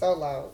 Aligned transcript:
So 0.00 0.14
loud. 0.14 0.48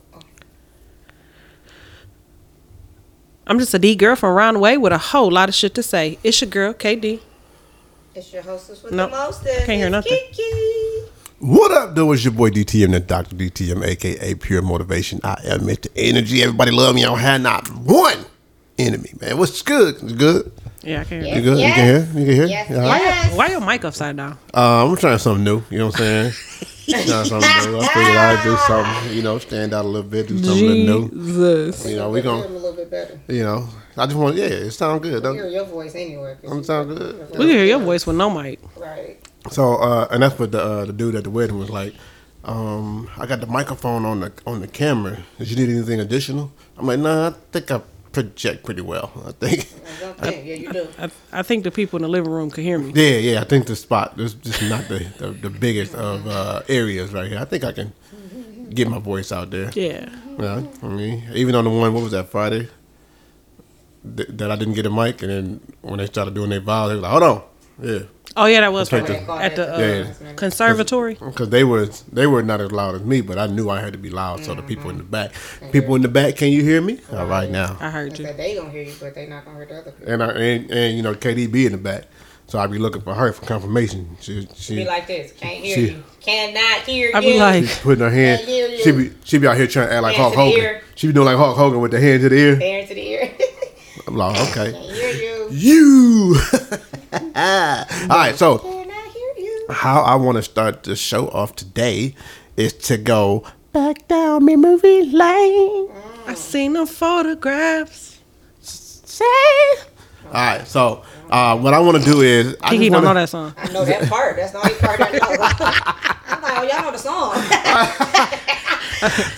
I'm 3.46 3.60
just 3.60 3.72
a 3.74 3.78
D 3.78 3.94
girl 3.94 4.16
from 4.16 4.30
around 4.30 4.54
the 4.54 4.60
way 4.60 4.76
with 4.76 4.92
a 4.92 4.98
whole 4.98 5.30
lot 5.30 5.48
of 5.48 5.54
shit 5.54 5.72
to 5.76 5.84
say. 5.84 6.18
It's 6.24 6.40
your 6.40 6.50
girl, 6.50 6.74
KD. 6.74 7.20
It's 8.16 8.32
your 8.32 8.42
hostess 8.42 8.82
with 8.82 8.92
Nope. 8.92 9.12
the 9.12 9.16
mostest. 9.16 9.66
Can't 9.66 9.78
hear 9.78 9.88
nothing. 9.88 10.18
Kiki. 10.32 11.02
What 11.38 11.70
up, 11.70 11.94
though? 11.94 12.10
It's 12.10 12.24
your 12.24 12.32
boy 12.32 12.50
DTM, 12.50 12.90
the 12.90 12.98
Dr. 12.98 13.36
DTM, 13.36 13.86
aka 13.86 14.34
Pure 14.34 14.62
Motivation. 14.62 15.20
I 15.22 15.40
am 15.44 15.60
Mr. 15.60 15.86
Energy. 15.94 16.42
Everybody 16.42 16.72
love 16.72 16.96
me. 16.96 17.04
I 17.04 17.06
don't 17.06 17.18
have 17.20 17.40
not 17.40 17.68
one 17.76 18.18
enemy, 18.78 19.12
man. 19.20 19.38
What's 19.38 19.62
good? 19.62 19.96
You 20.02 20.16
good? 20.16 20.52
Yeah, 20.82 21.00
I 21.00 21.04
can 21.04 21.24
hear. 21.24 21.34
You 21.36 21.42
good? 21.42 21.58
yes. 21.58 21.68
You 21.68 21.74
can 21.74 21.84
hear? 21.86 22.20
You 22.20 22.26
can 22.26 22.34
hear? 22.34 22.46
Yes, 22.46 22.70
You 22.70 22.76
all 22.76 22.82
right? 22.82 23.00
yes. 23.02 23.36
Why 23.36 23.48
your 23.48 23.60
mic 23.60 23.84
upside 23.84 24.16
down? 24.16 24.38
Uh, 24.54 24.86
I'm 24.86 24.96
trying 24.96 25.18
something 25.18 25.42
new. 25.44 25.62
You 25.70 25.78
know 25.78 25.86
what 25.86 26.00
I'm 26.00 26.32
saying? 26.32 26.32
trying 27.06 27.24
something 27.24 27.72
new. 27.72 27.78
I 27.80 27.86
figured 27.88 28.16
I'd 28.16 28.44
do 28.44 28.56
something, 28.68 29.16
you 29.16 29.22
know, 29.22 29.38
stand 29.38 29.74
out 29.74 29.84
a 29.84 29.88
little 29.88 30.08
bit, 30.08 30.28
do 30.28 30.38
something 30.42 30.70
a 30.70 30.74
new. 30.74 31.08
Jesus. 31.10 31.86
You 31.90 31.96
know, 31.96 32.10
we 32.10 32.20
Hear 32.22 32.30
him 32.30 32.38
going 32.40 32.50
a 32.50 32.54
little 32.54 32.72
bit 32.74 32.90
better. 32.90 33.20
you 33.28 33.42
know, 33.42 33.68
I 33.96 34.06
just 34.06 34.16
want, 34.16 34.36
yeah, 34.36 34.44
it 34.44 34.70
sound 34.70 35.02
good. 35.02 35.10
Hear 35.12 35.20
Don't 35.20 35.50
your 35.50 35.64
voice 35.64 35.94
anyway. 35.96 36.36
'cause 36.40 36.52
it 36.52 36.56
you- 36.56 36.62
sound 36.64 36.88
good? 36.96 37.30
We 37.32 37.36
can 37.38 37.48
hear 37.48 37.64
your 37.64 37.80
voice 37.80 38.06
with 38.06 38.16
no 38.16 38.30
mic. 38.30 38.60
Right. 38.76 39.18
So, 39.50 39.74
uh, 39.76 40.06
and 40.10 40.22
that's 40.22 40.38
what 40.38 40.52
the 40.52 40.62
uh, 40.62 40.84
the 40.84 40.92
dude 40.92 41.14
at 41.16 41.24
the 41.24 41.30
wedding 41.30 41.58
was 41.58 41.70
like. 41.70 41.94
Um, 42.44 43.08
I 43.18 43.26
got 43.26 43.40
the 43.40 43.46
microphone 43.46 44.04
on 44.04 44.20
the 44.20 44.32
on 44.46 44.60
the 44.60 44.68
camera. 44.68 45.18
Did 45.38 45.50
you 45.50 45.56
need 45.56 45.74
anything 45.74 45.98
additional? 46.00 46.52
I'm 46.78 46.86
like, 46.86 46.98
nah, 47.00 47.28
I 47.28 47.34
think 47.52 47.70
I 47.72 47.80
project 48.16 48.64
pretty 48.64 48.82
well. 48.82 49.10
I 49.26 49.32
think, 49.32 49.68
Okay, 50.22 50.42
yeah, 50.48 50.54
you 50.54 50.72
do. 50.72 50.88
I, 50.98 51.10
I 51.40 51.42
think 51.42 51.64
the 51.64 51.70
people 51.70 51.96
in 51.98 52.02
the 52.02 52.08
living 52.08 52.30
room 52.30 52.50
can 52.50 52.64
hear 52.64 52.78
me. 52.78 52.92
yeah, 52.94 53.18
yeah. 53.18 53.40
I 53.40 53.44
think 53.44 53.66
the 53.66 53.76
spot 53.76 54.18
is 54.18 54.34
just 54.34 54.62
not 54.62 54.88
the 54.88 55.00
the, 55.18 55.28
the 55.46 55.50
biggest 55.50 55.94
of 55.94 56.26
uh, 56.26 56.62
areas 56.68 57.12
right 57.12 57.28
here. 57.30 57.38
I 57.38 57.44
think 57.44 57.64
I 57.64 57.72
can 57.72 57.92
get 58.70 58.88
my 58.88 58.98
voice 58.98 59.32
out 59.32 59.50
there. 59.50 59.70
Yeah. 59.74 60.08
Yeah, 60.38 60.62
I 60.82 60.86
mean, 60.88 61.22
even 61.34 61.54
on 61.54 61.64
the 61.64 61.70
one, 61.70 61.92
what 61.94 62.02
was 62.02 62.12
that 62.12 62.28
Friday? 62.30 62.68
Th- 64.16 64.28
that 64.38 64.50
I 64.50 64.56
didn't 64.56 64.74
get 64.74 64.86
a 64.86 64.90
mic, 64.90 65.22
and 65.22 65.30
then 65.30 65.60
when 65.82 65.98
they 65.98 66.06
started 66.06 66.34
doing 66.34 66.50
their 66.50 66.60
vows, 66.60 66.88
they 66.90 66.94
was 66.96 67.02
like, 67.02 67.12
hold 67.12 67.22
on, 67.22 67.42
yeah, 67.82 67.98
Oh 68.38 68.44
yeah, 68.46 68.60
that 68.60 68.72
was 68.72 68.88
Take 68.90 69.06
Friday. 69.06 69.24
the- 69.24 69.32
at 69.32 69.56
the 69.56 69.74
uh, 69.74 69.78
Yeah. 69.78 70.32
conservatory. 70.34 71.14
because 71.14 71.48
they 71.48 71.64
were 71.64 71.86
they 72.12 72.26
were 72.26 72.42
not 72.42 72.60
as 72.60 72.70
loud 72.70 72.94
as 72.94 73.02
me, 73.02 73.20
but 73.22 73.38
I 73.38 73.46
knew 73.46 73.70
I 73.70 73.80
had 73.80 73.92
to 73.94 73.98
be 73.98 74.10
loud, 74.10 74.44
so 74.44 74.54
the 74.54 74.62
people 74.62 74.90
in 74.90 74.98
the 74.98 75.04
back, 75.04 75.32
people 75.72 75.94
in 75.94 76.02
the 76.02 76.08
back, 76.08 76.36
can 76.36 76.48
you 76.52 76.62
hear 76.62 76.80
me? 76.82 77.00
All 77.12 77.26
right 77.26 77.50
now, 77.50 77.76
I 77.80 77.86
I 77.86 77.90
heard 77.90 78.18
you. 78.18 78.24
said 78.26 78.36
they 78.36 78.54
gonna 78.54 78.70
hear 78.70 78.82
you, 78.82 78.94
but 79.00 79.14
they 79.14 79.26
not 79.26 79.44
gonna 79.46 79.56
hear 79.56 79.66
the 79.66 79.78
other 79.80 79.90
people. 79.92 80.12
and 80.12 80.22
I 80.22 80.26
and, 80.32 80.70
and 80.70 80.96
you 80.96 81.02
know 81.02 81.14
KDB 81.14 81.64
in 81.66 81.72
the 81.72 81.78
back, 81.78 82.04
so 82.46 82.58
I 82.58 82.66
be 82.66 82.78
looking 82.78 83.00
for 83.02 83.14
her 83.14 83.32
for 83.32 83.46
confirmation. 83.46 84.16
She 84.20 84.46
she 84.54 84.76
Be 84.76 84.84
like 84.84 85.06
this. 85.06 85.32
Can't 85.32 85.64
hear 85.64 85.74
She- 85.74 85.86
you. 85.92 86.02
Cannot 86.20 86.80
hear 86.82 87.08
you. 87.10 87.14
I 87.14 87.20
you. 87.20 87.32
be 87.34 87.38
like, 87.38 87.62
she's 87.64 87.78
putting 87.78 88.00
her 88.04 88.10
hand. 88.10 88.40
Can't 88.40 88.48
hear. 88.50 88.78
She 88.80 88.90
be 88.92 89.10
she 89.24 89.38
be 89.38 89.46
out 89.46 89.56
here 89.56 89.66
trying 89.68 89.88
to 89.88 89.94
act 89.94 90.02
like 90.02 90.16
Hand 90.16 90.34
Hulk 90.34 90.34
to 90.34 90.36
the 90.36 90.44
Hogan. 90.60 90.74
ear. 90.74 90.82
She 90.96 91.06
be 91.06 91.12
doing 91.12 91.26
like 91.26 91.36
Hulk 91.36 91.56
Hogan 91.56 91.80
with 91.80 91.92
the 91.92 92.00
hand 92.00 92.20
to 92.22 92.28
the 92.28 92.36
ear. 92.36 92.56
Hand 92.56 92.88
to 92.88 92.94
the 92.94 93.08
ear. 93.08 93.30
I'm 94.06 94.16
like, 94.16 94.50
okay, 94.50 94.70
you. 95.20 95.48
you. 95.50 96.36
All 97.12 97.84
right, 98.08 98.34
so. 98.36 98.58
Cannot 98.58 98.86
how 99.68 100.02
I 100.02 100.14
want 100.14 100.36
to 100.36 100.42
start 100.42 100.84
the 100.84 100.94
show 100.94 101.28
off 101.28 101.56
today 101.56 102.14
is 102.56 102.72
to 102.72 102.96
go 102.96 103.44
back 103.72 104.06
down 104.08 104.44
memory 104.44 105.04
lane. 105.06 105.88
I 106.26 106.34
seen 106.34 106.74
the 106.74 106.86
photographs. 106.86 108.20
Say. 108.60 109.24
All 110.26 110.32
right, 110.32 110.66
so 110.66 111.02
uh, 111.30 111.56
what 111.58 111.74
I 111.74 111.78
want 111.80 112.02
to 112.02 112.10
do 112.10 112.20
is 112.20 112.56
I 112.60 112.70
Kiki 112.70 112.84
just 112.84 112.92
don't 112.92 113.02
know 113.02 113.08
wanna- 113.08 113.20
that 113.20 113.28
song. 113.28 113.54
I 113.56 113.72
know 113.72 113.84
that 113.84 114.08
part. 114.08 114.36
That's 114.36 114.52
the 114.52 114.58
only 114.58 114.74
part 114.74 115.00
I 115.00 115.10
know. 115.12 115.20
I'm 116.28 116.42
like, 116.42 116.58
oh, 116.58 116.62
y'all 116.62 116.82
know 116.82 116.90
the 116.92 116.98
song. 116.98 117.32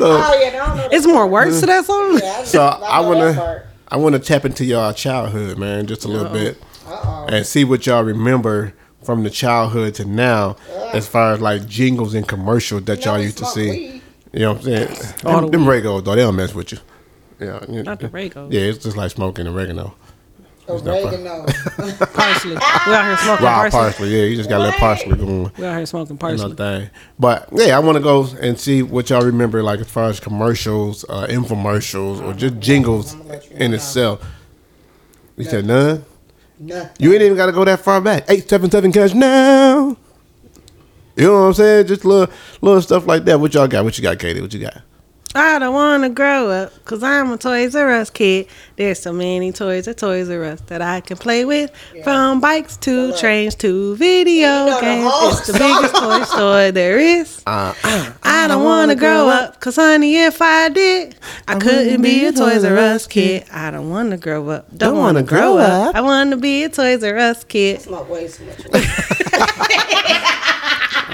oh, 0.01 0.39
yeah, 0.41 0.49
I 0.49 0.51
don't 0.51 0.77
know 0.77 0.89
the 0.89 0.95
It's 0.95 1.07
more 1.07 1.27
words 1.27 1.61
to 1.61 1.67
that 1.67 1.85
song. 1.85 2.19
Yeah, 2.23 2.45
So 2.45 2.67
I 2.67 3.03
know 3.03 3.09
want 3.09 3.21
that 3.21 3.33
to 3.33 3.39
part. 3.41 3.67
I 3.91 3.97
want 3.97 4.15
to 4.15 4.19
tap 4.19 4.45
into 4.45 4.65
y'all 4.65 4.93
childhood, 4.93 5.59
man, 5.59 5.87
just 5.87 6.05
a 6.05 6.09
little 6.09 6.31
bit, 6.33 6.61
Uh-oh. 6.87 7.27
and 7.29 7.47
see 7.47 7.65
what 7.65 7.87
y'all 7.87 8.05
remember 8.05 8.75
from 9.03 9.23
the 9.23 9.31
childhood 9.31 9.95
to 9.95 10.05
now, 10.05 10.57
uh. 10.73 10.91
as 10.93 11.09
far 11.09 11.33
as 11.33 11.41
like 11.41 11.67
jingles 11.67 12.15
and 12.15 12.27
commercials 12.29 12.85
that 12.85 13.05
y'all 13.05 13.19
used 13.19 13.39
to 13.39 13.47
see. 13.47 13.71
weed. 13.71 14.03
You 14.33 14.41
know 14.41 14.53
what 14.53 14.59
I'm 14.59 14.65
saying? 14.65 15.15
All 15.25 15.41
Them, 15.41 15.51
the 15.51 15.59
them 15.59 15.67
Regos, 15.67 16.05
though, 16.05 16.15
they 16.15 16.21
don't 16.21 16.37
mess 16.37 16.55
with 16.55 16.73
you. 16.73 16.79
Yeah, 17.41 17.65
Not 17.69 18.01
the 18.01 18.09
Regos. 18.09 18.53
Yeah, 18.53 18.61
it's 18.63 18.83
just 18.85 18.97
like 18.97 19.11
smoking 19.11 19.47
oregano. 19.47 19.95
Oregano. 20.69 21.47
Parsley. 22.15 22.57
We 22.87 22.95
out 22.95 23.05
here 23.07 23.17
smoking 23.19 23.45
Raw 23.45 23.61
parsley. 23.71 23.71
parsley. 23.71 24.09
Yeah, 24.17 24.23
you 24.25 24.37
just 24.37 24.49
got 24.49 24.57
a 24.57 24.65
little 24.65 24.73
What? 24.73 24.81
parsley 24.81 25.17
going. 25.17 25.53
We 25.59 25.65
out 25.67 25.77
here 25.77 25.87
smoking 25.87 26.19
Another 26.21 26.55
parsley. 26.55 26.57
thing. 26.87 26.91
But 27.19 27.49
yeah, 27.53 27.77
I 27.77 27.81
want 27.81 27.97
to 27.97 28.03
go 28.03 28.27
and 28.41 28.59
see 28.59 28.83
what 28.83 29.11
y'all 29.11 29.23
remember, 29.25 29.63
like 29.63 29.81
as 29.81 29.89
far 29.91 30.05
as 30.05 30.21
commercials, 30.21 31.05
uh, 31.09 31.27
infomercials, 31.29 32.21
or 32.23 32.33
just 32.35 32.59
jingles 32.61 33.15
I'ma 33.15 33.25
let 33.25 33.51
you 33.51 33.57
in 33.57 33.75
itself. 33.75 34.25
You 35.37 35.45
said 35.45 35.65
none. 35.67 36.05
Nothing. 36.59 36.91
You 36.99 37.13
ain't 37.13 37.23
even 37.23 37.37
got 37.37 37.47
to 37.47 37.53
go 37.53 37.65
that 37.65 37.81
far 37.81 38.01
back. 38.01 38.25
Eight 38.29 38.49
seven 38.49 38.71
seven 38.71 38.91
cash 38.93 39.15
now. 39.15 39.97
You 41.17 41.25
know 41.27 41.33
what 41.35 41.47
I'm 41.49 41.55
saying? 41.55 41.87
Just 41.87 42.05
little 42.05 42.33
little 42.61 42.83
stuff 42.83 43.07
like 43.07 43.25
that. 43.25 43.39
What 43.41 43.55
y'all 43.55 43.69
got? 43.69 43.85
What 43.85 43.97
you 43.99 44.03
got, 44.03 44.19
Katie? 44.19 44.41
What 44.41 44.53
you 44.55 44.61
got? 44.61 44.83
I 45.35 45.59
don't 45.59 45.75
want 45.75 46.05
to 46.05 46.09
grow 46.09 46.49
up 46.51 46.73
because 46.75 47.03
I'm 47.03 47.31
a 47.31 47.37
Toys 47.37 47.77
R 47.77 47.91
Us 47.91 48.09
kid. 48.09 48.47
There's 48.77 48.99
so 48.99 49.13
many 49.13 49.53
toys 49.53 49.87
at 49.87 49.99
Toys 49.99 50.31
R 50.31 50.43
Us 50.43 50.61
that 50.63 50.81
I 50.81 51.01
can 51.01 51.19
play 51.19 51.45
with. 51.45 51.71
From 52.03 52.41
bikes 52.41 52.77
to 52.79 53.09
look. 53.09 53.19
trains 53.21 53.55
to 53.57 53.95
video 53.97 54.65
You 54.65 54.71
know 54.71 54.81
games. 54.81 55.09
whole 55.11 55.31
It's 55.31 55.47
the 55.47 55.53
biggest 55.53 55.95
toy 55.95 56.23
store 56.23 56.73
there 56.73 56.99
is. 56.99 57.43
Uh, 57.59 57.75
I 58.23 58.47
don't 58.49 58.65
want 58.65 58.91
to 58.91 58.97
grow 58.97 59.29
up 59.29 59.55
because, 59.55 59.77
honey, 59.77 60.17
if 60.17 60.41
I 60.43 60.69
did, 60.71 61.17
I 61.47 61.59
couldn't 61.59 62.03
be 62.03 62.25
a 62.27 62.33
Toys 62.33 62.65
R 62.65 62.77
Us 62.77 63.07
kid. 63.07 63.45
I 63.53 63.71
don't 63.71 63.91
want 63.91 64.11
to 64.13 64.17
grow 64.17 64.49
up. 64.49 64.69
Don't, 64.71 64.79
Don't 64.95 64.99
want 64.99 65.17
to 65.19 65.23
grow 65.23 65.55
grow 65.55 65.59
up. 65.59 65.89
up. 65.91 65.95
I 65.97 66.01
want 66.01 66.31
to 66.31 66.37
be 66.37 66.65
a 66.65 66.69
Toys 66.69 67.03
R 67.05 67.17
Us 67.17 67.45
kid. 67.45 67.81
Smoke 67.83 68.09
way 68.09 68.29
too 68.29 68.45
much. 68.47 68.59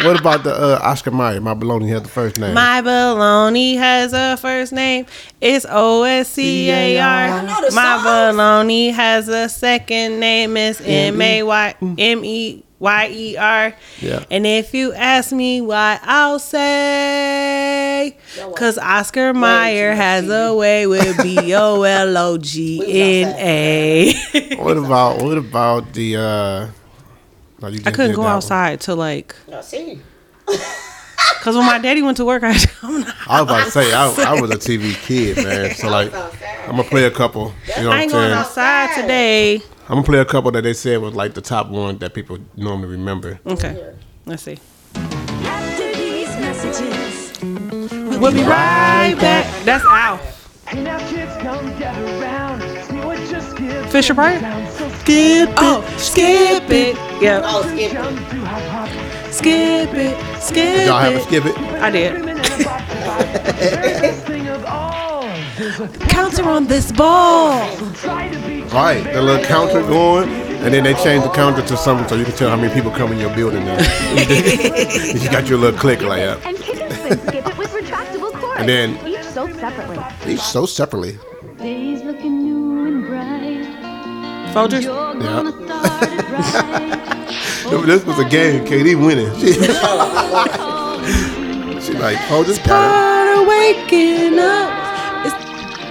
what 0.02 0.18
about 0.18 0.42
the 0.44 0.52
uh, 0.54 0.78
Oscar 0.82 1.10
Mayer? 1.10 1.40
My 1.40 1.54
baloney 1.54 1.88
has 1.88 2.02
the 2.02 2.08
first 2.08 2.38
name. 2.38 2.54
My 2.54 2.82
baloney 2.82 3.76
has 3.76 4.12
a 4.12 4.36
first 4.36 4.72
name. 4.72 5.06
It's 5.40 5.64
O 5.68 6.02
S 6.02 6.28
C 6.28 6.70
A 6.70 6.98
R. 7.00 7.42
My 7.72 8.00
baloney 8.04 8.92
has 8.92 9.28
a 9.28 9.48
second 9.48 10.20
name. 10.20 10.56
It's 10.56 10.80
M 10.80 11.20
A 11.20 11.42
Y 11.42 11.74
M 11.98 12.24
E 12.24 12.64
Y 12.80 13.08
E 13.10 13.36
R. 13.36 13.74
Yeah. 14.00 14.24
And 14.30 14.46
if 14.46 14.74
you 14.74 14.92
ask 14.92 15.32
me 15.32 15.60
why, 15.60 15.98
I'll 16.02 16.38
say, 16.38 18.16
because 18.48 18.76
Oscar 18.78 19.32
Mayer 19.32 19.94
has 19.94 20.28
a 20.28 20.54
way 20.54 20.86
with 20.86 21.22
B 21.22 21.54
O 21.54 21.82
L 21.82 22.16
O 22.16 22.36
G 22.38 22.82
N 23.22 23.34
A. 23.38 24.12
what 24.56 24.76
about 24.76 25.22
what 25.22 25.38
about 25.38 25.92
the? 25.92 26.16
uh 26.16 26.68
no, 27.64 27.70
you 27.70 27.80
I 27.86 27.90
couldn't 27.90 28.14
go 28.16 28.22
that 28.22 28.28
one. 28.28 28.36
outside 28.36 28.80
till 28.80 28.96
like, 28.96 29.34
No, 29.48 29.60
see. 29.62 30.00
because 30.46 31.56
when 31.56 31.64
my 31.66 31.78
daddy 31.78 32.02
went 32.02 32.16
to 32.18 32.24
work, 32.24 32.42
I 32.42 32.54
I'm 32.82 33.00
not. 33.00 33.14
I 33.26 33.40
was 33.42 33.50
about 33.50 33.64
to 33.64 33.70
say 33.70 33.92
I, 33.92 34.34
I 34.36 34.40
was 34.40 34.50
a 34.50 34.56
TV 34.56 34.94
kid, 35.02 35.36
man. 35.44 35.70
So 35.74 35.88
like, 35.88 36.12
I'm 36.14 36.70
gonna 36.76 36.84
play 36.84 37.04
a 37.04 37.10
couple. 37.10 37.52
You 37.76 37.82
know 37.84 37.88
what 37.88 37.94
I 37.94 37.96
I'm 37.96 38.02
ain't 38.02 38.12
going 38.12 38.24
saying? 38.28 38.32
outside 38.38 39.00
today. 39.00 39.54
I'm 39.88 39.96
gonna 39.96 40.02
play 40.02 40.18
a 40.18 40.24
couple 40.24 40.50
that 40.52 40.62
they 40.62 40.72
said 40.74 41.00
was 41.00 41.14
like 41.14 41.34
the 41.34 41.40
top 41.42 41.68
one 41.68 41.98
that 41.98 42.14
people 42.14 42.38
normally 42.56 42.88
remember. 42.88 43.38
Okay, 43.46 43.94
let's 44.26 44.42
see. 44.42 44.58
After 44.94 45.92
these 45.94 46.28
messages, 46.28 47.32
We'll 48.20 48.32
be 48.32 48.42
right 48.42 49.14
back. 49.18 49.64
That's 49.64 49.84
Al. 49.84 50.18
Fisher 53.94 54.12
Price? 54.12 54.40
Sounds 54.40 54.76
so 54.76 54.88
Skip 54.88 55.48
it. 55.50 55.54
Oh, 55.56 55.94
skip 55.98 56.68
it. 56.68 56.96
Yeah. 57.22 57.42
Oh, 57.44 57.62
skip 57.62 57.92
it. 57.92 57.92
Jump 57.92 58.18
to 58.28 58.36
hop 58.44 58.88
hop 58.88 59.32
Skip 59.32 59.94
it. 59.94 60.86
Y'all 60.88 60.98
have 60.98 61.14
a 61.14 61.20
skip 61.20 61.44
it. 61.46 61.56
I 61.80 61.90
did. 61.92 62.14
Women 62.14 62.38
and 62.38 62.40
a 62.40 62.64
box 62.64 62.82
of 62.90 63.02
fries. 63.04 63.54
The 63.62 63.76
very 63.76 64.00
best 64.00 64.26
thing 64.26 64.48
of 64.48 64.64
all 64.64 65.22
is 65.24 65.78
a 65.78 65.86
Counter 66.08 66.42
on 66.48 66.66
this 66.66 66.90
ball. 66.90 67.72
try 67.94 68.28
to 68.30 68.38
be 68.48 68.62
Right, 68.64 69.04
the 69.12 69.22
little 69.22 69.44
counter 69.44 69.80
going, 69.82 70.28
and 70.28 70.74
then 70.74 70.82
they 70.82 70.94
change 70.94 71.22
the 71.22 71.30
counter 71.30 71.62
to 71.64 71.76
something 71.76 72.08
so 72.08 72.16
you 72.16 72.24
can 72.24 72.34
tell 72.34 72.50
how 72.50 72.56
many 72.56 72.74
people 72.74 72.90
come 72.90 73.12
in 73.12 73.20
your 73.20 73.32
building. 73.36 73.64
Now. 73.64 73.78
you 74.16 75.30
got 75.30 75.46
your 75.48 75.58
little 75.58 75.78
click 75.78 76.02
like 76.02 76.18
that. 76.18 76.44
and 76.44 76.56
kick 76.56 76.78
it 76.80 76.92
skip 77.28 77.46
it 77.46 77.56
with 77.56 77.70
retractable 77.70 78.32
cords. 78.40 78.58
And 78.58 78.68
then- 78.68 79.06
each 79.06 79.22
sold 79.22 79.54
separately. 79.54 80.00
Each 80.26 80.40
so 80.40 80.66
separately. 80.66 81.16
Folgers. 84.54 84.82
Yeah. 84.84 84.90
gonna 85.42 85.50
start 85.50 86.02
it 86.12 86.24
right. 87.74 87.86
This 87.86 88.04
was 88.04 88.18
a 88.20 88.24
game. 88.28 88.64
KD 88.64 88.94
winning. 89.04 89.32
She, 91.84 91.92
she 91.92 91.98
like, 91.98 92.16
oh, 92.30 92.44
this. 92.44 92.58
Part 92.60 93.28
of 93.36 93.46
waking 93.46 94.38
up. 94.38 95.26
It's, 95.26 95.34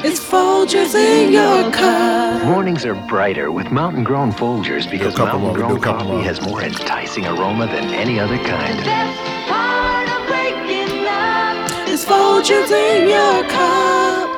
it's 0.06 0.20
Folgers 0.20 0.96
in 0.96 1.34
your 1.34 1.72
car. 1.72 2.44
Mornings 2.46 2.86
are 2.86 2.96
brighter 3.08 3.52
with 3.52 3.70
mountain 3.70 4.04
grown 4.04 4.32
Folgers 4.32 4.90
because 4.90 5.14
couple 5.14 5.40
mountain 5.40 5.56
grown 5.62 5.76
do 5.76 5.82
coffee 5.82 6.06
more. 6.08 6.24
has 6.24 6.42
more 6.42 6.64
enticing 6.64 7.26
aroma 7.28 7.68
than 7.68 7.94
any 7.94 8.18
other 8.20 8.38
kind. 8.38 8.78
Best 8.84 9.20
part 9.50 10.08
of 10.10 10.30
waking 10.32 11.06
up. 11.06 11.70
It's 11.90 12.06
those 12.06 12.50
Folgers 12.50 12.72
in 12.72 13.10
your 13.10 13.44
cup. 13.50 14.30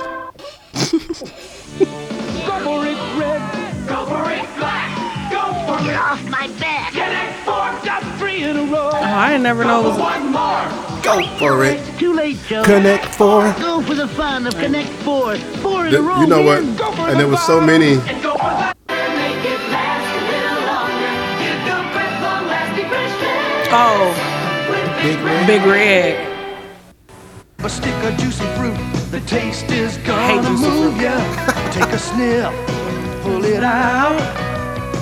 Go 3.87 4.05
for 4.05 4.31
it, 4.31 4.45
red. 4.57 4.91
Go 5.31 5.43
for 5.65 5.77
it, 5.79 5.85
black. 5.85 5.87
It. 5.87 5.95
Off 5.95 6.23
my 6.29 6.47
back. 6.59 6.91
Connect 6.93 7.35
four. 7.45 7.85
Got 7.85 8.01
three 8.17 8.43
in 8.43 8.57
a 8.57 8.63
row. 8.63 8.89
Oh, 8.93 9.01
I 9.03 9.29
didn't 9.29 9.43
never 9.43 9.63
know 9.63 9.81
it 9.81 9.89
was. 9.89 9.99
One 9.99 10.31
more. 10.31 11.01
Go 11.03 11.27
for 11.37 11.63
it. 11.65 11.79
Too 11.99 12.13
late, 12.13 12.37
Joe. 12.47 12.63
Connect 12.63 13.05
four. 13.15 13.53
Go 13.59 13.81
for 13.81 13.93
the 13.95 14.07
fun 14.07 14.47
of 14.47 14.55
Connect 14.55 14.89
Four. 15.03 15.35
Four 15.61 15.85
in 15.85 15.91
Th- 15.91 16.01
a 16.01 16.03
row. 16.03 16.21
You 16.21 16.27
know 16.27 16.41
what? 16.41 16.61
Go 16.77 16.91
for 16.93 17.01
And 17.03 17.13
the 17.13 17.17
there 17.23 17.27
was 17.27 17.45
so 17.45 17.59
many. 17.61 17.93
And 17.93 18.23
go 18.23 18.33
for 18.33 18.51
it 18.51 19.61
last 19.71 20.07
a 20.09 20.21
little 20.31 20.61
longer. 20.65 21.13
Get 21.41 21.57
the 21.69 21.77
breath 21.93 22.21
long 22.23 22.47
lasting 22.47 22.89
fresh 22.89 23.69
Oh, 23.71 24.13
Big 25.03 25.19
red. 25.19 25.47
Big 25.47 25.61
Red. 25.63 26.31
A 27.59 27.69
stick 27.69 27.93
of 28.03 28.15
juicy 28.17 28.45
fruit, 28.57 28.77
the 29.11 29.19
taste 29.21 29.69
is 29.71 29.95
hate 29.97 30.05
gonna 30.05 30.47
juicy 30.49 30.69
move 30.69 31.01
ya. 31.01 31.17
Take 31.71 31.89
a 31.93 31.97
sniff, 31.97 32.53
pull 33.25 33.44
it 33.44 33.63
out. 33.63 34.19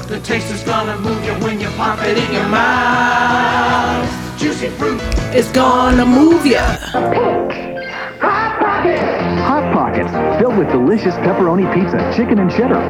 The 0.08 0.18
taste 0.22 0.50
is 0.50 0.64
gonna 0.64 0.98
move 1.00 1.24
you 1.26 1.34
when 1.46 1.60
you 1.60 1.68
pop 1.72 2.00
it 2.04 2.18
in 2.18 2.32
your 2.32 2.48
mouth. 2.48 4.10
Juicy 4.40 4.70
fruit, 4.70 5.02
is 5.36 5.50
gonna 5.50 6.06
move 6.06 6.46
pockets! 6.46 6.80
Hot 9.50 9.74
Pockets, 9.74 10.12
filled 10.40 10.58
with 10.58 10.72
delicious 10.72 11.16
pepperoni 11.16 11.68
pizza, 11.74 11.98
chicken 12.16 12.40
and 12.40 12.50
cheddar. 12.50 12.90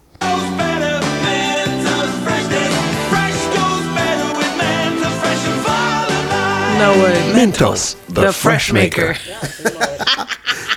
No 6.84 7.02
way. 7.02 7.16
Mentos, 7.32 7.96
The, 8.08 8.34
Fresh 8.34 8.74
Maker. 8.74 9.16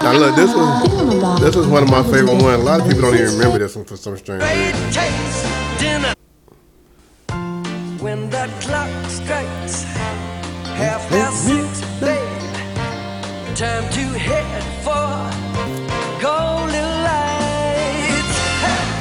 Now 0.03 0.13
look, 0.13 0.37
this 0.37 0.55
was 0.55 1.41
this 1.41 1.57
was 1.57 1.67
one 1.67 1.83
of 1.83 1.91
my 1.91 2.03
favorite 2.05 2.41
ones. 2.41 2.45
A 2.45 2.59
lot 2.59 2.81
of 2.81 2.87
people 2.87 3.03
don't 3.03 3.15
even 3.15 3.33
remember 3.33 3.59
this 3.59 3.75
one 3.75 3.85
for 3.85 3.97
some 3.97 4.17
strange 4.17 4.41
reason. 4.41 6.15
When 7.99 8.31
the 8.31 8.49
clock 8.61 8.89
strikes 9.11 9.83
half 10.79 11.09
past 11.09 11.45
six, 11.45 11.81
babe, 11.99 13.57
time 13.57 13.91
to 13.95 14.05
head 14.17 14.63
for 14.87 15.11
golden 16.23 16.89
lights. 17.03 18.39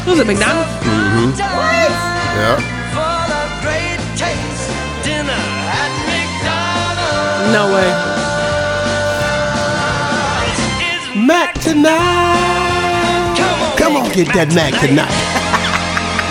Who's 0.06 0.20
it, 0.20 0.26
McDonald's? 0.26 0.72
Mm-hmm. 0.82 1.38
Yeah. 1.38 2.75
No 7.56 7.74
way. 7.74 7.88
It's 10.92 11.16
Mac 11.26 11.54
tonight. 11.62 13.34
come 13.38 13.62
on, 13.62 13.78
Come 13.78 13.96
on, 13.96 14.12
get 14.12 14.28
that 14.34 14.54
Mac 14.54 14.74
tonight. 14.82 15.08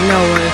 No 0.07 0.21
way. 0.35 0.51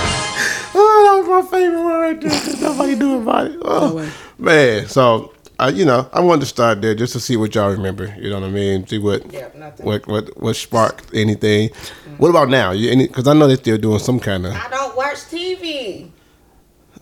Oh, 0.72 1.22
that 1.24 1.28
was 1.28 1.44
my 1.44 1.58
favorite 1.58 1.82
one 1.82 2.00
right 2.00 2.20
there. 2.20 2.30
There's 2.30 2.60
Nobody 2.60 2.94
do 2.94 3.20
about 3.20 3.46
it. 3.48 3.58
Oh, 3.62 3.96
way. 3.96 4.10
man. 4.38 4.86
So, 4.86 5.34
uh, 5.58 5.72
you 5.74 5.84
know, 5.84 6.08
I 6.12 6.20
wanted 6.20 6.42
to 6.42 6.46
start 6.46 6.80
there 6.82 6.94
just 6.94 7.14
to 7.14 7.20
see 7.20 7.36
what 7.36 7.52
y'all 7.52 7.72
remember. 7.72 8.14
You 8.16 8.30
know 8.30 8.38
what 8.38 8.46
I 8.46 8.52
mean? 8.52 8.86
See 8.86 8.98
what 8.98 9.32
Yeah, 9.32 9.48
what 9.78 10.06
what 10.06 10.40
what 10.40 10.54
sparked 10.54 11.12
anything. 11.12 11.70
What 12.18 12.28
about 12.28 12.48
now? 12.48 12.70
You 12.70 12.96
Because 13.08 13.26
I 13.26 13.32
know 13.32 13.48
they're 13.48 13.56
still 13.56 13.76
doing 13.76 13.98
some 13.98 14.20
kind 14.20 14.46
of. 14.46 14.52
I 14.52 14.68
don't 14.70 14.96
watch 14.96 15.16
TV. 15.16 16.10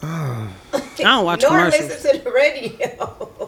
I 0.00 0.49
don't 0.97 1.26
watch 1.26 1.43
Nor 1.43 1.50
commercials. 1.50 1.91
listen 1.91 2.19
to 2.19 2.25
the 2.25 2.31
radio. 2.31 3.35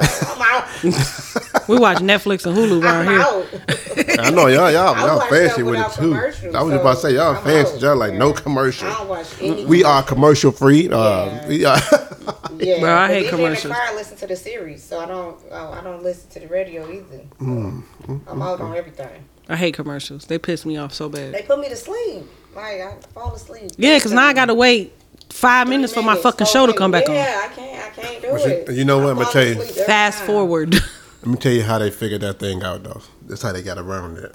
so 0.00 0.34
I'm 0.34 0.42
out. 0.42 1.68
We 1.68 1.78
watch 1.78 1.98
Netflix 1.98 2.46
and 2.46 2.56
Hulu 2.56 2.82
around 2.82 3.08
I'm 3.08 3.14
here. 3.14 3.20
out. 3.20 4.20
I 4.26 4.30
know 4.30 4.46
y'all 4.48 4.70
y'all 4.70 4.96
y'all 4.96 5.20
fancy 5.28 5.62
with 5.62 5.78
it 5.78 5.92
too. 5.92 6.14
I 6.14 6.26
was 6.26 6.36
so 6.36 6.50
just 6.50 6.80
about 6.80 6.94
to 6.94 7.00
say 7.00 7.14
y'all 7.14 7.36
I'm 7.36 7.42
fancy. 7.44 7.74
out. 7.76 7.80
Y'all 7.82 7.96
like 7.96 8.14
no 8.14 8.30
I 8.30 8.32
commercial. 8.32 8.88
don't 8.90 9.08
watch 9.08 9.26
any. 9.40 9.64
We 9.64 9.84
are 9.84 10.02
commercial 10.02 10.52
free. 10.52 10.88
Uh, 10.90 11.26
Yeah. 11.26 11.48
we 11.48 11.64
are. 11.64 11.78
Yeah, 12.56 12.80
Bro, 12.80 12.94
I 12.94 13.08
but 13.08 13.14
hate 13.14 13.28
commercials. 13.28 13.64
In 13.64 13.70
the 13.70 13.74
car, 13.74 13.84
I 13.88 13.94
listen 13.96 14.16
to 14.18 14.26
the 14.28 14.36
Sirius, 14.36 14.82
so 14.84 15.00
I 15.00 15.06
don't. 15.06 15.36
I 15.52 15.82
don't 15.82 16.02
listen 16.02 16.30
to 16.30 16.40
the 16.40 16.46
radio 16.46 16.88
either. 16.90 17.22
Mm, 17.40 17.82
mm, 18.06 18.20
I'm 18.28 18.40
out 18.42 18.60
mm, 18.60 18.64
on 18.64 18.76
everything. 18.76 19.24
I 19.48 19.56
hate 19.56 19.74
commercials. 19.74 20.24
They 20.26 20.38
piss 20.38 20.64
me 20.64 20.76
off 20.76 20.94
so 20.94 21.08
bad. 21.08 21.34
They 21.34 21.42
put 21.42 21.58
me 21.58 21.68
to 21.68 21.76
sleep. 21.76 22.22
Like 22.54 22.80
I 22.80 22.96
fall 23.12 23.34
asleep. 23.34 23.72
Yeah, 23.76 23.98
because 23.98 24.12
now 24.12 24.26
I 24.26 24.32
got 24.32 24.46
to 24.46 24.54
wait 24.54 24.92
five 25.34 25.68
minutes 25.68 25.92
for 25.92 26.02
my 26.02 26.16
fucking 26.16 26.46
show 26.46 26.66
to 26.66 26.72
come 26.72 26.90
back 26.90 27.08
on. 27.08 27.14
Yeah, 27.14 27.42
I 27.50 27.54
can't. 27.54 27.84
I 27.84 27.90
can't 28.02 28.22
do 28.22 28.30
But 28.30 28.40
you- 28.42 28.50
it. 28.50 28.70
you 28.78 28.84
know 28.84 28.98
what, 28.98 29.10
I'm 29.10 29.18
I'ma 29.18 29.30
tell 29.30 29.46
you. 29.46 29.56
Fast 29.84 30.22
forward. 30.22 30.74
Let 31.22 31.26
me 31.26 31.36
tell 31.36 31.52
you 31.52 31.62
how 31.62 31.78
they 31.78 31.90
figured 31.90 32.20
that 32.20 32.38
thing 32.38 32.62
out, 32.62 32.84
though. 32.84 33.02
That's 33.26 33.42
how 33.42 33.52
they 33.52 33.62
got 33.62 33.78
around 33.78 34.18
it. 34.18 34.34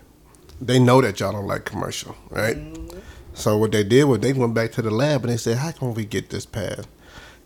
They 0.61 0.77
know 0.79 1.01
that 1.01 1.19
y'all 1.19 1.31
don't 1.31 1.47
like 1.47 1.63
commercial, 1.65 2.15
right? 2.29 2.57
Mm-hmm. 2.57 2.99
So 3.33 3.57
what 3.57 3.71
they 3.71 3.83
did 3.83 4.03
was 4.03 4.19
they 4.19 4.33
went 4.33 4.53
back 4.53 4.71
to 4.73 4.81
the 4.81 4.91
lab 4.91 5.21
and 5.23 5.31
they 5.31 5.37
said, 5.37 5.57
"How 5.57 5.71
can 5.71 5.93
we 5.93 6.03
get 6.05 6.29
this 6.31 6.45
passed?" 6.45 6.87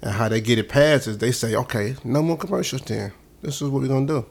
And 0.02 0.12
how 0.12 0.28
they 0.30 0.42
get 0.42 0.58
it 0.58 0.68
passed 0.70 1.08
is 1.08 1.20
they 1.20 1.32
say, 1.32 1.56
"Okay, 1.56 1.96
no 2.04 2.24
more 2.24 2.38
commercials. 2.38 2.82
Then 2.82 3.12
this 3.44 3.62
is 3.62 3.70
what 3.70 3.82
we're 3.84 3.88
gonna 3.88 4.08
do." 4.08 4.26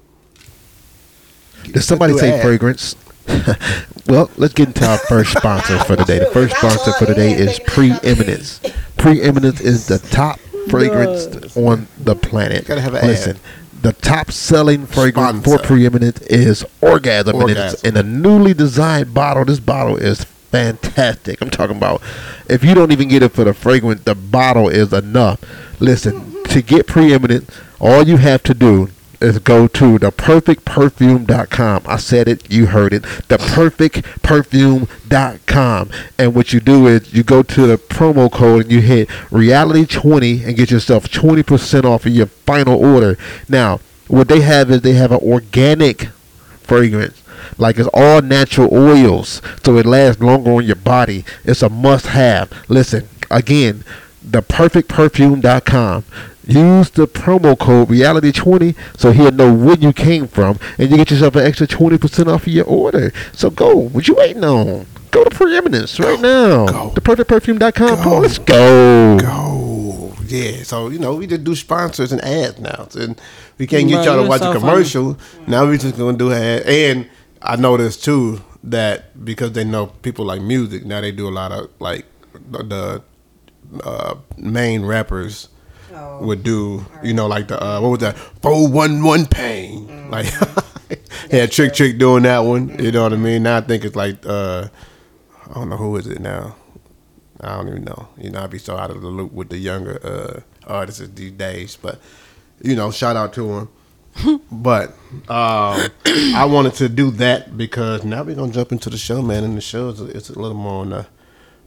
Did 1.71 1.83
somebody 1.83 2.15
do 2.15 2.19
say 2.19 2.33
ad. 2.33 2.43
fragrance? 2.43 2.97
well, 4.07 4.31
let's 4.37 4.55
get 4.55 4.69
into 4.69 4.87
our 4.87 4.99
first 4.99 5.33
sponsor 5.37 5.79
for 5.85 5.97
today. 5.97 6.19
The 6.19 6.27
first 6.27 6.57
sponsor 6.57 6.93
for 6.93 7.07
today 7.07 7.33
is 7.33 7.61
Preeminence. 7.67 8.61
Preeminence 8.97 9.61
is 9.61 9.87
the 9.87 9.99
top 9.99 10.39
fragrance 10.69 11.57
on 11.57 11.87
the 11.99 12.15
planet. 12.15 12.67
Gotta 12.67 12.81
have 12.81 12.95
an 12.95 13.01
ad. 13.01 13.07
Listen, 13.07 13.39
the 13.83 13.93
top 13.93 14.31
selling 14.31 14.87
fragrance 14.87 15.45
for 15.45 15.55
Sponsor. 15.55 15.67
Preeminence 15.67 16.21
is 16.23 16.65
Orgasm, 16.81 17.41
and 17.41 17.51
it's 17.51 17.83
in 17.83 17.97
a 17.97 18.03
newly 18.03 18.55
designed 18.55 19.13
bottle. 19.13 19.45
This 19.45 19.61
bottle 19.61 19.97
is 19.97 20.25
fantastic. 20.25 21.43
I'm 21.43 21.51
talking 21.51 21.77
about 21.77 22.01
if 22.49 22.63
you 22.63 22.75
don't 22.75 22.93
even 22.93 23.09
get 23.09 23.23
it 23.23 23.31
for 23.31 23.45
the 23.45 23.55
fragrance, 23.55 24.03
the 24.03 24.15
bottle 24.15 24.69
is 24.69 24.93
enough. 24.93 25.41
Listen, 25.81 26.45
to 26.45 26.63
get 26.63 26.87
Preeminent, 26.87 27.51
all 27.81 28.07
you 28.07 28.19
have 28.19 28.43
to 28.45 28.55
do 28.55 28.91
is 29.23 29.39
go 29.39 29.67
to 29.69 29.99
theperfectperfume.com. 29.99 31.83
I 31.87 31.97
said 31.97 32.29
it, 32.29 32.51
you 32.51 32.67
heard 32.67 32.93
it. 32.93 33.03
Theperfectperfume.com. 33.03 35.91
And 36.19 36.35
what 36.35 36.53
you 36.53 36.61
do 36.61 36.87
is 36.87 37.15
you 37.15 37.23
go 37.23 37.43
to 37.43 37.67
the 37.67 37.79
promo 37.79 38.31
code 38.31 38.63
and 38.63 38.73
you 38.73 38.81
hit 38.81 39.09
reality 39.31 39.87
20 39.87 40.45
and 40.45 40.57
get 40.57 40.71
yourself 40.71 41.09
20% 41.09 41.85
off 41.85 42.07
of 42.07 42.13
your 42.13 42.27
final 42.27 42.85
order. 42.85 43.17
Now, 43.49 43.81
what 44.09 44.29
they 44.29 44.41
have 44.41 44.71
is 44.71 44.83
they 44.83 44.93
have 44.93 45.13
an 45.13 45.21
organic 45.21 46.09
fragrance. 46.61 47.23
Like 47.59 47.79
it's 47.79 47.89
all 47.93 48.23
natural 48.23 48.73
oils, 48.73 49.43
so 49.65 49.77
it 49.77 49.87
lasts 49.87 50.23
longer 50.23 50.53
on 50.53 50.65
your 50.65 50.77
body. 50.77 51.25
It's 51.45 51.63
a 51.63 51.69
must 51.69 52.07
have. 52.07 52.51
Listen, 52.69 53.09
again, 53.31 53.85
theperfectperfume.com. 54.27 56.05
Use 56.47 56.91
the 56.91 57.07
promo 57.07 57.57
code 57.59 57.89
reality20 57.89 58.75
so 58.99 59.13
he'll 59.13 59.31
know 59.31 59.53
where 59.55 59.77
you 59.77 59.93
came 59.93 60.27
from 60.27 60.59
and 60.77 60.91
you 60.91 60.97
get 60.97 61.11
yourself 61.11 61.37
an 61.37 61.47
extra 61.47 61.67
20% 61.69 62.27
off 62.27 62.43
of 62.47 62.53
your 62.53 62.65
order. 62.67 63.13
So 63.33 63.49
go. 63.51 63.77
What 63.77 64.09
you 64.09 64.15
waiting 64.15 64.45
on? 64.45 64.87
Go 65.13 65.23
to 65.25 65.31
Preeminence 65.31 66.01
right 66.01 66.19
now. 66.21 66.67
go. 66.67 66.91
Theperfectperfume.com. 66.97 67.73
Come 67.89 68.05
Go. 68.05 68.15
on, 68.17 68.23
let's 68.23 68.39
go. 68.39 69.19
Go. 69.21 70.15
Yeah. 70.27 70.63
So 70.65 70.89
you 70.89 70.99
know 70.99 71.15
we 71.15 71.27
just 71.27 71.45
do 71.45 71.55
sponsors 71.55 72.11
and 72.13 72.21
ads 72.23 72.59
now, 72.59 72.89
and 72.99 73.21
we 73.59 73.67
can't 73.67 73.89
get 73.89 74.05
Bro, 74.05 74.15
y'all 74.15 74.23
to 74.25 74.29
watch 74.29 74.41
so 74.41 74.51
a 74.51 74.59
commercial. 74.59 75.19
Now 75.47 75.67
we 75.69 75.79
just 75.79 75.97
gonna 75.97 76.17
do 76.17 76.33
ad. 76.33 76.63
And 76.63 77.09
I 77.43 77.57
noticed 77.57 78.05
too 78.05 78.41
that 78.65 79.25
because 79.25 79.53
they 79.53 79.65
know 79.65 79.87
people 79.87 80.25
like 80.25 80.41
music, 80.41 80.85
now 80.87 81.01
they 81.03 81.13
do 81.13 81.29
a 81.29 81.31
lot 81.31 81.53
of 81.53 81.71
like 81.79 82.07
the, 82.51 82.63
the 82.63 83.03
uh, 83.85 84.15
main 84.39 84.85
rappers 84.85 85.49
Oh. 86.03 86.27
would 86.27 86.43
do. 86.43 86.85
You 87.03 87.15
know, 87.15 87.27
like 87.27 87.49
the 87.49 87.63
uh, 87.63 87.81
what 87.81 87.89
was 87.89 88.01
that? 88.01 88.17
Four 88.17 88.69
one 88.69 89.03
one 89.03 89.27
pain. 89.27 89.87
Mm-hmm. 89.87 90.11
Like 90.11 90.27
had 91.31 91.53
Trick 91.53 91.75
Trick 91.75 91.99
doing 91.99 92.25
that 92.25 92.41
one. 92.41 92.79
You 92.83 92.93
know 92.93 93.05
what 93.05 93.13
I 93.13 93.17
mean? 93.17 93.45
Now 93.45 93.59
I 93.59 93.61
think 93.61 93.85
it's 93.85 93.97
like 93.97 94.25
uh, 94.27 94.69
I 95.51 95.55
don't 95.55 95.69
know 95.69 95.77
who 95.77 95.97
is 95.97 96.07
it 96.07 96.21
now. 96.21 96.57
I 97.41 97.57
don't 97.57 97.69
even 97.69 97.85
know. 97.85 98.09
You 98.19 98.31
know, 98.31 98.43
I'd 98.43 98.51
be 98.51 98.59
so 98.59 98.77
out 98.77 98.91
of 98.91 99.01
the 99.01 99.09
loop 99.09 99.33
with 99.33 99.49
the 99.49 99.59
younger 99.59 99.99
uh, 100.07 100.41
artists 100.67 101.07
these 101.15 101.33
days. 101.33 101.77
But 101.77 102.01
you 102.63 102.77
know, 102.77 102.91
shout 102.91 103.17
out 103.17 103.33
to 103.35 103.53
him. 103.53 103.69
but 104.53 104.91
um, 105.29 105.89
I 106.07 106.47
wanted 106.49 106.75
to 106.75 106.89
do 106.89 107.11
that 107.13 107.57
because 107.57 108.05
now 108.05 108.23
we're 108.23 108.37
gonna 108.37 108.53
jump 108.53 108.73
into 108.73 108.91
the 108.91 108.99
show, 108.99 109.23
man. 109.23 109.45
And 109.45 109.57
the 109.57 109.61
show 109.61 109.89
is 109.89 110.01
it's 110.01 110.31
a 110.31 110.39
little 110.39 110.57
more 110.57 110.83
on 110.83 110.91
the 110.91 111.07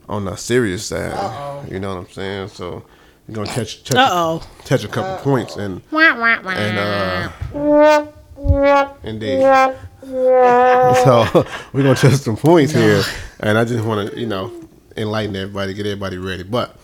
on 0.07 0.25
the 0.25 0.35
serious 0.35 0.85
side. 0.85 1.69
You 1.71 1.79
know 1.79 1.95
what 1.95 2.01
I'm 2.01 2.11
saying? 2.11 2.47
So 2.49 2.85
we're 3.27 3.35
gonna 3.35 3.47
catch 3.47 3.83
touch, 3.83 3.97
Uh-oh. 3.97 4.43
touch 4.65 4.83
a 4.83 4.87
couple 4.87 5.17
points 5.23 5.55
and 5.55 5.81
and 5.91 6.77
uh, 6.77 7.31
indeed. 9.03 9.41
so 10.05 11.45
we're 11.73 11.83
gonna 11.83 11.95
touch 11.95 12.13
some 12.15 12.37
points 12.37 12.71
here, 12.71 13.01
and 13.39 13.57
I 13.57 13.65
just 13.65 13.83
want 13.83 14.11
to 14.11 14.19
you 14.19 14.27
know 14.27 14.51
enlighten 14.95 15.35
everybody, 15.35 15.73
get 15.73 15.85
everybody 15.87 16.17
ready. 16.17 16.43
But 16.43 16.75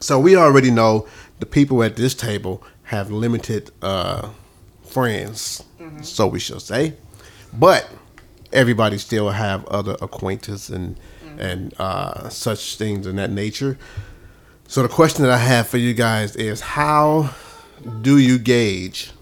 so 0.00 0.18
we 0.20 0.36
already 0.36 0.70
know 0.70 1.08
the 1.40 1.46
people 1.46 1.82
at 1.82 1.96
this 1.96 2.14
table 2.14 2.62
have 2.84 3.10
limited 3.10 3.70
uh, 3.80 4.30
friends, 4.84 5.62
so 6.02 6.26
we 6.26 6.40
shall 6.40 6.60
say. 6.60 6.94
But 7.52 7.88
everybody 8.52 8.98
still 8.98 9.30
have 9.30 9.64
other 9.66 9.96
acquaintances 10.02 10.68
and 10.70 10.98
and 11.38 11.72
uh, 11.78 12.28
such 12.28 12.76
things 12.76 13.06
in 13.06 13.16
that 13.16 13.30
nature. 13.30 13.78
So 14.70 14.82
the 14.82 14.88
question 14.88 15.22
that 15.24 15.32
I 15.32 15.38
have 15.38 15.66
for 15.66 15.78
you 15.78 15.94
guys 15.94 16.36
is 16.36 16.60
how 16.60 17.30
do 18.02 18.18
you 18.18 18.38
gauge 18.38 19.12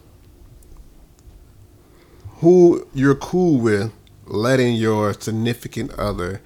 who 2.38 2.86
you're 2.92 3.14
cool 3.14 3.60
with 3.60 3.92
letting 4.26 4.74
your 4.74 5.14
significant 5.14 5.92
other 5.92 6.40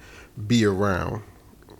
be 0.47 0.63
around, 0.63 1.23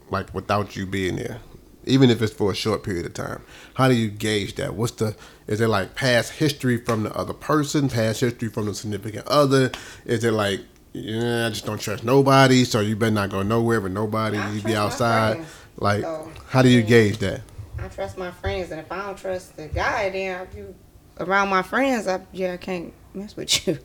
like 0.10 0.34
without 0.34 0.76
you 0.76 0.88
being 0.88 1.16
there, 1.18 1.40
even 1.86 2.10
if 2.10 2.24
it's 2.24 2.34
for 2.34 2.52
a 2.52 2.56
short 2.56 2.82
period 2.82 3.06
of 3.06 3.14
time? 3.14 3.44
How 3.76 3.88
do 3.88 3.94
you 3.94 4.10
gauge 4.10 4.56
that? 4.56 4.74
What's 4.74 4.94
the 4.94 5.16
is 5.46 5.62
it 5.62 5.68
like 5.68 5.94
past 5.94 6.32
history 6.34 6.78
from 6.78 7.04
the 7.04 7.16
other 7.16 7.34
person, 7.34 7.88
past 7.88 8.22
history 8.22 8.50
from 8.50 8.66
the 8.66 8.74
significant 8.74 9.28
other? 9.28 9.70
Is 10.06 10.24
it 10.24 10.32
like 10.32 10.62
yeah, 10.94 11.46
I 11.46 11.50
just 11.50 11.68
don't 11.68 11.80
trust 11.80 12.04
nobody, 12.04 12.66
so 12.66 12.80
you 12.80 12.96
better 12.96 13.12
not 13.12 13.30
go 13.30 13.44
nowhere 13.44 13.80
with 13.80 13.94
nobody. 13.94 14.40
I 14.40 14.52
You 14.54 14.62
be 14.62 14.76
outside. 14.76 15.36
friends. 15.36 15.52
Like, 15.78 16.02
So, 16.02 16.30
how 16.52 16.62
do 16.62 16.68
you 16.68 16.84
gauge 16.84 17.18
that? 17.20 17.40
I 17.80 17.88
trust 17.88 18.18
my 18.18 18.30
friends, 18.30 18.72
and 18.72 18.82
if 18.82 18.92
I 18.92 19.06
don't 19.06 19.18
trust 19.18 19.56
the 19.56 19.70
guy, 19.70 20.10
then 20.10 20.42
if 20.42 20.54
you 20.54 20.76
around 21.18 21.48
my 21.48 21.62
friends, 21.62 22.10
I 22.10 22.20
yeah, 22.34 22.54
I 22.54 22.58
can't 22.58 22.92
mess 23.14 23.38
with 23.38 23.66
you. 23.66 23.80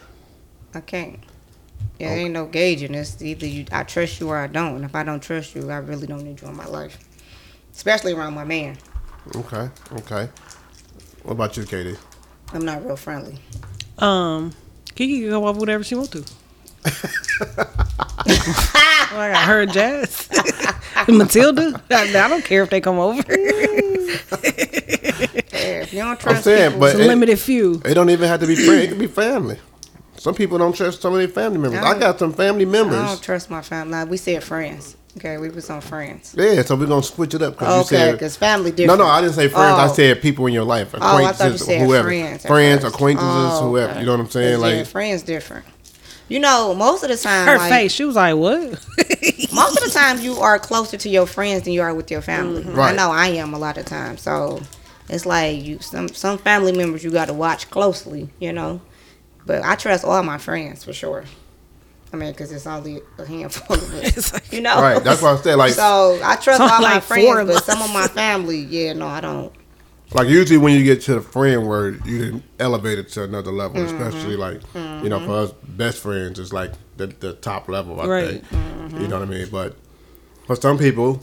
I 0.74 0.80
can't. 0.80 1.20
Yeah, 1.98 2.08
there 2.08 2.18
ain't 2.20 2.32
no 2.32 2.46
gauging. 2.46 2.94
It's 2.94 3.20
either 3.20 3.46
you, 3.46 3.66
I 3.70 3.82
trust 3.82 4.18
you 4.18 4.30
or 4.30 4.38
I 4.38 4.46
don't. 4.46 4.76
And 4.76 4.84
if 4.86 4.94
I 4.94 5.02
don't 5.02 5.20
trust 5.20 5.54
you, 5.54 5.70
I 5.70 5.76
really 5.76 6.06
don't 6.06 6.24
need 6.24 6.40
you 6.40 6.48
in 6.48 6.56
my 6.56 6.64
life, 6.64 6.98
especially 7.74 8.14
around 8.14 8.32
my 8.32 8.44
man. 8.44 8.78
Okay, 9.36 9.68
okay. 9.92 10.30
What 11.22 11.32
about 11.32 11.54
you, 11.58 11.64
Katie? 11.64 11.98
I'm 12.54 12.64
not 12.64 12.82
real 12.82 12.96
friendly. 12.96 13.38
Um, 13.98 14.54
Kiki 14.94 15.20
can 15.20 15.28
go 15.28 15.44
off 15.44 15.56
whatever 15.56 15.84
she 15.84 15.96
want 15.96 16.12
to. 16.12 16.24
I 19.12 19.44
heard 19.44 19.72
Jazz, 19.72 20.28
Matilda. 21.08 21.82
I, 21.90 22.02
I 22.24 22.28
don't 22.28 22.44
care 22.44 22.62
if 22.62 22.70
they 22.70 22.80
come 22.80 22.98
over. 22.98 23.22
Yeah, 25.52 25.82
if 25.82 25.92
you 25.92 26.00
don't 26.00 26.26
I'm 26.26 26.42
saying, 26.42 26.70
people, 26.72 26.80
but 26.80 26.90
It's 26.92 27.00
a 27.00 27.04
it, 27.04 27.06
limited 27.08 27.38
few. 27.38 27.80
it 27.84 27.94
don't 27.94 28.10
even 28.10 28.28
have 28.28 28.40
to 28.40 28.46
be 28.46 28.56
friends. 28.56 28.84
It 28.84 28.88
could 28.88 28.98
be 28.98 29.06
family. 29.06 29.58
Some 30.16 30.34
people 30.34 30.58
don't 30.58 30.74
trust 30.74 31.00
some 31.02 31.12
of 31.12 31.18
their 31.18 31.28
family 31.28 31.58
members. 31.58 31.80
I, 31.80 31.90
I 31.92 31.98
got 31.98 32.18
some 32.18 32.32
family 32.32 32.64
members. 32.64 32.98
I 32.98 33.06
don't 33.08 33.22
trust 33.22 33.50
my 33.50 33.62
family. 33.62 33.92
Like, 33.92 34.08
we 34.10 34.16
said 34.16 34.42
friends. 34.44 34.96
Okay, 35.16 35.38
we 35.38 35.48
was 35.50 35.68
on 35.70 35.80
friends. 35.80 36.34
Yeah, 36.38 36.62
so 36.62 36.76
we're 36.76 36.86
gonna 36.86 37.02
switch 37.02 37.34
it 37.34 37.42
up 37.42 37.54
because 37.54 37.92
Okay, 37.92 38.12
because 38.12 38.36
family 38.36 38.70
no, 38.70 38.76
different. 38.76 38.98
no. 39.00 39.04
No, 39.06 39.10
I 39.10 39.20
didn't 39.22 39.34
say 39.34 39.48
friends. 39.48 39.78
I 39.78 39.88
Oh. 39.88 39.92
said 39.92 40.22
people 40.22 40.46
in 40.46 40.52
your 40.54 40.64
life, 40.64 40.94
Oh, 40.94 40.98
I 40.98 41.00
thought 41.00 41.18
you 41.20 41.26
acquaintances, 41.26 41.66
said 41.66 41.80
whoever, 41.86 42.08
friends. 42.08 42.46
friends, 42.46 42.84
acquaintances, 42.84 43.28
Oh, 43.34 43.68
whoever. 43.70 43.98
You 43.98 44.06
know 44.06 44.12
what 44.12 44.20
I'm 44.20 44.30
saying? 44.30 44.60
'Cause, 44.60 44.70
yeah, 44.70 44.76
Like, 44.78 44.86
friends 44.86 45.22
different. 45.22 45.64
You 46.30 46.38
know, 46.38 46.74
most 46.76 47.02
of 47.02 47.08
the 47.10 47.16
time, 47.16 47.48
Her 47.48 47.56
like, 47.56 47.70
face, 47.72 47.92
she 47.92 48.04
was 48.04 48.14
like, 48.14 48.36
"What?" 48.36 48.56
most 49.52 49.76
of 49.76 49.84
the 49.84 49.90
time 49.92 50.20
you 50.20 50.36
are 50.36 50.60
closer 50.60 50.96
to 50.96 51.08
your 51.08 51.26
friends 51.26 51.64
than 51.64 51.72
you 51.72 51.82
are 51.82 51.92
with 51.92 52.08
your 52.08 52.22
family. 52.22 52.62
Mm-hmm. 52.62 52.76
Right. 52.76 52.92
I 52.92 52.96
know 52.96 53.10
I 53.10 53.26
am 53.26 53.52
a 53.52 53.58
lot 53.58 53.76
of 53.76 53.84
times. 53.84 54.22
So 54.22 54.62
it's 55.08 55.26
like 55.26 55.60
you 55.60 55.80
some 55.80 56.06
some 56.08 56.38
family 56.38 56.70
members 56.70 57.02
you 57.02 57.10
got 57.10 57.26
to 57.26 57.34
watch 57.34 57.68
closely, 57.68 58.30
you 58.38 58.52
know. 58.52 58.80
But 59.44 59.64
I 59.64 59.74
trust 59.74 60.04
all 60.04 60.22
my 60.22 60.38
friends 60.38 60.84
for 60.84 60.92
sure. 60.92 61.24
I 62.12 62.16
mean, 62.16 62.30
because 62.30 62.52
it's 62.52 62.66
only 62.66 63.00
a 63.18 63.26
handful 63.26 63.76
of 63.76 63.94
us, 63.94 64.52
you 64.52 64.60
know. 64.60 64.80
right? 64.80 65.02
That's 65.02 65.22
what 65.22 65.36
I 65.36 65.42
said. 65.42 65.56
Like, 65.56 65.72
So 65.72 66.20
I 66.22 66.36
trust 66.36 66.60
all 66.60 66.68
my 66.80 66.94
like 66.94 67.02
four 67.02 67.40
of 67.40 67.48
friends, 67.48 67.60
but 67.60 67.64
some 67.64 67.82
of 67.82 67.92
my 67.92 68.06
family, 68.06 68.58
yeah, 68.60 68.92
no, 68.92 69.08
I 69.08 69.20
don't. 69.20 69.52
Like 70.12 70.28
usually 70.28 70.58
when 70.58 70.74
you 70.74 70.82
get 70.82 71.00
to 71.02 71.14
the 71.14 71.20
friend 71.20 71.68
word, 71.68 72.04
you 72.04 72.18
can 72.30 72.42
elevate 72.58 72.98
it 72.98 73.08
to 73.10 73.24
another 73.24 73.52
level. 73.52 73.80
Mm-hmm. 73.80 74.02
Especially 74.02 74.36
like 74.36 74.60
you 75.02 75.08
know, 75.08 75.20
for 75.24 75.32
us 75.32 75.52
best 75.52 75.98
friends, 76.02 76.38
is 76.38 76.52
like 76.52 76.72
the 76.96 77.06
the 77.08 77.34
top 77.34 77.68
level. 77.68 78.00
I 78.00 78.06
Right. 78.06 78.28
think. 78.30 78.44
Mm-hmm. 78.48 79.00
You 79.02 79.08
know 79.08 79.18
what 79.20 79.28
I 79.28 79.30
mean? 79.30 79.48
But 79.50 79.76
for 80.46 80.56
some 80.56 80.78
people, 80.78 81.22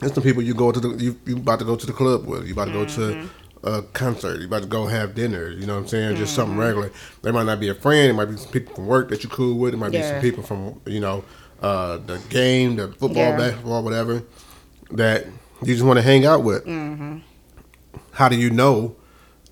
there's 0.00 0.12
some 0.14 0.22
people 0.24 0.42
you 0.42 0.54
go 0.54 0.72
to 0.72 0.80
the 0.80 0.88
you 1.02 1.18
you 1.26 1.36
about 1.36 1.58
to 1.60 1.64
go 1.64 1.76
to 1.76 1.86
the 1.86 1.92
club 1.92 2.26
with. 2.26 2.46
You 2.46 2.52
about 2.54 2.66
to 2.66 2.72
go 2.72 2.84
to 2.84 3.00
Mm-hmm. 3.00 3.66
a 3.66 3.82
concert. 3.92 4.40
You 4.40 4.46
about 4.46 4.62
to 4.62 4.68
go 4.68 4.86
have 4.86 5.14
dinner. 5.14 5.48
You 5.50 5.66
know 5.66 5.74
what 5.74 5.82
I'm 5.82 5.88
saying? 5.88 6.16
Just 6.16 6.34
something 6.34 6.52
Mm-hmm. 6.56 6.60
regular. 6.80 6.90
They 7.22 7.30
might 7.30 7.44
not 7.46 7.60
be 7.60 7.68
a 7.68 7.74
friend. 7.74 8.10
It 8.10 8.14
might 8.14 8.24
be 8.24 8.36
some 8.38 8.50
people 8.50 8.74
from 8.74 8.86
work 8.86 9.08
that 9.10 9.22
you 9.22 9.28
cool 9.30 9.56
with. 9.58 9.74
It 9.74 9.76
might 9.76 9.92
be 9.92 10.02
some 10.02 10.20
people 10.20 10.42
from 10.42 10.80
you 10.86 11.00
know 11.00 11.22
uh, 11.62 11.98
the 11.98 12.18
game, 12.30 12.76
the 12.76 12.88
football, 12.88 13.16
Yeah. 13.22 13.36
basketball, 13.36 13.82
whatever. 13.84 14.22
That 14.92 15.26
you 15.62 15.74
just 15.74 15.84
want 15.84 15.98
to 15.98 16.02
hang 16.02 16.24
out 16.26 16.42
with. 16.42 16.64
Mm-hmm. 18.10 18.16
How 18.16 18.28
do 18.28 18.36
you 18.36 18.50
know 18.50 18.96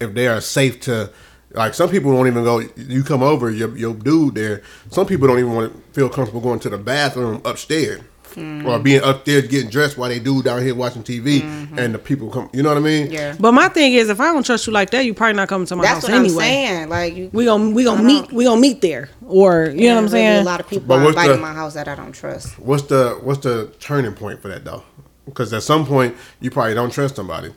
if 0.00 0.14
they 0.14 0.28
are 0.28 0.40
safe 0.40 0.80
to? 0.82 1.10
Like 1.52 1.72
some 1.74 1.88
people 1.88 2.12
don't 2.12 2.26
even 2.26 2.44
go. 2.44 2.60
You 2.76 3.02
come 3.02 3.22
over, 3.22 3.50
your 3.50 3.76
your 3.76 3.94
dude 3.94 4.34
there. 4.34 4.62
Some 4.90 5.06
people 5.06 5.26
don't 5.26 5.38
even 5.38 5.54
want 5.54 5.72
to 5.72 5.92
feel 5.92 6.08
comfortable 6.10 6.42
going 6.42 6.60
to 6.60 6.68
the 6.68 6.76
bathroom 6.78 7.40
upstairs 7.44 8.02
or 8.36 8.78
being 8.78 9.00
upstairs 9.02 9.48
getting 9.48 9.70
dressed 9.70 9.96
while 9.96 10.10
they 10.10 10.18
do 10.20 10.42
down 10.42 10.62
here 10.62 10.74
watching 10.74 11.02
TV, 11.02 11.42
and 11.78 11.94
the 11.94 11.98
people 11.98 12.28
come. 12.28 12.50
You 12.52 12.62
know 12.62 12.68
what 12.68 12.76
I 12.76 12.80
mean? 12.82 13.10
Yeah. 13.10 13.34
But 13.40 13.52
my 13.52 13.68
thing 13.68 13.94
is, 13.94 14.10
if 14.10 14.20
I 14.20 14.30
don't 14.32 14.44
trust 14.44 14.66
you 14.66 14.72
like 14.74 14.90
that, 14.90 15.06
you 15.06 15.14
probably 15.14 15.34
not 15.36 15.48
coming 15.48 15.66
to 15.68 15.74
my 15.76 15.86
house. 15.86 16.02
That's 16.02 16.06
house 16.08 16.12
what 16.14 16.24
anyway. 16.26 16.44
I'm 16.44 16.76
saying. 16.76 16.88
Like 16.90 17.16
you, 17.16 17.30
We 17.32 17.46
gonna 17.46 17.70
we 17.70 17.82
gonna 17.82 18.02
meet 18.02 18.26
don't- 18.26 18.32
we 18.34 18.44
gonna 18.44 18.60
meet 18.60 18.82
there, 18.82 19.08
or 19.26 19.70
you 19.74 19.88
know 19.88 19.94
what 19.94 19.98
I'm 19.98 20.04
really 20.04 20.10
saying? 20.10 20.40
A 20.42 20.44
lot 20.44 20.60
of 20.60 20.68
people 20.68 20.86
But 20.86 20.98
are 20.98 21.04
what's 21.04 21.16
inviting 21.16 21.36
the- 21.36 21.42
my 21.42 21.54
house 21.54 21.72
that 21.74 21.88
I 21.88 21.94
don't 21.94 22.12
trust. 22.12 22.58
What's 22.58 22.82
the 22.84 23.18
what's 23.22 23.40
the 23.40 23.72
turning 23.80 24.12
point 24.12 24.42
for 24.42 24.48
that 24.48 24.66
though? 24.66 24.82
Because 25.24 25.50
at 25.54 25.62
some 25.62 25.86
point 25.86 26.14
you 26.40 26.50
probably 26.50 26.74
don't 26.74 26.90
trust 26.92 27.16
somebody, 27.16 27.52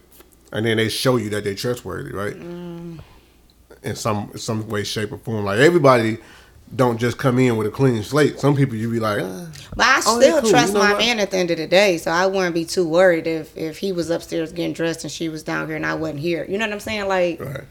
and 0.51 0.65
then 0.65 0.77
they 0.77 0.89
show 0.89 1.17
you 1.17 1.29
that 1.31 1.43
they're 1.43 1.55
trustworthy, 1.55 2.11
right? 2.11 2.35
In 2.35 3.95
some 3.95 4.31
some 4.37 4.67
way, 4.67 4.83
shape, 4.83 5.11
or 5.11 5.17
form. 5.17 5.45
Like 5.45 5.59
everybody 5.59 6.17
don't 6.75 6.97
just 6.99 7.17
come 7.17 7.39
in 7.39 7.57
with 7.57 7.67
a 7.67 7.71
clean 7.71 8.01
slate. 8.03 8.39
Some 8.39 8.55
people 8.55 8.75
you 8.75 8.89
be 8.89 8.99
like, 8.99 9.21
ah, 9.23 9.47
But 9.75 9.85
I 9.87 10.01
Oh, 10.05 10.19
still 10.19 10.41
cool. 10.41 10.49
trust 10.51 10.67
You 10.69 10.73
know 10.75 10.79
my 10.79 10.91
what? 10.91 10.99
man 10.99 11.19
at 11.19 11.31
the 11.31 11.37
end 11.37 11.51
of 11.51 11.57
the 11.57 11.67
day, 11.67 11.97
so 11.97 12.11
I 12.11 12.27
wouldn't 12.27 12.53
be 12.53 12.63
too 12.65 12.87
worried 12.87 13.27
if 13.27 13.55
if 13.57 13.79
he 13.79 13.91
was 13.91 14.09
upstairs 14.09 14.51
getting 14.51 14.73
dressed 14.73 15.03
and 15.03 15.11
she 15.11 15.29
was 15.29 15.43
down 15.43 15.67
here 15.67 15.75
and 15.75 15.85
I 15.85 15.95
wasn't 15.95 16.19
here. 16.19 16.45
You 16.47 16.57
know 16.57 16.65
what 16.65 16.73
I'm 16.73 16.79
saying? 16.79 17.07
Like 17.07 17.39
right. 17.41 17.63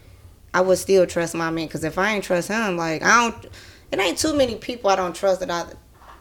I 0.53 0.61
would 0.61 0.77
still 0.77 1.05
trust 1.07 1.33
my 1.33 1.49
man 1.49 1.67
because 1.67 1.83
if 1.83 1.97
I 1.97 2.13
ain't 2.13 2.23
trust 2.25 2.49
him, 2.49 2.77
like 2.77 3.01
I 3.03 3.29
don't. 3.31 3.45
It 3.91 3.99
ain't 3.99 4.17
too 4.17 4.33
many 4.35 4.55
people 4.55 4.89
I 4.89 4.95
don't 4.95 5.15
trust 5.15 5.39
that 5.41 5.49
I 5.49 5.65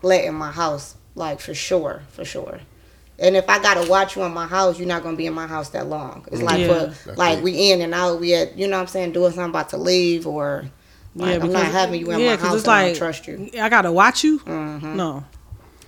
let 0.02 0.24
in 0.24 0.34
my 0.34 0.50
house, 0.50 0.94
like 1.14 1.40
for 1.40 1.54
sure, 1.54 2.02
for 2.10 2.24
sure. 2.24 2.60
And 3.20 3.36
if 3.36 3.48
I 3.48 3.58
gotta 3.60 3.88
watch 3.88 4.16
you 4.16 4.22
in 4.22 4.32
my 4.32 4.46
house, 4.46 4.78
you're 4.78 4.88
not 4.88 5.02
gonna 5.02 5.16
be 5.16 5.26
in 5.26 5.34
my 5.34 5.46
house 5.46 5.68
that 5.70 5.86
long. 5.88 6.24
It's 6.32 6.40
like 6.42 6.60
Yeah. 6.60 6.90
for 6.90 7.12
like 7.16 7.42
we 7.42 7.70
in 7.70 7.82
and 7.82 7.92
out, 7.94 8.18
we 8.20 8.34
at 8.34 8.56
you 8.58 8.66
know 8.66 8.76
what 8.78 8.82
I'm 8.82 8.88
saying, 8.88 9.12
doing 9.12 9.30
something 9.32 9.50
about 9.50 9.68
to 9.70 9.76
leave 9.76 10.26
or 10.26 10.64
like, 11.14 11.42
I'm 11.42 11.52
not 11.52 11.66
having 11.66 12.00
you 12.00 12.10
in 12.12 12.20
yeah, 12.20 12.30
my 12.30 12.36
'cause 12.36 12.46
house. 12.46 12.54
it's 12.56 12.64
and 12.64 12.72
I 12.72 12.82
like 12.84 12.92
don't 12.94 12.98
trust 12.98 13.26
you. 13.26 13.50
I 13.60 13.68
gotta 13.68 13.92
watch 13.92 14.24
you. 14.24 14.38
Mhm. 14.40 14.94
No, 14.94 15.24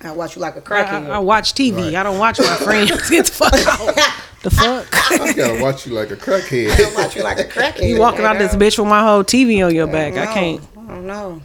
I 0.05 0.11
watch 0.13 0.37
you 0.37 0.43
like 0.43 0.57
a 0.57 0.61
crackhead. 0.61 1.09
I, 1.09 1.15
I 1.15 1.19
watch 1.21 1.55
TV. 1.55 1.95
I 1.95 2.03
don't 2.03 2.19
watch 2.19 2.39
my 2.39 2.57
friends. 2.57 3.09
Get 3.09 3.27
the 3.27 3.33
fuck 3.33 3.55
out. 3.55 3.97
The 4.43 4.51
fuck. 4.51 4.87
I 5.13 5.33
gotta 5.33 5.63
watch 5.63 5.87
you 5.87 5.93
like 5.95 6.11
a 6.11 6.15
I 6.15 6.17
crackhead. 6.19 6.71
I 6.79 6.95
watch 7.03 7.17
you 7.17 7.23
like 7.23 7.39
a 7.39 7.45
crackhead. 7.45 7.89
You 7.89 7.99
walking 8.01 8.25
out 8.25 8.39
this 8.39 8.55
bitch 8.57 8.79
with 8.79 8.89
my 8.89 9.01
whole 9.03 9.23
TV 9.25 9.65
on 9.65 9.75
your 9.75 9.87
back. 9.87 10.15
I 10.15 10.25
No, 10.27 10.33
can't. 10.35 10.61
I 10.77 10.95
don't 10.95 11.07
know. 11.07 11.43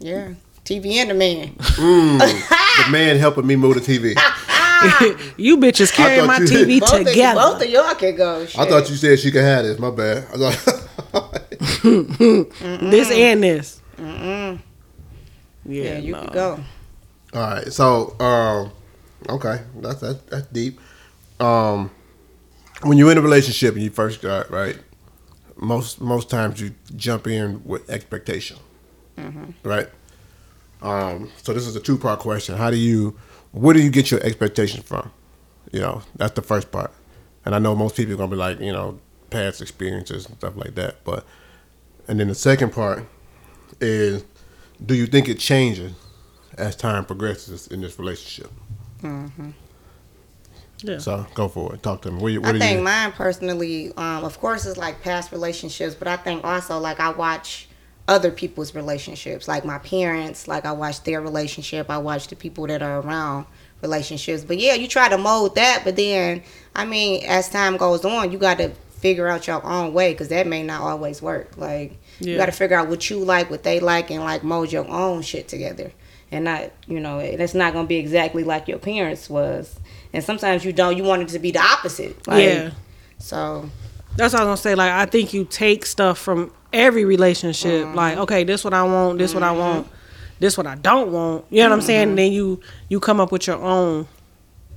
Yeah, 0.00 0.30
TV 0.64 0.94
and 0.94 1.10
the 1.10 1.14
man. 1.14 1.48
Mm, 1.58 2.18
the 2.86 2.90
man 2.90 3.18
helping 3.18 3.46
me 3.46 3.54
move 3.56 3.74
the 3.74 3.80
TV. 3.98 4.18
you 5.36 5.56
bitches 5.58 5.92
carrying 5.92 6.26
my 6.26 6.38
thought 6.38 6.50
you- 6.50 6.58
TV 6.66 6.80
both 6.80 6.92
Of, 7.00 7.06
together. 7.06 7.40
both 7.40 7.62
of 7.62 7.68
y'all 7.68 7.94
can 7.94 8.16
go. 8.16 8.42
I 8.42 8.64
thought 8.66 8.88
you 8.90 8.96
said 8.96 9.18
she 9.18 9.30
could 9.30 9.42
have 9.42 9.64
this. 9.64 9.78
My 9.78 9.90
bad. 9.90 10.26
I 10.34 10.36
thought, 10.52 11.42
This 11.82 13.10
and 13.10 13.42
this. 13.42 13.80
Mm-mm. 13.96 14.58
Yeah, 15.66 15.82
Yeah, 15.84 15.98
you 15.98 16.12
no. 16.12 16.20
can 16.24 16.32
go. 16.32 16.60
All 17.34 17.40
right. 17.40 17.72
So, 17.72 18.18
um, 18.20 18.70
okay, 19.28 19.62
that's 19.76 20.00
that's 20.00 20.20
that's 20.22 20.46
deep. 20.48 20.80
Um, 21.40 21.90
when 22.82 22.96
you're 22.98 23.10
in 23.12 23.18
a 23.18 23.22
relationship 23.22 23.74
and 23.74 23.82
you 23.82 23.90
first 23.90 24.20
start, 24.20 24.50
right? 24.50 24.78
Most 25.56 26.00
most 26.00 26.30
times 26.30 26.60
you 26.60 26.74
jump 26.96 27.26
in 27.26 27.62
with 27.64 27.88
expectation, 27.90 28.56
right? 29.64 29.88
Um, 30.80 31.30
so 31.42 31.52
this 31.52 31.66
is 31.66 31.74
a 31.74 31.80
two 31.80 31.98
part 31.98 32.20
question. 32.20 32.56
How 32.56 32.70
do 32.70 32.76
you, 32.76 33.18
where 33.58 33.74
do 33.74 33.82
you 33.82 33.90
get 33.90 34.10
your 34.10 34.20
expectations 34.22 34.84
from? 34.84 35.10
You 35.72 35.80
know, 35.80 36.02
that's 36.16 36.32
the 36.34 36.42
first 36.42 36.70
part. 36.70 36.92
And 37.44 37.54
I 37.54 37.58
know 37.58 37.74
most 37.74 37.96
people 37.96 38.14
are 38.14 38.16
gonna 38.16 38.30
be 38.30 38.36
like, 38.36 38.60
you 38.60 38.72
know, 38.72 38.98
past 39.30 39.60
experiences 39.60 40.26
and 40.26 40.36
stuff 40.36 40.56
like 40.56 40.74
that. 40.76 41.04
But, 41.04 41.24
and 42.06 42.18
then 42.20 42.28
the 42.28 42.34
second 42.34 42.72
part 42.72 43.04
is, 43.80 44.24
do 44.84 44.94
you 44.94 45.06
think 45.06 45.28
it 45.28 45.38
changes 45.38 45.92
as 46.56 46.74
time 46.76 47.04
progresses 47.04 47.66
in 47.68 47.80
this 47.80 47.98
relationship? 47.98 48.50
hmm 49.00 49.50
Yeah. 50.82 50.98
So 50.98 51.26
go 51.34 51.48
for 51.48 51.74
it. 51.74 51.82
Talk 51.82 52.02
to 52.02 52.10
me. 52.10 52.20
What, 52.22 52.32
you- 52.32 52.40
what 52.40 52.50
I 52.50 52.52
do 52.52 52.58
think 52.58 52.78
you? 52.78 52.84
mine 52.84 53.12
personally, 53.12 53.92
um, 53.96 54.24
of 54.24 54.38
course, 54.40 54.64
is 54.64 54.76
like 54.76 55.02
past 55.02 55.32
relationships, 55.32 55.94
but 55.94 56.08
I 56.08 56.16
think 56.16 56.44
also 56.44 56.78
like 56.78 57.00
I 57.00 57.10
watch 57.10 57.67
other 58.08 58.32
people's 58.32 58.74
relationships, 58.74 59.46
like 59.46 59.64
my 59.64 59.78
parents, 59.78 60.48
like 60.48 60.64
I 60.64 60.72
watch 60.72 61.04
their 61.04 61.20
relationship, 61.20 61.90
I 61.90 61.98
watch 61.98 62.26
the 62.28 62.36
people 62.36 62.66
that 62.66 62.82
are 62.82 63.00
around 63.00 63.46
relationships. 63.82 64.42
But 64.42 64.58
yeah, 64.58 64.74
you 64.74 64.88
try 64.88 65.08
to 65.08 65.18
mold 65.18 65.54
that, 65.54 65.82
but 65.84 65.94
then 65.94 66.42
I 66.74 66.86
mean, 66.86 67.24
as 67.26 67.48
time 67.48 67.76
goes 67.76 68.04
on, 68.04 68.32
you 68.32 68.38
got 68.38 68.58
to 68.58 68.70
figure 68.90 69.28
out 69.28 69.46
your 69.46 69.64
own 69.64 69.92
way 69.92 70.12
because 70.12 70.28
that 70.28 70.46
may 70.46 70.62
not 70.64 70.80
always 70.80 71.22
work. 71.22 71.56
Like 71.56 71.98
you 72.18 72.36
got 72.36 72.46
to 72.46 72.52
figure 72.52 72.76
out 72.76 72.88
what 72.88 73.08
you 73.10 73.18
like, 73.18 73.50
what 73.50 73.62
they 73.62 73.78
like, 73.78 74.10
and 74.10 74.24
like 74.24 74.42
mold 74.42 74.72
your 74.72 74.88
own 74.88 75.22
shit 75.22 75.46
together. 75.46 75.92
And 76.30 76.44
not, 76.44 76.70
you 76.86 77.00
know, 77.00 77.20
it's 77.20 77.54
not 77.54 77.72
gonna 77.72 77.88
be 77.88 77.96
exactly 77.96 78.44
like 78.44 78.68
your 78.68 78.78
parents 78.78 79.30
was. 79.30 79.78
And 80.12 80.22
sometimes 80.24 80.64
you 80.64 80.72
don't. 80.72 80.96
You 80.96 81.04
want 81.04 81.22
it 81.22 81.28
to 81.28 81.38
be 81.38 81.52
the 81.52 81.60
opposite. 81.60 82.26
Like, 82.26 82.44
yeah. 82.44 82.70
So 83.18 83.70
That's 84.16 84.34
what 84.34 84.42
I 84.42 84.44
was 84.44 84.48
gonna 84.48 84.56
say. 84.58 84.74
Like, 84.74 84.92
I 84.92 85.06
think 85.06 85.32
you 85.32 85.44
take 85.44 85.86
stuff 85.86 86.18
from 86.18 86.52
every 86.72 87.04
relationship. 87.04 87.86
Mm-hmm. 87.86 87.94
Like, 87.96 88.18
okay, 88.18 88.44
this 88.44 88.64
what 88.64 88.74
I 88.74 88.82
want. 88.82 89.18
This 89.18 89.34
what 89.34 89.42
I 89.42 89.52
want. 89.52 89.86
This 90.40 90.56
what 90.56 90.66
I 90.66 90.74
don't 90.76 91.10
want. 91.12 91.44
You 91.50 91.62
know 91.62 91.70
what 91.70 91.76
I'm 91.76 91.80
saying? 91.82 92.00
Mm-hmm. 92.02 92.08
And 92.10 92.18
then 92.18 92.32
you 92.32 92.60
you 92.88 93.00
come 93.00 93.20
up 93.20 93.32
with 93.32 93.46
your 93.46 93.56
own 93.56 94.06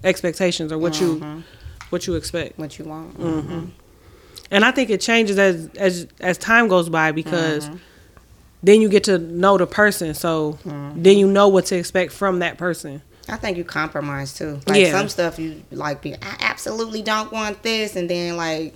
expectations 0.04 0.72
or 0.72 0.78
what 0.78 1.00
you 1.00 1.44
what 1.90 2.08
you 2.08 2.16
expect. 2.16 2.58
what 2.58 2.78
you 2.80 2.86
want. 2.86 3.20
Mm-hmm. 3.20 3.66
And 4.50 4.66
I 4.66 4.72
think 4.72 4.90
it 4.90 5.02
changes 5.02 5.38
as 5.38 5.70
as 5.78 6.08
as 6.20 6.38
time 6.38 6.68
goes 6.68 6.90
by 6.90 7.12
because 7.12 7.68
Mm-hmm. 7.68 7.78
then 8.64 8.82
you 8.82 8.90
get 8.90 9.04
to 9.06 9.18
know 9.18 9.58
the 9.58 9.68
person. 9.68 10.14
So 10.14 10.58
Mm-hmm. 10.66 11.04
then 11.04 11.18
you 11.18 11.28
know 11.28 11.48
what 11.48 11.66
to 11.68 11.76
expect 11.78 12.12
from 12.12 12.40
that 12.40 12.58
person. 12.58 13.02
I 13.30 13.38
think 13.38 13.56
you 13.58 13.64
compromise 13.64 14.34
too. 14.34 14.60
Like 14.68 14.82
Yeah. 14.82 14.92
some 14.92 15.08
stuff 15.10 15.38
you 15.38 15.64
like 15.72 16.02
be 16.02 16.16
I 16.16 16.36
absolutely 16.40 17.02
don't 17.04 17.32
want 17.32 17.62
this 17.64 17.96
and 17.96 18.10
then 18.10 18.36
like 18.36 18.74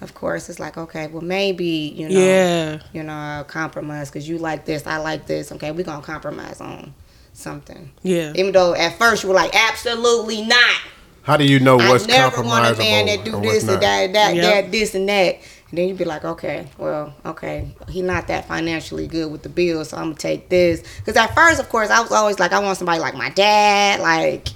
of 0.00 0.14
course 0.14 0.48
it's 0.48 0.58
like 0.60 0.76
okay, 0.76 1.06
well 1.06 1.22
maybe, 1.22 1.64
you 1.96 2.08
know, 2.08 2.20
Yeah. 2.20 2.78
you 2.92 3.02
know, 3.02 3.12
I'll 3.12 3.44
compromise 3.44 4.10
cuz 4.10 4.28
you 4.28 4.38
like 4.38 4.64
this, 4.64 4.86
I 4.86 4.98
like 4.98 5.26
this. 5.26 5.50
Okay, 5.52 5.70
we're 5.72 5.84
going 5.84 6.00
to 6.00 6.06
compromise 6.06 6.60
on 6.60 6.94
something. 7.32 7.90
Yeah. 8.02 8.32
Even 8.34 8.52
though 8.52 8.74
at 8.74 8.98
first 8.98 9.22
you 9.22 9.28
were 9.28 9.34
like 9.34 9.54
absolutely 9.54 10.42
not. 10.42 10.76
How 11.22 11.36
do 11.36 11.44
you 11.44 11.58
know 11.58 11.76
what's 11.76 12.04
I 12.04 12.08
never 12.08 12.42
want 12.42 12.76
a 12.76 12.78
man 12.78 13.06
that 13.06 13.24
do 13.24 13.34
and 13.34 13.44
this 13.44 13.64
and 13.64 13.72
not? 13.72 13.80
that, 13.80 14.12
that, 14.12 14.34
Yep. 14.36 14.44
that, 14.44 14.72
this 14.72 14.94
and 14.94 15.08
that. 15.08 15.38
And 15.70 15.78
then 15.78 15.88
you'd 15.88 15.98
be 15.98 16.04
like, 16.04 16.24
okay, 16.24 16.68
well, 16.78 17.12
okay, 17.24 17.74
he 17.88 18.00
not 18.00 18.28
that 18.28 18.46
financially 18.46 19.08
good 19.08 19.32
with 19.32 19.42
the 19.42 19.48
bills, 19.48 19.88
so 19.88 19.96
I'm 19.96 20.04
gonna 20.04 20.14
take 20.14 20.48
this. 20.48 20.82
Because 20.98 21.16
at 21.16 21.34
first, 21.34 21.58
of 21.58 21.68
course, 21.68 21.90
I 21.90 22.00
was 22.00 22.12
always 22.12 22.38
like, 22.38 22.52
I 22.52 22.60
want 22.60 22.78
somebody 22.78 23.00
like 23.00 23.14
my 23.16 23.30
dad, 23.30 23.98
like 24.00 24.46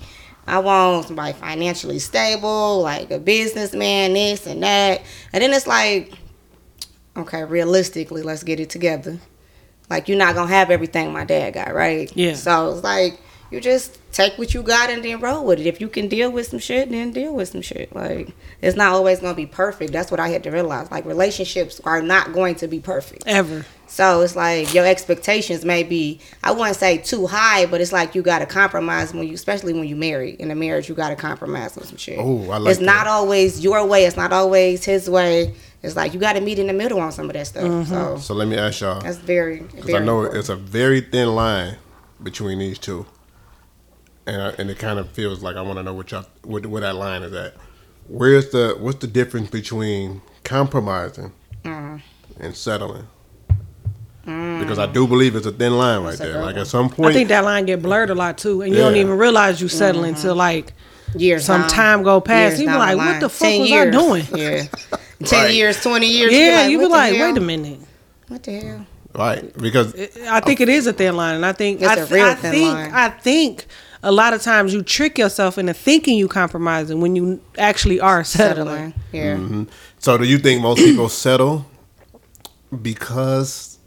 I 0.50 0.58
want 0.58 1.06
somebody 1.06 1.32
financially 1.32 2.00
stable, 2.00 2.82
like 2.82 3.10
a 3.10 3.18
businessman, 3.20 4.14
this 4.14 4.46
and 4.46 4.62
that. 4.62 5.02
And 5.32 5.42
then 5.42 5.52
it's 5.52 5.66
like, 5.66 6.12
okay, 7.16 7.44
realistically, 7.44 8.22
let's 8.22 8.42
get 8.42 8.58
it 8.58 8.68
together. 8.68 9.18
Like 9.88 10.08
you're 10.08 10.18
not 10.18 10.34
gonna 10.34 10.50
have 10.50 10.70
everything 10.70 11.12
my 11.12 11.24
dad 11.24 11.54
got, 11.54 11.72
right? 11.72 12.10
Yeah. 12.16 12.34
So 12.34 12.72
it's 12.72 12.82
like 12.82 13.20
you 13.50 13.60
just 13.60 13.98
take 14.12 14.38
what 14.38 14.54
you 14.54 14.62
got 14.62 14.90
and 14.90 15.04
then 15.04 15.20
roll 15.20 15.44
with 15.44 15.60
it. 15.60 15.66
If 15.66 15.80
you 15.80 15.88
can 15.88 16.08
deal 16.08 16.30
with 16.30 16.46
some 16.48 16.58
shit, 16.58 16.90
then 16.90 17.12
deal 17.12 17.34
with 17.34 17.48
some 17.48 17.62
shit. 17.62 17.94
Like 17.94 18.28
it's 18.62 18.76
not 18.76 18.92
always 18.92 19.20
gonna 19.20 19.34
be 19.34 19.46
perfect. 19.46 19.92
That's 19.92 20.10
what 20.10 20.20
I 20.20 20.28
had 20.28 20.42
to 20.44 20.50
realize. 20.50 20.90
Like 20.90 21.04
relationships 21.04 21.80
are 21.84 22.00
not 22.02 22.32
going 22.32 22.54
to 22.56 22.68
be 22.68 22.80
perfect. 22.80 23.24
Ever. 23.26 23.64
So 23.86 24.20
it's 24.20 24.36
like 24.36 24.72
your 24.72 24.86
expectations 24.86 25.64
may 25.64 25.82
be 25.82 26.20
I 26.44 26.52
wouldn't 26.52 26.76
say 26.76 26.98
too 26.98 27.26
high, 27.26 27.66
but 27.66 27.80
it's 27.80 27.92
like 27.92 28.14
you 28.14 28.22
gotta 28.22 28.46
compromise 28.46 29.12
when 29.12 29.26
you 29.26 29.34
especially 29.34 29.72
when 29.72 29.84
you 29.84 29.96
marry. 29.96 30.32
In 30.32 30.50
a 30.50 30.54
marriage 30.54 30.88
you 30.88 30.94
gotta 30.94 31.16
compromise 31.16 31.76
on 31.76 31.84
some 31.84 31.96
shit. 31.96 32.18
Oh, 32.18 32.50
I 32.50 32.58
like 32.58 32.70
It's 32.70 32.80
not 32.80 33.06
always 33.06 33.64
your 33.64 33.84
way, 33.86 34.04
it's 34.04 34.16
not 34.16 34.32
always 34.32 34.84
his 34.84 35.10
way. 35.10 35.54
It's 35.82 35.96
like 35.96 36.14
you 36.14 36.20
gotta 36.20 36.40
meet 36.40 36.58
in 36.58 36.66
the 36.68 36.72
middle 36.72 37.00
on 37.00 37.10
some 37.10 37.26
of 37.26 37.32
that 37.32 37.46
stuff. 37.48 37.64
Mm-hmm. 37.64 37.90
So 37.90 38.18
So 38.18 38.34
let 38.34 38.46
me 38.46 38.56
ask 38.56 38.80
y'all, 38.80 39.00
that's 39.00 39.16
very, 39.16 39.60
because 39.60 39.94
I 39.94 39.98
know 39.98 40.20
important. 40.20 40.38
it's 40.38 40.48
a 40.50 40.56
very 40.56 41.00
thin 41.00 41.34
line 41.34 41.78
between 42.22 42.58
these 42.58 42.78
two, 42.78 43.06
and 44.30 44.42
I, 44.42 44.48
and 44.58 44.70
it 44.70 44.78
kind 44.78 44.98
of 44.98 45.10
feels 45.10 45.42
like 45.42 45.56
I 45.56 45.62
want 45.62 45.78
to 45.78 45.82
know 45.82 45.94
what 45.94 46.10
y'all 46.12 46.24
what, 46.42 46.64
where 46.66 46.80
that 46.80 46.94
line 46.96 47.22
is 47.22 47.32
at. 47.32 47.54
Where's 48.08 48.50
the 48.50 48.76
what's 48.78 48.98
the 48.98 49.06
difference 49.06 49.50
between 49.50 50.22
compromising 50.44 51.32
Mm. 51.64 52.00
and 52.38 52.56
settling? 52.56 53.06
Because 54.24 54.78
I 54.78 54.86
do 54.86 55.06
believe 55.08 55.34
it's 55.34 55.46
a 55.46 55.50
thin 55.52 55.76
line 55.76 56.02
right 56.04 56.16
there. 56.16 56.34
Like 56.36 56.54
one. 56.54 56.58
at 56.58 56.66
some 56.66 56.88
point, 56.90 57.10
I 57.10 57.12
think 57.14 57.28
that 57.30 57.44
line 57.44 57.66
get 57.66 57.82
blurred 57.82 58.10
a 58.10 58.14
lot 58.14 58.38
too, 58.38 58.62
and 58.62 58.72
you 58.72 58.78
don't 58.78 58.96
even 58.96 59.18
realize 59.18 59.60
you 59.60 59.68
settling 59.68 60.12
Mm-hmm. 60.12 60.16
until 60.16 60.34
like 60.36 60.72
years 61.16 61.44
some 61.44 61.62
down- 61.62 61.70
time 61.70 62.02
go 62.02 62.20
past. 62.20 62.60
You 62.60 62.68
be 62.68 62.74
like, 62.74 62.92
the 62.92 62.96
what 62.98 63.20
the 63.20 63.28
fuck 63.28 63.48
10 63.48 63.60
was 63.60 63.70
years. 63.70 63.94
I 63.96 63.98
doing? 63.98 64.24
Yeah, 64.36 64.64
ten 65.26 65.44
Right. 65.46 65.54
years, 65.54 65.82
twenty 65.82 66.06
years. 66.06 66.32
Yeah, 66.32 66.66
you 66.68 66.78
be 66.78 66.82
what 66.84 66.92
like, 66.92 67.12
the 67.12 67.18
hell? 67.18 67.28
wait 67.32 67.36
a 67.38 67.40
minute. 67.44 67.80
What 68.28 68.42
the 68.44 68.52
hell? 68.60 68.86
right? 69.14 69.58
Because 69.58 69.94
I 70.28 70.38
think 70.40 70.60
it 70.60 70.68
is 70.68 70.86
a 70.86 70.92
thin 70.92 71.16
line, 71.16 71.34
and 71.36 71.44
I 71.44 71.52
think 71.52 71.80
It's 71.80 71.90
I, 71.90 71.96
a 71.96 72.06
real 72.06 72.26
I 72.26 72.34
thin 72.34 72.52
think 72.52 72.72
line. 72.74 72.90
I 72.92 73.08
think 73.08 73.66
a 74.02 74.12
lot 74.12 74.32
of 74.32 74.42
times 74.42 74.72
you 74.72 74.82
trick 74.82 75.18
yourself 75.18 75.58
into 75.58 75.74
thinking 75.74 76.16
you 76.16 76.28
compromising 76.28 77.00
when 77.00 77.16
you 77.16 77.40
actually 77.58 78.00
are 78.00 78.24
settling. 78.24 78.66
Settling. 78.66 78.94
Yeah. 79.12 79.36
Mm-hmm. 79.36 79.64
So 79.98 80.16
do 80.18 80.24
you 80.24 80.38
think 80.38 80.62
most 80.62 80.78
people 80.78 81.08
settle 81.08 81.66
because 82.82 83.78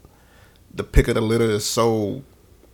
the 0.72 0.84
pick 0.84 1.08
of 1.08 1.14
the 1.14 1.20
litter 1.20 1.50
is 1.50 1.64
so 1.68 2.22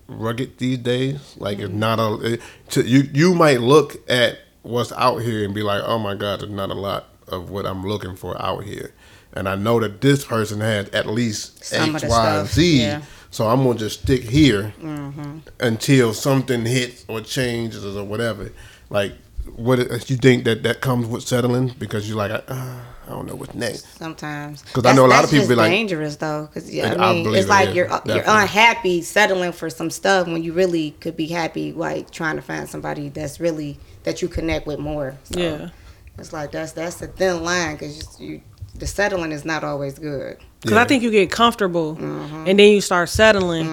rugged 0.08 0.58
these 0.58 0.78
days? 0.78 1.36
Like 1.38 1.58
it's 1.58 1.72
not 1.72 1.98
a 1.98 2.34
it, 2.34 2.42
to, 2.70 2.82
you. 2.82 3.08
You 3.12 3.34
might 3.34 3.60
look 3.60 3.96
at 4.08 4.38
what's 4.62 4.92
out 4.92 5.18
here 5.18 5.44
and 5.44 5.54
be 5.54 5.62
like, 5.62 5.82
"Oh 5.84 5.98
my 5.98 6.14
God, 6.14 6.40
there's 6.40 6.52
not 6.52 6.70
a 6.70 6.74
lot 6.74 7.06
of 7.28 7.50
what 7.50 7.66
I'm 7.66 7.86
looking 7.86 8.16
for 8.16 8.40
out 8.40 8.64
here," 8.64 8.92
and 9.32 9.48
I 9.48 9.54
know 9.54 9.80
that 9.80 10.00
this 10.00 10.24
person 10.24 10.60
has 10.60 10.88
at 10.90 11.06
least 11.06 11.64
Some 11.64 11.90
of 11.90 11.94
X, 11.96 12.02
the 12.02 12.08
Y, 12.10 12.38
and 12.38 12.48
stuff, 12.48 12.54
Z. 12.54 12.80
yeah. 12.82 13.02
So 13.30 13.46
I'm 13.46 13.62
gonna 13.64 13.78
just 13.78 14.02
stick 14.02 14.22
here 14.24 14.74
Mm-hmm. 14.82 15.38
until 15.60 16.12
something 16.14 16.64
hits 16.64 17.04
or 17.08 17.20
changes 17.20 17.96
or 17.96 18.04
whatever. 18.04 18.50
Like, 18.90 19.12
what 19.56 19.78
you 20.10 20.16
think 20.16 20.44
that 20.44 20.62
that 20.64 20.80
comes 20.80 21.06
with 21.06 21.22
settling 21.22 21.74
because 21.78 22.08
you're 22.08 22.18
like, 22.18 22.30
uh, 22.32 22.40
I 22.48 23.08
don't 23.08 23.26
know 23.26 23.34
what's 23.36 23.54
next. 23.54 23.96
Sometimes 23.98 24.62
because 24.62 24.84
I 24.86 24.92
know 24.92 25.06
a 25.06 25.08
lot 25.08 25.24
of 25.24 25.30
people 25.30 25.48
be 25.48 25.54
like- 25.54 25.70
dangerous 25.70 26.16
though, 26.16 26.46
because 26.46 26.68
It- 26.68 26.82
I 26.84 26.94
I 26.94 27.12
mean, 27.12 27.24
believe 27.24 27.38
it's 27.40 27.46
it 27.46 27.50
like 27.50 27.68
is, 27.70 27.74
you're 27.76 27.88
you're 28.04 28.22
unhappy 28.26 29.02
settling 29.02 29.52
for 29.52 29.70
some 29.70 29.90
stuff 29.90 30.26
when 30.26 30.42
you 30.42 30.52
really 30.52 30.92
could 31.00 31.16
be 31.16 31.26
happy, 31.26 31.72
like 31.72 32.10
trying 32.10 32.36
to 32.36 32.42
find 32.42 32.68
somebody 32.68 33.08
that's 33.08 33.40
really 33.40 33.78
that 34.04 34.22
you 34.22 34.28
connect 34.28 34.66
with 34.66 34.78
more. 34.78 35.16
So 35.24 35.40
Yeah. 35.40 35.68
it's 36.18 36.32
like 36.32 36.52
that's 36.52 36.72
that's 36.72 37.00
a 37.02 37.06
thin 37.08 37.42
line 37.44 37.74
because 37.76 38.20
you, 38.20 38.28
you 38.28 38.40
the 38.76 38.86
settling 38.86 39.32
is 39.32 39.44
not 39.44 39.64
always 39.64 39.98
good. 39.98 40.36
Because 40.62 40.76
I 40.76 40.84
think 40.84 41.02
you 41.02 41.10
get 41.10 41.30
comfortable, 41.30 41.96
Mm-hmm. 41.96 42.44
and 42.48 42.58
then 42.58 42.72
you 42.72 42.80
start 42.80 43.08
settling, 43.08 43.66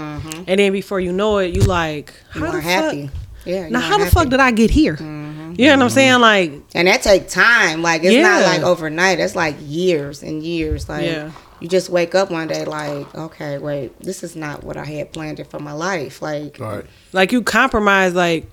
and 0.47 0.60
then 0.60 0.71
before 0.71 1.00
you 1.00 1.12
know 1.12 1.38
it, 1.39 1.54
you 1.54 1.62
like, 1.62 2.13
You 2.34 2.45
how 2.45 2.52
the 2.52 2.62
happy. 2.62 3.08
fuck? 3.08 3.15
Yeah. 3.45 3.69
Now 3.69 3.80
are 3.80 3.82
how 3.82 3.97
the 3.97 4.04
happy. 4.06 4.13
fuck 4.13 4.30
did 4.30 4.39
I 4.39 4.52
get 4.52 4.69
here? 4.69 4.95
Mm-hmm. 4.95 5.54
You 5.58 5.67
know 5.67 5.78
what 5.78 5.84
I'm 5.84 5.89
saying? 5.89 6.19
Like, 6.21 6.52
And 6.76 6.88
that 6.88 7.02
take 7.02 7.28
time. 7.30 7.82
Like 7.82 8.04
it's 8.04 8.21
not 8.21 8.41
like 8.43 8.62
overnight. 8.62 9.19
It's 9.19 9.36
like 9.36 9.56
years 9.62 10.21
and 10.21 10.43
years. 10.43 10.88
Like 10.89 11.06
Yeah. 11.06 11.32
you 11.62 11.67
just 11.69 11.89
wake 11.89 12.13
up 12.13 12.30
one 12.30 12.47
day 12.50 12.63
like, 12.65 13.13
okay, 13.15 13.58
wait, 13.58 13.97
this 14.02 14.21
is 14.23 14.36
not 14.36 14.63
what 14.63 14.76
I 14.78 14.84
had 14.86 15.12
planned 15.13 15.39
it 15.39 15.50
for 15.50 15.60
my 15.60 15.71
life. 15.71 16.21
Like 16.21 16.58
Right. 16.60 16.86
like 17.13 17.32
you 17.32 17.41
compromise 17.41 18.13
like 18.13 18.45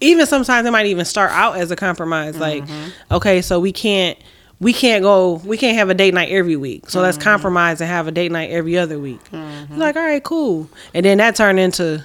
even 0.00 0.26
sometimes 0.26 0.66
it 0.66 0.70
might 0.70 0.86
even 0.86 1.04
start 1.04 1.30
out 1.32 1.56
as 1.56 1.70
a 1.70 1.76
compromise 1.76 2.36
like 2.38 2.64
okay 3.10 3.42
so 3.42 3.60
we 3.60 3.70
can't 3.72 4.18
we 4.60 4.72
can't 4.72 5.02
go 5.02 5.34
we 5.44 5.56
can't 5.56 5.76
have 5.76 5.90
a 5.90 5.94
date 5.94 6.14
night 6.14 6.30
every 6.30 6.56
week. 6.56 6.88
So 6.88 7.00
let's 7.00 7.16
mm-hmm. 7.16 7.24
compromise 7.24 7.80
and 7.80 7.90
have 7.90 8.06
a 8.06 8.12
date 8.12 8.30
night 8.30 8.50
every 8.50 8.76
other 8.76 8.98
week. 8.98 9.20
You're 9.32 9.66
like 9.70 9.96
all 9.96 10.02
right 10.02 10.22
cool. 10.22 10.68
And 10.94 11.04
then 11.04 11.18
that 11.18 11.34
turned 11.36 11.58
into 11.58 12.04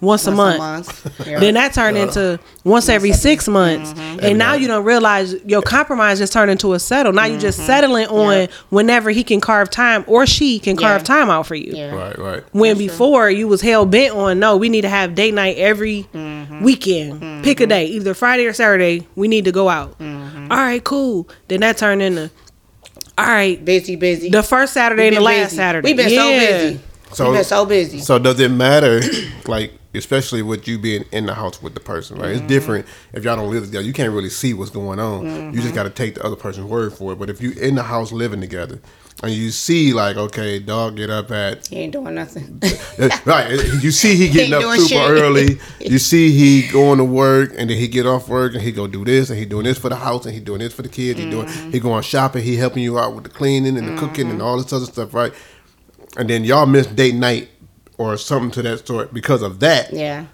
once, 0.00 0.26
a 0.26 0.30
Once 0.30 0.56
a 0.56 0.58
month, 0.58 1.04
month. 1.04 1.26
Yeah. 1.26 1.38
then 1.40 1.54
that 1.54 1.72
turned 1.72 1.96
into 1.96 2.38
once 2.64 2.88
every 2.88 3.12
six 3.12 3.48
months 3.48 3.92
and 4.22 4.38
now 4.38 4.54
you 4.54 4.66
don't 4.66 4.84
realize 4.84 5.34
your 5.44 5.62
compromise 5.62 6.18
just 6.18 6.32
turned 6.32 6.50
into 6.50 6.74
a 6.74 6.78
settle 6.78 7.12
now 7.12 7.24
you're 7.24 7.40
just 7.40 7.58
mm-hmm. 7.58 7.66
settling 7.66 8.06
on 8.08 8.48
whenever 8.68 9.10
he 9.10 9.24
can 9.24 9.40
carve 9.40 9.70
time 9.70 10.04
or 10.06 10.26
she 10.26 10.58
can 10.58 10.76
carve 10.76 11.02
Yeah. 11.02 11.04
time 11.04 11.30
out 11.30 11.46
for 11.46 11.54
you 11.54 11.72
yeah. 11.74 11.94
Right. 11.94 12.18
Right. 12.18 12.44
when 12.52 12.76
before 12.76 13.30
you 13.30 13.48
was 13.48 13.60
hell 13.60 13.86
bent 13.86 14.14
on 14.14 14.38
no, 14.38 14.56
we 14.56 14.68
need 14.68 14.82
to 14.82 14.88
have 14.88 15.14
date 15.14 15.34
night 15.34 15.56
every 15.56 16.06
mm-hmm. 16.12 16.62
weekend. 16.62 17.44
Pick 17.44 17.60
a 17.60 17.62
mm-hmm. 17.62 17.68
day, 17.70 17.86
either 17.86 18.14
Friday 18.14 18.46
or 18.46 18.52
Saturday. 18.52 19.06
We 19.14 19.28
need 19.28 19.44
to 19.46 19.52
go 19.52 19.68
out. 19.68 19.96
All 20.00 20.58
right, 20.58 20.82
cool. 20.84 21.28
Then 21.48 21.60
that 21.60 21.78
turned 21.78 22.02
into 22.02 22.30
all 23.16 23.26
right. 23.26 23.64
Busy, 23.64 23.96
busy. 23.96 24.28
The 24.28 24.42
first 24.42 24.72
Saturday 24.72 25.08
and 25.08 25.16
the 25.16 25.20
last 25.20 25.46
busy. 25.46 25.56
Saturday. 25.56 25.88
We've 25.88 25.96
been 25.96 26.10
so 26.10 26.30
busy. 26.30 26.80
So- 27.12 27.24
We've 27.26 27.38
been 27.38 27.44
so 27.44 27.64
busy. 27.64 28.00
So 28.00 28.18
does 28.18 28.40
it 28.40 28.50
matter, 28.50 29.00
like 29.46 29.72
especially 29.94 30.42
with 30.42 30.66
you 30.68 30.78
being 30.78 31.04
in 31.12 31.26
the 31.26 31.34
house 31.34 31.62
with 31.62 31.74
the 31.74 31.80
person, 31.80 32.16
right? 32.18 32.26
Mm-hmm. 32.34 32.38
It's 32.44 32.46
different 32.48 32.86
if 33.12 33.24
y'all 33.24 33.36
don't 33.36 33.50
live 33.50 33.64
together. 33.64 33.84
You 33.84 33.92
can't 33.92 34.12
really 34.12 34.30
see 34.30 34.54
what's 34.54 34.70
going 34.70 34.98
on. 35.00 35.24
You 35.24 35.30
Mm-hmm. 35.30 35.60
just 35.60 35.74
got 35.74 35.84
to 35.84 35.90
take 35.90 36.14
the 36.16 36.24
other 36.24 36.36
person's 36.36 36.66
word 36.66 36.92
for 36.92 37.12
it. 37.12 37.16
But 37.18 37.30
if 37.30 37.40
you 37.40 37.52
in 37.52 37.74
the 37.74 37.82
house 37.84 38.12
living 38.12 38.40
together 38.40 38.80
and 39.22 39.32
you 39.32 39.50
see 39.50 39.92
like, 39.92 40.16
okay, 40.16 40.58
dog 40.58 40.96
get 40.96 41.08
up 41.10 41.30
at 41.30 41.66
he 41.68 41.76
ain't 41.76 41.92
doing 41.92 42.14
nothing. 42.14 42.60
right, 43.24 43.50
you 43.80 43.90
see 43.90 44.16
he 44.16 44.28
getting 44.28 44.52
Ain't 44.54 44.64
up 44.64 44.76
super 44.78 44.88
shit. 44.88 45.10
early. 45.22 45.58
You 45.80 45.98
see 45.98 46.30
he 46.32 46.66
going 46.72 46.98
to 46.98 47.04
work 47.04 47.52
and 47.56 47.68
then 47.70 47.76
he 47.76 47.86
get 47.88 48.06
off 48.06 48.28
work 48.28 48.54
and 48.54 48.62
he 48.62 48.72
go 48.72 48.86
do 48.86 49.04
this 49.04 49.30
and 49.30 49.38
he 49.38 49.44
doing 49.44 49.64
this 49.64 49.78
for 49.78 49.88
the 49.90 49.96
house 49.96 50.24
and 50.26 50.34
he 50.34 50.40
doing 50.40 50.60
this 50.60 50.72
for 50.72 50.82
the 50.82 50.88
kids. 50.88 51.18
He 51.20 51.28
doing 51.30 51.46
Mm-hmm. 51.46 51.70
he 51.72 51.78
going 51.80 52.02
shopping. 52.02 52.42
He 52.42 52.56
helping 52.56 52.82
you 52.82 52.98
out 52.98 53.14
with 53.14 53.24
the 53.24 53.30
cleaning 53.30 53.76
and 53.76 53.86
the 53.86 53.96
cooking 54.00 54.30
and 54.30 54.40
all 54.42 54.56
this 54.60 54.72
other 54.72 54.86
stuff, 54.86 55.12
right? 55.14 55.32
And 56.16 56.28
then 56.30 56.44
y'all 56.44 56.64
miss 56.66 56.86
date 56.86 57.14
night 57.14 57.48
or 57.98 58.16
something 58.16 58.50
to 58.52 58.62
that 58.62 58.86
sort 58.86 59.12
because 59.14 59.42
of 59.42 59.60
that. 59.60 59.92
yeah. 59.92 60.26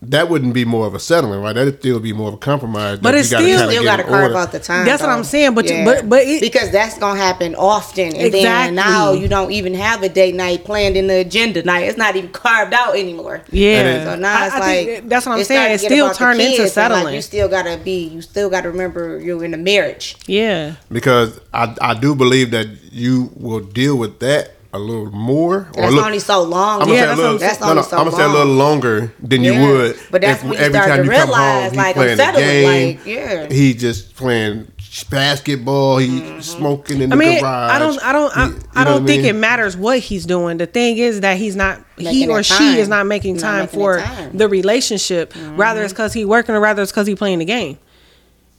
that 0.00 0.28
wouldn't 0.30 0.54
be 0.54 0.64
more 0.64 0.86
of 0.86 0.94
a 0.94 1.00
settlement, 1.00 1.42
right? 1.42 1.54
That'd 1.54 1.80
still 1.80 1.98
be 1.98 2.12
more 2.12 2.28
of 2.28 2.34
a 2.34 2.36
compromise. 2.36 3.00
But 3.00 3.10
that 3.12 3.18
it's 3.18 3.32
you 3.32 3.38
gotta 3.38 3.44
still- 3.48 3.58
kinda 3.58 3.72
Still 3.72 3.84
got 3.84 3.96
to 3.96 4.02
carve 4.04 4.22
order. 4.30 4.36
out 4.36 4.52
the 4.52 4.60
time. 4.60 4.86
That's 4.86 5.02
what. 5.02 5.10
I'm 5.10 5.24
saying, 5.24 5.54
but 5.54 5.68
you- 5.68 5.84
but- 5.84 6.08
but 6.08 6.22
it- 6.22 6.40
because 6.40 6.70
that's 6.70 6.96
gonna 6.98 7.18
happen 7.18 7.56
often, 7.56 8.04
and 8.14 8.16
Exactly. 8.26 8.42
then 8.44 8.74
now 8.76 9.10
you 9.12 9.26
don't 9.26 9.50
even 9.50 9.74
have 9.74 10.04
a 10.04 10.08
date 10.08 10.36
night 10.36 10.62
planned 10.64 10.96
in 10.96 11.08
the 11.08 11.16
agenda 11.16 11.64
night. 11.64 11.88
It's 11.88 11.98
not 11.98 12.14
even 12.14 12.30
carved 12.30 12.74
out 12.74 12.94
anymore. 12.96 13.40
Yeah. 13.50 14.04
So 14.04 14.14
now 14.14 14.40
I- 14.40 14.46
it's 14.46 14.54
I 14.54 14.58
like 14.60 14.86
think 14.86 15.08
that's 15.08 15.26
what 15.26 15.32
I'm 15.32 15.38
it's 15.40 15.48
saying. 15.48 15.58
starting 15.58 15.74
It's 15.74 15.84
still 15.84 16.06
about 16.06 16.16
turned 16.16 16.40
into 16.42 16.56
kids, 16.58 16.76
and, 16.76 16.90
like, 16.92 16.96
settling. 16.98 17.14
you 17.16 17.22
still 17.22 17.48
gotta 17.48 17.76
be. 17.82 17.98
You 18.14 18.22
still 18.22 18.50
gotta 18.50 18.70
remember 18.70 19.18
you're 19.18 19.42
in 19.44 19.52
a 19.52 19.56
marriage. 19.58 20.14
Yeah. 20.28 20.74
because 20.92 21.40
I 21.52 21.74
I 21.80 21.94
do 21.94 22.14
believe 22.14 22.52
that 22.52 22.68
you 22.92 23.32
will 23.34 23.58
deal 23.58 23.96
with 23.96 24.20
that 24.20 24.52
a 24.78 24.84
little 24.84 25.10
more. 25.12 25.56
or 25.58 25.68
That's 25.74 25.92
look- 25.92 26.04
only 26.06 26.18
so 26.18 26.42
long. 26.42 26.82
I'm 26.82 26.88
yeah, 26.88 27.06
gonna 27.06 27.16
say 27.16 27.16
a 27.16 27.16
that's, 27.16 27.16
little. 27.18 27.26
only- 27.30 27.38
that's 27.40 27.60
no, 27.60 27.66
only 27.68 27.82
no, 27.82 27.88
so 27.88 27.96
I'm 27.98 28.04
gonna 28.06 28.16
say 28.16 28.24
a 28.24 28.28
little 28.28 28.54
longer 28.54 29.12
than 29.22 29.44
you 29.44 29.52
would. 29.60 29.98
But 30.10 30.22
that's 30.22 30.42
if 30.42 30.48
when 30.48 30.58
you 30.58 30.70
start 30.70 30.88
to 30.96 31.02
he 31.02 31.08
realize, 31.08 31.74
like, 31.74 31.86
I'm 31.88 31.94
playing 31.94 32.12
a 32.12 32.16
settling, 32.16 32.44
game, 32.46 32.96
like, 32.96 33.06
yeah. 33.06 33.48
he 33.52 33.74
just 33.74 34.16
playing 34.16 34.70
basketball. 35.10 35.98
He 35.98 36.08
Mm-hmm. 36.08 36.40
smoking 36.40 37.00
in 37.02 37.12
I 37.12 37.16
the 37.16 37.20
mean, 37.20 37.40
garage. 37.40 37.70
I 37.72 37.78
don't, 37.78 38.04
I 38.04 38.12
don't, 38.12 38.36
I, 38.36 38.46
He- 38.46 38.52
you 38.52 38.60
I 38.74 38.84
don't 38.84 39.02
what 39.02 39.06
think 39.06 39.22
mean? 39.22 39.34
it 39.34 39.38
matters 39.38 39.76
what 39.76 39.98
he's 39.98 40.24
doing. 40.26 40.58
The 40.58 40.66
thing 40.66 40.98
is 40.98 41.20
that 41.20 41.36
he's 41.36 41.56
not, 41.56 41.80
he 41.96 42.26
or 42.28 42.42
she 42.42 42.78
is 42.78 42.88
not 42.88 43.06
making 43.06 43.34
Not 43.36 43.40
time 43.42 43.58
making 43.66 43.78
for 43.80 43.96
the 43.96 44.02
time. 44.02 44.36
the 44.36 44.48
relationship. 44.48 45.34
Rather, 45.56 45.82
it's 45.82 45.92
because 45.92 46.12
he 46.12 46.24
working, 46.24 46.54
or 46.54 46.60
rather, 46.60 46.82
it's 46.82 46.92
because 46.92 47.06
he 47.06 47.14
playing 47.14 47.38
the 47.40 47.44
game. 47.44 47.78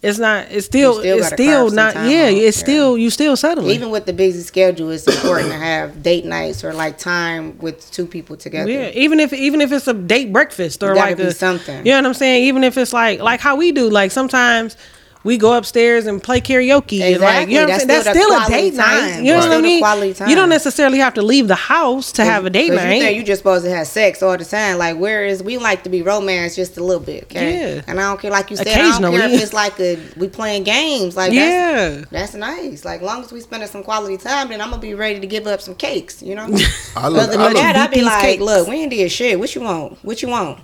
It's 0.01 0.17
not. 0.17 0.47
It's 0.49 0.65
still. 0.65 0.99
still 0.99 1.17
it's 1.17 1.27
still 1.27 1.69
not. 1.71 1.93
Yeah, 1.93 2.27
it's 2.27 2.57
yeah. 2.57 2.63
still. 2.63 2.97
You 2.97 3.09
still 3.09 3.35
settling. 3.35 3.71
Even 3.71 3.89
with 3.89 4.05
the 4.05 4.13
busy 4.13 4.41
schedule, 4.41 4.91
it's 4.91 5.05
important 5.05 5.49
to 5.49 5.57
have 5.57 6.01
date 6.01 6.23
nights 6.23 6.63
or 6.63 6.73
like 6.73 6.97
time 6.97 7.57
with 7.57 7.91
two 7.91 8.05
people 8.05 8.37
together. 8.37 8.71
Yeah, 8.71 8.91
even 8.93 9.19
if 9.19 9.33
even 9.33 9.59
if 9.59 9.73
it's 9.73 9.87
a 9.89 9.93
date 9.93 10.31
breakfast 10.31 10.83
or 10.83 10.95
like 10.95 11.19
a, 11.19 11.33
something. 11.33 11.85
You 11.85 11.91
know 11.91 11.97
what 11.97 12.05
I'm 12.05 12.13
saying? 12.13 12.45
Even 12.45 12.63
if 12.63 12.77
it's 12.77 12.93
like 12.93 13.19
like 13.19 13.41
how 13.41 13.57
we 13.57 13.73
do. 13.73 13.89
Like 13.89 14.11
sometimes 14.11 14.77
we 15.23 15.37
go 15.37 15.57
upstairs 15.57 16.05
and 16.05 16.23
play 16.23 16.39
karaoke. 16.39 17.01
And 17.01 17.19
like, 17.19 17.45
Exactly. 17.47 17.53
you 17.53 17.59
know 17.59 17.65
what 17.67 17.81
I'm 17.81 17.87
That's 17.87 18.05
saying? 18.05 18.05
That's 18.05 18.09
still 18.09 18.13
the 18.13 18.19
still 18.19 18.31
a 18.31 18.35
quality 18.45 18.69
date 18.69 18.77
night. 18.77 19.17
You 19.17 19.23
know 19.23 19.33
Right. 19.33 19.35
what 19.35 19.35
I 19.35 19.41
Still 19.49 19.57
the 19.57 19.61
mean? 19.63 19.79
quality 19.79 20.23
You 20.29 20.35
don't 20.35 20.49
necessarily 20.49 20.97
have 20.99 21.13
to 21.15 21.21
leave 21.21 21.47
the 21.49 21.55
house 21.55 22.11
to 22.13 22.23
have 22.23 22.45
a 22.45 22.49
date 22.49 22.71
night. 22.71 22.93
You 22.95 23.01
think 23.01 23.17
you 23.17 23.23
just 23.23 23.39
supposed 23.39 23.65
to 23.65 23.71
have 23.71 23.85
sex 23.87 24.23
all 24.23 24.37
the 24.37 24.45
time? 24.45 24.77
Like, 24.77 24.95
whereas 24.97 25.43
we 25.43 25.57
like 25.57 25.83
to 25.83 25.89
be 25.89 26.01
romance 26.01 26.55
just 26.55 26.77
a 26.77 26.83
little 26.83 27.01
bit, 27.01 27.23
okay? 27.23 27.75
Yeah. 27.75 27.81
And 27.87 27.99
I 27.99 28.03
don't 28.03 28.21
care, 28.21 28.31
like 28.31 28.49
you 28.49 28.55
said, 28.55 28.67
I 28.69 28.97
don't 28.99 29.11
care 29.11 29.29
if 29.29 29.41
it's 29.43 29.53
like 29.53 29.77
a 29.79 29.97
we 30.15 30.29
playing 30.29 30.63
games. 30.63 31.17
Like, 31.17 31.33
Yeah. 31.33 31.89
that's, 32.09 32.11
that's 32.11 32.33
nice. 32.35 32.85
Like, 32.85 33.01
long 33.01 33.21
as 33.23 33.31
we 33.33 33.41
spending 33.41 33.67
some 33.67 33.83
quality 33.83 34.15
time, 34.17 34.47
then 34.49 34.61
I'm 34.61 34.69
gonna 34.69 34.81
be 34.81 34.93
ready 34.93 35.19
to 35.19 35.27
give 35.27 35.47
up 35.47 35.59
some 35.61 35.75
cakes. 35.75 36.21
You 36.23 36.35
know. 36.35 36.43
I 36.95 37.09
look, 37.09 37.23
Other 37.29 37.39
I 37.39 37.45
than 37.47 37.53
that, 37.55 37.75
I'd 37.75 37.91
be 37.91 38.01
like, 38.03 38.21
cakes. 38.21 38.41
look, 38.41 38.67
we 38.69 38.75
ain't 38.77 38.91
did 38.91 39.11
shit. 39.11 39.37
What 39.37 39.53
you 39.53 39.61
want? 39.61 39.97
What 40.03 40.21
you 40.21 40.29
want? 40.29 40.59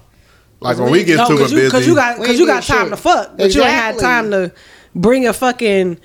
Like 0.62 0.78
when 0.78 0.92
we 0.92 1.04
get 1.04 1.18
No, 1.18 1.26
super 1.28 1.42
cause 1.42 1.54
busy. 1.54 1.70
cause 1.72 1.88
you 1.88 1.96
got 1.96 2.18
cause 2.18 2.40
you 2.40 2.46
got 2.46 2.64
time 2.64 2.86
shit. 2.86 2.90
to 2.92 2.98
fuck, 2.98 3.38
but 3.38 3.54
you 3.54 3.62
ain't 3.62 3.70
had 3.72 3.96
Exactly. 3.96 4.02
time 4.02 4.32
to 4.32 4.52
bring 4.96 5.28
a 5.28 5.34
fucking 5.34 5.98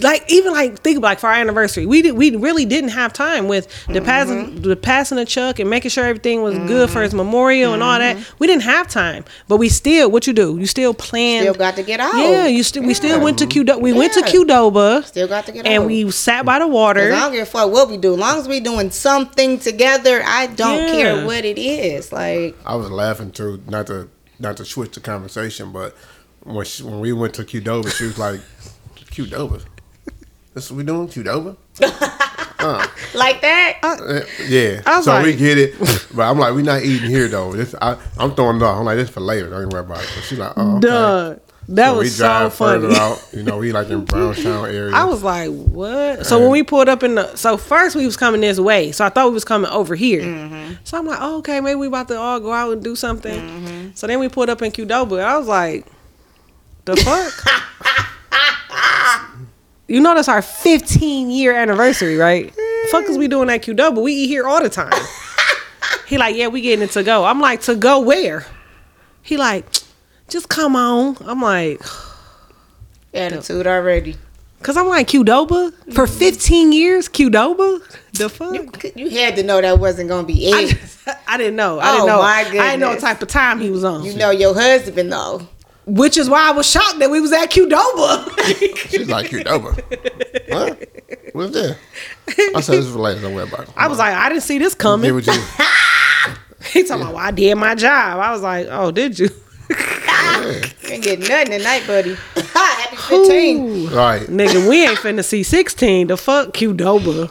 like 0.00 0.24
even 0.30 0.52
like 0.52 0.78
think 0.80 0.98
about 0.98 1.08
like 1.08 1.18
for 1.20 1.28
our 1.28 1.34
anniversary, 1.34 1.86
we 1.86 2.02
did 2.02 2.12
we 2.12 2.34
really 2.36 2.64
didn't 2.64 2.90
have 2.90 3.12
time 3.12 3.48
with 3.48 3.66
the 3.86 3.94
Mm-hmm. 4.00 4.04
passing 4.04 4.62
the 4.62 4.76
passing 4.76 5.16
the 5.16 5.24
chuck 5.24 5.58
and 5.58 5.70
making 5.70 5.90
sure 5.90 6.04
everything 6.04 6.42
was 6.42 6.56
good 6.68 6.90
for 6.90 7.02
his 7.02 7.14
memorial 7.14 7.72
and 7.74 7.82
all 7.82 7.98
that. 7.98 8.16
We 8.38 8.46
didn't 8.46 8.62
have 8.64 8.88
time, 8.88 9.24
but 9.48 9.56
we 9.56 9.68
still 9.68 10.10
what 10.10 10.26
you 10.26 10.32
do? 10.32 10.58
You 10.58 10.66
still 10.66 10.92
planned. 10.94 11.46
Mm-hmm. 11.46 11.52
Still 11.54 11.58
got 11.66 11.76
to 11.76 11.82
get 11.82 12.00
out. 12.00 12.14
yeah, 12.16 12.46
you 12.46 12.62
still 12.62 12.82
we 12.82 12.94
still 12.94 13.20
went 13.22 13.38
to 13.38 13.46
Qdoba. 13.46 13.80
We 13.80 13.92
went 13.92 14.12
to 14.14 14.20
Qdoba 14.20 15.04
Still 15.04 15.28
got 15.28 15.46
to 15.46 15.52
get 15.52 15.66
out. 15.66 15.72
and 15.72 15.82
out. 15.84 15.86
we 15.86 16.10
sat 16.10 16.44
by 16.44 16.58
the 16.58 16.66
water. 16.66 17.12
I 17.12 17.20
don't 17.20 17.32
give 17.32 17.42
a 17.42 17.46
fuck 17.46 17.70
what 17.72 17.88
we 17.88 17.96
do. 17.96 18.14
As 18.14 18.18
long 18.18 18.38
as 18.38 18.48
we 18.48 18.60
doing 18.60 18.90
something 18.90 19.58
together, 19.58 20.22
I 20.24 20.46
don't 20.48 20.78
Yeah. 20.82 20.90
care 20.92 21.26
what 21.26 21.44
it 21.44 21.58
is. 21.58 22.12
Like, 22.12 22.56
I 22.66 22.74
was 22.76 22.90
laughing 22.90 23.30
too, 23.30 23.62
not 23.68 23.86
to 23.88 24.08
not 24.38 24.56
to 24.58 24.64
switch 24.64 24.92
the 24.92 25.00
conversation, 25.00 25.72
but 25.72 25.96
when 26.42 26.64
she, 26.66 26.82
when 26.82 27.00
we 27.00 27.12
went 27.12 27.34
to 27.34 27.42
Qdoba, 27.44 27.90
she 27.96 28.04
was 28.04 28.18
like, 28.18 28.40
"Qdoba, 29.10 29.62
that's 30.56 30.70
what 30.70 30.78
we 30.78 30.84
doing, 30.84 31.06
Qdoba." 31.06 31.54
like 33.14 33.42
that. 33.42 33.78
Uh, 33.82 34.20
yeah, 34.48 34.80
I 34.86 34.96
was 34.96 35.04
so 35.04 35.22
we 35.22 35.36
get 35.36 35.58
it, 35.58 35.78
but 36.14 36.22
I'm 36.22 36.38
like, 36.38 36.54
we 36.54 36.62
not 36.62 36.82
eating 36.82 37.10
here 37.10 37.28
though. 37.28 37.52
This, 37.52 37.74
I, 37.82 37.98
I'm 38.16 38.34
throwing 38.34 38.56
it 38.56 38.62
off. 38.62 38.78
I'm 38.78 38.86
like, 38.86 38.96
this 38.96 39.10
for 39.10 39.20
later. 39.20 39.50
Don't 39.50 39.60
even 39.60 39.68
worry 39.68 39.82
about 39.82 40.02
it. 40.02 40.10
But 40.14 40.24
she's 40.24 40.38
like, 40.38 40.54
oh, 40.56 40.78
okay. 40.78 40.88
Duh. 40.88 41.36
That 41.68 41.88
so 41.88 41.92
we 41.94 41.98
was 41.98 42.16
so 42.16 42.24
drive 42.24 42.54
funny. 42.54 42.80
further 42.80 42.96
out. 42.98 43.28
You 43.34 43.42
know, 43.42 43.58
we 43.58 43.72
like 43.72 43.90
in 43.90 44.06
Brownstown 44.06 44.66
area. 44.66 44.94
I 44.94 45.04
was 45.04 45.22
like, 45.22 45.50
what? 45.50 46.24
So 46.24 46.38
when 46.40 46.50
we 46.50 46.62
pulled 46.62 46.88
up 46.88 47.02
in 47.02 47.16
the, 47.16 47.36
so 47.36 47.58
first 47.58 47.96
we 47.96 48.06
was 48.06 48.16
coming 48.16 48.40
this 48.40 48.58
way, 48.58 48.92
so 48.92 49.04
I 49.04 49.10
thought 49.10 49.26
we 49.26 49.34
was 49.34 49.44
coming 49.44 49.70
over 49.70 49.94
here. 49.94 50.22
Mm-hmm. 50.22 50.74
So 50.84 50.96
I'm 50.96 51.04
like, 51.04 51.18
oh, 51.20 51.38
okay, 51.38 51.60
maybe 51.60 51.74
we 51.74 51.88
about 51.88 52.08
to 52.08 52.18
all 52.18 52.40
go 52.40 52.52
out 52.52 52.72
and 52.72 52.82
do 52.82 52.96
something. 52.96 53.92
So 53.94 54.06
then 54.06 54.20
we 54.20 54.28
pulled 54.28 54.48
up 54.48 54.62
in 54.62 54.72
Qdoba. 54.72 55.18
and 55.18 55.22
I 55.22 55.36
was 55.36 55.48
like, 55.48 55.86
the 56.86 56.96
fuck? 56.96 58.05
you 59.88 60.00
know 60.00 60.14
that's 60.14 60.28
our 60.28 60.42
15 60.42 61.30
year 61.30 61.54
anniversary, 61.54 62.16
right? 62.16 62.52
fuck 62.90 63.04
is 63.08 63.18
we 63.18 63.26
doing 63.28 63.50
at 63.50 63.62
Qdoba? 63.62 64.00
We 64.00 64.12
eat 64.12 64.28
here 64.28 64.46
all 64.46 64.62
the 64.62 64.68
time. 64.68 64.92
he 66.06 66.18
like, 66.18 66.36
yeah, 66.36 66.48
we 66.48 66.60
getting 66.60 66.84
it 66.84 66.92
to 66.92 67.02
go. 67.02 67.24
I'm 67.24 67.40
like, 67.40 67.62
to 67.62 67.74
go 67.74 68.00
where? 68.00 68.46
He 69.22 69.36
like, 69.36 69.66
just 70.28 70.48
come 70.48 70.76
on. 70.76 71.16
I'm 71.20 71.40
like. 71.42 71.80
Attitude 73.14 73.66
already. 73.66 74.16
Cause 74.62 74.76
I'm 74.76 74.88
like 74.88 75.08
Qdoba 75.08 75.94
for 75.94 76.06
15 76.06 76.72
years. 76.72 77.08
Qdoba, 77.08 77.80
the 78.12 78.28
fuck? 78.28 78.54
You, 78.54 78.70
you 78.96 79.10
had 79.10 79.36
to 79.36 79.42
know 79.42 79.60
that 79.60 79.78
wasn't 79.78 80.08
gonna 80.08 80.26
be 80.26 80.52
I, 80.52 80.62
it. 80.62 81.18
I 81.28 81.36
didn't 81.36 81.56
know. 81.56 81.78
I 81.78 81.90
Oh, 81.90 81.92
didn't 81.92 82.06
know. 82.06 82.20
I 82.20 82.44
didn't 82.50 82.80
know 82.80 82.88
what 82.88 82.98
type 83.00 83.22
of 83.22 83.28
time 83.28 83.60
he 83.60 83.70
was 83.70 83.84
on. 83.84 84.04
You 84.04 84.16
know 84.16 84.30
your 84.30 84.54
husband 84.54 85.12
though. 85.12 85.46
Which 85.86 86.16
is 86.16 86.28
why 86.28 86.48
I 86.48 86.50
was 86.50 86.68
shocked 86.68 86.98
that 86.98 87.10
we 87.10 87.20
was 87.20 87.32
at 87.32 87.50
Qdoba. 87.50 88.88
She's 88.90 89.08
like, 89.08 89.30
Qdoba. 89.30 90.50
what? 90.50 90.88
What's 91.32 91.52
that? 91.52 91.78
I 92.56 92.60
said, 92.60 92.78
this 92.78 92.86
is 92.86 92.92
for 92.92 92.98
later. 92.98 93.20
Don't 93.20 93.34
worry 93.34 93.46
about 93.48 93.68
it. 93.68 93.74
I 93.76 93.86
was 93.86 93.98
like, 93.98 94.14
I 94.14 94.28
didn't 94.28 94.42
see 94.42 94.58
this 94.58 94.74
coming. 94.74 95.14
what 95.14 95.26
you. 95.28 95.32
He 96.72 96.82
talking 96.82 97.02
about, 97.02 97.14
well, 97.14 97.24
I 97.24 97.30
did 97.30 97.54
my 97.54 97.74
job. 97.76 98.18
I 98.18 98.32
was 98.32 98.42
like, 98.42 98.66
oh, 98.68 98.90
did 98.90 99.18
you? 99.18 99.28
You 99.68 100.92
ain't 100.92 101.02
getting 101.04 101.28
nothing 101.28 101.58
tonight, 101.58 101.86
buddy. 101.86 102.14
Happy 102.36 102.96
15. 102.96 103.88
Right. 103.90 104.22
Nigga, 104.22 104.68
we 104.68 104.86
ain't 104.86 104.98
finna 104.98 105.24
see 105.24 105.42
16. 105.42 106.08
The 106.08 106.16
fuck 106.16 106.48
Qdoba. 106.52 107.30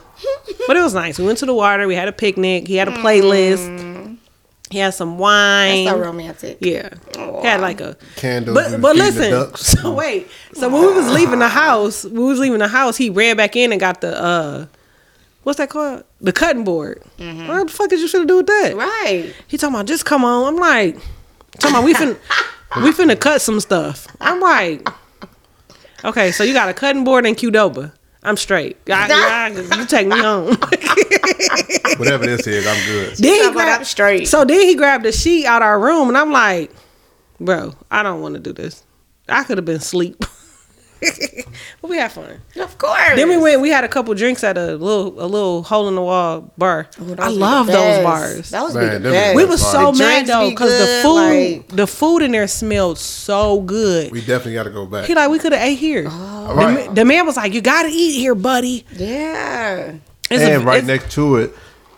But 0.67 0.77
it 0.77 0.81
was 0.81 0.93
nice. 0.93 1.19
We 1.19 1.25
went 1.25 1.39
to 1.39 1.45
the 1.45 1.53
water. 1.53 1.87
We 1.87 1.95
had 1.95 2.07
a 2.07 2.11
picnic. 2.13 2.67
He 2.67 2.75
had 2.75 2.87
a 2.87 2.91
playlist. 2.91 3.67
Mm. 3.67 3.94
He 4.75 4.79
had 4.81 4.93
some 4.93 5.17
wine. 5.17 5.85
That's 5.85 5.97
so 5.97 6.03
romantic. 6.03 6.57
Yeah. 6.59 6.89
He 7.15 7.47
had 7.47 7.61
like 7.61 7.79
a 7.79 7.95
candle. 8.17 8.53
But 8.53 8.81
but 8.81 8.91
feeding 8.97 9.13
the 9.13 9.19
listen. 9.19 9.31
ducks. 9.31 9.61
So 9.81 9.93
wait. 9.93 10.27
So 10.53 10.67
when 10.67 10.81
we 10.81 10.91
was 10.93 11.09
leaving 11.13 11.39
the 11.39 11.47
house, 11.47 12.03
we 12.03 12.19
was 12.25 12.39
leaving 12.39 12.59
the 12.59 12.67
house. 12.67 12.97
He 12.97 13.09
ran 13.09 13.37
back 13.37 13.55
in 13.55 13.71
and 13.71 13.79
got 13.79 14.01
the 14.01 14.21
uh, 14.21 14.65
what's 15.43 15.59
that 15.59 15.69
called? 15.69 16.03
The 16.19 16.33
cutting 16.33 16.65
board. 16.65 17.01
What 17.17 17.67
the 17.67 17.73
fuck 17.73 17.93
is 17.93 18.01
you 18.01 18.09
finna 18.09 18.27
do 18.27 18.35
with 18.35 18.47
that? 18.47 18.75
Right. 18.75 19.33
He 19.47 19.57
talking 19.57 19.75
about 19.75 19.85
just 19.85 20.03
come 20.03 20.25
on. 20.25 20.53
I'm 20.55 20.59
like, 20.59 20.97
talking 21.59 21.77
about 21.77 21.85
we 21.85 21.93
finna 21.93 22.17
we 22.83 22.91
finna 22.91 23.17
cut 23.17 23.41
some 23.41 23.61
stuff. 23.61 24.07
I'm 24.19 24.41
like, 24.41 24.85
okay, 26.03 26.33
so 26.33 26.43
you 26.43 26.51
got 26.51 26.67
a 26.67 26.73
cutting 26.73 27.05
board 27.05 27.25
and 27.25 27.37
Qdoba. 27.37 27.93
I'm 28.23 28.35
straight. 28.35 28.75
I- 28.89 29.53
I- 29.55 29.77
you 29.79 29.85
take 29.85 30.07
me 30.07 30.17
home. 30.29 30.57
Whatever 31.99 32.25
this 32.25 32.45
is, 32.47 32.65
I'm 32.67 32.85
good. 32.85 33.15
then 33.17 33.47
he 33.47 33.51
grabbed, 33.51 33.85
straight. 33.85 34.27
So 34.27 34.45
then 34.45 34.61
he 34.61 34.75
grabbed 34.75 35.05
the 35.05 35.11
sheet 35.11 35.45
out 35.45 35.61
of 35.61 35.65
our 35.67 35.79
room, 35.79 36.07
and 36.09 36.17
I'm 36.17 36.31
like, 36.31 36.71
bro, 37.39 37.73
I 37.91 38.03
don't 38.03 38.21
want 38.21 38.35
to 38.35 38.39
do 38.41 38.53
this. 38.53 38.83
I 39.27 39.43
could 39.43 39.57
have 39.57 39.65
been 39.65 39.77
asleep. 39.77 40.23
but 41.81 41.89
we 41.89 41.97
had 41.97 42.11
fun. 42.11 42.41
Of 42.55 42.77
course. 42.77 43.15
Then 43.15 43.27
we 43.29 43.37
went. 43.37 43.61
We 43.61 43.69
had 43.69 43.83
a 43.83 43.87
couple 43.87 44.13
drinks 44.15 44.43
at 44.43 44.57
a 44.57 44.75
little 44.75 45.21
a 45.21 45.27
little 45.27 45.61
hole 45.63 45.87
in 45.87 45.95
the 45.95 46.01
wall 46.01 46.51
bar. 46.57 46.87
Ooh, 47.01 47.05
those 47.05 47.19
I 47.19 47.27
love 47.29 47.67
those 47.67 47.75
best. 47.75 48.03
bars. 48.03 48.49
Those 48.49 48.75
Man, 48.75 48.83
be 48.83 48.89
them 48.89 49.03
the 49.03 49.09
be 49.09 49.13
best. 49.13 49.35
we 49.35 49.45
was 49.45 49.61
so 49.71 49.91
The 49.91 49.99
mad 49.99 50.27
though 50.27 50.49
because 50.49 50.71
the 50.79 51.01
food 51.03 51.57
like- 51.57 51.67
the 51.67 51.87
food 51.87 52.21
in 52.21 52.31
there 52.31 52.47
smelled 52.47 52.97
so 52.97 53.61
good. 53.61 54.11
We 54.11 54.21
definitely 54.21 54.53
got 54.53 54.63
to 54.63 54.69
go 54.71 54.85
back. 54.85 55.05
he 55.05 55.13
like 55.15 55.29
we 55.29 55.37
could 55.39 55.51
have 55.51 55.61
ate 55.61 55.77
here. 55.77 56.05
Oh. 56.09 56.47
The, 56.47 56.53
right. 56.55 56.95
the 56.95 57.05
man 57.05 57.25
was 57.25 57.35
like, 57.35 57.53
"You 57.53 57.61
gotta 57.61 57.89
eat 57.91 58.13
here, 58.13 58.33
buddy." 58.35 58.85
Yeah. 58.93 59.95
It's 60.31 60.41
and 60.43 60.61
a- 60.63 60.65
right 60.65 60.83
next 60.83 61.11
to 61.13 61.37
it 61.37 61.53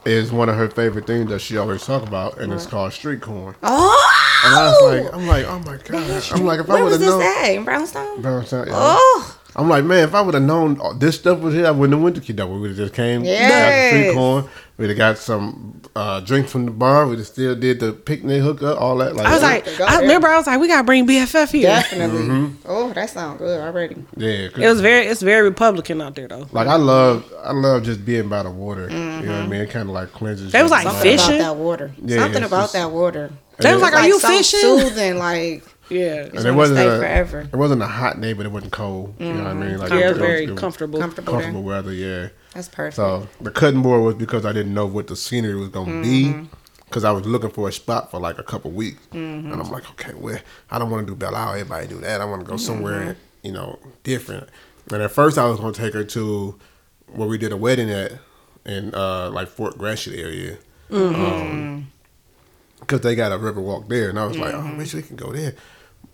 is 0.07 0.31
one 0.31 0.49
of 0.49 0.55
her 0.55 0.69
favorite 0.69 1.05
things 1.05 1.29
that 1.29 1.39
she 1.39 1.57
always 1.57 1.85
talk 1.85 2.07
about, 2.07 2.39
and 2.39 2.53
it's 2.53 2.65
called 2.65 2.93
street 2.93 3.21
corn. 3.21 3.55
Oh. 3.61 4.13
And 4.45 4.55
I 4.55 4.69
was 4.69 5.03
like, 5.03 5.13
I'm 5.13 5.27
like, 5.27 5.45
oh 5.45 5.59
my 5.59 5.77
god. 5.77 6.23
I'm 6.31 6.45
like, 6.45 6.59
if 6.59 6.69
I 6.69 6.81
would 6.81 6.91
have 6.91 6.99
this 7.01 7.09
known. 7.09 7.21
at? 7.21 7.49
In 7.49 7.63
Brownstone? 7.65 8.21
Brownstown, 8.21 8.67
yeah. 8.67 8.73
Oh. 8.75 9.37
I'm 9.57 9.67
like, 9.69 9.83
man, 9.85 10.03
if 10.07 10.13
I 10.13 10.21
would 10.21 10.35
have 10.35 10.43
known 10.43 10.79
this 10.99 11.15
stuff 11.15 11.39
was 11.39 11.53
here, 11.55 11.65
I 11.65 11.71
wouldn't 11.71 11.93
have 11.95 12.03
went 12.03 12.15
to 12.15 12.21
Qdoba. 12.33 12.53
We 12.53 12.59
would 12.59 12.69
have 12.71 12.77
just 12.77 12.93
came, 12.93 13.21
got 13.23 13.27
the 13.29 13.87
street 13.87 14.01
Yes. 14.05 14.13
corn. 14.13 14.45
We'd 14.77 14.89
have 14.89 14.97
got 14.97 15.17
some 15.17 15.81
uh, 15.95 16.19
drinks 16.19 16.51
from 16.51 16.65
the 16.65 16.71
bar. 16.71 17.07
We'd 17.07 17.17
have 17.17 17.25
still 17.27 17.55
did 17.55 17.79
the 17.79 17.91
picnic 17.93 18.43
hookup, 18.43 18.79
all 18.79 18.95
that. 18.97 19.15
Like, 19.15 19.25
I 19.25 19.33
was 19.33 19.41
like, 19.41 19.67
I 19.67 19.71
there. 19.93 20.01
remember 20.01 20.27
I 20.27 20.37
was 20.37 20.45
like, 20.45 20.59
we 20.59 20.67
gotta 20.67 20.83
bring 20.83 21.07
BFF 21.07 21.51
here. 21.51 21.63
Definitely. 21.63 22.19
Mm-hmm. 22.21 22.55
Oh, 22.67 22.93
that 22.93 23.09
sounds 23.09 23.39
good 23.39 23.59
already. 23.59 23.95
Yeah, 24.15 24.49
It 24.55 24.69
was 24.69 24.79
very, 24.79 25.07
it's 25.07 25.23
very 25.23 25.41
Republican 25.49 25.99
out 26.01 26.13
there 26.13 26.27
though. 26.27 26.45
like 26.51 26.67
I 26.67 26.75
love, 26.75 27.25
I 27.43 27.53
love 27.53 27.81
just 27.81 28.05
being 28.05 28.29
by 28.29 28.43
the 28.43 28.51
water. 28.51 28.83
You 28.91 28.95
know 28.95 29.17
what 29.21 29.29
I 29.41 29.47
mean? 29.47 29.61
It 29.61 29.71
kind 29.71 29.89
of 29.89 29.95
like 29.95 30.11
cleanses. 30.11 30.51
They 30.51 30.61
was 30.61 30.69
like. 30.69 30.83
Something 30.83 31.01
Fishing? 31.01 31.35
about 31.37 31.55
that 31.55 31.55
water. 31.55 31.91
Yeah, 32.03 32.19
Something 32.19 32.43
about 32.43 32.61
just- 32.61 32.73
that 32.73 32.91
water. 32.91 33.31
They 33.59 33.73
was 33.73 33.81
like, 33.81 33.93
It's 33.93 34.01
"Are 34.03 34.07
you 34.07 34.19
fishing?" 34.19 34.59
Soothing, 34.59 35.17
like 35.17 35.63
Yeah, 35.89 36.26
And 36.34 36.45
it 36.45 36.52
wasn't 36.54 36.80
stay 36.80 36.88
a, 36.88 36.97
forever. 36.97 37.41
It 37.41 37.56
wasn't 37.56 37.82
a 37.82 37.88
hot 37.88 38.19
day, 38.19 38.34
but 38.34 38.45
it 38.45 38.52
wasn't 38.52 38.73
cold. 38.73 39.15
You 39.19 39.34
know 39.34 39.43
what 39.43 39.47
I 39.47 39.54
mean? 39.54 39.78
Like 39.78 39.91
yeah, 39.91 39.97
it 39.97 40.10
was 40.10 40.17
very 40.17 40.43
it 40.45 40.52
was 40.52 40.60
comfortable. 40.60 41.00
Comfortable. 41.00 41.32
comfortable 41.34 41.63
weather. 41.63 41.93
Yeah. 41.93 42.30
That's 42.54 42.67
perfect. 42.67 42.95
So 42.95 43.28
the 43.41 43.52
cutting 43.52 43.82
board 43.82 44.04
was 44.04 44.15
because 44.15 44.45
I 44.45 44.52
didn't 44.52 44.73
know 44.73 44.86
what 44.86 45.08
the 45.08 45.15
scenery 45.15 45.56
was 45.56 45.69
gonna 45.69 45.91
Mm-hmm. 45.91 46.43
be. 46.43 46.50
Because 46.86 47.04
I 47.04 47.12
was 47.12 47.26
looking 47.26 47.50
for 47.50 47.67
a 47.67 47.71
spot 47.73 48.12
for 48.12 48.19
like 48.19 48.38
a 48.39 48.43
couple 48.43 48.71
weeks, 48.71 49.00
Mm-hmm. 49.13 49.52
and 49.52 49.62
I'm 49.62 49.69
like, 49.69 49.89
okay, 49.91 50.13
where 50.13 50.41
I 50.71 50.80
don't 50.80 50.89
want 50.89 51.06
to 51.06 51.12
do 51.12 51.17
Belle 51.17 51.36
Isle. 51.36 51.52
Everybody 51.56 51.88
do 51.88 52.00
that. 52.00 52.21
I 52.21 52.26
want 52.26 52.41
to 52.41 52.47
go 52.47 52.54
Mm-hmm. 52.56 52.65
somewhere, 52.65 53.17
you 53.43 53.52
know, 53.52 53.78
different. 54.04 54.47
And 54.91 55.02
at 55.02 55.12
first, 55.12 55.38
I 55.38 55.45
was 55.50 55.60
gonna 55.60 55.73
take 55.73 55.93
her 55.93 56.04
to 56.06 56.56
where 57.13 57.28
we 57.28 57.38
did 57.38 57.52
a 57.52 57.58
wedding 57.58 57.89
at 57.89 58.13
in 58.65 58.93
uh, 58.95 59.30
like 59.32 59.47
Fort 59.50 59.78
Gratiot 59.78 60.17
area, 60.17 60.58
Mm-hmm. 60.89 61.82
because 62.80 63.02
they 63.02 63.15
got 63.15 63.32
a 63.32 63.38
river 63.38 63.60
walk 63.62 63.88
there, 63.89 64.10
and 64.10 64.17
I 64.19 64.26
was 64.26 64.38
like, 64.38 64.54
Mm-hmm. 64.54 64.67
oh, 64.67 64.73
I 64.73 64.78
wish 64.78 64.93
we 64.93 65.02
can 65.02 65.15
go 65.17 65.32
there. 65.34 65.56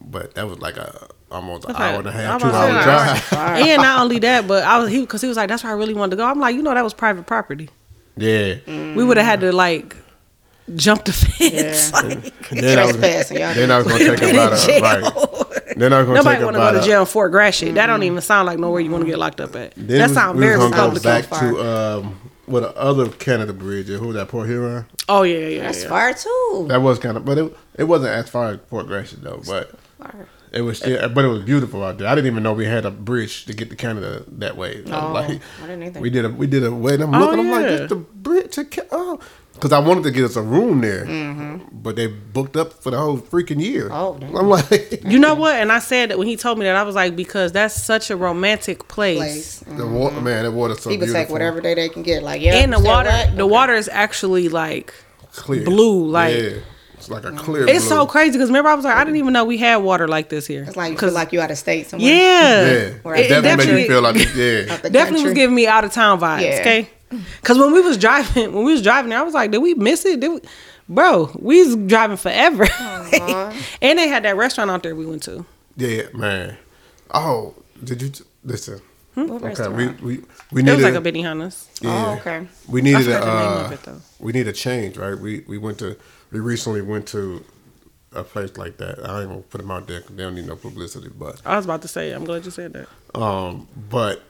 But 0.05 0.35
that 0.35 0.47
was 0.47 0.59
like 0.59 0.77
a 0.77 1.07
almost 1.31 1.65
an 1.65 1.75
hour 1.75 1.99
and 1.99 2.07
a 2.07 2.09
I'm 2.11 2.15
half, 2.15 2.41
two 2.41 2.47
hour 2.49 2.83
drive. 2.83 3.33
and 3.67 3.81
not 3.81 4.01
only 4.01 4.19
that, 4.19 4.47
but 4.47 4.63
I 4.63 4.77
was 4.79 4.89
he 4.91 5.01
because 5.01 5.21
he 5.21 5.27
was 5.27 5.37
like, 5.37 5.49
that's 5.49 5.63
where 5.63 5.73
I 5.73 5.75
really 5.75 5.93
wanted 5.93 6.11
to 6.11 6.15
go. 6.17 6.25
I'm 6.25 6.39
like, 6.39 6.55
you 6.55 6.61
know, 6.61 6.73
that 6.73 6.83
was 6.83 6.93
private 6.93 7.25
property. 7.25 7.69
yeah. 8.17 8.55
We 8.67 9.03
would 9.03 9.17
have 9.17 9.25
had 9.25 9.39
to 9.41 9.51
like 9.51 9.95
jump 10.75 11.05
the 11.05 11.13
fence. 11.13 11.91
Yeah. 11.91 11.99
like, 12.01 12.49
then 12.49 12.79
I 12.79 12.85
was, 12.85 12.95
Trespassing, 12.97 13.37
y'all. 13.39 13.53
then 13.53 13.71
I 13.71 13.77
was 13.79 13.87
gonna 13.87 13.99
take 13.99 14.19
been 14.19 14.35
about 14.35 14.53
in 14.53 14.57
a 14.59 14.65
jail. 14.65 14.81
right. 14.81 15.77
Then 15.77 15.91
I 15.93 15.97
was 15.99 16.05
gonna 16.07 16.19
Nobody 16.19 16.43
want 16.43 16.55
to 16.55 16.59
go 16.59 16.79
to 16.79 16.85
jail 16.85 16.99
in 17.01 17.05
Fort 17.07 17.31
Gratiot. 17.31 17.75
That 17.75 17.87
don't 17.87 18.03
even 18.03 18.21
sound 18.21 18.45
like 18.45 18.59
nowhere 18.59 18.81
you 18.81 18.91
want 18.91 19.03
to 19.03 19.09
get 19.09 19.17
locked 19.17 19.41
up 19.41 19.55
at. 19.55 19.73
Then 19.75 19.97
that 19.99 20.09
we- 20.09 20.13
sounds 20.13 20.39
very 20.39 20.57
was 20.57 20.69
gonna 20.71 20.75
go 20.75 20.93
Republican. 20.93 21.29
back 21.31 21.39
to 21.39 21.67
um, 22.03 22.19
what 22.45 22.59
the 22.59 22.77
other 22.77 23.09
Canada 23.09 23.53
bridge? 23.53 23.89
is. 23.89 23.99
Who 23.99 24.07
was 24.07 24.15
that? 24.15 24.27
Port 24.27 24.47
Huron. 24.47 24.85
oh 25.09 25.23
yeah, 25.23 25.37
yeah, 25.47 25.61
That's 25.63 25.81
yeah. 25.83 25.89
far 25.89 26.13
too. 26.13 26.65
That 26.69 26.81
was 26.81 26.99
kind 26.99 27.17
of, 27.17 27.25
but 27.25 27.37
it 27.37 27.57
it 27.79 27.83
wasn't 27.85 28.11
as 28.11 28.29
far 28.29 28.51
as 28.51 28.59
Fort 28.69 28.85
Gratiot 28.87 29.23
though. 29.23 29.41
But 29.47 29.71
Far. 30.11 30.27
it 30.51 30.61
was 30.61 30.77
still, 30.79 31.09
but 31.09 31.25
it 31.25 31.29
was 31.29 31.43
beautiful 31.43 31.83
out 31.83 31.97
there. 31.97 32.07
I 32.07 32.15
didn't 32.15 32.27
even 32.31 32.43
know 32.43 32.53
we 32.53 32.65
had 32.65 32.85
a 32.85 32.91
bridge 32.91 33.45
to 33.45 33.53
get 33.53 33.69
to 33.69 33.75
Canada 33.75 34.23
that 34.39 34.55
way. 34.57 34.77
I 34.77 34.81
was 34.81 34.91
Oh, 34.91 35.11
like, 35.13 35.41
I 35.63 35.67
didn't 35.67 35.83
either. 35.83 35.99
We 35.99 36.09
did 36.09 36.25
a 36.25 36.29
we 36.29 36.47
did 36.47 36.63
a 36.63 36.71
wedding. 36.73 37.03
I'm 37.07 37.15
Oh, 37.15 37.19
looking. 37.25 37.39
I'm 37.39 37.51
like, 37.51 37.63
yeah. 37.63 37.77
this 37.77 37.89
the 37.89 37.95
bridge 37.95 38.51
to 38.55 38.65
Ca- 38.65 38.87
oh. 38.91 39.19
Because 39.53 39.71
I 39.71 39.77
wanted 39.79 40.03
to 40.05 40.11
get 40.11 40.23
us 40.25 40.35
a 40.35 40.41
room 40.41 40.81
there, 40.81 41.05
Mm-hmm. 41.05 41.77
but 41.83 41.95
they 41.95 42.07
booked 42.07 42.57
up 42.57 42.73
for 42.73 42.89
the 42.89 42.97
whole 42.97 43.19
freaking 43.19 43.61
year. 43.61 43.87
Oh, 43.91 44.17
damn. 44.19 44.35
I'm 44.35 44.49
like, 44.49 45.03
You 45.05 45.19
know 45.19 45.35
what? 45.35 45.55
And 45.55 45.71
I 45.71 45.77
said 45.77 46.09
that 46.09 46.17
when 46.17 46.27
he 46.27 46.35
told 46.35 46.57
me 46.57 46.65
that, 46.65 46.75
I 46.75 46.81
was 46.81 46.95
like, 46.95 47.15
because 47.15 47.51
that's 47.51 47.75
such 47.75 48.09
a 48.09 48.17
romantic 48.17 48.87
place. 48.87 49.59
Place. 49.63 49.77
the 49.77 49.85
water, 49.87 50.19
man, 50.21 50.43
that 50.45 50.51
water's 50.51 50.81
so 50.81 50.89
People 50.89 51.05
beautiful. 51.05 51.21
take 51.25 51.29
whatever 51.31 51.61
day 51.61 51.75
they 51.75 51.87
can 51.87 52.01
get. 52.01 52.23
Like 52.23 52.41
yeah, 52.41 52.55
and 52.55 52.73
the 52.73 52.79
water, 52.79 53.09
what? 53.09 53.35
the 53.35 53.43
Okay. 53.43 53.51
water 53.51 53.73
is 53.75 53.87
actually 53.89 54.49
like 54.49 54.91
clear, 55.33 55.63
blue, 55.63 56.07
like- 56.07 56.35
yeah, 56.35 56.49
it's 57.03 57.11
like 57.11 57.25
a 57.25 57.31
clear. 57.35 57.63
it's 57.67 57.85
blue. 57.87 57.97
so 57.97 58.05
crazy. 58.05 58.33
Because 58.33 58.49
remember, 58.49 58.69
I 58.69 58.75
was 58.75 58.85
like, 58.85 58.95
I 58.95 59.03
didn't 59.03 59.17
even 59.17 59.33
know 59.33 59.45
we 59.45 59.57
had 59.57 59.77
water 59.77 60.07
like 60.07 60.29
this 60.29 60.45
here. 60.47 60.63
It's 60.67 60.75
like 60.77 60.93
you 60.93 60.97
feel 60.97 61.11
like 61.11 61.31
you 61.33 61.41
out 61.41 61.51
of 61.51 61.57
state 61.57 61.87
somewhere. 61.87 62.09
yeah, 62.09 62.71
Yeah, 62.71 62.93
Or 63.03 63.15
it, 63.15 63.25
it 63.25 63.41
definitely 63.41 63.73
make 63.73 63.87
you 63.87 63.87
definitely- 63.87 63.87
feel 63.87 64.01
like 64.01 64.15
yeah. 64.67 64.73
Out 64.73 64.81
the 64.83 64.89
definitely 64.89 65.23
was 65.25 65.33
giving 65.33 65.55
me 65.55 65.67
out 65.67 65.83
of 65.83 65.91
town 65.91 66.19
vibes. 66.19 66.41
Yeah. 66.41 66.59
Okay, 66.61 66.89
because 67.41 67.57
when 67.57 67.71
we 67.71 67.81
was 67.81 67.97
driving, 67.97 68.53
when 68.53 68.65
we 68.65 68.71
was 68.71 68.81
driving 68.81 69.09
there, 69.09 69.19
I 69.19 69.23
was 69.23 69.33
like, 69.33 69.51
did 69.51 69.59
we 69.59 69.73
miss 69.75 70.05
it? 70.05 70.19
Did 70.19 70.29
we? 70.31 70.39
Bro, 70.89 71.31
we 71.39 71.63
was 71.63 71.75
driving 71.87 72.17
forever. 72.17 72.67
and 73.81 73.99
they 73.99 74.07
had 74.07 74.23
that 74.23 74.35
restaurant 74.35 74.69
out 74.71 74.83
there 74.83 74.95
we 74.95 75.05
went 75.05 75.23
to. 75.23 75.45
Yeah, 75.77 76.03
man. 76.13 76.57
Oh, 77.13 77.55
did 77.83 78.01
you 78.01 78.09
t- 78.09 78.23
listen? 78.43 78.81
What 79.13 79.29
Okay, 79.29 79.37
we 79.43 79.47
restaurant? 79.47 80.01
we 80.01 80.17
we 80.51 80.61
It 80.61 80.65
needed. 80.65 80.75
was 80.75 80.83
like 80.83 80.95
a 80.95 81.01
Benihana's. 81.01 81.67
yeah, 81.81 82.05
Oh, 82.07 82.13
okay. 82.19 82.47
We 82.67 82.81
needed 82.81 83.07
I 83.07 83.11
a. 83.11 83.19
forgot 83.19 83.19
the 83.25 83.25
name 83.27 83.47
Uh, 83.47 83.65
of 83.65 83.71
it, 83.71 83.83
though. 83.83 84.01
we 84.19 84.31
need 84.31 84.47
a 84.47 84.53
change, 84.53 84.97
right? 84.97 85.17
We 85.17 85.43
we 85.47 85.57
went 85.57 85.77
to 85.79 85.95
we 86.33 86.39
recently 86.39 86.81
went 86.81 87.07
to 87.09 87.43
a 88.11 88.23
place 88.23 88.57
like 88.57 88.77
that. 88.77 88.99
I 89.07 89.21
ain't 89.21 89.29
gonna 89.29 89.41
put 89.41 89.59
them 89.61 89.71
out 89.71 89.87
there 89.87 90.01
'cause 90.01 90.15
they 90.15 90.23
don't 90.23 90.35
need 90.35 90.47
no 90.47 90.55
publicity, 90.55 91.09
but 91.17 91.41
I 91.45 91.55
was 91.55 91.65
about 91.65 91.81
to 91.83 91.87
say, 91.87 92.11
I'm 92.11 92.25
glad 92.25 92.43
you 92.45 92.51
said 92.51 92.73
that. 92.73 92.87
um, 93.19 93.67
but 93.89 94.21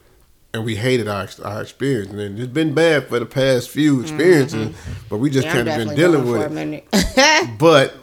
and 0.53 0.63
we 0.65 0.75
hated 0.75 1.07
our 1.07 1.27
our 1.43 1.61
experience, 1.63 2.11
and 2.11 2.37
it's 2.39 2.51
been 2.53 2.73
bad 2.75 3.07
for 3.07 3.17
the 3.19 3.25
past 3.25 3.69
few 3.69 4.01
experiences, 4.01 4.75
but 5.09 5.17
we 5.17 5.29
just 5.31 5.47
Mm-hmm. 5.47 5.57
Yeah, 5.57 5.63
kind 5.65 5.81
of 5.81 5.87
been 5.87 5.95
dealing 5.95 6.27
with 6.27 6.51
it. 6.93 7.49
But 7.57 7.95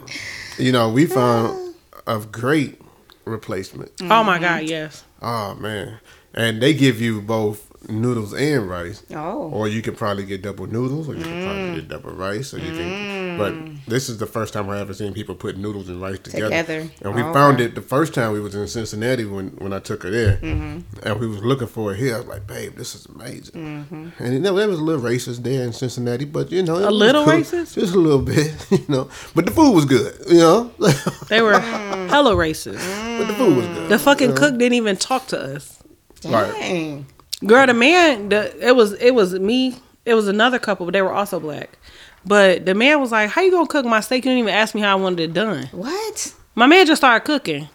you 0.58 0.72
know, 0.72 0.90
we 0.90 1.06
found 1.06 1.74
a 2.06 2.18
great 2.18 2.80
replacement. 3.24 3.92
Oh 4.02 4.24
my 4.24 4.38
God, 4.38 4.64
yes. 4.64 5.04
Oh 5.22 5.54
man. 5.54 6.00
And 6.34 6.60
they 6.62 6.74
give 6.74 7.00
you 7.00 7.20
both 7.20 7.69
noodles 7.90 8.32
and 8.32 8.68
rice. 8.68 9.02
Oh. 9.14 9.50
Or 9.50 9.68
you 9.68 9.82
can 9.82 9.94
probably 9.94 10.24
get 10.24 10.42
double 10.42 10.66
noodles 10.66 11.08
or 11.08 11.14
you 11.14 11.22
can 11.24 11.42
probably 11.44 11.62
mm. 11.62 11.74
get 11.76 11.88
double 11.88 12.12
rice 12.12 12.54
or 12.54 12.58
you 12.58 12.72
can 12.72 12.88
mm. 12.88 13.38
but 13.38 13.90
this 13.90 14.08
is 14.08 14.18
the 14.18 14.26
first 14.26 14.52
time 14.52 14.68
I 14.70 14.78
ever 14.80 14.94
seen 14.94 15.12
people 15.12 15.34
put 15.34 15.56
noodles 15.56 15.88
and 15.88 16.00
rice 16.00 16.18
together. 16.18 16.44
Together. 16.46 16.90
And 17.02 17.14
we 17.14 17.22
Oh, 17.22 17.32
found 17.32 17.56
okay. 17.56 17.66
it 17.66 17.74
the 17.74 17.82
first 17.82 18.14
time 18.14 18.32
we 18.32 18.40
was 18.40 18.54
in 18.54 18.66
Cincinnati 18.68 19.24
when, 19.24 19.48
when 19.58 19.72
I 19.72 19.78
took 19.78 20.02
her 20.04 20.10
there. 20.10 20.36
Mm-hmm. 20.36 21.06
And 21.06 21.20
we 21.20 21.26
was 21.26 21.42
looking 21.42 21.66
for 21.66 21.92
it 21.92 21.98
here. 21.98 22.14
I 22.14 22.18
was 22.18 22.26
like, 22.26 22.46
babe, 22.46 22.76
this 22.76 22.94
is 22.94 23.06
amazing. 23.06 23.54
Mm-hmm. 23.54 24.08
And 24.22 24.32
you 24.34 24.40
know, 24.40 24.54
there 24.54 24.68
was 24.68 24.78
a 24.78 24.82
little 24.82 25.02
racist 25.02 25.42
there 25.42 25.64
in 25.64 25.72
Cincinnati, 25.72 26.24
but 26.24 26.50
you 26.52 26.62
know, 26.62 26.76
A 26.76 26.90
little 26.90 27.24
cool. 27.24 27.34
racist? 27.34 27.74
Just 27.74 27.94
a 27.94 27.98
little 27.98 28.22
bit, 28.22 28.54
you 28.70 28.84
know. 28.88 29.08
But 29.34 29.46
the 29.46 29.52
food 29.52 29.72
was 29.74 29.84
good, 29.84 30.14
you 30.28 30.38
know. 30.38 30.70
They 31.28 31.42
were 31.42 31.52
mm. 31.52 32.08
hella 32.08 32.34
racist. 32.34 32.84
but 33.18 33.26
the 33.26 33.34
food 33.34 33.56
was 33.56 33.66
good. 33.66 33.88
The 33.88 33.98
fucking 33.98 34.34
cook 34.34 34.58
didn't 34.58 34.74
even 34.74 34.96
talk 34.96 35.26
to 35.28 35.38
us. 35.56 35.82
Right. 36.24 37.04
Dang. 37.40 37.48
Girl, 37.48 37.66
the 37.66 37.74
man, 37.74 38.28
the, 38.28 38.66
it 38.66 38.76
was 38.76 38.92
it 38.94 39.12
was 39.14 39.34
me. 39.34 39.76
It 40.04 40.14
was 40.14 40.28
another 40.28 40.58
couple, 40.58 40.86
but 40.86 40.92
they 40.92 41.02
were 41.02 41.12
also 41.12 41.40
black. 41.40 41.78
But 42.24 42.66
the 42.66 42.74
man 42.74 43.00
was 43.00 43.12
like, 43.12 43.30
"How 43.30 43.42
you 43.42 43.50
gonna 43.50 43.66
cook 43.66 43.86
my 43.86 44.00
steak? 44.00 44.24
You 44.24 44.30
didn't 44.30 44.40
even 44.40 44.54
ask 44.54 44.74
me 44.74 44.80
how 44.80 44.92
I 44.96 45.00
wanted 45.00 45.20
it 45.20 45.32
done." 45.32 45.68
What? 45.72 46.34
My 46.54 46.66
man 46.66 46.86
just 46.86 47.00
started 47.00 47.24
cooking. 47.24 47.68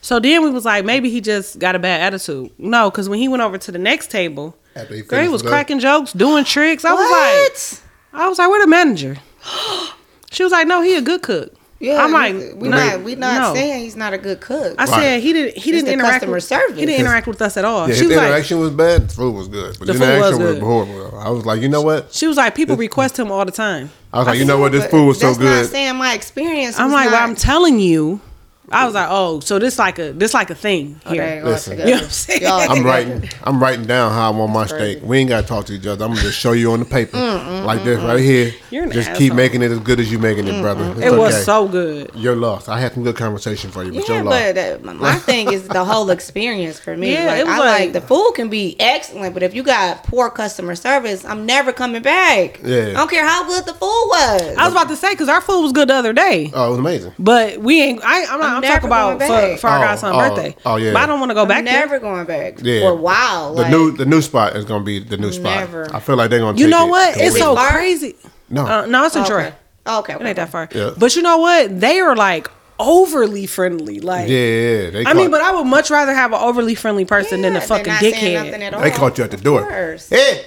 So 0.00 0.20
then 0.20 0.42
we 0.42 0.50
was 0.50 0.64
like, 0.64 0.84
maybe 0.84 1.10
he 1.10 1.20
just 1.20 1.58
got 1.58 1.74
a 1.74 1.78
bad 1.78 2.00
attitude. 2.00 2.50
No, 2.58 2.90
because 2.90 3.08
when 3.08 3.18
he 3.18 3.28
went 3.28 3.42
over 3.42 3.58
to 3.58 3.72
the 3.72 3.78
next 3.78 4.10
table, 4.10 4.56
he 4.88 5.02
girl, 5.02 5.22
he 5.22 5.28
was 5.28 5.42
cracking 5.42 5.80
jokes, 5.80 6.12
doing 6.12 6.44
tricks. 6.44 6.84
I 6.84 6.92
was 6.92 7.80
like, 8.12 8.22
I 8.22 8.28
was 8.28 8.38
like, 8.38 8.48
where 8.48 8.60
the 8.60 8.66
manager? 8.66 9.16
She 10.30 10.42
was 10.42 10.52
like, 10.52 10.66
no, 10.68 10.82
he 10.82 10.94
a 10.94 11.00
good 11.00 11.22
cook. 11.22 11.57
Yeah, 11.80 12.02
I'm 12.04 12.10
like, 12.12 12.34
we 12.56 12.68
no, 12.68 12.76
not 12.76 13.02
we 13.04 13.14
not 13.14 13.40
no. 13.40 13.54
saying 13.54 13.84
he's 13.84 13.94
not 13.94 14.12
a 14.12 14.18
good 14.18 14.40
cook. 14.40 14.74
I 14.78 14.84
said 14.86 15.20
he 15.22 15.32
didn't. 15.32 15.56
He 15.56 15.70
It's 15.70 15.82
didn't 15.84 15.92
interact 15.92 16.14
customer 16.14 16.34
with 16.34 16.44
service. 16.44 16.76
He 16.76 16.86
didn't 16.86 17.00
interact 17.02 17.28
with 17.28 17.40
us 17.40 17.56
at 17.56 17.64
all. 17.64 17.86
Yeah, 17.88 17.94
she 17.94 18.00
his 18.00 18.08
was 18.08 18.16
like, 18.16 18.26
interaction 18.26 18.58
was 18.58 18.70
bad. 18.72 19.08
The 19.08 19.14
food 19.14 19.34
was 19.34 19.46
good, 19.48 19.76
but 19.78 19.86
The 19.86 19.92
the, 19.92 19.98
food 20.00 20.00
was 20.00 20.08
interaction 20.10 20.42
was, 20.42 20.54
good. 20.54 20.62
horrible. 20.62 21.18
I 21.20 21.30
was 21.30 21.46
like, 21.46 21.60
you 21.62 21.68
know 21.68 21.82
what? 21.82 22.12
she 22.12 22.26
was 22.26 22.36
like, 22.36 22.56
people 22.56 22.74
request 22.76 23.16
him 23.18 23.30
all 23.30 23.44
the 23.44 23.52
time. 23.52 23.90
I 24.12 24.18
was 24.18 24.26
like, 24.26 24.38
you 24.38 24.44
know 24.44 24.58
what? 24.58 24.72
This 24.72 24.86
food 24.90 25.06
was 25.06 25.20
so 25.20 25.26
that's 25.28 25.38
good. 25.38 25.62
Not 25.62 25.70
saying 25.70 25.96
my 25.96 26.14
experience. 26.14 26.78
I'm 26.80 26.86
was 26.86 26.94
like, 26.94 27.04
not, 27.06 27.12
well, 27.12 27.22
I'm 27.28 27.34
telling 27.36 27.78
you. 27.78 28.20
I 28.70 28.84
was 28.84 28.94
like, 28.94 29.08
oh, 29.10 29.40
so 29.40 29.58
this 29.58 29.78
like 29.78 29.98
a 29.98 30.12
this 30.12 30.34
like 30.34 30.50
a 30.50 30.54
thing 30.54 31.00
Oh, 31.06 31.12
here. 31.12 31.22
ain't 31.22 31.42
all 31.42 31.48
oh, 31.48 31.52
Listen. 31.52 31.78
You 31.78 31.84
know 31.86 31.90
what 31.92 32.02
I'm 32.04 32.08
saying? 32.10 32.46
I'm 32.46 32.84
writing. 32.84 33.28
I'm 33.44 33.62
writing 33.62 33.86
down 33.86 34.12
how 34.12 34.30
I 34.32 34.36
want 34.36 34.52
my 34.52 34.66
steak. 34.66 35.00
We 35.02 35.18
ain't 35.18 35.28
got 35.30 35.40
to 35.42 35.46
talk 35.46 35.64
to 35.66 35.72
each 35.72 35.86
other. 35.86 36.04
I'm 36.04 36.10
gonna 36.12 36.22
just 36.22 36.38
show 36.38 36.52
you 36.52 36.72
on 36.72 36.80
the 36.80 36.84
paper, 36.84 37.16
mm, 37.16 37.38
mm, 37.38 37.44
mm, 37.46 37.64
like 37.64 37.82
this 37.84 37.98
right 38.02 38.20
here. 38.20 38.52
You're 38.70 38.84
an 38.84 38.90
just 38.92 39.08
keep 39.14 39.32
asshole. 39.32 39.36
making 39.36 39.62
it 39.62 39.70
as 39.70 39.78
good 39.78 40.00
as 40.00 40.12
you 40.12 40.18
making 40.18 40.46
it, 40.48 40.60
brother. 40.60 40.90
It's 40.92 41.00
It 41.00 41.12
was 41.16 41.34
okay. 41.34 41.42
so 41.44 41.66
good. 41.68 42.10
You're 42.14 42.36
lost. 42.36 42.68
I 42.68 42.78
had 42.78 42.92
some 42.92 43.04
good 43.04 43.16
conversation 43.16 43.70
for 43.70 43.82
you, 43.84 43.92
but 43.92 44.06
Yeah, 44.08 44.14
you're 44.16 44.24
lost. 44.24 44.54
but 44.54 44.58
uh, 44.58 44.78
my- 44.84 44.92
my 44.92 45.14
thing 45.30 45.50
is 45.52 45.66
the 45.66 45.84
whole 45.84 46.10
experience 46.10 46.78
for 46.78 46.96
me. 46.96 47.12
Yeah, 47.12 47.24
like, 47.26 47.40
it 47.40 47.46
was 47.46 47.54
I 47.54 47.58
like- 47.58 47.80
like, 47.80 47.92
the 47.94 48.00
food 48.02 48.32
can 48.34 48.50
be 48.50 48.76
excellent, 48.78 49.32
but 49.32 49.42
if 49.42 49.54
you 49.54 49.62
got 49.62 50.02
poor 50.04 50.28
customer 50.30 50.74
service, 50.74 51.24
I'm 51.24 51.46
never 51.46 51.72
coming 51.72 52.02
back. 52.02 52.60
Yeah. 52.62 52.88
I 52.88 52.92
don't 52.92 53.10
care 53.10 53.26
how 53.26 53.46
good 53.48 53.64
the 53.64 53.72
food 53.72 53.80
was. 54.10 54.56
I 54.58 54.64
was 54.64 54.72
about 54.72 54.88
to 54.88 54.96
say 54.96 55.12
because 55.12 55.28
our 55.30 55.40
food 55.40 55.62
was 55.62 55.72
good 55.72 55.88
the 55.88 55.94
other 55.94 56.12
day, 56.12 56.50
oh, 56.52 56.66
it 56.66 56.70
was 56.70 56.78
amazing. 56.78 57.12
but 57.18 57.58
we 57.58 57.80
ain't. 57.82 58.00
I, 58.04 58.24
I'm, 58.26 58.38
not, 58.40 58.56
I'm 58.56 58.57
I'm, 58.58 58.62
never 58.62 58.74
talking 58.74 58.88
about 58.88 59.18
going 59.18 59.30
for, 59.30 59.48
back. 59.48 59.58
for 59.60 59.66
our 59.68 59.78
Oh, 59.78 59.82
godson's 59.82 60.14
oh, 60.14 60.18
birthday. 60.18 60.56
oh, 60.66 60.76
yeah. 60.76 60.92
But 60.92 61.02
I 61.02 61.06
don't 61.06 61.20
want 61.20 61.30
to 61.30 61.34
go 61.34 61.42
I'm 61.42 61.48
back 61.48 61.64
there. 61.64 61.74
never 61.80 61.98
going 61.98 62.26
back. 62.26 62.58
Yeah. 62.62 62.80
For 62.80 62.90
a 62.92 62.94
while. 62.96 63.54
The 63.54 63.62
like, 63.62 63.70
new 63.70 63.92
the 63.92 64.06
new 64.06 64.20
spot 64.22 64.56
is 64.56 64.64
gonna 64.64 64.84
be 64.84 64.98
the 64.98 65.16
new 65.16 65.32
spot. 65.32 65.68
I 65.94 66.00
feel 66.00 66.16
like 66.16 66.30
they're 66.30 66.40
gonna. 66.40 66.58
You 66.58 66.66
take 66.66 66.70
know 66.70 66.86
it 66.86 66.90
what? 66.90 67.16
It's 67.16 67.38
so 67.38 67.54
far? 67.54 67.70
crazy. 67.70 68.16
no. 68.48 68.66
Uh, 68.66 68.86
no, 68.86 69.04
it's 69.04 69.16
in 69.16 69.22
okay. 69.22 69.28
Troy. 69.30 69.54
Okay. 69.86 70.14
It 70.14 70.22
ain't 70.22 70.36
that 70.36 70.50
far. 70.50 70.68
Yeah. 70.72 70.90
But 70.96 71.16
you 71.16 71.22
know 71.22 71.38
what? 71.38 71.80
They 71.80 71.98
are 72.00 72.14
like 72.14 72.48
overly 72.78 73.46
friendly. 73.46 74.00
Like, 74.00 74.28
yeah, 74.28 74.36
yeah. 74.36 74.90
They 74.90 75.06
I 75.06 75.14
mean, 75.14 75.30
but 75.30 75.40
I 75.40 75.54
would 75.54 75.66
much 75.66 75.90
rather 75.90 76.14
have 76.14 76.32
an 76.32 76.38
overly 76.40 76.74
friendly 76.74 77.04
person 77.04 77.42
than 77.42 77.56
a 77.56 77.60
fucking 77.60 77.86
not 77.86 78.02
dickhead. 78.02 78.60
at 78.60 78.74
all. 78.74 78.80
they 78.80 78.90
caught 78.90 79.18
you 79.18 79.24
at 79.24 79.30
the 79.30 79.36
door. 79.36 79.68
Of. 79.92 80.08
Hey, 80.08 80.44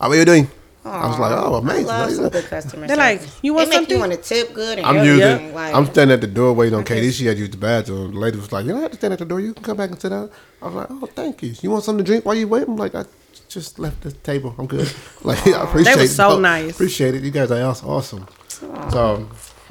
how 0.00 0.08
are 0.08 0.16
you 0.16 0.24
doing? 0.24 0.50
I 0.82 1.06
was 1.08 1.18
like, 1.18 1.32
oh, 1.32 1.56
amazing. 1.56 1.90
I 1.90 1.98
love 2.04 2.10
some 2.12 2.22
Like, 2.24 2.32
good 2.32 2.44
customer 2.46 2.86
They're 2.86 2.96
like, 2.96 3.20
"You 3.42 3.52
want 3.52 3.66
they 3.70 3.80
make 3.80 3.88
something?" 3.90 3.96
you 3.96 4.00
want 4.00 4.12
to 4.12 4.18
tip 4.18 4.54
good 4.54 4.78
and 4.78 4.86
I'm 4.86 4.96
everything. 4.96 5.40
using. 5.40 5.54
like, 5.54 5.74
I'm 5.74 5.84
standing 5.86 6.14
at 6.14 6.20
the 6.22 6.26
door 6.26 6.52
waiting 6.54 6.74
on 6.78 6.84
Katie. 6.84 7.10
She 7.12 7.26
had 7.26 7.36
used 7.38 7.52
the 7.52 7.58
bathroom. 7.58 8.12
The 8.14 8.18
lady 8.18 8.38
was 8.38 8.50
like, 8.50 8.64
"You 8.64 8.72
don't 8.72 8.80
have 8.82 8.90
to 8.92 8.96
stand 8.96 9.12
at 9.12 9.18
the 9.18 9.26
door. 9.26 9.40
You 9.40 9.52
can 9.52 9.62
come 9.62 9.76
back 9.76 9.90
and 9.90 10.00
sit 10.00 10.08
down." 10.08 10.30
I 10.62 10.64
was 10.66 10.74
like, 10.74 10.86
"Oh, 10.90 11.06
thank 11.14 11.42
you. 11.42 11.54
You 11.60 11.70
want 11.70 11.84
something 11.84 12.04
to 12.04 12.08
drink 12.10 12.24
while 12.24 12.34
you 12.34 12.48
wait?" 12.48 12.66
I'm 12.66 12.76
like, 12.76 12.94
"I 12.94 13.04
just 13.48 13.78
left 13.78 14.00
the 14.02 14.12
table. 14.12 14.54
I'm 14.58 14.66
good." 14.66 14.90
Like, 15.22 15.46
I 15.48 15.64
appreciate. 15.64 15.94
They 15.96 16.00
was 16.00 16.16
so 16.16 16.38
it. 16.38 16.40
nice. 16.40 16.70
Appreciate 16.72 17.14
it. 17.14 17.22
You 17.24 17.30
guys 17.30 17.50
are 17.50 17.60
awesome. 17.62 17.90
awesome. 17.90 18.26
So, 18.90 19.28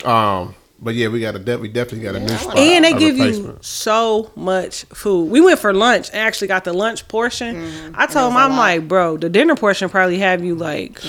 um, 0.07 0.53
but 0.81 0.95
yeah, 0.95 1.07
we 1.09 1.19
got 1.19 1.35
a 1.35 1.39
de- 1.39 1.57
we 1.57 1.67
definitely 1.67 2.05
got 2.05 2.15
a 2.15 2.19
new 2.19 2.27
spot. 2.29 2.57
and 2.57 2.85
they 2.85 2.93
give 2.93 3.17
you 3.17 3.57
so 3.61 4.31
much 4.35 4.83
food. 4.85 5.25
We 5.29 5.41
went 5.41 5.59
for 5.59 5.73
lunch 5.73 6.09
and 6.09 6.17
actually 6.19 6.47
got 6.47 6.63
the 6.63 6.73
lunch 6.73 7.07
portion. 7.07 7.55
Mm-hmm. 7.55 7.95
I 7.95 8.05
told 8.07 8.31
him, 8.31 8.37
I'm 8.37 8.57
like, 8.57 8.87
bro, 8.87 9.17
the 9.17 9.29
dinner 9.29 9.55
portion 9.55 9.89
probably 9.89 10.19
have 10.19 10.43
you 10.43 10.55
like 10.55 11.01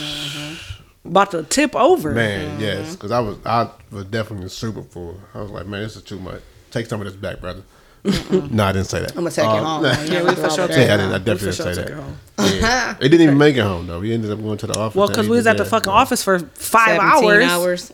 about 1.05 1.31
to 1.33 1.43
tip 1.45 1.75
over. 1.77 2.13
Man, 2.13 2.51
Mm-hmm. 2.53 2.61
yes, 2.61 2.95
because 2.97 3.11
I 3.11 3.21
was 3.21 3.37
I 3.47 3.71
was 3.91 4.05
definitely 4.07 4.49
super 4.49 4.83
full. 4.83 5.21
I 5.35 5.41
was 5.43 5.51
like, 5.51 5.67
man, 5.67 5.83
this 5.83 5.97
is 5.97 6.03
too 6.03 6.19
much. 6.21 6.43
Take 6.71 6.87
some 6.87 7.01
of 7.01 7.07
this 7.07 7.17
back, 7.17 7.41
brother. 7.41 7.63
no, 8.51 8.65
I 8.65 8.73
didn't 8.73 8.87
say 8.87 9.01
that. 9.01 9.11
I'm 9.11 9.17
gonna 9.25 9.31
take 9.31 9.45
it 9.45 9.49
Uh, 9.49 9.63
home. 9.65 9.83
nah. 9.83 9.91
Yeah, 10.05 10.23
we 10.23 10.35
for 10.35 10.49
sure 10.51 10.59
Yeah, 10.61 10.65
I, 10.65 10.67
take 10.69 10.79
it 10.79 10.97
didn't, 10.97 11.13
I 11.13 11.19
definitely 11.19 11.35
didn't 11.35 11.55
sure 11.55 11.75
say 11.75 11.83
that. 11.83 11.91
it 11.91 11.95
home. 11.95 12.19
Yeah. 12.39 12.97
it 13.01 13.09
didn't 13.11 13.21
even 13.21 13.39
make 13.39 13.57
it 13.57 13.61
home 13.63 13.87
though. 13.87 14.01
We 14.01 14.13
ended 14.15 14.31
up 14.31 14.39
going 14.41 14.57
to 14.59 14.67
the 14.69 14.79
office. 14.79 14.97
Well, 14.97 15.09
because 15.09 15.29
we 15.29 15.37
was 15.37 15.47
at 15.47 15.59
the 15.59 15.65
fucking 15.67 15.91
there. 15.91 15.97
office 16.01 16.23
for 16.25 16.39
five 16.39 16.97
17 16.99 17.31
hours. 17.43 17.45
hours. 17.45 17.93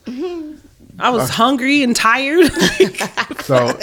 I 0.99 1.11
was 1.11 1.31
hungry 1.31 1.83
and 1.83 1.95
tired. 1.95 2.51
So 3.43 3.79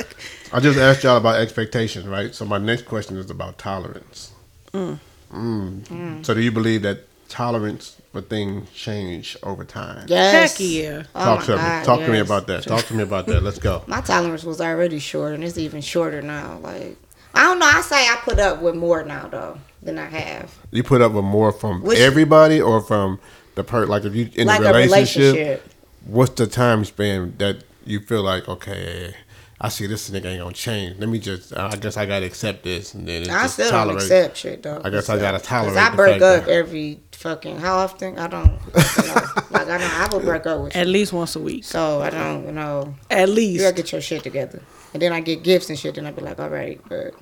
I 0.52 0.60
just 0.60 0.78
asked 0.78 1.04
y'all 1.04 1.18
about 1.18 1.36
expectations, 1.40 2.06
right? 2.06 2.36
So 2.36 2.44
my 2.46 2.58
next 2.58 2.86
question 2.86 3.18
is 3.18 3.30
about 3.30 3.58
tolerance. 3.58 4.32
Mm. 4.74 6.26
So 6.26 6.34
do 6.34 6.42
you 6.42 6.52
believe 6.52 6.82
that 6.84 7.08
tolerance 7.30 7.96
for 8.12 8.22
things 8.22 8.70
change 8.72 9.38
over 9.44 9.64
time? 9.64 10.06
Yes. 10.10 10.58
Heck 10.58 10.68
yeah. 10.68 11.04
Oh 11.16 11.24
Talk 11.24 11.40
my 11.40 11.46
to 11.46 11.52
me. 11.54 11.58
God, 11.58 11.86
Talk 11.86 12.00
to 12.02 12.12
me 12.12 12.20
about 12.20 12.48
that. 12.48 12.64
Talk 12.64 12.86
to 12.86 12.94
me 12.94 13.04
about 13.04 13.26
that. 13.28 13.42
Let's 13.42 13.60
go. 13.60 13.84
My 13.88 14.02
tolerance 14.02 14.44
was 14.44 14.60
already 14.62 15.00
short, 15.00 15.34
and 15.34 15.44
it's 15.44 15.58
even 15.58 15.82
shorter 15.82 16.22
now. 16.22 16.60
Like 16.62 16.98
I 17.34 17.44
don't 17.44 17.60
know. 17.60 17.66
I 17.68 17.82
say 17.82 17.96
I 17.96 18.20
put 18.24 18.38
up 18.40 18.62
with 18.62 18.76
more 18.76 19.04
now 19.04 19.28
though 19.28 19.58
than 19.82 19.98
I 19.98 20.06
have. 20.06 20.54
You 20.72 20.84
put 20.84 21.02
up 21.02 21.14
with 21.14 21.26
more 21.26 21.52
from 21.52 21.82
Which- 21.84 22.00
everybody 22.00 22.60
or 22.62 22.82
from 22.82 23.20
the 23.56 23.64
per 23.64 23.86
like 23.86 24.04
if 24.04 24.14
you 24.16 24.30
in 24.36 24.48
like 24.48 24.62
a 24.62 24.66
a 24.66 24.74
relationship, 24.74 25.34
relationship. 25.36 25.73
What's 26.06 26.34
the 26.36 26.48
time 26.48 26.84
span 26.86 27.34
that 27.38 27.64
you 27.86 28.00
feel 28.00 28.24
like 28.24 28.48
okay 28.48 29.14
I 29.62 29.70
see 29.70 29.88
this 29.88 30.10
nigga 30.10 30.26
ain't 30.26 30.42
gonna 30.42 30.54
change. 30.54 31.00
Let 31.00 31.08
me 31.08 31.20
just 31.20 31.56
I 31.56 31.76
guess 31.78 31.96
I 31.96 32.06
gotta 32.06 32.26
accept 32.26 32.64
this 32.64 32.94
and 32.96 33.08
then 33.08 33.22
it's 33.22 33.32
I 33.32 33.44
just 33.44 33.54
still 33.54 33.72
don't 33.72 33.96
accept 33.96 34.36
shit 34.38 34.62
though. 34.64 34.82
I 34.84 34.90
guess 34.90 35.08
I 35.10 35.18
gotta 35.18 35.38
'Cause 35.40 35.48
tolerate 35.48 35.78
I 35.78 35.96
break 35.96 36.22
up 36.22 36.46
that- 36.46 36.50
every 36.52 37.00
fucking 37.14 37.60
how 37.60 37.78
often? 37.78 38.20
I 38.20 38.28
don't. 38.28 38.48
You 38.48 39.08
know, 39.08 39.14
like 39.52 39.70
I 39.70 39.78
don't. 39.78 40.00
I 40.02 40.10
will 40.12 40.20
break 40.20 40.46
up 40.46 40.62
with 40.64 40.76
you. 40.76 40.82
At 40.82 40.88
least 40.88 41.14
once 41.14 41.38
a 41.38 41.40
week. 41.40 41.64
So 41.64 42.02
I 42.02 42.10
don't. 42.10 42.46
You 42.46 42.52
know. 42.52 42.94
At 43.10 43.30
least 43.30 43.40
You 43.40 43.48
least. 43.52 43.64
gotta 43.64 43.76
get 43.76 43.92
your 43.94 44.02
shit 44.02 44.24
together, 44.24 44.62
and 44.94 45.02
then 45.02 45.14
I 45.14 45.22
get 45.22 45.44
gifts 45.44 45.70
and 45.70 45.80
shit. 45.80 45.96
Then 45.96 46.06
I 46.08 46.12
be 46.12 46.22
like, 46.22 46.40
all 46.42 46.50
right, 46.50 46.82
but 46.90 47.14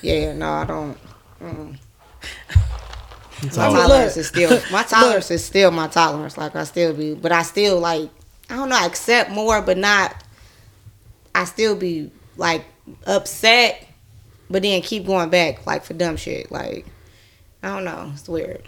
yeah, 0.00 0.32
no, 0.32 0.48
I 0.50 0.64
don't. 0.64 0.96
Mm. 1.42 1.76
My 3.46 3.50
tolerance 3.72 4.16
is 4.16 4.28
still 4.28 4.60
my 4.72 4.82
tolerance 4.88 5.30
is 5.30 5.44
still 5.44 5.70
my 5.70 5.88
tolerance. 5.88 6.36
Like 6.36 6.54
I 6.56 6.64
still 6.64 6.92
be, 6.94 7.14
but 7.14 7.32
I 7.32 7.42
still 7.42 7.78
like 7.80 8.10
I 8.50 8.56
don't 8.56 8.68
know. 8.68 8.76
I 8.76 8.86
accept 8.86 9.30
more, 9.30 9.62
but 9.62 9.78
not. 9.78 10.14
I 11.34 11.44
still 11.44 11.74
be 11.76 12.10
like 12.36 12.64
upset, 13.06 13.86
but 14.50 14.62
then 14.62 14.82
keep 14.82 15.06
going 15.06 15.30
back 15.30 15.66
like 15.66 15.84
for 15.84 15.94
dumb 15.94 16.16
shit. 16.16 16.50
Like 16.50 16.86
I 17.62 17.68
don't 17.68 17.84
know. 17.84 18.10
It's 18.14 18.28
weird. 18.28 18.62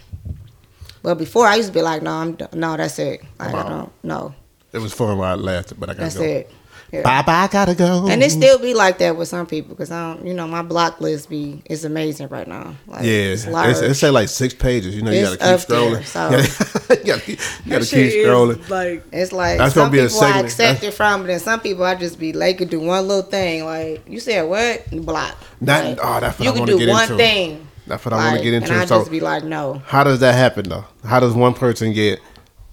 But 1.03 1.17
before 1.17 1.47
I 1.47 1.55
used 1.57 1.69
to 1.69 1.75
be 1.75 1.83
like, 1.83 2.03
no, 2.03 2.11
I'm 2.11 2.37
no, 2.53 2.77
that's 2.77 2.99
it. 2.99 3.23
Like 3.39 3.55
I 3.55 3.69
don't. 3.69 3.93
No, 4.03 4.35
It 4.73 4.79
was 4.79 4.93
fun 4.93 5.19
while 5.19 5.39
it 5.39 5.43
lasted, 5.43 5.79
but 5.79 5.91
I 5.91 5.93
gotta 5.93 6.03
that's 6.05 6.17
go. 6.17 6.23
it. 6.25 6.51
Yeah. 6.93 7.03
Bye 7.03 7.23
bye, 7.23 7.33
I 7.43 7.49
gotta 7.49 7.75
go. 7.75 8.07
And 8.09 8.23
it 8.23 8.31
still 8.31 8.59
be 8.59 8.73
like 8.73 8.99
that 8.99 9.17
with 9.17 9.27
some 9.29 9.47
people 9.47 9.71
because 9.75 9.91
I 9.91 10.15
don't, 10.15 10.25
you 10.27 10.33
know, 10.35 10.47
my 10.47 10.63
block 10.63 11.01
list 11.01 11.29
be 11.29 11.63
is 11.69 11.85
amazing 11.85 12.29
right 12.29 12.47
now. 12.47 12.77
Like, 12.87 13.03
yeah, 13.03 13.11
it's 13.11 13.43
it's, 13.45 13.53
large. 13.53 13.77
it 13.77 13.95
say 13.95 14.11
like 14.11 14.29
six 14.29 14.55
pages. 14.55 14.95
You 14.95 15.03
know, 15.03 15.11
you 15.11 15.27
It's 15.27 15.37
gotta 15.37 15.57
keep 15.59 15.63
up 15.63 15.67
there, 15.69 16.01
scrolling. 16.01 16.05
so- 16.05 16.95
you 16.95 17.05
gotta, 17.05 17.21
keep- 17.23 17.41
you 17.65 17.71
gotta 17.73 17.87
keep 17.87 18.13
scrolling. 18.13 18.69
Like 18.71 19.05
It's 19.13 19.33
like 19.33 19.59
That's 19.59 19.75
some 19.75 19.83
gonna 19.91 19.93
be 19.93 19.99
a 19.99 20.07
people 20.09 20.21
I 20.23 20.39
accept 20.41 20.57
That's- 20.59 20.83
it 20.85 20.95
from, 20.97 21.23
but 21.23 21.27
then 21.27 21.41
some 21.41 21.61
people 21.61 21.85
I 21.85 21.97
just 21.97 22.19
be 22.21 22.33
like 22.33 22.59
could 22.59 22.71
do 22.71 22.81
one 22.81 23.07
little 23.09 23.29
thing. 23.29 23.65
Like 23.65 24.09
you 24.09 24.21
said, 24.21 24.43
what 24.43 24.89
block? 25.05 25.37
That- 25.63 25.85
Like, 25.85 25.99
oh, 26.03 26.21
that's 26.21 26.39
what 26.39 26.45
you 26.45 26.51
I 26.51 26.55
can 26.55 26.61
wanna 26.61 26.73
do 26.73 26.79
get 26.79 26.89
one 26.89 27.03
into. 27.03 27.17
thing. 27.17 27.67
That's 27.89 28.05
what 28.05 28.15
I 28.15 28.17
want 28.17 28.39
to 28.39 28.43
get 28.45 28.55
into. 28.55 28.73
And 28.73 28.81
I 28.83 28.85
so, 28.85 28.99
just 28.99 29.13
be 29.13 29.21
like, 29.21 29.45
no. 29.45 29.81
how 29.87 30.03
does 30.03 30.19
that 30.21 30.35
happen 30.35 30.69
though? 30.69 30.85
How 31.05 31.21
does 31.21 31.35
one 31.35 31.55
person 31.55 31.93
get 31.93 32.19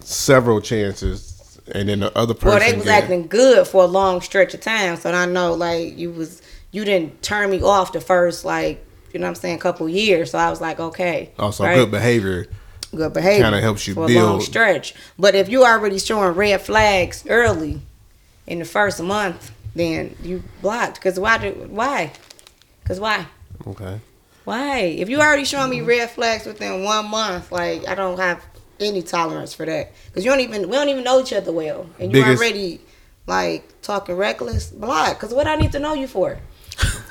several 0.00 0.60
chances 0.60 1.33
and 1.72 1.88
then 1.88 2.00
the 2.00 2.16
other 2.16 2.34
person? 2.34 2.48
Well, 2.48 2.60
they 2.60 2.76
was 2.76 2.84
get, 2.84 3.04
acting 3.04 3.26
good 3.26 3.66
for 3.66 3.84
a 3.84 3.86
long 3.86 4.20
stretch 4.20 4.54
of 4.54 4.60
time, 4.60 4.96
so 4.96 5.10
I 5.12 5.26
know 5.26 5.54
like 5.54 5.96
you 5.98 6.10
was 6.10 6.42
you 6.70 6.84
didn't 6.84 7.22
turn 7.22 7.50
me 7.50 7.62
off 7.62 7.92
the 7.92 8.00
first 8.00 8.44
like 8.44 8.84
you 9.12 9.20
know 9.20 9.26
what 9.26 9.30
I'm 9.30 9.34
saying 9.36 9.58
couple 9.60 9.88
years. 9.88 10.32
So 10.32 10.38
I 10.38 10.50
was 10.50 10.60
like, 10.60 10.80
okay, 10.80 11.30
oh, 11.38 11.46
Also, 11.46 11.64
right? 11.64 11.76
good 11.76 11.90
behavior. 11.90 12.46
good 12.94 13.12
behavior 13.12 13.44
Kinda 13.44 13.60
helps 13.60 13.86
you 13.86 13.94
for 13.94 14.00
a 14.00 14.08
long 14.08 14.38
build. 14.38 14.42
stretch. 14.42 14.94
But 15.18 15.34
if 15.36 15.48
you 15.48 15.64
already 15.64 15.98
showing 15.98 16.34
red 16.34 16.60
flags 16.60 17.24
early 17.28 17.80
in 18.46 18.58
the 18.58 18.64
first 18.64 19.00
month, 19.00 19.52
then 19.74 20.16
you 20.22 20.42
blocked. 20.62 21.00
Cause 21.00 21.18
why? 21.18 21.38
Do, 21.38 21.50
why? 21.70 22.12
Cause 22.84 22.98
why? 22.98 23.26
Okay. 23.66 24.00
Why? 24.44 24.78
If 24.80 25.08
you 25.08 25.20
already 25.20 25.44
showing 25.44 25.70
me 25.70 25.80
red 25.80 26.10
flags 26.10 26.44
within 26.44 26.82
one 26.84 27.08
month, 27.08 27.50
like 27.52 27.86
I 27.88 27.94
don't 27.94 28.18
have 28.18 28.44
any 28.80 29.02
tolerance 29.02 29.54
for 29.54 29.66
that. 29.66 29.92
Cause 30.14 30.24
you 30.24 30.30
don't 30.30 30.40
even 30.40 30.68
we 30.68 30.76
don't 30.76 30.88
even 30.88 31.04
know 31.04 31.20
each 31.20 31.32
other 31.32 31.52
well, 31.52 31.86
and 31.98 32.12
you 32.12 32.22
Biggest- 32.22 32.40
already 32.42 32.80
like 33.26 33.80
talking 33.82 34.14
reckless. 34.16 34.70
Block. 34.70 35.18
Cause 35.18 35.32
what 35.32 35.46
I 35.46 35.56
need 35.56 35.72
to 35.72 35.78
know 35.78 35.94
you 35.94 36.06
for? 36.06 36.38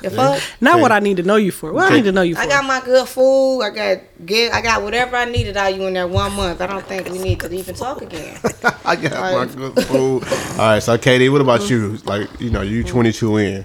The 0.02 0.10
fuck? 0.14 0.42
not 0.60 0.74
Okay. 0.74 0.82
what 0.82 0.92
I 0.92 0.98
need 1.00 1.16
to 1.16 1.22
know 1.22 1.36
you 1.36 1.50
for. 1.50 1.72
What 1.72 1.90
I 1.90 1.96
need 1.96 2.04
to 2.04 2.12
know 2.12 2.20
you 2.22 2.34
for. 2.34 2.42
I 2.42 2.46
got 2.46 2.64
my 2.66 2.80
good 2.84 3.08
food. 3.08 3.62
I 3.62 3.70
got 3.70 3.98
get. 4.26 4.52
I 4.52 4.60
got 4.60 4.82
whatever 4.82 5.16
I 5.16 5.24
needed 5.24 5.56
out 5.56 5.72
of 5.72 5.78
you 5.78 5.86
in 5.86 5.94
that 5.94 6.10
one 6.10 6.32
month. 6.34 6.60
I 6.60 6.66
don't 6.66 6.84
think 6.86 7.08
we 7.08 7.18
need 7.18 7.40
to 7.40 7.50
even 7.52 7.74
talk 7.74 8.02
again. 8.02 8.38
I 8.84 8.94
got 8.96 9.12
my 9.12 9.46
good 9.54 9.84
food. 9.86 10.22
All 10.24 10.58
right, 10.58 10.82
so 10.82 10.98
Katie, 10.98 11.28
what 11.30 11.40
about 11.40 11.70
you? 11.70 11.96
Like, 12.04 12.28
you 12.40 12.50
know, 12.50 12.60
you 12.60 12.84
22 12.84 13.36
in, 13.38 13.64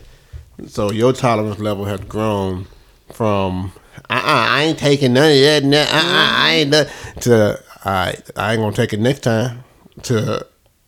so 0.68 0.92
your 0.92 1.12
tolerance 1.14 1.60
level 1.60 1.84
has 1.86 2.00
grown 2.02 2.66
from 3.12 3.74
uh 4.10 4.14
uh 4.14 4.22
I 4.24 4.64
ain't 4.64 4.80
taking 4.80 5.12
none 5.14 5.30
of 5.32 5.38
that. 5.38 5.64
Nah, 5.66 5.78
uh 5.80 5.82
uh 5.82 6.30
I 6.38 6.54
ain't 6.62 6.72
done, 6.72 6.88
to 7.22 7.62
all 7.86 7.92
right, 7.92 8.22
I 8.36 8.54
ain't 8.54 8.62
gonna 8.62 8.76
take 8.76 8.94
it 8.94 9.00
next 9.00 9.22
time. 9.22 9.64
To 10.04 10.46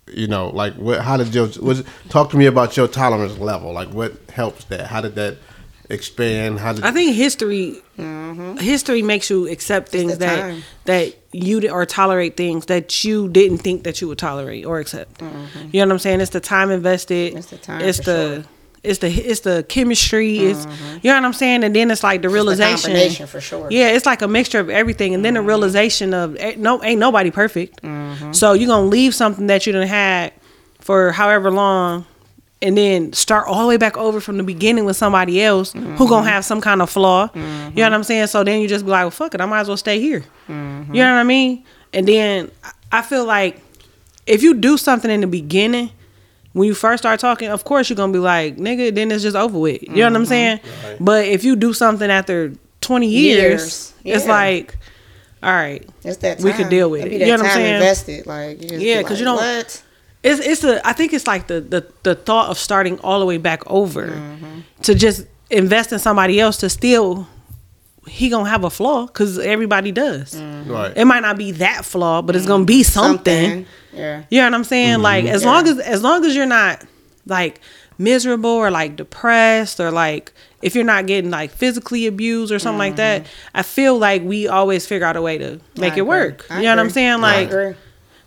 you 0.07 0.27
know, 0.27 0.49
like 0.49 0.73
what? 0.75 1.01
How 1.01 1.17
did 1.17 1.33
your 1.33 1.49
was 1.61 1.83
talk 2.09 2.29
to 2.31 2.37
me 2.37 2.45
about 2.45 2.77
your 2.77 2.87
tolerance 2.87 3.37
level? 3.37 3.71
Like, 3.71 3.89
what 3.89 4.13
helps 4.29 4.65
that? 4.65 4.87
How 4.87 5.01
did 5.01 5.15
that 5.15 5.37
expand? 5.89 6.59
How 6.59 6.73
did 6.73 6.83
I 6.83 6.91
think 6.91 7.15
history 7.15 7.81
history 8.59 9.01
makes 9.01 9.29
you 9.29 9.47
accept 9.47 9.89
things 9.89 10.17
that 10.19 10.39
time. 10.39 10.63
that 10.85 11.15
you 11.31 11.59
di- 11.59 11.69
or 11.69 11.85
tolerate 11.85 12.37
things 12.37 12.65
that 12.67 13.03
you 13.03 13.29
didn't 13.29 13.59
think 13.59 13.83
that 13.83 14.01
you 14.01 14.07
would 14.07 14.17
tolerate 14.17 14.65
or 14.65 14.79
accept. 14.79 15.21
You 15.21 15.27
know 15.27 15.85
what 15.85 15.91
I'm 15.91 15.99
saying? 15.99 16.21
It's 16.21 16.31
the 16.31 16.39
time 16.39 16.71
invested. 16.71 17.29
Mm-hmm. 17.29 17.37
It's 17.37 17.47
the 17.47 17.57
time 17.57 17.81
It's 17.81 17.97
for 17.99 18.03
the 18.03 18.35
sure. 18.35 18.43
Mm-hmm. 18.83 18.89
it's 18.89 18.99
the 18.99 19.07
it's 19.09 19.39
the 19.41 19.65
chemistry. 19.67 20.39
It's 20.39 20.65
you 21.03 21.09
know 21.11 21.15
what 21.15 21.25
I'm 21.25 21.33
saying? 21.33 21.63
And 21.63 21.75
then 21.75 21.91
it's 21.91 22.03
like 22.03 22.21
the 22.21 22.29
realization. 22.29 22.91
combination 22.91 23.27
for 23.27 23.41
sure. 23.41 23.67
Yeah, 23.69 23.89
it's 23.89 24.05
like 24.05 24.21
a 24.21 24.27
mixture 24.27 24.59
of 24.59 24.69
everything, 24.69 25.13
and 25.13 25.23
then 25.23 25.35
the 25.35 25.41
realization 25.41 26.13
of 26.13 26.35
eh, 26.37 26.55
no 26.57 26.83
ain't 26.83 26.99
nobody 26.99 27.31
perfect. 27.31 27.81
Mm-hmm. 27.81 28.31
So 28.33 28.53
you're 28.53 28.67
gonna 28.67 28.87
leave 28.87 29.13
something 29.15 29.47
that 29.47 29.65
you 29.67 29.73
done 29.73 29.87
had 29.87 30.33
for 30.79 31.11
however 31.11 31.51
long. 31.51 32.05
And 32.63 32.77
then 32.77 33.11
start 33.13 33.47
all 33.47 33.63
the 33.63 33.67
way 33.69 33.77
back 33.77 33.97
over 33.97 34.21
from 34.21 34.37
the 34.37 34.43
beginning 34.43 34.85
with 34.85 34.95
somebody 34.95 35.41
else 35.41 35.73
who 35.73 36.07
gonna 36.07 36.29
have 36.29 36.45
some 36.45 36.61
kind 36.61 36.79
of 36.83 36.91
flaw. 36.91 37.27
You 37.33 37.41
know 37.41 37.83
what 37.85 37.93
I'm 37.93 38.03
saying? 38.03 38.27
So 38.27 38.43
then 38.43 38.61
you 38.61 38.67
just 38.67 38.85
be 38.85 38.91
like, 38.91 39.01
well, 39.01 39.09
fuck 39.09 39.33
it, 39.33 39.41
I 39.41 39.47
might 39.47 39.61
as 39.61 39.67
well 39.67 39.77
stay 39.77 39.99
here. 39.99 40.23
You 40.47 40.55
know 40.55 40.85
what 40.91 41.19
I 41.19 41.23
mean? 41.23 41.63
And 41.91 42.07
then 42.07 42.51
I 42.91 43.01
feel 43.01 43.25
like 43.25 43.59
if 44.27 44.43
you 44.43 44.53
do 44.53 44.77
something 44.77 45.09
in 45.09 45.21
the 45.21 45.27
beginning, 45.27 45.89
when 46.53 46.67
you 46.67 46.73
first 46.73 47.01
start 47.03 47.19
talking, 47.19 47.49
of 47.49 47.63
course 47.63 47.89
you're 47.89 47.95
gonna 47.97 48.13
be 48.13 48.19
like, 48.19 48.57
nigga, 48.57 48.93
then 48.93 49.11
it's 49.11 49.23
just 49.23 49.35
over 49.35 49.57
with. 49.57 49.81
You 49.83 49.89
know 49.95 50.09
what 50.09 50.15
I'm 50.15 50.25
saying? 50.25 50.59
But 50.99 51.25
if 51.25 51.43
you 51.43 51.55
do 51.55 51.73
something 51.73 52.09
after 52.11 52.53
20 52.81 53.07
years, 53.07 53.39
Years, 53.41 53.93
it's 54.03 54.27
like, 54.27 54.77
all 55.43 55.51
right, 55.51 55.87
It's 56.03 56.17
that 56.17 56.37
time. 56.37 56.45
We 56.45 56.53
could 56.53 56.69
deal 56.69 56.89
with 56.89 57.01
It'd 57.01 57.13
it. 57.13 57.21
You 57.21 57.25
know 57.27 57.31
what 57.33 57.39
I'm 57.41 57.45
time 57.47 57.55
saying? 57.55 57.75
invested. 57.75 58.27
Like 58.27 58.61
you 58.61 58.69
just 58.69 58.81
Yeah, 58.81 58.97
because 58.97 59.11
like, 59.11 59.19
you 59.19 59.25
don't- 59.25 59.37
What? 59.37 59.83
it's 60.23 60.39
it's 60.45 60.61
the 60.61 60.87
I 60.87 60.93
think 60.93 61.13
it's 61.13 61.25
like 61.25 61.47
the 61.47 61.61
the 61.61 61.87
the 62.03 62.13
thought 62.15 62.49
of 62.49 62.57
starting 62.59 62.99
all 62.99 63.19
the 63.19 63.25
way 63.25 63.37
back 63.37 63.63
over 63.69 64.07
Mm-hmm. 64.07 64.59
to 64.83 64.93
just 64.95 65.25
invest 65.49 65.91
in 65.91 65.99
somebody 65.99 66.39
else 66.39 66.57
to 66.57 66.69
still 66.69 67.27
he 68.07 68.29
gonna 68.29 68.49
have 68.49 68.63
a 68.63 68.69
flaw 68.69 69.05
because 69.05 69.37
everybody 69.39 69.91
does. 69.91 70.33
Mm-hmm. 70.35 70.71
right? 70.71 70.93
It 70.95 71.05
might 71.05 71.19
not 71.21 71.37
be 71.37 71.51
that 71.53 71.85
flaw, 71.85 72.21
but 72.21 72.35
it's 72.35 72.45
gonna 72.47 72.65
be 72.65 72.83
something. 72.83 73.65
Yeah. 73.93 74.23
You 74.29 74.39
know 74.41 74.47
what 74.47 74.53
I'm 74.55 74.63
saying? 74.63 74.93
Mm-hmm. 74.95 75.01
Like 75.03 75.25
as 75.25 75.45
long 75.45 75.67
as 75.67 75.79
as 75.79 76.01
long 76.01 76.25
as 76.25 76.35
you're 76.35 76.45
not 76.45 76.83
like 77.27 77.61
miserable 77.97 78.49
or 78.49 78.71
like 78.71 78.95
depressed 78.95 79.79
or 79.79 79.91
like 79.91 80.33
if 80.63 80.73
you're 80.75 80.83
not 80.83 81.05
getting 81.05 81.29
like 81.29 81.51
physically 81.51 82.07
abused 82.07 82.51
or 82.51 82.57
something 82.59 82.79
like 82.79 82.95
that, 82.95 83.25
I 83.53 83.61
feel 83.63 83.97
like 83.97 84.23
we 84.23 84.47
always 84.47 84.87
figure 84.87 85.05
out 85.05 85.15
a 85.15 85.21
way 85.21 85.37
to 85.37 85.59
make 85.75 85.93
I 85.93 85.97
it 85.97 85.99
agree. 85.99 86.01
work. 86.03 86.45
I 86.49 86.57
you 86.57 86.63
know 86.63 86.69
what 86.71 86.79
I'm 86.79 86.85
agree. 86.87 86.93
saying? 86.93 87.11
I 87.11 87.15
Like 87.17 87.47
agree. 87.51 87.75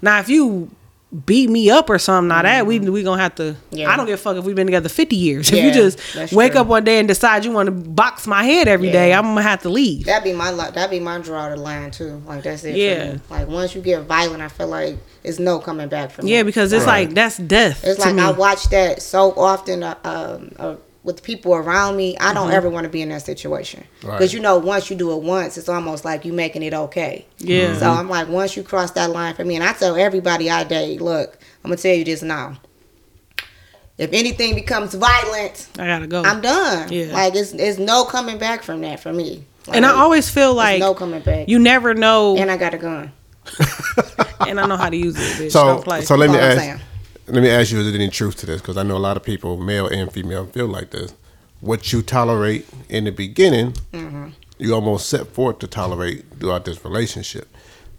now 0.03 0.19
if 0.21 0.29
you 0.29 0.71
beat 1.27 1.49
me 1.49 1.71
up 1.71 1.89
or 1.89 1.99
something, 1.99 2.29
now 2.29 2.43
that 2.43 2.67
we 2.67 2.79
we 2.81 3.03
gonna 3.03 3.23
have 3.23 3.35
to. 3.37 3.43
Mm-hmm. 3.43 3.77
Yeah. 3.77 3.91
I 3.91 3.97
don't 3.97 4.07
give 4.07 4.19
a 4.19 4.23
fuck 4.23 4.37
if 4.37 4.45
we've 4.45 4.57
been 4.57 4.67
together 4.67 4.89
50 4.89 5.15
years. 5.17 5.49
if 5.53 5.63
you 5.63 5.71
just 5.73 6.33
wake 6.33 6.53
true. 6.53 6.61
up 6.63 6.67
one 6.67 6.85
day 6.85 6.99
and 6.99 7.07
decide 7.07 7.45
you 7.45 7.53
want 7.53 7.67
to 7.67 7.73
box 7.73 8.27
my 8.27 8.43
head 8.43 8.67
every 8.69 8.91
day, 8.91 9.11
Yeah. 9.11 9.19
I'm 9.19 9.25
gonna 9.27 9.43
have 9.43 9.63
to 9.63 9.69
leave. 9.69 10.07
That'd 10.07 10.25
be 10.25 10.33
my 10.33 10.51
that'd 10.53 10.91
be 10.91 11.01
my 11.01 11.19
draw 11.19 11.49
the 11.49 11.57
line 11.57 11.91
too. 11.91 12.23
Like 12.27 12.43
that's 12.43 12.65
it. 12.65 12.77
Yeah. 12.77 13.07
For 13.07 13.13
me. 13.15 13.21
Like 13.31 13.49
once 13.49 13.75
you 13.75 13.81
get 13.83 14.03
violent, 14.03 14.43
I 14.43 14.49
feel 14.49 14.69
like 14.69 14.97
it's 15.23 15.39
no 15.39 15.59
coming 15.59 15.89
back 15.89 16.11
from. 16.11 16.27
Yeah, 16.27 16.41
it. 16.41 16.45
because 16.45 16.73
it's 16.73 16.85
Right. 16.85 17.07
like 17.07 17.15
that's 17.15 17.37
death. 17.39 17.85
It's 17.85 18.01
to 18.01 18.07
like 18.07 18.15
me. 18.17 18.23
I 18.23 18.31
watch 18.33 18.69
that 18.71 19.01
so 19.03 19.33
often 19.33 19.83
uh, 19.83 19.97
um, 20.05 20.53
uh, 20.59 20.75
with 21.05 21.23
people 21.23 21.55
around 21.55 21.97
me. 21.97 22.17
I 22.19 22.25
Mm-hmm. 22.25 22.35
don't 22.35 22.51
ever 22.53 22.69
want 22.69 22.85
to 22.85 22.91
be 22.91 23.01
in 23.03 23.11
that 23.11 23.23
situation 23.23 23.85
because 24.01 24.21
Right. 24.21 24.33
you 24.33 24.41
know 24.41 24.59
once 24.59 24.91
you 24.91 24.97
do 24.97 25.13
it 25.13 25.23
once, 25.23 25.57
it's 25.57 25.69
almost 25.69 26.05
like 26.05 26.25
you 26.25 26.33
making 26.33 26.63
it 26.65 26.75
okay. 26.75 27.27
Yeah. 27.39 27.77
So 27.79 27.89
I'm 27.91 28.09
like, 28.09 28.29
once 28.29 28.57
you 28.57 28.63
cross 28.63 28.91
that 28.93 29.11
line 29.11 29.35
for 29.35 29.45
me, 29.45 29.55
and 29.55 29.63
I 29.63 29.73
tell 29.75 29.95
everybody 29.97 30.51
I 30.51 30.65
date, 30.65 31.01
look, 31.01 31.39
I'm 31.63 31.71
gonna 31.71 31.77
tell 31.81 31.95
you 31.95 32.05
this 32.05 32.23
now. 32.23 32.57
If 33.97 34.13
anything 34.13 34.57
becomes 34.57 34.93
violent, 34.95 35.69
I 35.79 35.87
gotta 35.87 36.09
go. 36.09 36.23
I'm 36.25 36.41
done. 36.41 36.91
Yeah. 36.91 37.13
Like 37.13 37.35
it's 37.37 37.53
it's 37.53 37.79
no 37.79 38.05
coming 38.05 38.39
back 38.39 38.63
from 38.65 38.81
that 38.81 38.99
for 38.99 39.13
me. 39.13 39.45
and 39.73 39.87
I 39.87 39.91
always 39.91 40.29
feel 40.29 40.53
like 40.55 40.81
no 40.81 40.95
coming 40.95 41.21
back. 41.21 41.49
you 41.49 41.59
never 41.61 41.95
know, 41.95 42.37
and 42.37 42.51
I 42.51 42.57
got 42.57 42.75
a 42.75 42.79
gun. 42.79 43.13
and 44.49 44.59
I 44.59 44.67
know 44.67 44.77
how 44.77 44.89
to 44.91 44.97
use 44.97 45.17
it. 45.17 45.45
Bitch. 45.45 45.53
So, 45.53 45.65
Don't 45.67 45.85
play. 45.85 46.01
so 46.03 46.17
let 46.17 46.31
me 46.31 46.37
That's 46.39 46.57
all 46.59 46.65
I'm 46.65 46.71
ask. 46.71 46.83
Let 47.27 47.43
me 47.43 47.49
ask 47.51 47.73
you: 47.73 47.79
Is 47.81 47.87
there 47.87 47.95
any 47.95 48.09
truth 48.11 48.37
to 48.39 48.47
this? 48.47 48.61
Because 48.61 48.77
I 48.77 48.83
know 48.83 48.97
a 48.97 48.99
lot 48.99 49.17
of 49.17 49.23
people, 49.23 49.57
male 49.57 49.87
and 49.87 50.11
female, 50.13 50.47
feel 50.47 50.67
like 50.67 50.91
this. 50.91 51.15
What 51.61 51.93
you 51.93 52.03
tolerate 52.03 52.67
in 52.89 53.05
the 53.05 53.13
beginning, 53.13 53.73
Mm-hmm. 53.93 54.29
you 54.59 54.75
almost 54.75 55.09
set 55.09 55.27
forth 55.29 55.59
to 55.61 55.67
tolerate 55.67 56.25
throughout 56.39 56.65
this 56.67 56.85
relationship. 56.85 57.49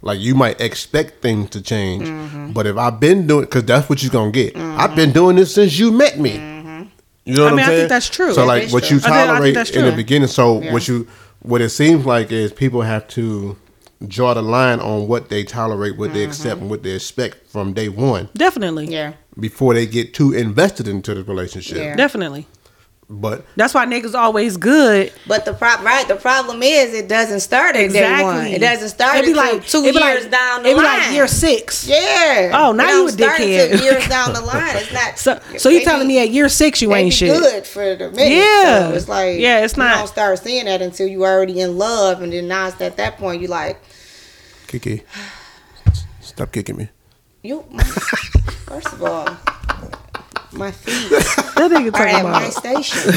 Like 0.02 0.20
you 0.20 0.34
might 0.34 0.60
expect 0.60 1.22
things 1.22 1.50
to 1.50 1.60
change, 1.60 2.04
Mm-hmm. 2.04 2.52
but 2.52 2.66
if 2.66 2.76
I've 2.76 3.00
been 3.00 3.26
doing, 3.26 3.46
because 3.46 3.64
that's 3.64 3.88
what 3.88 4.02
you're 4.02 4.12
gonna 4.12 4.30
get. 4.30 4.56
I've 4.56 4.94
been 4.94 5.12
doing 5.12 5.36
this 5.36 5.54
since 5.54 5.76
you 5.78 5.90
met 5.90 6.18
me. 6.20 6.34
You 7.24 7.34
know 7.34 7.44
what 7.44 7.54
I 7.54 7.56
mean, 7.56 7.58
I 7.58 7.62
am 7.62 7.66
saying? 7.66 7.78
think 7.80 7.88
that's 7.88 8.08
true. 8.08 8.32
So 8.34 8.44
like 8.46 8.70
what 8.70 8.84
true. 8.84 8.98
you 8.98 9.02
I 9.06 9.22
I 9.22 9.26
tolerate 9.26 9.70
in 9.74 9.84
the 9.84 9.92
beginning. 9.92 10.28
So 10.28 10.62
Yeah. 10.62 10.72
what 10.72 10.86
you 10.86 11.08
what 11.40 11.60
it 11.60 11.70
seems 11.70 12.06
like 12.06 12.30
is 12.30 12.52
people 12.52 12.82
have 12.82 13.08
to 13.08 13.56
draw 14.06 14.34
the 14.34 14.42
line 14.42 14.80
on 14.80 15.08
what 15.08 15.28
they 15.28 15.44
tolerate, 15.44 15.96
what 15.96 16.12
they 16.12 16.24
accept, 16.24 16.54
mm-hmm. 16.56 16.62
and 16.62 16.70
what 16.70 16.82
they 16.82 16.92
expect 16.92 17.46
from 17.48 17.72
day 17.72 17.88
one 17.88 18.28
Definitely. 18.34 18.86
Yeah. 18.86 19.14
before 19.38 19.74
they 19.74 19.86
get 19.86 20.14
too 20.14 20.32
invested 20.32 20.88
into 20.88 21.14
the 21.14 21.24
relationship. 21.24 21.78
Yeah. 21.78 21.96
Definitely. 21.96 22.46
But 23.08 23.44
That's 23.54 23.72
why 23.72 23.86
niggas 23.86 24.16
always 24.16 24.56
good. 24.56 25.12
But 25.28 25.44
the 25.44 25.52
prop 25.54 25.80
right, 25.84 26.08
the 26.08 26.16
problem 26.16 26.60
is 26.60 26.92
it 26.92 27.06
doesn't 27.08 27.38
start 27.38 27.76
at 27.76 27.92
day 27.92 28.20
one. 28.20 28.46
It 28.48 28.58
doesn't 28.58 28.88
start 28.88 29.18
It'd 29.18 29.26
be 29.30 29.34
like 29.34 29.64
two 29.64 29.84
it'd 29.84 29.94
be 29.94 30.00
years 30.04 30.22
like- 30.24 30.32
down 30.32 30.64
the 30.64 30.70
line. 30.70 30.76
it'd 30.76 30.82
be 30.82 30.84
like 31.04 31.12
year 31.12 31.28
six. 31.28 31.86
Yeah. 31.86 32.50
Oh, 32.52 32.72
now 32.72 32.82
It 33.06 33.12
you 33.12 33.16
don't 33.16 33.38
a 33.38 33.42
dickhead. 33.42 33.80
years 33.84 34.08
down 34.08 34.32
the 34.32 34.40
line. 34.52 34.76
It's 34.78 34.92
not. 34.92 35.18
So, 35.20 35.38
so 35.56 35.68
you 35.68 35.84
telling 35.84 36.08
me 36.08 36.18
at 36.18 36.30
year 36.30 36.48
six 36.48 36.82
you 36.82 36.92
ain't 36.96 37.12
shit? 37.14 37.30
good 37.40 37.64
for 37.64 37.94
the 37.94 38.10
minute. 38.10 38.32
Yeah. 38.38 38.88
So 38.88 38.94
it's 38.96 39.08
like 39.08 39.38
Yeah, 39.38 39.62
it's 39.64 39.76
You 39.76 39.84
not- 39.84 39.98
don't 39.98 40.08
start 40.08 40.40
seeing 40.40 40.64
that 40.64 40.82
until 40.82 41.06
you 41.06 41.22
already 41.24 41.60
in 41.60 41.78
love, 41.78 42.22
and 42.22 42.32
then 42.32 42.48
now 42.48 42.66
it's 42.66 42.80
at 42.80 42.96
that 42.96 43.18
point 43.18 43.40
you 43.40 43.46
like 43.46 43.80
Kiki, 44.66 45.02
stop 46.20 46.52
kicking 46.52 46.76
me. 46.76 46.88
you. 47.42 47.64
My, 47.70 47.82
first 47.84 48.92
of 48.92 49.02
all, 49.02 49.26
my 50.52 50.70
feet 50.70 51.10
That 51.10 51.70
nigga 51.70 51.88
are 51.88 51.90
talking 51.90 52.14
at 52.14 52.24
my 52.24 52.48
station. 52.50 53.10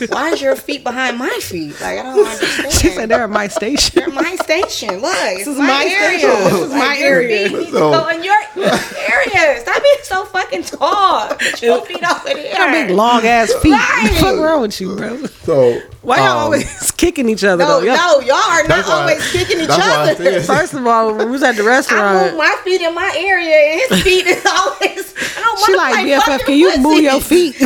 Like, 0.00 0.10
why 0.10 0.30
is 0.30 0.40
your 0.42 0.56
feet 0.56 0.84
behind 0.84 1.18
my 1.18 1.30
feet? 1.42 1.72
Like 1.80 1.98
I 1.98 2.02
don't 2.02 2.26
understand. 2.26 2.72
She 2.72 2.88
said 2.88 3.08
they're 3.08 3.24
at 3.24 3.30
my 3.30 3.48
station. 3.48 3.92
They're 3.96 4.10
my 4.14 4.36
station. 4.36 4.96
Look, 5.00 5.14
it's 5.16 5.46
is 5.46 5.56
my, 5.58 5.66
my 5.66 5.84
area. 5.84 6.18
station. 6.18 6.44
This 6.44 6.60
is 6.62 6.70
my 6.72 6.78
Like, 6.78 6.98
your 7.00 7.08
area. 7.20 7.48
feet 7.48 7.68
So- 7.70 7.90
go 7.92 8.08
in 8.08 8.24
your 8.24 8.36
area. 8.56 9.60
Stop 9.60 9.82
being 9.82 9.96
so 10.02 10.24
fucking 10.26 10.62
tall. 10.64 11.28
Put 11.28 11.62
your 11.62 11.84
feet 11.86 12.02
over 12.04 12.24
there. 12.34 12.54
Got 12.54 12.72
big 12.72 12.90
long 12.90 13.24
ass 13.26 13.52
feet. 13.62 13.72
Right. 13.72 14.18
What 14.22 14.38
wrong 14.38 14.60
with 14.62 14.80
you, 14.80 14.96
bro? 14.96 15.24
So 15.44 15.80
Why 16.08 16.16
y'all 16.18 16.26
um, 16.28 16.36
always 16.44 16.90
kicking 16.96 17.28
each 17.28 17.44
other 17.44 17.64
No, 17.64 17.80
though? 17.80 17.86
Y'all- 17.86 17.96
no, 17.96 18.20
y'all 18.20 18.36
are 18.36 18.66
not 18.66 18.86
why- 18.86 18.92
always 19.00 19.30
kicking 19.32 19.60
each 19.60 19.68
that's 19.68 19.78
why 19.78 20.10
I 20.10 20.12
other. 20.12 20.40
First 20.42 20.72
of 20.74 20.86
all, 20.86 21.14
when 21.14 21.26
we 21.26 21.32
was 21.32 21.42
at 21.42 21.56
the 21.56 21.62
restaurant. 21.64 22.02
I 22.02 22.12
move 22.12 22.22
restaurant, 22.22 22.38
my 22.38 22.56
feet 22.64 22.80
in 22.80 22.94
my 22.94 23.12
area, 23.16 23.54
and 23.56 23.80
his 23.92 24.02
feet 24.02 24.26
is 24.26 24.44
always. 24.58 25.14
I 25.36 25.40
don't 25.42 25.66
she 25.66 25.76
like 25.76 25.94
to 25.94 26.30
BFF, 26.32 26.44
can 26.46 26.56
you 26.56 26.78
move 26.78 27.00
your 27.02 27.20
feet? 27.20 27.56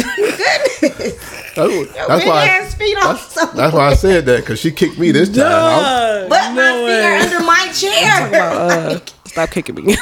Goodness, 1.54 1.92
That's, 1.94 2.08
that's 2.08 2.26
why. 2.26 2.46
ass 2.46 2.74
feet 2.74 2.96
That's, 3.00 3.34
that's 3.52 3.74
why 3.74 3.88
I 3.88 3.94
said 3.94 4.24
that 4.26 4.40
because 4.40 4.58
she 4.58 4.70
kicked 4.72 4.98
me 4.98 5.12
this 5.12 5.28
time. 5.28 5.46
I'm- 5.46 6.28
But 6.28 6.54
my 6.54 6.72
feet 6.86 7.04
are 7.04 7.18
under 7.18 7.40
my 7.46 7.72
chair. 7.72 8.42
uh, 8.42 8.98
stop 9.26 9.50
kicking 9.50 9.74
me. 9.76 9.96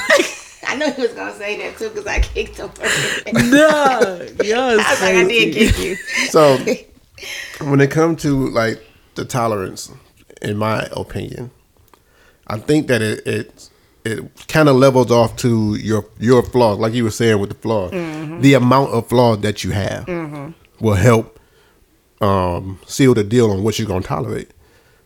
I 0.66 0.76
know 0.76 0.90
he 0.92 1.02
was 1.02 1.12
gonna 1.12 1.34
say 1.34 1.56
that 1.58 1.76
too 1.78 1.88
because 1.88 2.06
I 2.06 2.20
kicked 2.20 2.56
him. 2.58 2.70
I 2.80 3.32
no, 3.50 4.44
y'all 4.44 4.70
is 4.70 4.76
was 4.78 5.00
like, 5.02 5.14
I 5.16 5.24
did 5.26 5.52
crazy. 5.54 5.72
kick 5.72 5.78
you. 5.78 5.96
So 6.28 6.58
when 7.60 7.80
it 7.80 7.90
comes 7.90 8.22
to 8.22 8.48
like 8.48 8.84
the 9.14 9.24
tolerance, 9.24 9.90
in 10.42 10.56
my 10.56 10.88
opinion, 10.92 11.50
I 12.46 12.58
think 12.58 12.88
that 12.88 13.02
it 13.02 13.26
it, 13.26 13.70
it 14.04 14.46
kind 14.48 14.68
of 14.68 14.76
levels 14.76 15.10
off 15.10 15.36
to 15.36 15.74
your 15.76 16.06
your 16.18 16.42
flaws, 16.42 16.78
like 16.78 16.92
you 16.94 17.04
were 17.04 17.10
saying 17.10 17.38
with 17.38 17.50
the 17.50 17.56
flaws. 17.56 17.92
Mm-hmm. 17.92 18.40
The 18.40 18.54
amount 18.54 18.92
of 18.92 19.08
flaws 19.08 19.40
that 19.40 19.64
you 19.64 19.70
have 19.72 20.06
mm-hmm. 20.06 20.50
will 20.84 20.94
help 20.94 21.38
um, 22.20 22.78
seal 22.86 23.14
the 23.14 23.24
deal 23.24 23.50
on 23.50 23.62
what 23.62 23.78
you're 23.78 23.88
gonna 23.88 24.02
tolerate. 24.02 24.50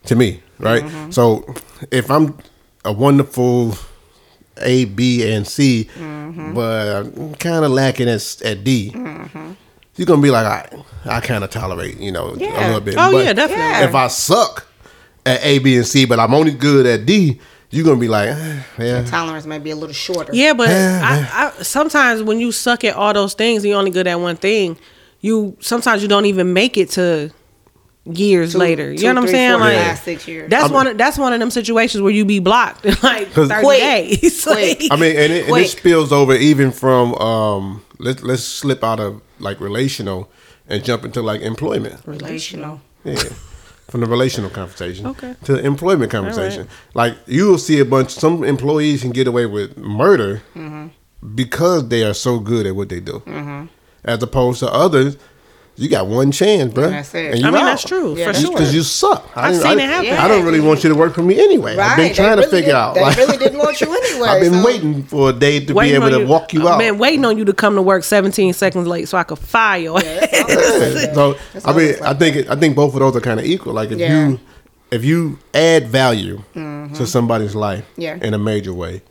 To 0.06 0.16
me, 0.16 0.42
right? 0.58 0.82
Mm-hmm. 0.82 1.10
So 1.12 1.54
if 1.90 2.10
I'm 2.10 2.36
a 2.84 2.92
wonderful 2.92 3.74
A, 4.58 4.84
B, 4.84 5.32
and 5.32 5.46
C, 5.46 5.88
but 6.54 6.96
I'm 6.96 7.34
kind 7.36 7.64
of 7.64 7.70
lacking 7.70 8.10
at, 8.10 8.42
at 8.42 8.64
D 8.64 8.92
you're 9.96 10.06
gonna 10.06 10.22
be 10.22 10.30
like, 10.30 10.46
I, 10.46 10.84
I 11.06 11.20
kind 11.20 11.44
of 11.44 11.50
tolerate, 11.50 11.98
you 11.98 12.12
know, 12.12 12.30
a 12.30 12.34
little 12.34 12.80
bit. 12.80 12.96
Oh, 12.98 13.12
But 13.12 13.24
yeah, 13.24 13.32
definitely. 13.32 13.64
Yeah. 13.64 13.88
If 13.88 13.94
I 13.94 14.08
suck 14.08 14.66
at 15.26 15.42
A, 15.44 15.58
B, 15.58 15.76
and 15.76 15.86
C, 15.86 16.04
but 16.04 16.18
I'm 16.18 16.34
only 16.34 16.52
good 16.52 16.86
at 16.86 17.06
D, 17.06 17.40
you're 17.70 17.84
gonna 17.84 18.00
be 18.00 18.08
like, 18.08 18.28
eh, 18.30 18.62
yeah, 18.78 19.04
Tolerance 19.04 19.46
might 19.46 19.64
be 19.64 19.70
a 19.70 19.76
little 19.76 19.94
shorter. 19.94 20.32
Yeah, 20.34 20.52
but 20.54 20.68
I, 20.68 21.50
I 21.58 21.62
sometimes 21.62 22.22
when 22.22 22.38
you 22.38 22.52
suck 22.52 22.84
at 22.84 22.94
all 22.94 23.12
those 23.12 23.34
things, 23.34 23.62
and 23.64 23.70
you're 23.70 23.78
only 23.78 23.90
good 23.90 24.06
at 24.06 24.18
one 24.20 24.36
thing. 24.36 24.76
You 25.20 25.56
sometimes 25.60 26.02
you 26.02 26.08
don't 26.08 26.26
even 26.26 26.52
make 26.52 26.76
it 26.76 26.90
to 26.90 27.32
years 28.04 28.52
Two- 28.52 28.58
later. 28.58 28.90
You 28.92 28.98
two, 28.98 29.04
know 29.12 29.20
what 29.20 29.28
I'm 29.28 29.34
saying? 29.34 29.50
four, 29.52 29.60
Like 29.60 29.76
five, 29.78 29.98
six 29.98 30.28
years. 30.28 30.50
that's 30.50 30.64
I'm- 30.64 30.72
one. 30.72 30.86
Of, 30.88 30.98
that's 30.98 31.18
one 31.18 31.32
of 31.32 31.40
them 31.40 31.50
situations 31.50 32.02
where 32.02 32.12
you 32.12 32.24
be 32.24 32.38
blocked 32.38 32.84
like 32.84 33.02
like 33.02 33.32
'Cause- 33.32 33.48
thirty 33.48 33.64
Quick. 33.64 33.80
days. 33.80 34.42
Quick. 34.46 34.80
Like, 34.82 34.92
I 34.92 34.96
mean, 34.96 35.16
and 35.16 35.32
it, 35.32 35.48
and 35.48 35.56
it 35.56 35.68
spills 35.68 36.12
over 36.12 36.34
even 36.34 36.70
from 36.72 37.14
um, 37.14 37.82
let's 37.98 38.22
let's 38.22 38.42
slip 38.44 38.82
out 38.84 39.00
of 39.00 39.20
like 39.38 39.60
relational 39.60 40.30
and 40.68 40.82
jump 40.84 41.04
into 41.04 41.22
like 41.22 41.40
employment. 41.42 42.00
relational. 42.06 42.80
Yeah. 43.04 43.22
From 43.90 44.00
the 44.00 44.06
relational 44.06 44.48
conversation 44.50 45.06
Okay. 45.08 45.34
to 45.44 45.52
the 45.54 45.64
employment 45.64 46.10
conversation. 46.10 46.68
Like 46.94 47.14
you 47.26 47.48
will 47.50 47.58
see 47.58 47.78
a 47.80 47.84
bunch 47.84 48.10
some 48.10 48.42
employees 48.42 49.02
can 49.02 49.10
get 49.12 49.26
away 49.28 49.44
with 49.46 49.76
murder 49.76 50.42
Mm-hmm. 50.56 50.86
because 51.34 51.88
they 51.88 52.02
are 52.02 52.14
so 52.14 52.38
good 52.38 52.66
at 52.66 52.74
what 52.74 52.88
they 52.88 53.00
do. 53.00 53.22
As 54.04 54.22
opposed 54.22 54.60
to 54.60 54.70
others, 54.72 55.16
you 55.76 55.88
got 55.88 56.06
one 56.06 56.30
chance, 56.30 56.72
bro. 56.72 56.88
That's 56.90 57.12
it. 57.14 57.32
And 57.32 57.40
you 57.40 57.46
I 57.48 57.50
mean 57.50 57.60
out. 57.62 57.64
that's 57.66 57.84
true 57.84 58.10
Yeah, 58.16 58.26
for 58.26 58.32
that's 58.32 58.40
sure. 58.44 58.52
Because 58.52 58.74
you 58.74 58.82
suck. 58.82 59.28
I 59.34 59.48
I've 59.48 59.52
didn't- 59.54 59.62
seen 59.70 59.80
I, 59.80 59.82
it 59.82 59.88
happen. 60.06 60.24
I 60.24 60.28
don't 60.28 60.44
really 60.44 60.60
want 60.60 60.84
you 60.84 60.90
to 60.90 60.94
work 60.94 61.14
for 61.14 61.22
me 61.22 61.38
anyway. 61.40 61.76
Right. 61.76 61.90
I've 61.90 61.96
been 61.96 62.08
they 62.08 62.14
trying 62.14 62.36
to 62.36 62.42
figure 62.44 62.66
did- 62.68 62.74
out. 62.74 62.94
They 62.94 63.00
like, 63.02 63.16
really 63.16 63.36
didn't 63.38 63.58
want 63.58 63.80
you 63.80 63.92
anyway. 64.04 64.28
I've 64.28 64.40
been 64.40 64.52
so- 64.52 64.64
waiting 64.66 65.02
for 65.04 65.30
a 65.30 65.32
day 65.32 65.58
to 65.64 65.74
be 65.74 65.92
able 65.92 66.10
to 66.10 66.20
you- 66.20 66.26
walk 66.26 66.52
you 66.52 66.60
I've 66.68 66.74
out. 66.74 66.78
been 66.78 66.98
waiting 66.98 67.24
on 67.24 67.36
you 67.38 67.44
to 67.46 67.52
come 67.52 67.74
to 67.74 67.82
work 67.82 68.04
17 68.04 68.52
seconds 68.52 68.86
late 68.86 69.08
so 69.08 69.18
I 69.18 69.24
could 69.24 69.38
fire 69.38 69.80
your 69.80 69.98
ass. 69.98 71.14
so 71.14 71.34
That's 71.52 71.66
I 71.66 71.72
mean, 71.72 71.94
always 71.94 72.00
I 72.02 72.14
think 72.14 72.36
it, 72.36 72.50
I 72.50 72.56
think 72.56 72.76
both 72.76 72.94
of 72.94 73.00
those 73.00 73.16
are 73.16 73.20
kind 73.20 73.40
of 73.40 73.46
equal. 73.46 73.72
Like 73.72 73.90
if 73.90 73.98
Yeah. 73.98 74.28
you 74.28 74.40
if 74.90 75.04
you 75.04 75.38
add 75.52 75.88
value 75.88 76.42
to 76.54 77.04
somebody's 77.06 77.54
life 77.56 77.84
Mm-hmm. 77.92 78.00
Yeah. 78.00 78.18
in 78.22 78.32
a 78.34 78.38
major 78.38 78.72
way, 78.72 79.02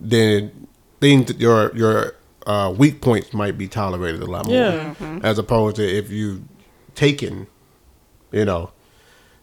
then 0.00 0.68
things 1.00 1.26
that 1.26 1.40
your 1.40 1.74
your 1.76 2.14
uh, 2.46 2.72
weak 2.76 3.00
points 3.00 3.32
might 3.32 3.56
be 3.58 3.68
tolerated 3.68 4.22
a 4.22 4.26
lot 4.26 4.46
more, 4.46 4.54
Yeah. 4.56 4.94
Mm-hmm. 5.00 5.24
as 5.24 5.38
opposed 5.38 5.76
to 5.76 5.82
if 5.88 6.10
you 6.10 6.44
taken, 6.94 7.46
you 8.32 8.44
know, 8.44 8.70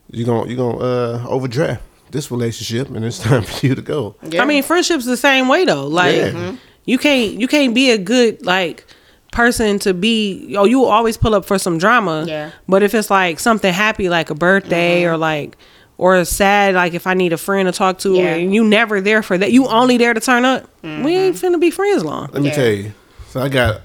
you 0.10 0.26
gonna 0.26 0.50
you 0.50 0.56
gonna 0.58 0.78
uh, 0.78 1.26
overdraft 1.28 1.82
this 2.12 2.30
relationship, 2.32 2.90
and 2.90 3.04
it's 3.06 3.20
time 3.24 3.44
for 3.44 3.66
you 3.66 3.76
to 3.76 3.82
go. 3.82 4.16
Yeah. 4.24 4.42
I 4.42 4.46
mean, 4.46 4.64
friendships 4.64 5.06
the 5.06 5.18
same 5.18 5.48
way 5.48 5.66
though. 5.66 5.88
Like 5.88 6.16
Yeah. 6.16 6.32
Mhm. 6.32 6.58
you 6.86 6.98
can't 6.98 7.34
you 7.34 7.48
can't 7.48 7.74
be 7.74 7.92
a 7.92 7.98
good 7.98 8.46
like 8.46 8.86
person 9.32 9.80
to 9.80 9.94
be. 9.94 10.56
Oh, 10.58 10.66
you 10.66 10.84
always 10.86 11.16
pull 11.18 11.34
up 11.34 11.46
for 11.46 11.58
some 11.58 11.78
drama. 11.78 12.26
Yeah. 12.28 12.52
But 12.68 12.84
if 12.84 12.94
it's 12.94 13.10
like 13.10 13.40
something 13.40 13.74
happy, 13.74 14.10
like 14.10 14.30
a 14.30 14.36
birthday 14.36 15.06
or 15.06 15.16
like 15.18 15.58
or 16.02 16.26
sad, 16.26 16.74
like 16.74 16.96
if 16.96 17.06
I 17.06 17.14
need 17.14 17.32
a 17.32 17.38
friend 17.38 17.68
to 17.68 17.72
talk 17.72 18.00
to, 18.00 18.16
Yeah. 18.16 18.34
and 18.34 18.56
you 18.56 18.64
never 18.64 19.02
there 19.02 19.22
for 19.22 19.38
that, 19.38 19.52
you 19.52 19.68
only 19.68 19.98
there 19.98 20.16
to 20.16 20.20
turn 20.20 20.44
up. 20.46 20.68
We 20.82 20.90
ain't 20.90 21.36
mm-hmm. 21.36 21.46
finna 21.46 21.60
be 21.60 21.70
friends 21.70 22.04
long. 22.04 22.30
Let 22.34 22.42
me 22.42 22.50
Yeah. 22.50 22.56
tell 22.56 22.72
you. 22.72 22.94
So 23.30 23.40
I 23.40 23.50
got 23.50 23.82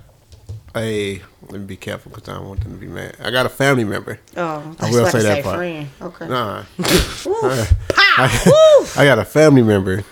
a 0.74 1.20
let 1.50 1.60
me 1.60 1.66
be 1.66 1.76
careful 1.76 2.10
because 2.10 2.26
I 2.30 2.38
don't 2.38 2.48
want 2.48 2.62
them 2.62 2.72
to 2.72 2.78
be 2.78 2.86
mad. 2.86 3.16
I 3.22 3.30
got 3.30 3.44
a 3.44 3.50
family 3.50 3.84
member. 3.84 4.18
Oh, 4.34 4.74
I 4.80 4.86
was 4.86 4.92
will 4.92 5.00
about 5.00 5.12
say 5.12 5.18
to 5.18 5.24
that 5.24 5.44
part. 5.44 5.56
Friend. 5.56 5.88
Okay. 6.00 6.26
Nah, 6.26 6.64
Woo. 7.26 7.34
I, 7.42 8.92
I 8.96 9.04
got 9.04 9.18
a 9.18 9.24
family 9.26 9.62
member 9.62 10.02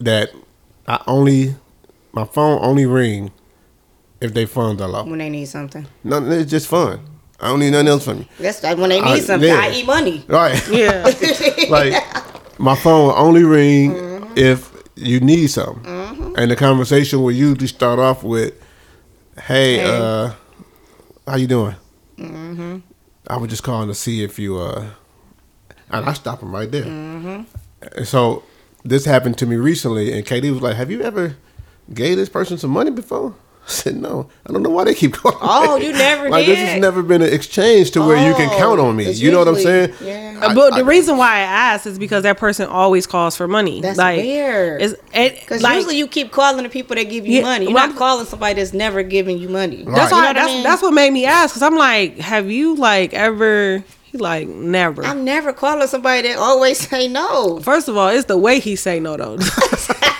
that 0.00 0.30
I 0.88 1.00
only 1.06 1.54
my 2.12 2.24
phone 2.24 2.58
only 2.62 2.84
ring 2.84 3.30
if 4.20 4.34
they 4.34 4.44
funds 4.44 4.82
are 4.82 4.88
low. 4.88 5.04
When 5.04 5.20
they 5.20 5.30
need 5.30 5.46
something. 5.46 5.86
No, 6.02 6.20
it's 6.32 6.50
just 6.50 6.66
fun. 6.66 6.98
I 7.40 7.48
don't 7.48 7.60
need 7.60 7.70
nothing 7.70 7.88
else 7.88 8.04
from 8.04 8.18
you. 8.18 8.26
That's 8.40 8.62
like 8.62 8.76
when 8.78 8.90
they 8.90 9.00
need 9.00 9.10
I- 9.10 9.20
something. 9.20 9.48
yeah. 9.48 9.60
I 9.60 9.70
eat 9.70 9.86
money. 9.86 10.24
Right. 10.26 10.60
Yeah. 10.72 11.04
like 11.70 11.94
my 12.58 12.74
phone 12.74 13.06
will 13.08 13.16
only 13.16 13.44
ring 13.44 13.94
if 14.36 14.72
you 14.96 15.20
need 15.20 15.46
something, 15.48 15.84
and 16.36 16.50
the 16.50 16.56
conversation 16.56 17.22
will 17.22 17.30
usually 17.30 17.68
start 17.68 18.00
off 18.00 18.24
with, 18.24 18.52
"Hey, 19.46 19.76
Hey. 19.76 19.84
uh, 19.84 20.32
how 21.28 21.36
you 21.36 21.46
doing? 21.46 21.76
Mm-hmm. 22.18 22.78
I 23.28 23.36
was 23.36 23.50
just 23.50 23.62
calling 23.62 23.86
to 23.88 23.94
see 23.94 24.24
if 24.24 24.38
you 24.40 24.58
uh," 24.58 24.86
and 25.90 26.06
I 26.06 26.12
stop 26.14 26.40
them 26.40 26.52
right 26.52 26.68
there. 26.70 26.84
Mm-hmm. 26.84 28.02
So 28.02 28.42
this 28.84 29.04
happened 29.04 29.38
to 29.38 29.46
me 29.46 29.54
recently, 29.56 30.12
and 30.12 30.26
Katie 30.26 30.50
was 30.50 30.60
like, 30.62 30.74
"Have 30.74 30.90
you 30.90 31.02
ever 31.02 31.36
gave 31.94 32.16
this 32.16 32.28
person 32.28 32.58
some 32.58 32.70
money 32.70 32.90
before?" 32.90 33.34
I 33.68 33.70
said, 33.80 33.96
"No, 33.96 34.28
I 34.48 34.52
don't 34.52 34.62
know 34.62 34.70
why 34.70 34.84
they 34.84 34.94
keep 34.94 35.12
calling." 35.12 35.38
Oh, 35.42 35.78
me." 35.78 35.86
you 35.86 35.92
never 35.92 36.30
like 36.30 36.46
this 36.46 36.58
has 36.58 36.80
never 36.80 37.02
been 37.02 37.20
an 37.22 37.32
exchange 37.32 37.90
to 37.92 38.00
where 38.00 38.16
you 38.16 38.34
can 38.34 38.48
Oh, 38.52 38.56
count 38.58 38.80
on 38.80 38.96
me. 38.96 39.04
it's 39.04 39.20
You 39.20 39.30
know 39.30 39.38
what 39.40 39.48
I'm 39.48 39.56
saying? 39.56 39.92
yeah. 40.02 40.38
I- 40.42 40.54
but 40.54 40.70
the 40.70 40.76
I- 40.84 40.88
reason 40.88 41.16
why 41.18 41.36
I 41.36 41.40
asked 41.40 41.86
is 41.86 41.98
because 41.98 42.22
that 42.22 42.38
person 42.38 42.66
always 42.68 43.06
calls 43.06 43.36
for 43.36 43.46
money. 43.46 43.80
That's 43.80 43.98
like, 43.98 44.18
weird. 44.18 44.80
Because 45.12 45.62
like, 45.62 45.76
usually 45.76 45.98
you 45.98 46.06
keep 46.08 46.30
calling 46.32 46.62
the 46.62 46.68
people 46.70 46.96
that 46.96 47.04
give 47.04 47.26
you 47.26 47.38
Yeah, 47.38 47.42
money. 47.42 47.66
You're 47.66 47.74
well, 47.74 47.88
not 47.88 47.96
calling 47.96 48.24
somebody 48.26 48.54
that's 48.54 48.72
never 48.72 49.02
giving 49.02 49.38
you 49.38 49.48
money. 49.48 49.82
That's 49.84 50.10
You 50.10 50.16
why. 50.16 50.22
know 50.22 50.28
what 50.28 50.38
I 50.38 50.46
mean? 50.46 50.62
that's 50.62 50.80
what 50.82 50.92
made 50.94 51.12
me 51.12 51.26
ask. 51.26 51.52
Cause 51.54 51.62
I'm 51.62 51.76
like, 51.76 52.18
have 52.18 52.50
you 52.50 52.74
like 52.76 53.12
ever? 53.14 53.84
He 54.04 54.16
like 54.16 54.48
never. 54.48 55.04
I'm 55.04 55.22
never 55.24 55.52
calling 55.52 55.86
somebody 55.86 56.28
that 56.28 56.38
always 56.38 56.78
say 56.78 57.08
no. 57.08 57.58
First 57.60 57.88
of 57.88 57.96
all, 57.98 58.08
it's 58.08 58.24
the 58.24 58.38
way 58.38 58.58
he 58.60 58.74
say 58.76 59.00
no 59.00 59.16
though. 59.18 59.36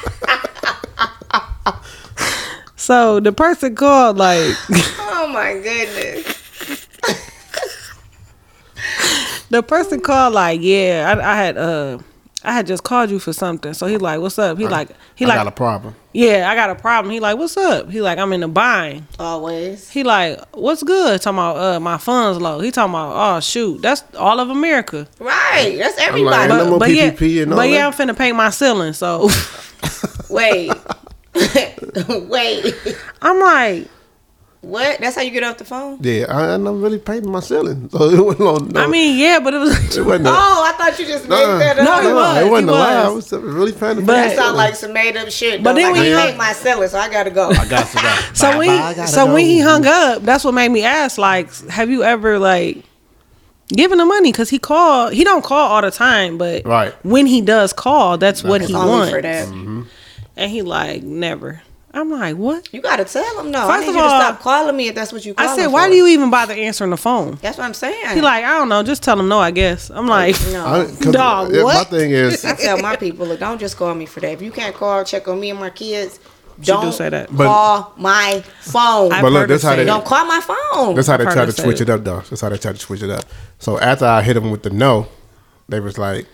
so 2.89 3.21
the 3.21 3.33
person 3.33 3.75
called 3.75 4.17
like 4.17 4.57
Oh 4.99 5.29
my 5.31 5.53
goodness. 5.53 6.87
the 9.51 9.63
person 9.63 10.01
called 10.01 10.33
like 10.33 10.61
yeah 10.63 11.15
I, 11.15 11.33
I 11.33 11.37
had 11.37 11.59
uh 11.59 11.99
I 12.43 12.55
had 12.55 12.67
just 12.67 12.85
called 12.85 13.11
you 13.11 13.19
for 13.19 13.35
something. 13.35 13.75
So 13.75 13.89
he 13.89 13.99
like 13.99 14.21
what's 14.21 14.39
up? 14.39 14.57
He 14.57 14.67
like 14.67 14.89
he 15.17 15.27
I 15.27 15.29
like 15.29 15.37
got 15.37 15.47
a 15.49 15.51
problem. 15.51 15.97
yeah 16.15 16.51
I 16.51 16.55
got 16.55 16.71
a 16.71 16.77
problem. 16.77 17.13
He 17.13 17.21
like 17.21 17.37
what's 17.37 17.59
up? 17.59 17.91
He 17.91 18.01
like 18.01 18.19
I'm 18.19 18.33
in 18.33 18.41
the 18.41 18.49
bind. 18.49 19.07
Always. 19.19 19.91
He 19.91 20.03
like 20.03 20.41
what's 20.57 20.83
good? 20.83 21.21
Talking 21.21 21.37
about 21.41 21.57
uh 21.59 21.81
my 21.81 21.99
funds 21.99 22.41
low. 22.41 22.61
He 22.61 22.71
talking 22.71 22.95
about 22.95 23.37
oh 23.37 23.41
shoot 23.41 23.83
that's 23.83 24.03
all 24.17 24.41
of 24.41 24.49
America. 24.49 25.07
Right. 25.19 25.77
That's 25.77 25.99
everybody. 25.99 26.49
like, 26.49 26.49
no 26.49 26.71
more 26.71 26.79
but 26.79 26.91
yeah, 26.91 27.11
and 27.43 27.53
all 27.53 27.59
but 27.59 27.69
yeah, 27.69 27.87
I'm 27.87 27.93
finna 27.93 28.17
paint 28.17 28.35
my 28.35 28.49
ceiling. 28.49 28.95
So 28.95 29.29
Wait. 30.31 30.73
Wait. 32.29 32.75
I'm 33.23 33.39
like, 33.41 33.89
What? 34.61 34.99
That's 35.01 35.15
how 35.17 35.23
you 35.23 35.31
get 35.31 35.45
off 35.45 35.59
the 35.59 35.65
phone? 35.65 35.99
Yeah, 36.03 36.27
I, 36.29 36.55
I'm 36.55 36.65
not 36.65 36.75
really 36.77 36.99
painting 36.99 37.31
my 37.31 37.41
ceiling, 37.41 37.89
so 37.91 38.11
it 38.11 38.21
wasn't 38.25 38.49
on. 38.49 38.69
No, 38.71 38.81
I 38.83 38.87
mean, 38.89 39.19
yeah, 39.19 39.39
but 39.39 39.55
it 39.55 39.59
was. 39.59 39.97
it 39.97 40.05
wasn't. 40.05 40.27
a- 40.27 40.31
Oh, 40.31 40.65
I 40.67 40.73
thought 40.77 40.99
you 40.99 41.07
just 41.07 41.29
made 41.29 41.45
Nah, 41.47 41.59
that 41.59 41.79
up. 41.79 41.85
No, 41.85 42.01
he 42.03 42.09
nah, 42.09 42.15
was, 42.15 42.37
It 42.47 42.51
wasn't 42.51 42.69
he 42.71 42.75
a 42.75 42.79
lie. 42.79 42.95
I 42.95 43.09
was. 43.09 43.31
was 43.31 43.43
really 43.43 43.73
trying 43.73 43.97
to. 43.97 44.03
But- 44.03 44.13
That 44.15 44.37
sound 44.37 44.57
like 44.57 44.75
some 44.75 44.93
made 44.93 45.17
up 45.17 45.31
shit. 45.31 45.63
But 45.63 45.71
But 45.71 45.75
then 45.77 45.93
then 45.93 45.93
like, 45.93 46.01
when 46.03 46.07
I 46.07 46.23
you- 46.25 46.29
hate 46.31 46.37
my 46.37 46.53
cellar, 46.53 46.89
so 46.89 46.99
I 46.99 47.09
gotta 47.09 47.31
go. 47.31 47.51
I 47.51 47.69
got 47.69 47.87
to 47.89 47.97
go. 48.03 48.15
So 48.35 48.51
Bye, 48.51 48.57
when 48.59 48.69
bye, 48.69 48.89
he, 48.91 48.95
gotta 48.97 49.09
so 49.13 49.33
when 49.33 49.45
he 49.47 49.61
hung 49.61 49.87
up, 49.87 50.23
that's 50.23 50.45
what 50.45 50.53
made 50.55 50.71
me 50.71 50.83
ask. 50.83 51.19
Like, 51.19 51.53
have 51.69 51.89
you 51.91 52.03
ever 52.03 52.39
like 52.41 52.83
given 53.69 54.01
him 54.01 54.09
money? 54.09 54.33
Because 54.33 54.51
he 54.51 54.59
called. 54.59 55.13
He 55.13 55.23
don't 55.25 55.45
call 55.45 55.69
all 55.71 55.83
the 55.83 55.91
time, 55.93 56.37
but 56.37 56.65
Right. 56.67 56.93
when 57.05 57.27
he 57.27 57.41
does 57.43 57.73
call, 57.73 58.19
that's 58.19 58.43
what 58.43 58.61
he 58.63 58.75
wants. 58.75 59.11
for 59.13 59.23
that. 59.23 59.47
Mm-hmm. 59.47 59.83
And 60.39 60.51
he 60.51 60.63
like 60.63 61.03
never. 61.03 61.61
I'm 61.93 62.11
like, 62.11 62.37
what? 62.37 62.73
You 62.73 62.81
gotta 62.83 63.05
tell 63.05 63.41
him 63.41 63.51
no. 63.51 63.65
I 63.67 63.77
First 63.77 63.81
need 63.81 63.89
of 63.91 63.95
you 63.97 64.01
all, 64.03 64.21
to 64.21 64.25
stop 64.25 64.41
calling 64.41 64.77
me 64.77 64.89
if 64.89 64.95
that's 64.95 65.13
what 65.13 65.25
you. 65.25 65.35
I 65.39 65.57
said, 65.57 65.67
why 65.69 65.87
for. 65.87 65.91
do 65.91 65.97
you 65.97 66.07
even 66.09 66.31
bother 66.31 66.53
answering 66.55 66.91
the 66.91 66.97
phone? 66.99 67.39
That's 67.43 67.57
what 67.59 67.65
I'm 67.65 67.75
saying. 67.75 68.15
He 68.15 68.21
like, 68.21 68.45
I 68.45 68.51
don't 68.59 68.69
know. 68.69 68.83
Just 68.83 69.03
tell 69.03 69.19
him 69.19 69.27
no. 69.29 69.39
I 69.41 69.51
guess. 69.51 69.91
I'm 69.91 70.07
like, 70.07 70.37
no. 70.53 70.65
I, 70.67 70.85
'cause, 70.85 70.99
Dog, 71.01 71.51
yeah, 71.53 71.59
My 71.59 71.65
what? 71.65 71.89
thing 71.89 72.11
is, 72.13 72.45
I 72.45 72.55
tell 72.55 72.79
my 72.79 72.95
people, 72.97 73.27
look, 73.27 73.41
don't 73.41 73.59
just 73.59 73.77
call 73.77 73.95
me 73.95 74.07
for 74.07 74.21
that. 74.21 74.31
If 74.33 74.43
you 74.43 74.53
can't 74.53 74.75
call, 74.77 75.03
check 75.05 75.27
on 75.29 75.41
me 75.41 75.51
and 75.51 75.59
my 75.59 75.71
kids. 75.71 76.21
Don't 76.61 76.85
do 76.87 76.93
say 76.93 77.09
that. 77.09 77.35
But- 77.35 77.47
call 77.47 77.95
my 77.97 78.45
phone. 78.61 79.13
I've 79.13 79.23
But 79.23 79.33
look, 79.33 79.41
heard 79.43 79.51
that's 79.51 79.63
how 79.63 79.75
they- 79.75 79.85
don't 79.85 80.05
call 80.05 80.25
my 80.27 80.41
phone. 80.41 80.95
that's 80.95 81.09
how 81.09 81.17
they 81.17 81.25
try 81.25 81.47
to 81.47 81.53
switch 81.53 81.81
it. 81.81 81.89
it 81.89 81.91
up, 81.91 82.05
though. 82.05 82.21
That's 82.29 82.41
how 82.43 82.49
they 82.51 82.59
try 82.59 82.73
to 82.73 82.79
switch 82.79 83.03
it 83.03 83.11
up. 83.11 83.25
So 83.59 83.79
after 83.81 84.05
I 84.05 84.23
hit 84.23 84.37
him 84.37 84.51
with 84.51 84.63
the 84.63 84.71
no, 84.71 85.07
they 85.69 85.81
was 85.81 85.99
like, 85.99 86.27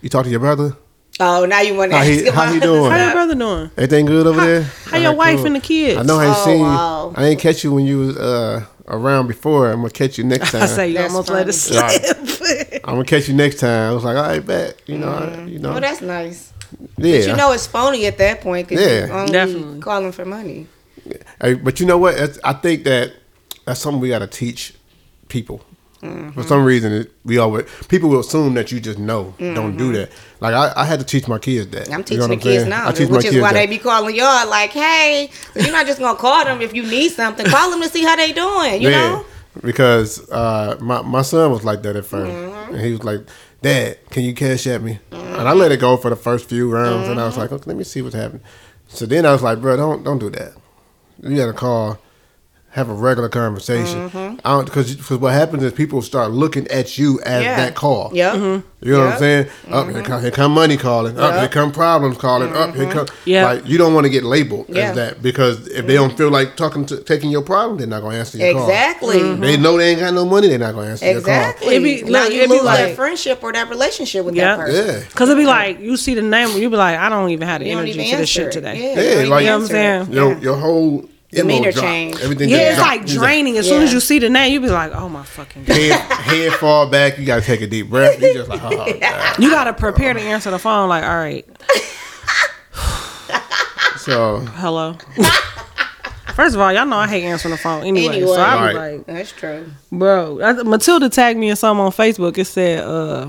"You 0.00 0.08
talk 0.08 0.24
to 0.24 0.30
your 0.30 0.40
brother? 0.40 0.76
Oh, 1.22 1.44
now 1.46 1.60
you 1.60 1.74
want 1.74 1.90
to 1.92 1.96
How 1.96 2.02
ask 2.02 2.10
he- 2.12 2.26
him 2.26 2.34
how 2.34 2.44
he 2.52 2.58
about 2.58 2.66
doing? 2.66 2.90
How 2.90 3.02
your 3.04 3.12
brother 3.12 3.34
doing? 3.34 3.70
Everything 3.76 4.06
good 4.06 4.26
over 4.26 4.40
there? 4.40 4.62
how 4.86 4.98
your 4.98 5.14
wife 5.14 5.44
and 5.44 5.56
the 5.56 5.60
kids? 5.60 5.98
I 5.98 6.02
know 6.02 6.18
I 6.18 6.26
ain't 6.26 6.36
Oh, 6.38 6.44
seen 6.44 6.58
you. 6.58 6.62
wow. 6.64 7.12
I 7.16 7.24
ain't 7.26 7.40
catch 7.40 7.64
you 7.64 7.72
when 7.72 7.86
you 7.86 7.98
was 7.98 8.16
uh, 8.16 8.64
around 8.88 9.26
before. 9.28 9.70
I'm 9.70 9.76
gonna 9.78 9.90
catch 9.90 10.18
you 10.18 10.24
next 10.24 10.50
time. 10.52 10.62
I 10.62 10.66
say 10.66 10.88
you 10.88 10.94
That's 10.94 11.12
almost 11.12 11.30
let 11.30 11.48
it 11.48 11.54
funny. 11.54 12.26
slip. 12.26 12.80
I'm 12.84 12.94
gonna 12.94 13.04
catch 13.04 13.28
you 13.28 13.34
next 13.34 13.60
time. 13.60 13.90
I 13.90 13.94
was 13.94 14.04
like, 14.04 14.16
all 14.16 14.22
right, 14.22 14.44
bet. 14.44 14.80
You 14.86 14.98
know, 14.98 15.08
I- 15.12 15.44
you 15.44 15.58
know, 15.58 15.74
Oh, 15.76 15.80
that's 15.80 16.00
nice. 16.02 16.52
yeah. 16.96 17.18
But 17.18 17.26
you 17.28 17.36
know 17.36 17.52
it's 17.52 17.66
phony 17.66 18.06
at 18.06 18.18
that 18.18 18.40
point 18.40 18.68
because 18.68 18.84
Yeah. 18.84 19.06
you 19.06 19.12
only 19.12 19.32
Definitely. 19.32 19.80
calling 19.80 20.12
for 20.12 20.24
money. 20.24 20.66
Hey, 21.40 21.54
but 21.54 21.80
you 21.80 21.86
know 21.86 21.98
what? 21.98 22.14
It's- 22.14 22.38
I 22.44 22.52
think 22.52 22.84
that 22.84 23.12
that's 23.64 23.80
something 23.80 24.00
we 24.00 24.08
got 24.08 24.20
to 24.20 24.26
teach 24.26 24.74
people. 25.28 25.62
Mm-hmm. 26.02 26.30
For 26.32 26.42
some 26.42 26.64
reason, 26.64 26.92
it, 26.92 27.12
we 27.24 27.38
always 27.38 27.64
people 27.88 28.08
will 28.08 28.20
assume 28.20 28.54
that 28.54 28.72
you 28.72 28.80
just 28.80 28.98
know. 28.98 29.34
Don't 29.38 29.76
do 29.76 29.92
that. 29.92 30.10
Like 30.40 30.52
I, 30.54 30.72
I 30.74 30.84
had 30.84 30.98
to 30.98 31.06
teach 31.06 31.28
my 31.28 31.38
kids 31.38 31.70
that. 31.70 31.84
Mm-hmm. 31.84 31.92
I'm 31.92 31.98
You 32.00 32.04
teaching 32.04 32.18
know 32.18 32.26
the 32.26 32.34
what 32.34 32.42
kids 32.42 32.56
saying? 32.62 32.70
now, 32.70 32.88
I 32.88 32.92
teach 32.92 33.00
which 33.02 33.10
my 33.10 33.16
is 33.18 33.24
kids 33.24 33.36
why 33.40 33.52
that. 33.52 33.58
they 33.60 33.66
be 33.68 33.78
calling 33.78 34.16
y'all 34.16 34.48
like, 34.50 34.70
"Hey, 34.70 35.30
you're 35.54 35.70
not 35.70 35.86
just 35.86 36.00
gonna 36.00 36.18
call 36.18 36.44
them 36.44 36.60
if 36.60 36.74
you 36.74 36.82
need 36.82 37.10
something. 37.12 37.46
Call 37.46 37.70
them 37.70 37.80
to 37.82 37.88
see 37.88 38.02
how 38.02 38.16
they 38.16 38.32
doing." 38.32 38.82
You 38.82 38.90
know? 38.90 39.24
Because 39.62 40.28
uh, 40.30 40.76
my 40.80 41.02
my 41.02 41.22
son 41.22 41.50
was 41.52 41.62
like 41.64 41.82
that 41.82 41.94
at 41.96 42.04
1st 42.04 42.26
Mm-hmm. 42.26 42.74
and 42.74 42.84
he 42.84 42.90
was 42.92 43.04
like, 43.04 43.20
"Dad, 43.60 43.98
can 44.10 44.24
you 44.24 44.34
cash 44.34 44.66
at 44.66 44.82
me?" 44.82 44.98
And 45.12 45.46
I 45.48 45.52
let 45.52 45.70
it 45.70 45.78
go 45.80 45.96
for 45.96 46.10
the 46.10 46.16
first 46.16 46.48
few 46.48 46.68
rounds, 46.70 47.08
and 47.08 47.20
I 47.20 47.22
Mm-hmm. 47.22 47.26
was 47.28 47.36
like, 47.38 47.52
"Okay, 47.52 47.64
let 47.66 47.76
me 47.76 47.84
see 47.84 48.02
what's 48.02 48.14
happening." 48.16 48.42
So 48.88 49.06
then 49.06 49.24
I 49.24 49.30
was 49.32 49.42
like, 49.42 49.60
"Bro, 49.60 49.76
don't 49.76 50.02
don't 50.02 50.18
do 50.18 50.30
that. 50.30 50.54
You 51.22 51.36
got 51.36 51.46
to 51.46 51.52
call." 51.52 51.98
Have 52.72 52.88
a 52.88 52.94
regular 52.94 53.28
conversation. 53.28 54.08
Mm-hmm. 54.08 54.40
I 54.46 54.50
don't 54.52 54.64
because 54.64 55.10
what 55.10 55.34
happens 55.34 55.62
is 55.62 55.72
people 55.74 56.00
start 56.00 56.30
looking 56.30 56.66
at 56.68 56.96
you 56.96 57.20
as 57.20 57.44
Yeah. 57.44 57.56
that 57.56 57.74
call. 57.74 58.10
Yep. 58.14 58.32
Mm-hmm. 58.34 58.66
You 58.88 58.92
know 58.94 59.04
what 59.04 59.12
I'm 59.12 59.18
saying? 59.18 59.46
Up 59.68 59.84
here, 59.84 59.96
mm-hmm. 59.96 60.02
come, 60.04 60.22
here 60.22 60.30
come 60.30 60.52
money 60.52 60.78
calling. 60.78 61.18
Up 61.18 61.38
here 61.38 61.48
come 61.50 61.70
problems 61.70 62.16
calling. 62.16 62.50
Up 62.54 62.74
here 62.74 62.86
mm-hmm. 62.86 62.92
come. 62.92 63.06
Yeah. 63.26 63.44
Like 63.44 63.68
you 63.68 63.76
don't 63.76 63.92
want 63.92 64.04
to 64.06 64.10
get 64.10 64.24
labeled 64.24 64.66
Yeah. 64.70 64.88
as 64.88 64.96
that 64.96 65.22
because 65.22 65.68
if 65.68 65.86
they 65.86 65.92
don't 65.96 66.16
feel 66.16 66.30
like 66.30 66.56
talking 66.56 66.86
to 66.86 67.02
taking 67.02 67.30
your 67.30 67.42
problem, 67.42 67.76
they're 67.76 67.86
not 67.86 68.00
gonna 68.00 68.16
answer 68.16 68.38
your 68.38 68.54
call. 68.54 68.62
Exactly. 68.62 69.34
They 69.36 69.58
know 69.58 69.76
they 69.76 69.90
ain't 69.90 70.00
got 70.00 70.14
no 70.14 70.24
money. 70.24 70.48
They're 70.48 70.58
not 70.58 70.74
gonna 70.74 70.92
answer 70.92 71.04
Exactly. 71.04 71.76
It 71.76 71.82
be- 71.82 72.10
now 72.10 72.24
look, 72.24 72.32
you 72.32 72.40
it 72.40 72.48
be 72.48 72.54
lose 72.54 72.64
that 72.64 72.96
friendship 72.96 73.42
or 73.42 73.52
that 73.52 73.68
relationship 73.68 74.24
with 74.24 74.34
Yeah. 74.34 74.56
that 74.56 74.64
person. 74.64 74.86
Yeah. 74.86 75.02
Cause 75.14 75.28
it'd 75.28 75.42
be 75.42 75.46
like 75.46 75.78
you 75.78 75.98
see 75.98 76.14
the 76.14 76.22
name, 76.22 76.56
you 76.56 76.70
be 76.70 76.76
like, 76.76 76.98
I 76.98 77.10
don't 77.10 77.28
even 77.28 77.46
have 77.46 77.60
the 77.60 77.66
You 77.66 77.72
energy 77.78 78.10
for 78.10 78.16
this 78.16 78.30
shit 78.30 78.46
it. 78.46 78.52
today. 78.52 78.94
Yeah, 78.94 79.20
Yeah, 79.22 79.28
like- 79.28 79.42
You 79.42 79.50
know 79.50 79.56
what 79.58 79.62
I'm 79.64 79.66
saying? 79.68 80.12
Your 80.12 80.38
your 80.38 80.56
whole 80.56 81.04
Demeanor 81.32 81.68
emo 81.68 81.72
drop. 81.72 81.84
change. 81.84 82.20
Everything. 82.20 82.48
Yeah, 82.50 82.58
it's 82.58 82.76
drop. 82.76 82.86
like 82.88 83.06
draining. 83.06 83.56
As 83.56 83.66
soon 83.66 83.82
as 83.82 83.92
you 83.92 84.00
see 84.00 84.18
the 84.18 84.28
name, 84.28 84.52
you 84.52 84.60
be 84.60 84.68
like, 84.68 84.92
oh 84.92 85.08
my 85.08 85.22
fucking 85.24 85.64
god. 85.64 85.76
Head, 85.76 86.00
head 86.12 86.52
fall 86.54 86.86
back. 86.88 87.18
You 87.18 87.24
gotta 87.26 87.40
take 87.42 87.60
a 87.62 87.66
deep 87.66 87.88
breath. 87.88 88.20
You 88.20 88.34
just 88.34 88.50
like, 88.50 88.60
oh, 88.62 88.98
God. 89.00 89.38
You 89.38 89.50
gotta 89.50 89.72
prepare 89.72 90.12
to 90.12 90.20
answer 90.20 90.50
the 90.50 90.58
phone. 90.58 90.88
Like, 90.90 91.04
all 91.04 91.16
right, 91.16 91.46
So 93.98 94.40
hello. 94.40 94.96
First 96.34 96.54
of 96.54 96.60
all, 96.60 96.72
y'all 96.72 96.86
know 96.86 96.96
I 96.96 97.06
hate 97.08 97.24
answering 97.24 97.52
the 97.52 97.58
phone 97.58 97.84
anyway. 97.84 98.16
Anyway. 98.16 98.26
So 98.34 98.40
I 98.40 98.56
be 98.72 98.76
Right. 98.76 98.96
like, 98.96 99.06
That's 99.06 99.32
true. 99.32 99.66
bro. 99.92 100.40
I, 100.42 100.52
Matilda 100.62 101.08
tagged 101.08 101.38
me 101.38 101.50
in 101.50 101.56
something 101.56 101.84
on 101.84 101.92
Facebook. 101.92 102.36
It 102.38 102.46
said, 102.46 102.84
uh, 102.84 103.28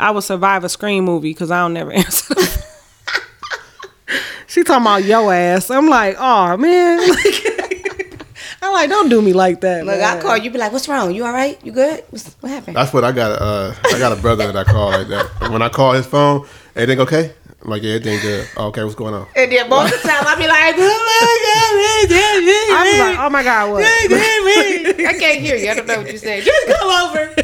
I 0.00 0.10
would 0.12 0.22
survive 0.24 0.64
a 0.64 0.68
Scream 0.68 1.04
movie 1.04 1.30
because 1.30 1.50
I 1.50 1.58
don't 1.60 1.74
never 1.74 1.92
answer. 1.92 2.34
The 4.54 4.64
phone. 4.64 4.64
she 4.64 4.64
talking 4.64 4.82
about 4.82 5.04
your 5.04 5.32
ass. 5.32 5.70
I'm 5.70 5.88
like, 5.88 6.16
oh 6.18 6.56
man. 6.56 7.00
I'm 8.62 8.72
like, 8.72 8.88
don't 8.88 9.08
do 9.08 9.20
me 9.20 9.32
like 9.32 9.60
that. 9.62 9.84
Look, 9.84 9.98
man. 9.98 10.18
I 10.18 10.22
call 10.22 10.36
you, 10.36 10.48
be 10.48 10.58
like, 10.58 10.72
"What's 10.72 10.88
wrong? 10.88 11.12
You 11.12 11.24
all 11.24 11.32
right? 11.32 11.58
You 11.64 11.72
good? 11.72 12.04
What's, 12.10 12.32
what 12.34 12.52
happened?" 12.52 12.76
that's 12.76 12.92
what 12.92 13.02
I 13.02 13.10
got. 13.10 13.42
Uh, 13.42 13.74
I 13.86 13.98
got 13.98 14.16
a 14.16 14.20
brother 14.20 14.52
that 14.52 14.56
I 14.56 14.62
call 14.62 14.90
like 14.90 15.08
that. 15.08 15.50
When 15.50 15.62
I 15.62 15.68
call 15.68 15.92
his 15.92 16.06
phone, 16.06 16.46
everything 16.76 17.00
okay? 17.00 17.32
I'm 17.62 17.70
like, 17.70 17.82
yeah, 17.82 17.94
everything 17.94 18.20
good. 18.20 18.46
Oh, 18.56 18.66
okay, 18.66 18.82
what's 18.82 18.96
going 18.96 19.14
on? 19.14 19.28
And 19.36 19.52
then 19.52 19.68
most 19.68 19.94
of 19.94 20.02
the 20.02 20.08
time, 20.08 20.24
I 20.26 20.34
be 20.36 20.48
like, 20.48 20.74
oh 20.76 20.80
my 20.80 22.06
god, 22.10 22.42
I 22.72 22.90
was 22.90 22.98
like, 22.98 23.18
oh 23.20 23.30
my 23.30 23.42
god, 23.44 23.70
what? 23.70 23.84
I 23.84 25.14
can't 25.18 25.40
hear 25.40 25.54
you. 25.56 25.70
I 25.70 25.74
don't 25.74 25.86
know 25.86 25.98
what 25.98 26.10
you 26.10 26.18
said. 26.18 26.42
Just 26.42 26.66
come 26.66 27.08
over. 27.08 27.26
Here 27.26 27.34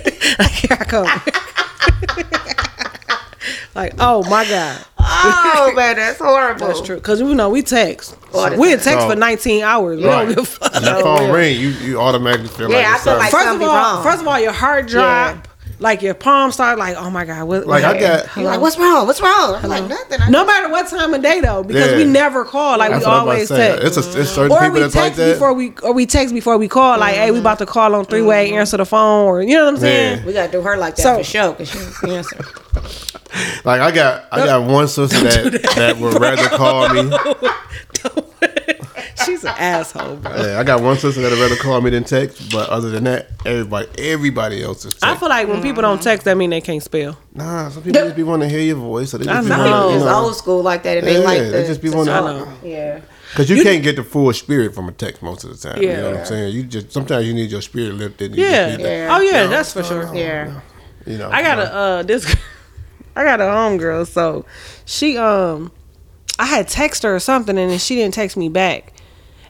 I 0.81 0.85
come. 0.85 1.07
like, 3.77 3.95
oh 4.01 4.29
my 4.29 4.45
god, 4.49 4.85
Oh 5.21 5.73
man, 5.77 5.97
that's 5.97 6.19
horrible. 6.19 6.67
that's 6.69 6.81
true. 6.81 7.01
Cause 7.01 7.21
you 7.21 7.35
know 7.35 7.51
we 7.51 7.63
text. 7.63 8.17
All 8.33 8.51
the 8.51 8.57
We'll 8.57 8.71
text 8.79 9.01
So- 9.01 9.09
for 9.11 9.17
19 9.17 9.63
hours. 9.63 9.99
We 9.99 10.07
Right. 10.07 10.27
don't 10.27 10.29
give 10.29 10.39
a 10.39 10.45
fuck. 10.47 10.73
When 10.75 10.83
that 10.85 11.03
phone 11.03 11.31
ring, 11.31 11.59
you, 11.61 11.69
you 11.71 12.01
automatically 12.01 12.49
feel 12.49 12.71
Yeah, 12.71 12.77
like 12.79 12.87
I 12.87 12.95
it's 12.95 13.05
feel 13.05 13.17
like 13.17 13.31
First 13.33 13.49
of 13.49 13.63
all, 13.63 13.69
wrong. 13.69 14.03
first 14.05 14.21
of 14.23 14.29
all, 14.29 14.39
your 14.41 14.53
heart 14.53 14.87
drop, 14.87 15.48
like 15.81 16.03
your 16.03 16.15
palms 16.15 16.55
start 16.55 16.79
like, 16.79 16.97
oh 16.97 17.09
my 17.11 17.25
god, 17.25 17.47
what? 17.47 17.67
Like, 17.67 17.85
I 17.85 17.93
what- 17.93 18.01
got- 18.01 18.37
You're 18.37 18.45
like, 18.47 18.61
what's 18.61 18.79
wrong? 18.79 19.07
What's 19.07 19.21
wrong? 19.21 19.55
I'm 19.55 19.69
like, 19.69 19.89
nothing. 19.89 20.21
I 20.21 20.29
no 20.29 20.45
matter 20.45 20.69
what 20.69 20.89
time 20.89 21.15
of 21.15 21.23
day 21.23 21.41
though, 21.41 21.63
because 21.63 21.95
we 21.95 22.05
never 22.05 22.45
call. 22.45 22.79
Like 22.79 22.91
That's 22.91 23.05
we 23.05 23.11
what 23.11 23.17
I'm 23.17 23.23
about 23.23 23.33
to 23.33 23.35
always 23.35 23.49
say. 23.49 23.77
text. 23.79 23.99
It's, 23.99 24.17
a, 24.17 24.21
it's 24.21 24.31
certain 24.31 24.53
or 24.53 24.59
people 24.61 24.75
we 24.75 24.81
that's 24.81 24.95
text 24.95 25.19
like 25.19 25.27
that. 25.27 25.33
before 25.35 25.53
we 25.55 25.73
or 25.83 25.93
we 25.93 26.07
text 26.07 26.35
before 26.35 26.59
we 26.59 26.69
call. 26.69 26.99
Like, 26.99 27.15
hey, 27.15 27.31
we 27.31 27.37
mm-hmm. 27.39 27.41
about 27.47 27.59
to 27.59 27.67
call 27.67 27.95
on 27.95 28.05
three 28.07 28.23
way. 28.23 28.49
Mm-hmm. 28.49 28.59
Answer 28.59 28.77
the 28.79 28.87
phone, 28.87 29.27
or 29.27 29.43
you 29.43 29.55
know 29.55 29.67
what 29.67 29.75
I'm 29.75 29.81
saying? 29.81 30.19
Yeah. 30.21 30.27
We 30.27 30.33
gotta 30.33 30.53
do 30.53 30.61
her 30.63 30.77
like 30.77 30.97
that 30.97 31.03
So- 31.03 31.19
for 31.19 31.25
sure, 31.25 31.55
cause 31.55 31.71
she 31.71 32.11
answer. 32.11 32.37
Like 33.65 33.81
I 33.83 33.91
got, 33.91 34.25
I 34.33 34.39
got 34.47 34.67
one 34.69 34.89
sister 34.89 35.19
that 35.51 35.63
that 35.77 35.99
would 35.99 36.19
rather 36.19 36.49
call 36.57 36.89
me. 36.89 37.11
She's 39.39 39.45
an 39.45 39.55
asshole, 39.59 40.17
bro. 40.17 40.35
Yeah, 40.37 40.59
I 40.61 40.65
got 40.65 40.83
one 40.83 40.97
sister 40.99 41.21
that'd 41.21 41.39
rather 41.39 41.57
call 41.57 41.81
me 41.81 41.91
than 41.91 42.05
text. 42.05 42.51
But 42.53 42.69
other 42.69 42.91
than 42.91 43.05
that, 43.05 43.31
everybody, 43.47 43.89
everybody 43.99 44.63
else 44.63 44.85
is. 44.85 44.95
Text. 44.95 45.05
I 45.05 45.17
feel 45.17 45.29
like 45.29 45.49
when 45.49 45.63
people 45.63 45.83
don't 45.83 46.03
text, 46.03 46.25
that 46.25 46.37
mean 46.37 46.51
they 46.51 46.61
can't 46.61 46.83
spell. 46.83 47.17
Nah, 47.35 47.69
some 47.69 47.83
people 47.83 48.01
just 48.03 48.17
be 48.17 48.23
wanting 48.23 48.49
to 48.49 48.55
hear 48.55 48.65
your 48.65 48.77
voice. 48.77 49.11
So 49.11 49.19
they 49.19 49.31
I 49.31 49.35
just 49.37 49.49
be 49.49 49.51
know. 49.51 49.59
wanting, 49.59 49.73
People 49.75 49.91
you 49.91 49.97
is 49.99 50.05
know, 50.05 50.25
old 50.25 50.37
school 50.37 50.63
like 50.63 50.83
that, 50.83 50.99
and 50.99 51.07
they 51.07 51.13
Yeah, 51.19 51.25
like 51.25 51.39
they 51.41 51.51
the, 51.63 51.67
just 51.67 51.83
be 51.83 51.91
to 51.91 51.97
wanting- 51.97 52.13
talk. 52.45 52.49
Yeah. 52.65 53.01
Because 53.31 53.51
you, 53.51 53.63
can't 53.63 53.83
get 53.83 53.97
the 53.97 54.03
full 54.05 54.33
spirit 54.33 54.75
from 54.75 54.89
a 54.89 54.93
text 54.93 55.23
most 55.23 55.45
of 55.45 55.51
the 55.51 55.69
time. 55.69 55.83
You 55.83 55.89
know 55.89 56.05
what 56.07 56.15
Yeah. 56.15 56.21
I'm 56.21 56.27
saying? 56.27 56.55
You 56.55 56.63
just 56.63 56.93
sometimes 56.93 57.27
you 57.27 57.35
need 57.35 57.51
your 57.51 57.61
spirit 57.61 57.95
lifted. 57.95 58.31
and 58.31 58.39
you 58.41 58.45
Yeah. 58.47 58.67
just 58.69 58.79
need 58.79 58.85
that, 58.87 58.91
Yeah. 58.91 59.17
Oh 59.17 59.21
yeah, 59.21 59.47
that's 59.49 59.73
for 59.75 59.83
sure. 59.83 60.15
Yeah. 60.15 60.61
You 61.07 61.19
know, 61.19 61.29
I 61.31 61.43
got 61.43 61.59
a 61.59 61.73
uh 61.75 62.03
this 62.05 62.25
I 63.17 63.25
got 63.25 63.41
a 63.41 63.45
homegirl, 63.45 64.07
so 64.07 64.47
she 64.87 65.19
um 65.19 65.71
I 66.39 66.47
had 66.47 66.69
text 66.69 67.03
her 67.03 67.15
or 67.15 67.21
something 67.21 67.59
and 67.59 67.71
then 67.71 67.79
she 67.79 67.97
didn't 67.97 68.15
text 68.15 68.37
me 68.37 68.49
back. 68.49 68.93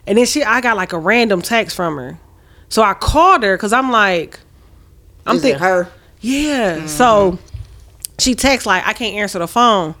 And 0.09 0.17
then 0.17 0.25
she 0.25 0.43
I 0.43 0.59
got 0.59 0.75
like 0.75 0.91
a 0.91 0.97
random 0.97 1.43
text 1.43 1.75
from 1.75 1.95
her. 1.97 2.19
So 2.67 2.81
I 2.81 2.95
called 2.95 3.43
her 3.43 3.55
because 3.55 3.71
I'm 3.71 3.91
like 3.91 4.39
I'm 5.27 5.37
thinking 5.37 5.61
her. 5.61 5.87
Yeah. 6.19 6.87
So 6.87 7.33
mm-hmm. 7.33 7.45
she 8.17 8.33
texts 8.33 8.65
like 8.65 8.85
I 8.87 8.93
can't 8.93 9.15
answer 9.15 9.37
the 9.37 9.47
phone. 9.47 9.93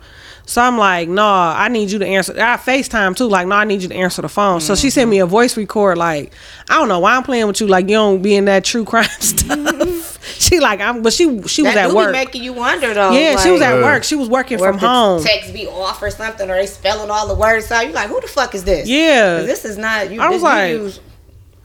So 0.49 0.63
I'm 0.63 0.79
like, 0.79 1.07
no, 1.07 1.23
I 1.23 1.67
need 1.67 1.91
you 1.91 1.99
to 1.99 2.05
answer. 2.07 2.33
I 2.33 2.57
FaceTime 2.57 3.15
too, 3.15 3.27
like, 3.27 3.45
no, 3.45 3.53
I 3.53 3.65
need 3.65 3.83
you 3.83 3.87
to 3.89 3.93
answer 3.95 4.23
the 4.23 4.29
phone. 4.29 4.61
So 4.61 4.73
she 4.73 4.89
sent 4.89 5.07
me 5.07 5.19
a 5.19 5.27
voice 5.27 5.55
record, 5.55 5.99
like, 5.99 6.33
I 6.67 6.73
don't 6.79 6.87
know 6.87 6.97
why 6.97 7.15
I'm 7.15 7.21
playing 7.21 7.45
with 7.45 7.61
you, 7.61 7.67
like 7.67 7.85
you 7.87 7.93
don't 7.93 8.23
be 8.23 8.33
in 8.35 8.45
that 8.45 8.63
true 8.65 8.83
crime 8.83 9.07
stuff. 9.19 10.17
she 10.39 10.59
like, 10.59 10.81
I'm, 10.81 11.03
but 11.03 11.13
she 11.13 11.25
she 11.43 11.61
was 11.61 11.75
That 11.75 11.77
at 11.77 11.83
do 11.89 11.89
be 11.91 11.95
work. 11.97 12.11
making 12.13 12.43
you 12.43 12.53
wonder 12.53 12.95
though. 12.95 13.11
Yeah, 13.11 13.35
she 13.37 13.51
was 13.51 13.61
at 13.61 13.75
Yeah. 13.75 13.83
work. 13.83 14.03
She 14.03 14.15
was 14.15 14.27
working 14.27 14.57
from 14.57 14.79
home. 14.79 15.21
Text 15.23 15.53
be 15.53 15.67
off 15.67 16.01
or 16.01 16.09
something, 16.09 16.49
or 16.49 16.55
they 16.55 16.65
spelling 16.65 17.11
all 17.11 17.27
the 17.27 17.35
words 17.35 17.71
out. 17.71 17.85
You 17.85 17.93
like, 17.93 18.09
who 18.09 18.19
the 18.19 18.27
fuck 18.27 18.55
is 18.55 18.63
this? 18.63 18.87
Yeah, 18.89 19.41
this 19.43 19.65
is 19.65 19.77
not. 19.77 20.11
You, 20.11 20.19
I 20.19 20.29
was 20.29 20.41
you 20.41 20.47
like, 20.47 20.71
use 20.71 20.99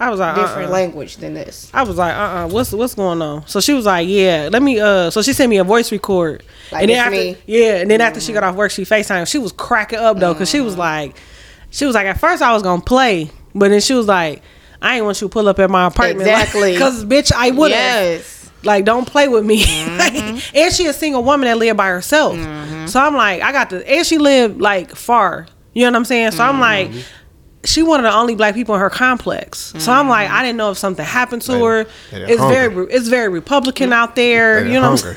I 0.01 0.11
was 0.11 0.19
like, 0.19 0.35
different 0.35 0.69
uh-uh. 0.69 0.73
language 0.73 1.19
than 1.19 1.35
this. 1.35 1.71
I 1.73 1.83
was 1.85 1.97
like, 1.97 2.15
uh, 2.15 2.19
uh 2.19 2.49
what's 2.49 2.73
what's 2.73 2.95
going 2.95 3.23
on? 3.23 3.47
So 3.47 3.61
she 3.61 3.73
was 3.75 3.87
like, 3.87 4.09
yeah, 4.09 4.49
let 4.53 4.63
me. 4.63 4.81
Uh, 4.81 5.11
so 5.11 5.23
she 5.23 5.33
sent 5.33 5.49
me 5.51 5.59
a 5.59 5.65
voice 5.65 5.93
record, 5.93 6.43
Like, 6.73 6.83
and 6.83 6.91
then 6.91 6.99
after, 6.99 7.11
me. 7.13 7.37
yeah, 7.47 7.77
and 7.77 7.91
then 7.91 8.01
after 8.01 8.21
she 8.21 8.33
got 8.33 8.43
off 8.43 8.57
work, 8.57 8.71
she 8.73 8.83
Facetime. 8.83 9.27
She 9.31 9.39
was 9.39 9.53
cracking 9.53 9.99
up 10.01 10.19
though, 10.19 10.35
cause 10.35 10.51
she 10.51 10.61
was 10.61 10.77
like, 10.77 11.17
she 11.71 11.87
was 11.87 11.95
like, 11.95 12.07
at 12.07 12.19
first 12.19 12.43
I 12.43 12.53
was 12.53 12.63
gonna 12.63 12.83
play, 12.83 13.31
but 13.55 13.69
then 13.69 13.81
she 13.81 13.95
was 13.95 14.09
like, 14.09 14.43
I 14.83 14.97
ain't 14.97 15.05
want 15.05 15.21
you 15.21 15.29
to 15.29 15.33
pull 15.33 15.49
up 15.49 15.59
at 15.61 15.71
my 15.71 15.87
apartment, 15.87 16.21
Exactly. 16.29 16.77
cause 16.79 17.05
bitch, 17.05 17.33
I 17.33 17.51
would 17.53 17.71
have. 17.71 18.05
Yes. 18.05 18.51
Like, 18.65 18.85
don't 18.87 19.07
play 19.07 19.29
with 19.29 19.45
me. 19.45 19.63
and 20.55 20.73
she 20.73 20.87
a 20.87 20.93
single 20.95 21.23
woman 21.23 21.47
that 21.47 21.59
live 21.59 21.77
by 21.77 21.89
herself. 21.89 22.35
So 22.89 22.99
I'm 22.99 23.15
like, 23.15 23.43
I 23.43 23.53
got 23.53 23.69
the, 23.71 23.87
and 23.89 24.07
she 24.07 24.17
lived 24.19 24.59
like 24.61 24.95
far. 24.97 25.47
You 25.75 25.83
know 25.83 25.91
what 25.91 25.97
I'm 25.97 26.05
saying? 26.07 26.31
So 26.33 26.43
I'm 26.45 26.61
like, 26.61 26.91
she 27.65 27.83
one 27.83 28.01
of 28.01 28.05
the 28.11 28.17
only 28.17 28.35
black 28.35 28.55
people 28.55 28.75
in 28.75 28.81
her 28.81 28.91
complex. 28.91 29.73
So 29.79 29.93
I'm 29.93 30.09
like, 30.09 30.29
mm-hmm. 30.29 30.37
I 30.37 30.43
didn't 30.43 30.57
know 30.59 30.71
if 30.71 30.79
something 30.79 31.05
happened 31.05 31.43
to 31.43 31.53
They- 31.53 31.61
her. 31.61 31.85
they 32.11 32.23
It's 32.33 32.43
very, 32.43 32.87
it's 32.91 33.09
very 33.09 33.29
Republican 33.29 33.93
out 33.93 34.17
there. 34.17 34.63
They 34.65 34.73
you 34.73 34.81
know, 34.81 34.93
what 34.93 35.05
I'm 35.05 35.17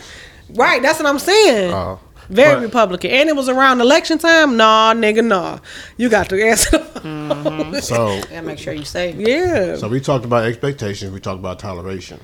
right? 0.56 0.82
That's 0.82 1.00
what 1.00 1.08
I'm 1.08 1.20
saying. 1.20 1.74
Oh. 1.74 2.00
very 2.30 2.56
But- 2.56 2.62
Republican, 2.64 3.12
and 3.12 3.30
it 3.30 3.36
was 3.36 3.48
around 3.50 3.82
election 3.82 4.18
time. 4.18 4.58
Nah, 4.58 4.94
nigga, 4.94 5.26
nah. 5.26 5.60
You 5.98 6.10
got 6.10 6.30
to 6.30 6.42
answer. 6.42 6.78
the 6.78 6.84
phone. 6.86 7.40
Mm-hmm. 7.44 7.80
So, 7.80 8.22
Gotta 8.30 8.42
make 8.42 8.60
sure 8.60 8.74
you 8.74 8.86
say. 8.86 9.14
yeah. 9.14 9.76
so 9.78 9.88
we 9.88 10.00
talked 10.02 10.26
about 10.26 10.44
expectations. 10.46 11.12
We 11.12 11.20
talked 11.20 11.40
about 11.40 11.60
toleration. 11.60 12.20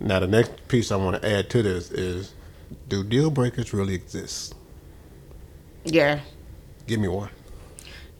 Now, 0.00 0.18
the 0.20 0.26
next 0.26 0.66
piece 0.68 0.90
I 0.90 0.96
want 0.96 1.20
to 1.20 1.28
add 1.30 1.50
to 1.50 1.62
this 1.62 1.90
is: 1.90 2.34
Do 2.88 3.04
deal 3.04 3.30
breakers 3.30 3.72
really 3.72 3.94
exist? 3.94 4.54
Yeah. 5.84 6.20
Give 6.86 6.98
me 7.00 7.08
one. 7.08 7.30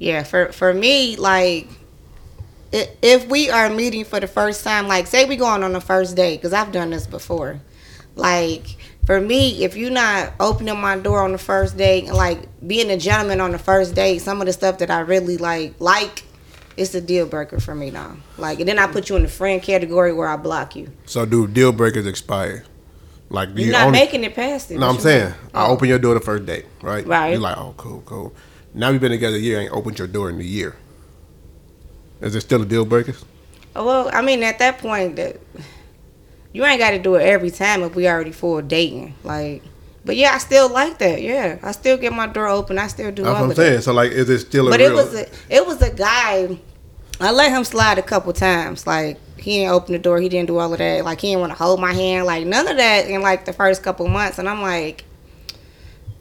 Yeah, 0.00 0.22
for 0.22 0.50
for 0.50 0.72
me, 0.72 1.16
like, 1.16 1.68
if 2.72 3.28
we 3.28 3.50
are 3.50 3.68
meeting 3.68 4.04
for 4.04 4.18
the 4.18 4.26
first 4.26 4.64
time, 4.64 4.88
like, 4.88 5.06
say 5.06 5.26
we 5.26 5.36
going 5.36 5.62
on 5.62 5.74
the 5.74 5.80
first 5.80 6.16
date, 6.16 6.38
because 6.38 6.54
I've 6.54 6.72
done 6.72 6.88
this 6.90 7.06
before. 7.06 7.60
Like, 8.16 8.64
for 9.04 9.20
me, 9.20 9.62
if 9.62 9.76
you're 9.76 9.90
not 9.90 10.32
opening 10.40 10.80
my 10.80 10.96
door 10.98 11.22
on 11.22 11.32
the 11.32 11.38
first 11.38 11.76
date 11.76 12.06
and 12.06 12.16
like 12.16 12.38
being 12.66 12.90
a 12.90 12.96
gentleman 12.96 13.40
on 13.42 13.52
the 13.52 13.58
first 13.58 13.94
date, 13.94 14.18
some 14.22 14.40
of 14.40 14.46
the 14.46 14.52
stuff 14.54 14.78
that 14.78 14.90
I 14.90 15.00
really 15.00 15.36
like, 15.36 15.74
like, 15.80 16.24
it's 16.78 16.94
a 16.94 17.00
deal 17.00 17.26
breaker 17.26 17.60
for 17.60 17.74
me 17.74 17.90
now. 17.90 18.16
Like, 18.38 18.58
and 18.60 18.66
then 18.68 18.78
I 18.78 18.86
put 18.86 19.10
you 19.10 19.16
in 19.16 19.22
the 19.22 19.28
friend 19.28 19.62
category 19.62 20.14
where 20.14 20.28
I 20.28 20.36
block 20.36 20.76
you. 20.76 20.90
So, 21.04 21.26
do 21.26 21.46
deal 21.46 21.72
breakers 21.72 22.06
expire? 22.06 22.64
Like, 23.28 23.54
do 23.54 23.60
You're 23.60 23.66
you 23.66 23.72
not 23.72 23.86
only, 23.88 23.98
making 23.98 24.24
it 24.24 24.34
past 24.34 24.70
it. 24.70 24.78
No, 24.78 24.88
I'm 24.88 24.98
saying 24.98 25.26
mean? 25.26 25.34
I 25.54 25.66
Oh. 25.66 25.72
open 25.72 25.88
your 25.88 25.98
door 25.98 26.14
the 26.14 26.20
first 26.20 26.46
date, 26.46 26.64
right? 26.80 27.06
Right. 27.06 27.32
You're 27.32 27.40
like, 27.40 27.58
oh, 27.58 27.74
cool, 27.76 28.02
cool. 28.06 28.32
Now 28.74 28.90
we've 28.92 29.00
been 29.00 29.10
together 29.10 29.36
a 29.36 29.40
year, 29.40 29.60
ain't 29.60 29.72
opened 29.72 29.98
your 29.98 30.08
door 30.08 30.30
in 30.30 30.38
a 30.40 30.44
year. 30.44 30.76
Is 32.20 32.34
it 32.34 32.40
still 32.42 32.62
a 32.62 32.66
deal 32.66 32.84
breaker? 32.84 33.14
Oh, 33.74 33.84
Well, 33.86 34.10
I 34.12 34.22
mean, 34.22 34.42
at 34.42 34.58
that 34.58 34.78
point, 34.78 35.16
that 35.16 35.36
you 36.52 36.64
ain't 36.64 36.78
got 36.78 36.90
to 36.90 36.98
do 36.98 37.14
it 37.16 37.22
every 37.22 37.50
time 37.50 37.82
if 37.82 37.94
we 37.94 38.06
already 38.08 38.32
full 38.32 38.60
dating. 38.62 39.14
Like, 39.24 39.62
but 40.04 40.16
yeah, 40.16 40.32
I 40.34 40.38
still 40.38 40.68
like 40.70 40.98
that. 40.98 41.20
Yeah, 41.22 41.58
I 41.62 41.72
still 41.72 41.96
get 41.96 42.12
my 42.12 42.26
door 42.26 42.48
open. 42.48 42.78
I 42.78 42.86
still 42.88 43.10
do 43.10 43.22
That's 43.22 43.28
all 43.34 43.40
what 43.40 43.44
I'm 43.44 43.50
of 43.50 43.56
saying. 43.56 43.76
that. 43.76 43.82
So, 43.82 43.92
like, 43.92 44.12
is 44.12 44.28
it 44.30 44.38
still 44.40 44.68
a 44.68 44.70
But 44.70 44.80
real? 44.80 44.90
it 44.92 44.94
was 44.94 45.14
a 45.14 45.26
it 45.48 45.66
was 45.66 45.82
a 45.82 45.92
guy. 45.92 46.58
I 47.20 47.32
let 47.32 47.50
him 47.50 47.64
slide 47.64 47.98
a 47.98 48.02
couple 48.02 48.32
times. 48.32 48.86
Like 48.86 49.18
he 49.36 49.58
didn't 49.58 49.72
open 49.72 49.92
the 49.92 49.98
door. 49.98 50.20
He 50.20 50.28
didn't 50.30 50.46
do 50.46 50.58
all 50.58 50.72
of 50.72 50.78
that. 50.78 51.04
Like 51.04 51.20
he 51.20 51.28
didn't 51.28 51.40
want 51.40 51.52
to 51.52 51.58
hold 51.58 51.78
my 51.80 51.92
hand. 51.92 52.24
Like 52.26 52.46
none 52.46 52.66
of 52.66 52.76
that 52.78 53.08
in 53.08 53.20
like 53.20 53.44
the 53.44 53.52
first 53.52 53.82
couple 53.82 54.08
months. 54.08 54.38
And 54.38 54.48
I'm 54.48 54.62
like, 54.62 55.04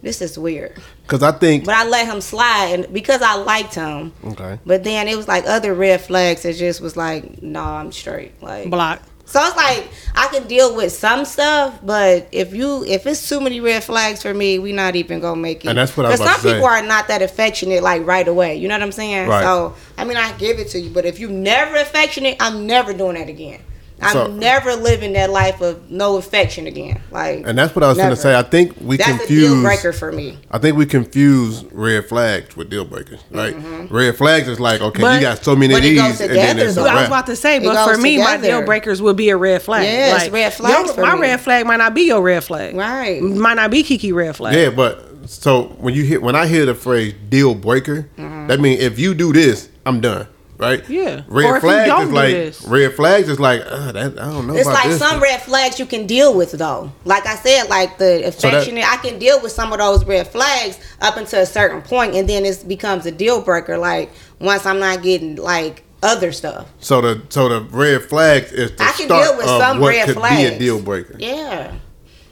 this 0.01 0.21
is 0.21 0.37
weird. 0.39 0.81
Because 1.03 1.23
I 1.23 1.31
think. 1.31 1.65
But 1.65 1.75
I 1.75 1.85
let 1.87 2.07
him 2.07 2.21
slide, 2.21 2.67
and 2.67 2.93
because 2.93 3.21
I 3.21 3.35
liked 3.35 3.75
him. 3.75 4.13
Okay. 4.23 4.59
But 4.65 4.83
then 4.83 5.07
it 5.07 5.17
was 5.17 5.27
like 5.27 5.45
other 5.45 5.73
red 5.73 6.01
flags 6.01 6.43
that 6.43 6.55
just 6.55 6.81
was 6.81 6.95
like, 6.95 7.41
no, 7.41 7.63
I'm 7.63 7.91
straight. 7.91 8.41
Like 8.41 8.69
Block. 8.69 9.01
So 9.29 9.39
it's 9.45 9.55
like 9.55 9.87
I 10.15 10.27
can 10.29 10.47
deal 10.47 10.75
with 10.75 10.91
some 10.91 11.23
stuff, 11.23 11.79
but 11.83 12.27
if 12.31 12.51
you 12.51 12.83
if 12.85 13.05
it's 13.05 13.29
too 13.29 13.39
many 13.39 13.59
red 13.59 13.83
flags 13.83 14.23
for 14.23 14.33
me, 14.33 14.57
we 14.57 14.71
not 14.71 14.95
even 14.95 15.19
gonna 15.19 15.39
make 15.39 15.65
it. 15.65 15.67
And 15.67 15.77
that's 15.77 15.95
what 15.95 16.07
I 16.07 16.09
was 16.09 16.19
Because 16.19 16.33
some 16.33 16.41
to 16.41 16.47
say. 16.49 16.53
people 16.55 16.67
are 16.67 16.81
not 16.81 17.09
that 17.09 17.21
affectionate, 17.21 17.83
like 17.83 18.03
right 18.07 18.27
away. 18.27 18.55
You 18.55 18.67
know 18.67 18.73
what 18.73 18.81
I'm 18.81 18.91
saying? 18.91 19.29
Right. 19.29 19.43
So 19.43 19.75
I 19.99 20.05
mean, 20.05 20.17
I 20.17 20.35
give 20.39 20.57
it 20.57 20.69
to 20.69 20.79
you, 20.79 20.89
but 20.89 21.05
if 21.05 21.19
you 21.19 21.29
never 21.29 21.75
affectionate, 21.75 22.37
I'm 22.39 22.65
never 22.65 22.91
doing 22.91 23.17
that 23.17 23.29
again. 23.29 23.61
I'm 24.01 24.13
So- 24.13 24.27
never 24.27 24.75
living 24.75 25.13
that 25.13 25.29
life 25.29 25.59
of 25.61 25.89
no 25.91 26.17
affection 26.17 26.67
again. 26.67 27.01
Like, 27.11 27.43
And 27.45 27.57
that's 27.57 27.75
what 27.75 27.83
I 27.83 27.89
was 27.89 27.97
going 27.97 28.09
to 28.11 28.15
say. 28.15 28.33
I 28.37 28.43
think 28.43 28.73
we 28.81 28.97
That's 28.97 29.09
a 29.09 29.17
confuse. 29.17 29.51
deal 29.53 29.61
breaker 29.61 29.91
for 29.93 30.11
me. 30.11 30.37
I 30.51 30.57
think 30.57 30.77
we 30.77 30.85
confuse 30.85 31.65
red 31.71 32.05
flags 32.07 32.55
with 32.55 32.69
deal 32.69 32.85
breakers, 32.85 33.19
right? 33.31 33.55
Red 33.89 34.15
flags 34.17 34.47
is 34.47 34.59
like, 34.59 34.81
okay, 34.81 35.01
But- 35.01 35.15
you 35.15 35.21
got 35.21 35.43
so 35.43 35.55
many 35.55 35.73
of 35.73 35.79
Mm-hmm. 35.81 35.81
but 35.81 35.85
it 35.85 35.89
these, 36.11 36.21
and 36.21 36.29
then 36.31 36.37
together, 36.55 36.67
it's 36.69 36.77
a 36.77 36.79
though. 36.81 36.85
I 36.87 36.95
was 36.95 37.07
about 37.07 37.25
to 37.27 37.35
say, 37.35 37.57
It 37.57 37.63
but 37.63 37.85
for 37.85 37.93
goes 37.95 38.01
me, 38.03 38.17
my 38.19 38.37
deal 38.37 38.61
breakers 38.63 39.01
would 39.01 39.15
be 39.17 39.29
a 39.29 39.37
red 39.37 39.61
flag. 39.61 39.83
Yeah, 39.83 40.15
it's 40.23 40.29
red 40.29 40.53
flags 40.53 40.85
your- 40.87 40.93
for 40.95 41.01
my 41.01 41.15
me. 41.15 41.21
red 41.21 41.41
flag 41.41 41.65
might 41.65 41.77
not 41.77 41.93
be 41.93 42.03
your 42.03 42.21
red 42.21 42.43
flag. 42.43 42.75
Right. 42.75 43.21
Might 43.21 43.55
not 43.55 43.69
be 43.71 43.83
Kiki 43.83 44.11
red 44.13 44.35
flag. 44.35 44.55
Yeah, 44.55 44.69
but 44.69 45.05
so 45.25 45.75
when 45.79 45.93
you 45.93 46.03
hear 46.03 46.19
when 46.21 46.35
I 46.35 46.47
hear 46.47 46.65
the 46.65 46.73
phrase 46.75 47.13
deal 47.29 47.53
breaker, 47.53 48.07
Mm-hmm. 48.17 48.47
that 48.47 48.59
means 48.59 48.81
if 48.81 48.97
you 48.97 49.13
do 49.13 49.33
this, 49.33 49.67
I'm 49.85 49.99
done. 50.01 50.27
Right? 50.59 50.87
Yeah. 50.89 51.21
Red 51.29 51.45
Or 51.45 51.55
if 51.57 51.63
you 51.63 51.69
flags 51.69 51.87
don't 51.87 52.07
is 52.07 52.11
like 52.11 52.31
this. 52.33 52.61
red 52.65 52.93
flags 52.93 53.29
is 53.29 53.39
like 53.39 53.61
uh, 53.65 53.93
that. 53.93 54.19
I 54.19 54.25
don't 54.29 54.45
know 54.45 54.53
It's 54.55 54.67
about 54.67 54.73
like 54.73 54.87
this. 54.89 54.99
some 54.99 55.21
red 55.21 55.41
flags 55.41 55.79
you 55.79 55.85
can 55.85 56.05
deal 56.05 56.35
with 56.35 56.51
though. 56.51 56.91
Like 57.05 57.25
I 57.25 57.35
said, 57.35 57.69
like 57.69 57.97
the 57.97 58.27
affectionate, 58.27 58.83
I 58.85 58.97
can 58.97 59.19
deal 59.19 59.41
with 59.41 59.53
some 59.53 59.71
of 59.71 59.79
those 59.79 60.03
red 60.03 60.27
flags 60.27 60.77
up 60.99 61.15
until 61.15 61.41
a 61.41 61.45
certain 61.45 61.81
point, 61.81 62.13
and 62.13 62.27
then 62.27 62.43
it 62.43 62.67
becomes 62.67 63.05
a 63.05 63.11
deal 63.11 63.41
breaker. 63.41 63.77
Like 63.77 64.11
once 64.39 64.65
I'm 64.65 64.79
not 64.79 65.01
getting 65.01 65.37
like 65.37 65.83
other 66.03 66.33
stuff. 66.33 66.67
so 66.81 66.99
the 66.99 67.21
so 67.29 67.47
the 67.47 67.61
red 67.69 68.03
flags 68.03 68.51
is 68.51 68.71
the 68.75 68.83
I 68.83 68.91
can 68.91 69.05
start 69.05 69.23
deal 69.27 69.37
with 69.37 69.47
of 69.47 69.61
some 69.61 69.79
what 69.79 69.89
red 69.95 70.07
could 70.07 70.15
flags. 70.17 70.49
be 70.49 70.55
a 70.55 70.59
deal 70.59 70.81
breaker. 70.81 71.15
Yeah, 71.17 71.73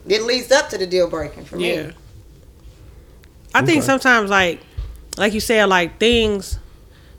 it 0.06 0.24
leads 0.24 0.52
up 0.52 0.68
to 0.72 0.78
the 0.78 0.86
deal 0.86 1.10
breaking 1.10 1.46
for 1.46 1.56
me. 1.56 1.76
Yeah. 1.76 1.92
I 3.56 3.66
think 3.66 3.84
sometimes 3.84 4.30
like 4.30 4.60
like 5.18 5.34
you 5.34 5.40
said, 5.40 5.66
like 5.70 5.98
things 5.98 6.60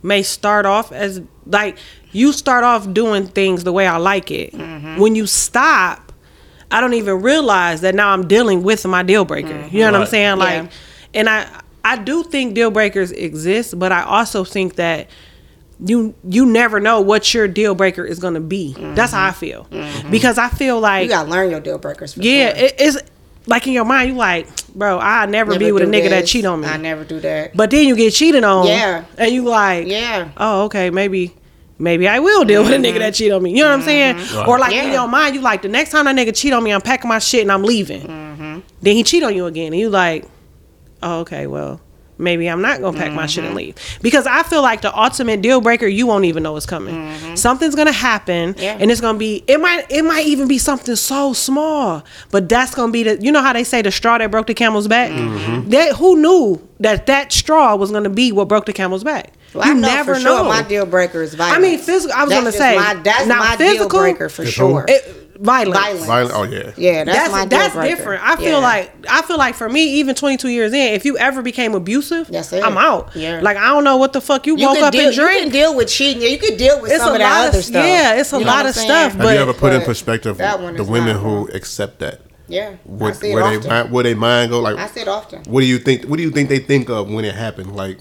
may 0.02 0.22
start 0.22 0.66
off 0.66 0.92
as 0.92 1.20
like 1.46 1.76
you 2.12 2.32
start 2.32 2.64
off 2.64 2.92
doing 2.92 3.26
things 3.26 3.64
the 3.64 3.72
way 3.72 3.86
I 3.86 3.96
like 3.96 4.30
it. 4.30 4.52
Mm-hmm. 4.52 4.96
When 5.00 5.14
you 5.14 5.26
stop, 5.26 6.12
I 6.70 6.80
don't 6.80 6.94
even 6.94 7.20
realize 7.22 7.80
that 7.82 7.94
now 7.94 8.10
I'm 8.10 8.28
dealing 8.28 8.62
with 8.62 8.84
my 8.86 9.02
deal 9.02 9.24
breaker. 9.24 9.66
You 9.70 9.80
know 9.80 9.92
what 9.92 10.00
I'm 10.02 10.06
saying? 10.06 10.38
Like 10.38 10.62
Mm-hmm. 10.62 10.66
Yeah. 11.14 11.20
and 11.20 11.28
I 11.28 11.60
I 11.84 11.96
do 11.96 12.22
think 12.22 12.54
deal 12.54 12.70
breakers 12.70 13.12
exist, 13.12 13.78
but 13.78 13.92
I 13.92 14.02
also 14.02 14.44
think 14.44 14.74
that 14.76 15.08
you 15.80 16.14
you 16.24 16.44
never 16.44 16.80
know 16.80 17.00
what 17.00 17.32
your 17.32 17.46
deal 17.48 17.74
breaker 17.74 18.04
is 18.04 18.18
gonna 18.18 18.40
be. 18.40 18.74
That's 18.94 19.12
how 19.12 19.26
I 19.26 19.30
feel 19.32 19.66
because 20.10 20.36
I 20.38 20.48
feel 20.48 20.80
like 20.80 21.04
You 21.04 21.08
gotta 21.10 21.30
learn 21.30 21.50
your 21.50 21.60
deal 21.60 21.78
breakers. 21.78 22.14
For 22.14 22.20
yeah, 22.20 22.54
sure. 22.54 22.64
it, 22.66 22.74
it's 22.78 22.98
like 23.48 23.66
in 23.66 23.72
your 23.72 23.84
mind 23.84 24.10
you 24.10 24.16
like, 24.16 24.46
bro, 24.74 24.98
I 24.98 25.26
never, 25.26 25.52
Never 25.52 25.58
be 25.58 25.72
with 25.72 25.82
a 25.82 25.86
do 25.86 25.92
nigga 25.92 26.10
that 26.10 26.26
cheat 26.26 26.44
on 26.44 26.60
me. 26.60 26.68
I 26.68 26.76
never 26.76 27.02
do 27.04 27.18
that. 27.20 27.56
But 27.56 27.70
then 27.70 27.86
you 27.88 27.96
get 27.96 28.12
cheated 28.12 28.44
on. 28.44 28.66
Yeah. 28.66 29.04
And 29.16 29.32
you 29.32 29.42
like, 29.44 29.86
Yeah. 29.88 30.30
oh, 30.36 30.64
okay, 30.64 30.90
maybe 30.90 31.34
maybe 31.78 32.06
I 32.08 32.18
will 32.18 32.44
deal 32.44 32.62
with 32.62 32.72
a 32.72 32.76
nigga 32.76 32.98
that 32.98 33.14
cheat 33.14 33.32
on 33.32 33.42
me. 33.42 33.50
You 33.50 33.62
know 33.62 33.70
what 33.70 33.80
I'm 33.80 33.82
saying? 33.82 34.16
Or 34.46 34.58
like 34.58 34.72
in 34.72 34.84
Mm-hmm. 34.84 34.92
Your 34.92 35.08
mind, 35.08 35.34
you 35.34 35.40
like 35.40 35.62
the 35.62 35.68
next 35.68 35.90
time 35.90 36.04
that 36.04 36.14
nigga 36.16 36.36
cheat 36.36 36.52
on 36.52 36.62
me, 36.62 36.72
I'm 36.72 36.80
packing 36.80 37.08
my 37.08 37.18
shit 37.18 37.42
and 37.42 37.50
I'm 37.52 37.62
leaving. 37.62 38.02
Mm-hmm. 38.02 38.58
Then 38.82 38.96
he 38.96 39.02
cheat 39.02 39.22
on 39.22 39.34
you 39.34 39.46
again, 39.46 39.72
and 39.72 39.80
you 39.80 39.88
like, 39.90 40.24
oh, 41.02 41.20
okay, 41.20 41.46
well. 41.46 41.80
Maybe 42.18 42.48
I'm 42.50 42.60
not 42.60 42.80
gonna 42.80 42.98
pack 42.98 43.12
my 43.12 43.26
shit 43.26 43.44
and 43.44 43.48
Mm-hmm. 43.50 43.56
leave 43.58 43.98
because 44.02 44.26
I 44.26 44.42
feel 44.42 44.60
like 44.60 44.80
the 44.82 44.96
ultimate 44.96 45.40
deal 45.40 45.60
breaker 45.60 45.86
you 45.86 46.06
won't 46.06 46.24
even 46.24 46.42
know 46.42 46.56
is 46.56 46.66
coming. 46.66 47.36
Something's 47.36 47.74
gonna 47.76 47.92
happen, 47.92 48.54
Mm-hmm. 48.54 48.60
Yeah. 48.62 48.76
and 48.80 48.90
it's 48.90 49.00
gonna 49.00 49.18
be 49.18 49.44
it 49.46 49.60
might 49.60 49.86
it 49.90 50.02
might 50.04 50.26
even 50.26 50.48
be 50.48 50.58
something 50.58 50.96
so 50.96 51.32
small, 51.32 52.02
but 52.30 52.48
that's 52.48 52.74
gonna 52.74 52.92
be 52.92 53.02
the 53.04 53.20
you 53.20 53.30
know 53.32 53.40
how 53.42 53.52
they 53.52 53.64
say 53.64 53.82
the 53.82 53.90
straw 53.92 54.18
that 54.18 54.30
broke 54.30 54.46
the 54.48 54.54
camel's 54.54 54.88
back. 54.88 55.10
Mm-hmm. 55.10 55.70
That 55.70 55.96
who 55.96 56.16
knew 56.20 56.68
that 56.80 57.06
that 57.06 57.32
straw 57.32 57.76
was 57.76 57.90
gonna 57.92 58.10
be 58.10 58.32
what 58.32 58.48
broke 58.48 58.66
the 58.66 58.72
camel's 58.72 59.04
back. 59.04 59.32
Well, 59.54 59.64
I 59.64 59.68
you 59.68 59.74
know 59.76 59.88
never 59.88 60.14
for 60.16 60.20
know. 60.20 60.36
sure 60.38 60.44
my 60.44 60.62
deal 60.62 60.84
breaker 60.84 61.22
is 61.22 61.34
violence. 61.34 61.56
I 61.56 61.60
mean, 61.60 61.78
physical. 61.78 62.14
I 62.14 62.24
was 62.24 62.30
That's 62.30 62.40
gonna 62.42 62.52
say 62.52 62.76
my, 62.76 62.94
that's 63.02 63.26
not 63.26 63.38
my 63.38 63.56
physical, 63.56 63.88
deal 63.88 63.98
breaker 64.00 64.28
for 64.28 64.44
sure. 64.44 64.84
It, 64.86 65.17
violence. 65.38 65.78
Violence. 65.78 66.06
Violent. 66.06 66.34
Oh 66.34 66.42
yeah. 66.44 66.72
Yeah, 66.76 67.04
that's, 67.04 67.18
That's 67.18 67.32
my 67.32 67.44
that's 67.46 67.74
breaker. 67.74 67.96
different. 67.96 68.22
I 68.24 68.36
feel 68.36 68.46
Yeah. 68.46 68.56
like 68.58 68.92
I 69.08 69.22
feel 69.22 69.38
like 69.38 69.54
for 69.54 69.68
me, 69.68 69.84
even 70.00 70.14
22 70.14 70.48
years 70.48 70.72
in, 70.72 70.94
if 70.94 71.04
you 71.04 71.16
ever 71.18 71.42
became 71.42 71.74
abusive, 71.74 72.28
That's 72.28 72.52
it. 72.52 72.62
I'm 72.64 72.76
out. 72.76 73.14
Yeah. 73.14 73.40
Like 73.42 73.56
I 73.56 73.66
don't 73.68 73.84
know 73.84 73.96
what 73.96 74.12
the 74.12 74.20
fuck 74.20 74.46
you, 74.46 74.56
you 74.56 74.66
woke 74.66 74.78
up 74.78 74.92
deal, 74.92 75.06
and 75.08 75.16
You 75.16 75.26
can 75.26 75.48
deal 75.50 75.74
with 75.76 75.88
cheating. 75.88 76.22
Yeah, 76.22 76.28
you 76.28 76.38
can 76.38 76.56
deal 76.56 76.80
with 76.80 76.90
It's 76.90 77.00
some 77.00 77.10
a 77.10 77.12
of 77.14 77.18
that 77.20 77.38
lot 77.40 77.48
other 77.48 77.58
of- 77.58 77.64
stuff. 77.64 77.84
yeah, 77.86 78.14
it's 78.20 78.32
a 78.32 78.38
You 78.38 78.44
lot 78.44 78.66
of 78.66 78.74
stuff, 78.74 79.12
saying? 79.12 79.22
Have 79.24 79.34
you 79.34 79.40
ever 79.40 79.54
put 79.54 79.72
in 79.72 79.82
perspective 79.82 80.38
that 80.38 80.60
one 80.60 80.76
the 80.76 80.84
women 80.84 81.16
who 81.16 81.28
wrong. 81.28 81.50
accept 81.54 82.00
that? 82.00 82.20
Yeah, 82.50 82.76
I 83.00 83.12
see 83.12 83.30
it 83.30 83.34
where 83.34 83.44
often. 83.44 83.60
they 83.60 83.68
mind, 83.68 83.90
where 83.92 84.04
they 84.04 84.14
mind 84.14 84.50
go? 84.50 84.60
Like, 84.60 84.76
I 84.76 84.86
see 84.88 85.00
it 85.00 85.08
often. 85.08 85.42
what 85.44 85.60
do 85.60 85.66
you 85.66 85.78
think? 85.78 86.04
What 86.06 86.16
do 86.16 86.22
you 86.22 86.30
think 86.30 86.48
they 86.48 86.58
think 86.58 86.88
of 86.88 87.10
when 87.10 87.24
it 87.26 87.34
happened? 87.34 87.76
Like, 87.76 87.98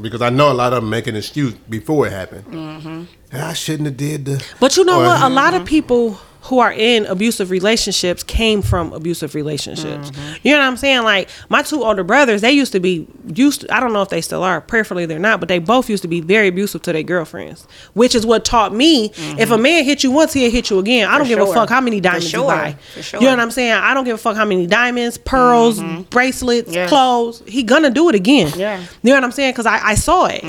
because 0.00 0.20
I 0.20 0.30
know 0.30 0.50
a 0.50 0.52
lot 0.52 0.72
of 0.72 0.82
them 0.82 0.90
make 0.90 1.06
an 1.06 1.14
excuse 1.14 1.54
before 1.70 2.08
it 2.08 2.12
happened. 2.12 2.44
Mm-hmm. 2.46 3.02
I 3.36 3.52
shouldn't 3.52 3.86
have 3.86 3.96
did 3.96 4.24
the. 4.24 4.44
But 4.58 4.76
you 4.76 4.84
know 4.84 5.00
or- 5.00 5.04
what? 5.06 5.22
A 5.22 5.28
lot 5.28 5.54
of 5.54 5.64
people 5.64 6.18
who 6.44 6.58
are 6.58 6.72
in 6.72 7.06
abusive 7.06 7.50
relationships 7.50 8.22
came 8.22 8.60
from 8.60 8.92
abusive 8.92 9.34
relationships. 9.34 10.10
Mm-hmm. 10.10 10.46
You 10.46 10.52
know 10.52 10.58
what 10.58 10.66
I'm 10.66 10.76
saying? 10.76 11.02
Like 11.02 11.30
my 11.48 11.62
two 11.62 11.82
older 11.82 12.04
brothers, 12.04 12.42
they 12.42 12.52
used 12.52 12.72
to 12.72 12.80
be 12.80 13.06
used. 13.34 13.62
To, 13.62 13.74
I 13.74 13.80
don't 13.80 13.94
know 13.94 14.02
if 14.02 14.10
they 14.10 14.20
still 14.20 14.42
are. 14.42 14.60
Prayerfully, 14.60 15.06
they're 15.06 15.18
not. 15.18 15.40
But 15.40 15.48
they 15.48 15.58
both 15.58 15.88
used 15.88 16.02
to 16.02 16.08
be 16.08 16.20
very 16.20 16.48
abusive 16.48 16.82
to 16.82 16.92
their 16.92 17.02
girlfriends, 17.02 17.66
which 17.94 18.14
is 18.14 18.26
what 18.26 18.44
taught 18.44 18.74
me: 18.74 19.06
if 19.06 19.14
a 19.16 19.54
mm-hmm. 19.54 19.62
man 19.62 19.84
hit 19.84 20.04
you 20.04 20.10
once, 20.10 20.34
he'll 20.34 20.50
hit 20.50 20.68
you 20.68 20.78
again. 20.78 21.08
I 21.08 21.16
don't 21.16 21.26
give 21.26 21.38
a 21.38 21.46
fuck 21.46 21.70
how 21.70 21.80
many 21.80 21.98
For 21.98 22.02
diamonds 22.02 22.32
you 22.32 22.42
buy. 22.42 22.76
Sure. 23.00 23.20
You 23.20 23.26
know 23.26 23.32
what 23.32 23.40
I'm 23.40 23.50
saying? 23.50 23.72
I 23.72 23.94
don't 23.94 24.04
give 24.04 24.16
a 24.16 24.18
fuck 24.18 24.36
how 24.36 24.44
many 24.44 24.66
diamonds, 24.66 25.16
pearls, 25.16 25.80
mm-hmm. 25.80 26.02
bracelets, 26.02 26.70
Yeah. 26.70 26.88
clothes. 26.88 27.42
He 27.46 27.62
gonna 27.62 27.90
do 27.90 28.10
it 28.10 28.14
again. 28.14 28.52
Yeah. 28.54 28.80
You 28.80 29.10
know 29.10 29.14
what 29.14 29.24
I'm 29.24 29.32
saying? 29.32 29.52
Because 29.52 29.66
I, 29.66 29.78
I 29.82 29.94
saw 29.94 30.26
it. 30.26 30.42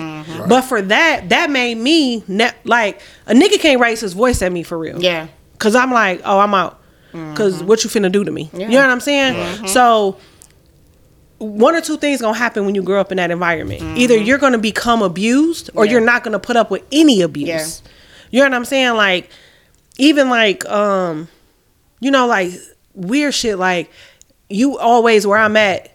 But 0.50 0.62
for 0.64 0.82
that, 0.82 1.30
that 1.30 1.50
made 1.50 1.76
me 1.76 2.24
ne- 2.28 2.52
like 2.66 3.02
a 3.28 3.34
nigga 3.34 3.60
can't 3.62 3.80
raise 3.80 4.02
his 4.02 4.12
voice 4.12 4.42
at 4.42 4.52
me 4.52 4.64
for 4.64 4.78
real. 4.78 5.02
Yeah. 5.02 5.28
Cause 5.60 5.76
I'm 5.76 5.92
like, 5.92 6.22
oh, 6.26 6.40
I'm 6.40 6.54
out. 6.54 6.82
Cause 7.36 7.60
mm-hmm. 7.60 7.68
what 7.68 7.84
you 7.84 7.90
finna 7.90 8.12
do 8.12 8.26
to 8.26 8.32
me? 8.32 8.50
You 8.54 8.68
know 8.68 8.82
what 8.82 8.90
I'm 8.90 9.00
saying? 9.00 9.36
Mm-hmm. 9.36 9.68
So 9.68 10.18
one 11.38 11.74
or 11.74 11.80
two 11.80 11.96
things 11.96 12.22
gonna 12.22 12.38
happen 12.38 12.66
when 12.66 12.76
you 12.76 12.84
grow 12.84 13.00
up 13.00 13.12
in 13.12 13.18
that 13.18 13.32
environment. 13.32 13.82
Mm-hmm. 13.82 13.98
Either 13.98 14.18
you're 14.18 14.38
gonna 14.38 14.58
become 14.58 15.02
abused 15.02 15.70
or 15.76 15.86
Yeah. 15.86 15.94
you're 15.94 16.02
not 16.02 16.24
gonna 16.24 16.40
put 16.40 16.58
up 16.58 16.72
with 16.72 16.84
any 16.92 17.22
abuse. 17.22 17.82
Yeah. 17.82 17.92
You 18.32 18.40
know 18.40 18.50
what 18.50 18.56
I'm 18.56 18.66
saying? 18.66 18.96
Like 18.96 19.30
even 19.98 20.30
like 20.30 20.66
um, 20.70 21.30
you 22.02 22.12
know, 22.12 22.28
like 22.28 22.52
weird 22.94 23.34
shit 23.34 23.58
like 23.58 23.90
you 24.50 24.78
always 24.78 25.26
where 25.26 25.40
I'm 25.40 25.56
at 25.56 25.95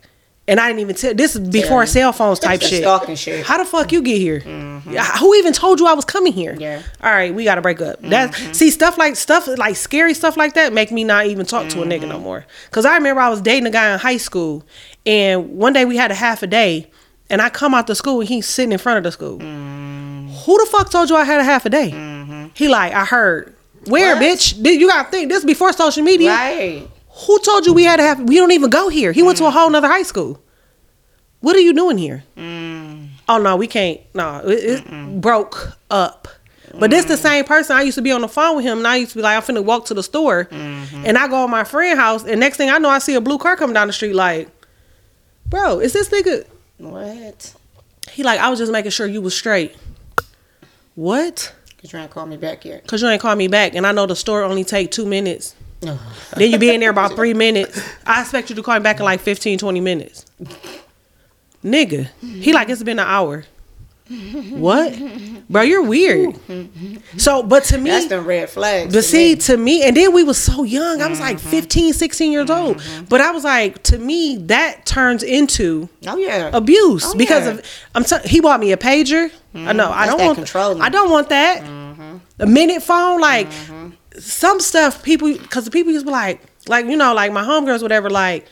and 0.51 0.59
I 0.59 0.67
didn't 0.67 0.81
even 0.81 0.97
tell 0.97 1.15
this 1.15 1.37
is 1.37 1.49
before 1.49 1.83
Yeah. 1.83 1.87
cell 1.87 2.13
phones 2.13 2.41
type 2.41 2.61
shit. 2.71 2.83
stalking 2.83 3.15
shit. 3.15 3.47
How 3.47 3.57
the 3.57 3.65
fuck 3.65 3.93
you 3.93 4.03
get 4.03 4.19
here? 4.19 4.41
Mm-hmm. 4.41 4.93
Yeah, 4.93 5.05
Who 5.19 5.35
even 5.37 5.53
told 5.53 5.79
you 5.79 5.87
I 5.87 5.95
was 5.95 6.05
coming 6.05 6.33
here? 6.33 6.57
Yeah. 6.59 6.83
All 7.03 7.11
right, 7.11 7.33
we 7.33 7.45
gotta 7.45 7.63
break 7.63 7.81
up. 7.81 8.01
That 8.03 8.33
mm-hmm. 8.33 8.53
see 8.53 8.71
stuff 8.71 8.99
like 8.99 9.15
stuff 9.17 9.47
like 9.47 9.77
scary 9.77 10.13
stuff 10.13 10.37
like 10.37 10.55
that 10.55 10.73
make 10.73 10.91
me 10.91 11.05
not 11.05 11.27
even 11.27 11.47
talk 11.47 11.69
to 11.69 11.83
a 11.83 11.87
nigga 11.87 12.03
no 12.03 12.17
mm-hmm. 12.17 12.25
more. 12.25 12.47
Cause 12.73 12.85
I 12.85 12.97
remember 12.97 13.21
I 13.23 13.29
was 13.29 13.41
dating 13.41 13.67
a 13.67 13.71
guy 13.71 13.93
in 13.93 13.99
high 14.01 14.17
school, 14.17 14.65
and 15.07 15.51
one 15.57 15.73
day 15.73 15.85
we 15.85 15.97
had 15.97 16.11
a 16.11 16.15
half 16.17 16.43
a 16.43 16.47
day, 16.49 16.91
and 17.31 17.41
I 17.41 17.49
come 17.49 17.73
out 17.73 17.87
the 17.87 17.95
school 17.95 18.21
and 18.21 18.29
he's 18.29 18.49
sitting 18.49 18.73
in 18.73 18.79
front 18.79 18.99
of 18.99 19.05
the 19.05 19.13
school. 19.13 19.39
Mm. 19.39 20.45
Who 20.45 20.59
the 20.59 20.69
fuck 20.71 20.91
told 20.91 21.09
you 21.11 21.17
I 21.17 21.25
had 21.25 21.41
a 21.41 21.45
half 21.45 21.65
a 21.65 21.71
day? 21.71 21.91
He 22.55 22.69
like 22.69 22.93
I 22.93 23.05
heard. 23.05 23.55
Where, 23.87 24.15
What? 24.15 24.23
bitch? 24.23 24.63
Did- 24.63 24.81
You 24.81 24.89
gotta 24.89 25.11
think 25.11 25.31
this 25.31 25.45
before 25.45 25.73
social 25.73 26.03
media. 26.03 26.31
Right. 26.31 26.89
Who 27.27 27.39
told 27.41 27.67
you 27.67 27.73
we 27.73 27.85
had 27.85 27.97
to 27.97 28.03
have? 28.03 28.21
We 28.21 28.37
don't 28.37 28.53
even 28.53 28.71
go 28.71 28.89
here. 28.89 29.13
He 29.13 29.23
went 29.23 29.39
to 29.39 29.45
a 29.45 29.51
mm. 29.51 29.53
whole 29.53 29.71
nother 29.71 29.89
high 29.89 30.03
school. 30.03 30.41
What 31.41 31.57
are 31.57 31.61
you 31.61 31.73
doing 31.73 31.99
here? 31.99 32.25
Mm. 32.37 33.09
Oh 33.29 33.39
no, 33.39 33.57
we 33.57 33.67
can't. 33.67 34.01
No, 34.15 34.39
it, 34.45 34.85
it 34.87 35.21
broke 35.21 35.77
up. 35.91 36.29
But 36.79 36.91
this 36.91 37.07
the 37.07 37.15
mm. 37.15 37.19
same 37.19 37.45
person. 37.45 37.77
I 37.77 37.83
used 37.83 37.97
to 37.97 38.03
be 38.03 38.13
on 38.13 38.21
the 38.21 38.29
phone 38.29 38.57
with 38.57 38.65
him, 38.65 38.79
and 38.79 38.87
I 38.87 38.97
used 38.97 39.13
to 39.13 39.19
be 39.19 39.23
like, 39.23 39.37
I'm 39.37 39.43
finna 39.43 39.65
walk 39.65 39.87
to 39.87 39.95
the 39.95 40.03
store, 40.03 40.45
mm-hmm. 40.45 41.05
and 41.05 41.19
I 41.19 41.27
go 41.27 41.45
to 41.45 41.49
my 41.49 41.65
friend 41.65 41.99
house, 41.99 42.25
and 42.25 42.39
next 42.39 42.57
thing 42.59 42.71
I 42.71 42.79
know, 42.79 42.89
I 42.89 43.01
see 43.01 43.15
a 43.15 43.21
blue 43.21 43.39
car 43.39 43.57
coming 43.57 43.75
down 43.75 43.89
the 43.89 43.93
street. 43.93 44.15
Like, 44.15 44.49
bro, 45.47 45.81
is 45.81 45.93
this 45.93 46.09
nigga? 46.11 46.47
What? 46.79 47.55
He 48.11 48.23
like, 48.23 48.41
I 48.41 48.49
was 48.49 48.59
just 48.59 48.73
making 48.73 48.93
sure 48.93 49.07
you 49.07 49.21
was 49.21 49.37
straight. 49.37 49.77
What? 50.95 51.53
Cause 51.81 51.93
You 51.93 51.99
ain't 51.99 52.11
call 52.11 52.27
me 52.27 52.37
back 52.37 52.65
yet? 52.65 52.87
Cause 52.87 53.01
you 53.03 53.09
ain't 53.09 53.23
call 53.23 53.35
me 53.35 53.49
back, 53.49 53.75
and 53.75 53.87
I 53.87 53.93
know 53.93 54.07
the 54.07 54.17
store 54.17 54.43
only 54.45 54.65
take 54.65 54.91
two 54.91 55.07
minutes. 55.07 55.55
Uh-huh. 55.83 56.35
then 56.37 56.51
you 56.51 56.59
be 56.59 56.75
in 56.75 56.81
there 56.81 56.91
about 56.91 57.15
three 57.15 57.35
minutes. 57.35 57.81
I 58.07 58.21
expect 58.21 58.51
you 58.51 58.57
to 58.57 58.63
call 58.63 58.75
me 58.75 58.83
back 58.83 58.99
in 58.99 59.05
like 59.05 59.21
15, 59.21 59.59
20 59.59 59.81
minutes. 59.81 60.27
Nigga. 61.65 62.09
He 62.21 62.53
like, 62.53 62.69
it's 62.69 62.83
been 62.83 62.99
an 62.99 63.07
hour. 63.07 63.45
What? 64.11 64.99
Bro, 65.49 65.63
you're 65.63 65.85
weird. 65.85 66.37
So, 67.17 67.45
but 67.45 67.63
to 67.65 67.79
me, 67.79 67.91
That's 67.91 68.09
the 68.09 68.21
red 68.21 68.51
flags. 68.51 68.93
but 68.93 69.01
to 69.01 69.03
see, 69.03 69.35
me. 69.35 69.41
to 69.41 69.57
me, 69.57 69.83
and 69.85 69.97
then 69.97 70.13
we 70.13 70.25
was 70.25 70.37
so 70.37 70.65
young. 70.65 71.01
I 71.01 71.07
was 71.07 71.21
like 71.21 71.37
mm-hmm. 71.37 71.51
15, 71.51 71.93
16 71.93 72.33
years 72.33 72.51
old. 72.51 72.79
Mm-hmm. 72.79 73.05
But 73.05 73.21
I 73.21 73.31
was 73.31 73.45
like, 73.45 73.83
to 73.85 73.99
me, 73.99 74.37
that 74.47 74.85
turns 74.85 75.23
into 75.23 75.89
oh 76.09 76.17
yeah, 76.17 76.51
abuse 76.53 77.05
Oh, 77.07 77.17
because 77.17 77.45
yeah. 77.47 77.53
of 77.53 77.67
I'm 77.95 78.05
t- 78.05 78.29
he 78.29 78.41
bought 78.41 78.59
me 78.59 78.73
a 78.73 78.77
pager. 78.77 79.31
I 79.55 79.59
mm-hmm. 79.59 79.77
know 79.77 79.91
I 79.91 80.07
don't 80.07 80.21
want 80.21 80.39
controlling. 80.39 80.83
I 80.83 80.89
don't 80.89 81.11
want 81.11 81.29
that. 81.29 81.63
A 82.41 82.47
minute 82.47 82.83
phone, 82.83 83.21
like 83.21 83.49
some 84.21 84.61
stuff 84.61 85.03
people 85.03 85.33
because 85.33 85.65
the 85.65 85.71
people 85.71 85.93
used 85.93 86.05
to 86.05 86.11
be 86.11 86.13
like, 86.13 86.41
like 86.69 86.87
you 86.87 86.97
know, 86.97 87.15
like 87.15 87.33
my 87.33 87.43
homegirls, 87.43 87.83
whatever. 87.83 88.11
Like, 88.11 88.47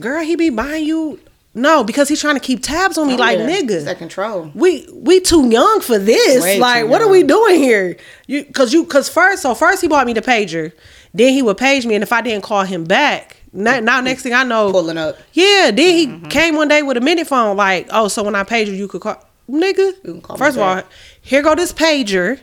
girl, 0.00 0.22
he 0.24 0.36
be 0.36 0.50
buying 0.50 0.84
you. 0.86 1.20
No, 1.56 1.84
because 1.84 2.08
he's 2.08 2.20
trying 2.20 2.34
to 2.34 2.40
keep 2.40 2.64
tabs 2.64 2.98
on 2.98 3.06
me, 3.06 3.14
Oh, 3.14 3.18
like 3.18 3.38
yeah. 3.38 3.46
It's 3.48 3.62
nigga. 3.72 3.84
that 3.84 3.98
control. 3.98 4.50
We 4.54 4.88
we 4.92 5.20
too 5.20 5.48
young 5.48 5.80
for 5.82 5.98
this. 6.00 6.42
Way 6.42 6.58
like, 6.58 6.88
what 6.88 7.00
are 7.00 7.08
we 7.08 7.22
doing 7.22 7.56
here? 7.62 7.96
You 8.26 8.44
because 8.44 8.72
you 8.72 8.82
because 8.82 9.08
first 9.08 9.42
so 9.42 9.54
first 9.54 9.80
he 9.80 9.86
bought 9.86 10.04
me 10.06 10.12
the 10.14 10.20
pager, 10.20 10.72
then 11.14 11.32
he 11.32 11.42
would 11.42 11.56
page 11.56 11.86
me, 11.86 11.94
and 11.94 12.02
if 12.02 12.12
I 12.12 12.22
didn't 12.22 12.42
call 12.42 12.64
him 12.64 12.82
back, 12.82 13.36
now, 13.52 13.78
now 13.78 14.00
next 14.00 14.24
thing 14.24 14.32
I 14.34 14.42
know, 14.42 14.72
Pulling 14.72 14.98
up. 14.98 15.16
yeah, 15.32 15.70
then 15.72 15.94
he 15.96 16.06
Mm-hmm. 16.08 16.26
came 16.26 16.56
one 16.56 16.66
day 16.66 16.82
with 16.82 16.96
a 16.96 17.00
minute 17.00 17.28
phone, 17.28 17.56
like, 17.56 17.86
oh, 17.92 18.08
so 18.08 18.24
when 18.24 18.34
I 18.34 18.42
page 18.42 18.66
you, 18.68 18.74
you 18.74 18.88
could 18.88 19.02
call, 19.02 19.24
nigga. 19.48 20.22
call 20.24 20.36
First 20.36 20.56
of 20.56 20.62
all, 20.64 20.82
here 21.22 21.40
go 21.40 21.54
this 21.54 21.72
pager. 21.72 22.40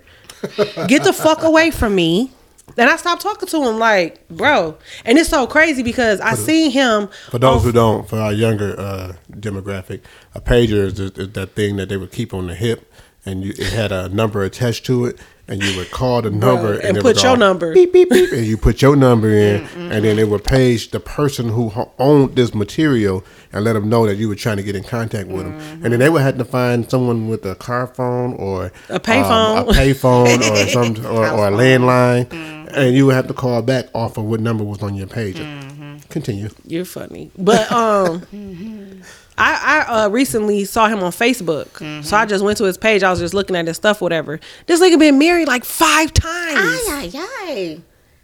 Get 0.88 1.04
the 1.04 1.12
fuck 1.14 1.44
away 1.44 1.70
from 1.70 1.96
me. 1.96 2.32
And 2.78 2.90
I 2.90 2.96
stopped 2.98 3.22
talking 3.22 3.48
to 3.50 3.64
him, 3.64 3.78
like, 3.80 4.28
bro. 4.30 4.78
And 5.06 5.18
it's 5.18 5.30
so 5.30 5.46
crazy 5.48 5.84
because 5.84 6.20
I 6.22 6.34
seen 6.36 6.72
him. 6.72 7.10
For 7.30 7.40
those 7.40 7.58
on- 7.60 7.64
who 7.64 7.72
don't, 7.72 8.08
for 8.10 8.18
our 8.20 8.34
younger 8.34 8.80
uh, 8.80 9.14
demographic, 9.32 10.02
a 10.36 10.42
pager 10.42 10.86
is, 10.86 11.00
is 11.00 11.30
that 11.34 11.52
thing 11.56 11.76
that 11.78 11.90
they 11.90 11.98
would 11.98 12.12
keep 12.12 12.34
on 12.34 12.48
the 12.48 12.56
hip, 12.56 12.92
and 13.26 13.44
you, 13.44 13.52
it 13.52 13.74
had 13.74 13.92
a 13.92 14.10
number 14.10 14.44
attached 14.44 14.86
to 14.88 15.06
it, 15.06 15.20
and 15.48 15.62
you 15.62 15.76
would 15.78 15.92
call 15.92 16.22
the 16.22 16.30
number 16.32 16.80
and 16.80 16.96
it 16.98 17.02
put 17.04 17.22
your 17.22 17.34
go 17.36 17.40
number. 17.40 17.74
beep 17.74 17.92
beep 17.92 18.10
beep, 18.10 18.32
and 18.32 18.46
you 18.46 18.56
put 18.58 18.82
your 18.82 18.96
number 18.96 19.30
in, 19.30 19.66
and 19.92 20.06
then 20.06 20.18
it 20.18 20.30
would 20.30 20.44
page 20.46 20.92
the 20.92 21.00
person 21.00 21.50
who 21.50 21.72
owned 22.00 22.36
this 22.36 22.54
material 22.56 23.24
and 23.52 23.66
let 23.66 23.74
them 23.74 23.90
know 23.90 24.06
that 24.08 24.16
you 24.16 24.30
were 24.30 24.36
trying 24.36 24.56
to 24.58 24.64
get 24.64 24.76
in 24.78 24.84
contact 24.84 25.28
with 25.28 25.44
them, 25.44 25.54
and 25.84 25.92
then 25.92 26.00
they 26.00 26.10
would 26.10 26.22
have 26.22 26.38
to 26.38 26.46
find 26.46 26.90
someone 26.90 27.28
with 27.28 27.46
a 27.46 27.54
car 27.56 27.86
phone 27.88 28.34
or 28.36 28.72
A 28.90 29.00
payphone. 29.00 29.58
um, 29.58 29.68
a 29.70 29.72
payphone 29.74 30.40
or 30.50 30.68
some 30.70 31.06
or, 31.06 31.28
or 31.28 31.48
a 31.50 31.52
landline, 31.52 32.61
and 32.76 32.96
you 32.96 33.06
would 33.06 33.16
have 33.16 33.28
to 33.28 33.34
call 33.34 33.62
back 33.62 33.88
off 33.94 34.18
of 34.18 34.26
what 34.26 34.40
number 34.40 34.64
was 34.64 34.82
on 34.84 34.96
your 34.96 35.08
pager. 35.08 36.00
Continue. 36.10 36.50
You're 36.66 36.86
funny. 36.86 37.32
But 37.38 37.72
um 37.72 38.26
I, 39.38 39.86
I 39.88 40.04
uh, 40.04 40.10
recently 40.10 40.66
saw 40.66 40.88
him 40.88 41.00
on 41.02 41.12
Facebook. 41.12 42.04
So 42.04 42.16
I 42.18 42.26
just 42.26 42.44
went 42.44 42.58
to 42.60 42.66
his 42.66 42.78
page. 42.78 43.02
I 43.02 43.10
was 43.10 43.20
just 43.20 43.34
looking 43.34 43.56
at 43.56 43.66
his 43.66 43.78
stuff, 43.78 44.02
whatever. 44.02 44.40
This 44.68 44.80
nigga 44.82 45.00
been 45.00 45.18
married 45.18 45.48
like 45.48 45.64
five 45.66 46.14
times. 46.14 46.58
Ay 46.58 47.10
ay 47.16 47.28
ay. 47.48 47.80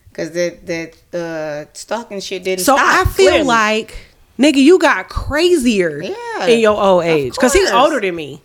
Because 0.10 0.32
that 0.32 0.66
that 0.68 1.18
uh, 1.18 1.66
stalking 1.74 2.20
shit 2.20 2.44
didn't 2.44 2.64
So 2.66 2.76
stop. 2.76 3.08
I 3.08 3.10
feel 3.10 3.30
clearly. 3.30 3.44
like 3.48 3.98
nigga, 4.38 4.58
you 4.58 4.78
got 4.80 5.10
crazier 5.10 6.02
Yeah, 6.04 6.46
in 6.48 6.60
your 6.60 6.80
old 6.80 7.04
age 7.04 7.34
because 7.34 7.54
he's 7.54 7.72
older 7.72 8.00
than 8.02 8.16
me. 8.16 8.42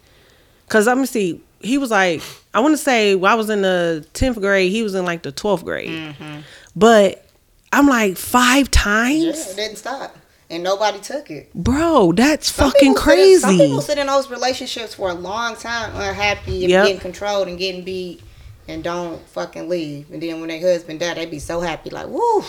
Because 0.66 0.86
let 0.86 0.96
me 0.96 1.04
see, 1.06 1.40
he 1.60 1.76
was 1.78 1.90
like, 1.90 2.22
I 2.54 2.60
want 2.60 2.72
to 2.72 2.78
say 2.78 3.14
when 3.14 3.30
I 3.30 3.34
was 3.34 3.48
in 3.50 3.62
the 3.62 4.06
tenth 4.12 4.38
grade, 4.40 4.70
he 4.70 4.82
was 4.82 4.94
in 4.94 5.04
like 5.04 5.22
the 5.22 5.32
twelfth 5.32 5.64
grade. 5.64 5.88
Mm-hmm. 5.88 6.40
But 6.76 7.24
I'm 7.72 7.86
like 7.86 8.16
five 8.16 8.66
Yeah, 8.66 8.70
times, 8.82 9.50
it 9.50 9.56
didn't 9.56 9.76
stop, 9.76 10.16
and 10.50 10.62
nobody 10.62 10.98
took 11.00 11.30
it. 11.30 11.52
bro. 11.54 12.12
That's 12.12 12.52
Some 12.52 12.70
fucking 12.70 12.94
people 12.94 13.02
sit 13.02 13.18
in- 13.18 13.40
some 13.40 13.50
crazy. 13.50 13.64
people 13.66 13.80
sit 13.80 13.98
in 13.98 14.06
those 14.06 14.30
relationships 14.30 14.94
for 14.94 15.08
a 15.10 15.14
long 15.14 15.56
time, 15.56 15.90
unhappy 15.96 16.62
and 16.64 16.70
Yep. 16.70 16.84
getting 16.86 17.00
controlled 17.00 17.48
and 17.48 17.58
getting 17.58 17.84
beat, 17.84 18.20
and 18.68 18.84
don't 18.84 19.20
fucking 19.28 19.68
leave. 19.68 20.10
And 20.10 20.22
then 20.22 20.40
when 20.40 20.48
their 20.50 20.60
husband 20.60 21.00
die, 21.00 21.14
they 21.14 21.26
be 21.26 21.38
so 21.38 21.60
happy, 21.60 21.88
like, 21.90 22.06
woo. 22.08 22.44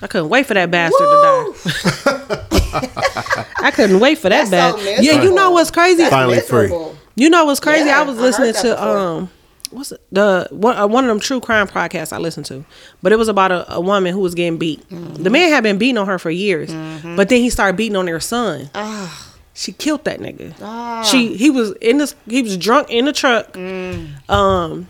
I 0.00 0.06
couldn't 0.08 0.30
wait 0.30 0.46
for 0.46 0.54
that 0.54 0.68
bastard 0.70 0.98
Woo! 1.00 1.54
to 1.54 1.62
die. 2.02 3.46
I 3.62 3.70
couldn't 3.72 4.00
wait 4.00 4.18
for 4.18 4.28
that 4.28 4.48
That's 4.48 4.72
so 4.78 4.84
bastard. 4.84 5.04
yeah, 5.04 5.22
you 5.22 5.32
know 5.34 5.50
what's 5.52 5.70
crazy? 5.70 5.98
That's 5.98 6.10
Finally 6.10 6.40
free. 6.40 6.72
You 7.14 7.30
know 7.30 7.44
what's 7.44 7.60
crazy? 7.60 7.86
Yeah, 7.86 8.00
I 8.00 8.02
was 8.02 8.16
listening 8.18 8.46
heard 8.48 8.54
that 8.56 8.62
to 8.62 8.74
before. 8.74 8.98
um, 8.98 9.30
what's 9.72 9.92
it, 9.92 10.00
the 10.12 10.46
one 10.50 10.76
uh, 10.76 10.86
one 10.86 11.04
of 11.04 11.08
them 11.08 11.20
true 11.20 11.40
crime 11.40 11.66
podcasts 11.66 12.12
I 12.12 12.18
listened 12.18 12.46
to, 12.46 12.64
but 13.02 13.12
it 13.12 13.16
was 13.16 13.28
about 13.28 13.50
a, 13.52 13.74
a 13.74 13.80
woman 13.80 14.12
who 14.12 14.20
was 14.20 14.34
getting 14.34 14.58
beat. 14.58 14.80
Mm-hmm. 14.90 15.22
The 15.22 15.30
man 15.30 15.48
had 15.50 15.62
been 15.62 15.78
beating 15.78 15.98
on 15.98 16.06
her 16.06 16.18
for 16.18 16.30
years, 16.30 16.72
but 17.16 17.28
then 17.28 17.40
he 17.40 17.50
started 17.50 17.76
beating 17.76 17.96
on 17.96 18.06
their 18.06 18.20
son. 18.20 18.70
Ah. 18.74 19.28
She 19.54 19.72
killed 19.72 20.04
that 20.04 20.18
nigga. 20.20 20.54
Ah. 20.62 21.02
She 21.02 21.36
he 21.36 21.50
was 21.50 21.72
in 21.80 21.98
this 21.98 22.14
he 22.28 22.42
was 22.42 22.56
drunk 22.56 22.88
in 22.90 23.04
the 23.04 23.12
truck, 23.12 23.52
Mm. 23.52 24.30
um, 24.30 24.88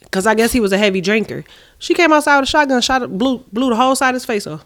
because 0.00 0.26
I 0.26 0.34
guess 0.34 0.52
he 0.52 0.60
was 0.60 0.72
a 0.72 0.78
heavy 0.78 1.00
drinker. 1.00 1.44
She 1.78 1.92
came 1.94 2.12
outside 2.12 2.38
with 2.40 2.48
a 2.48 2.50
shotgun, 2.50 2.80
shot 2.82 3.18
blew 3.18 3.38
blew 3.52 3.70
the 3.70 3.76
whole 3.76 3.96
side 3.96 4.10
of 4.10 4.14
his 4.14 4.24
face 4.24 4.46
off. 4.46 4.64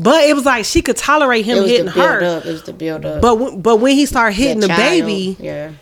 But 0.00 0.24
it 0.24 0.34
was 0.34 0.44
like 0.46 0.64
she 0.64 0.80
could 0.80 0.96
tolerate 0.96 1.40
It 1.40 1.50
him 1.50 1.58
was 1.62 1.70
hitting 1.70 1.86
the 1.86 1.92
build 1.92 2.06
her. 2.22 2.24
up. 2.38 2.46
It 2.46 2.52
was 2.52 2.62
the 2.62 2.72
build 2.72 3.04
up. 3.04 3.20
But 3.20 3.34
when, 3.38 3.60
but 3.60 3.76
when 3.76 3.94
he 3.96 4.06
started 4.06 4.34
hitting 4.36 4.60
the 4.60 4.68
child, 4.68 4.78
baby, 4.78 5.36
yeah. 5.40 5.72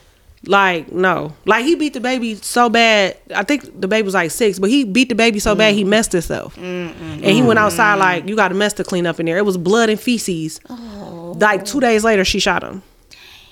Like 0.47 0.93
no, 0.93 1.33
like 1.45 1.65
he 1.65 1.75
beat 1.75 1.93
the 1.95 2.01
baby 2.01 2.35
so 2.37 2.69
bad. 2.69 3.17
I 3.35 3.43
think 3.45 3.81
the 3.81 3.89
baby 3.89 4.05
was 4.05 4.15
like 4.15 4.31
six, 4.31 4.59
but 4.59 4.71
he 4.71 4.85
beat 4.85 5.09
the 5.09 5.15
baby 5.15 5.39
so 5.39 5.55
bad 5.55 5.75
he 5.75 5.85
Mm. 5.85 5.89
messed 5.89 6.13
himself, 6.13 6.57
mm, 6.57 6.63
mm, 6.63 6.93
mm. 6.95 7.13
and 7.15 7.25
he 7.25 7.43
went 7.43 7.59
outside 7.59 7.95
like 7.97 8.29
you 8.29 8.37
got 8.37 8.53
a 8.53 8.55
mess 8.55 8.73
to 8.75 8.85
clean 8.85 9.07
up 9.07 9.19
in 9.21 9.27
there. 9.27 9.37
It 9.39 9.45
was 9.45 9.57
blood 9.57 9.89
and 9.91 9.99
feces. 10.01 10.61
Oh. 10.71 11.37
Like 11.39 11.65
two 11.65 11.81
days 11.81 12.05
later, 12.05 12.25
she 12.25 12.39
shot 12.39 12.63
him. 12.63 12.83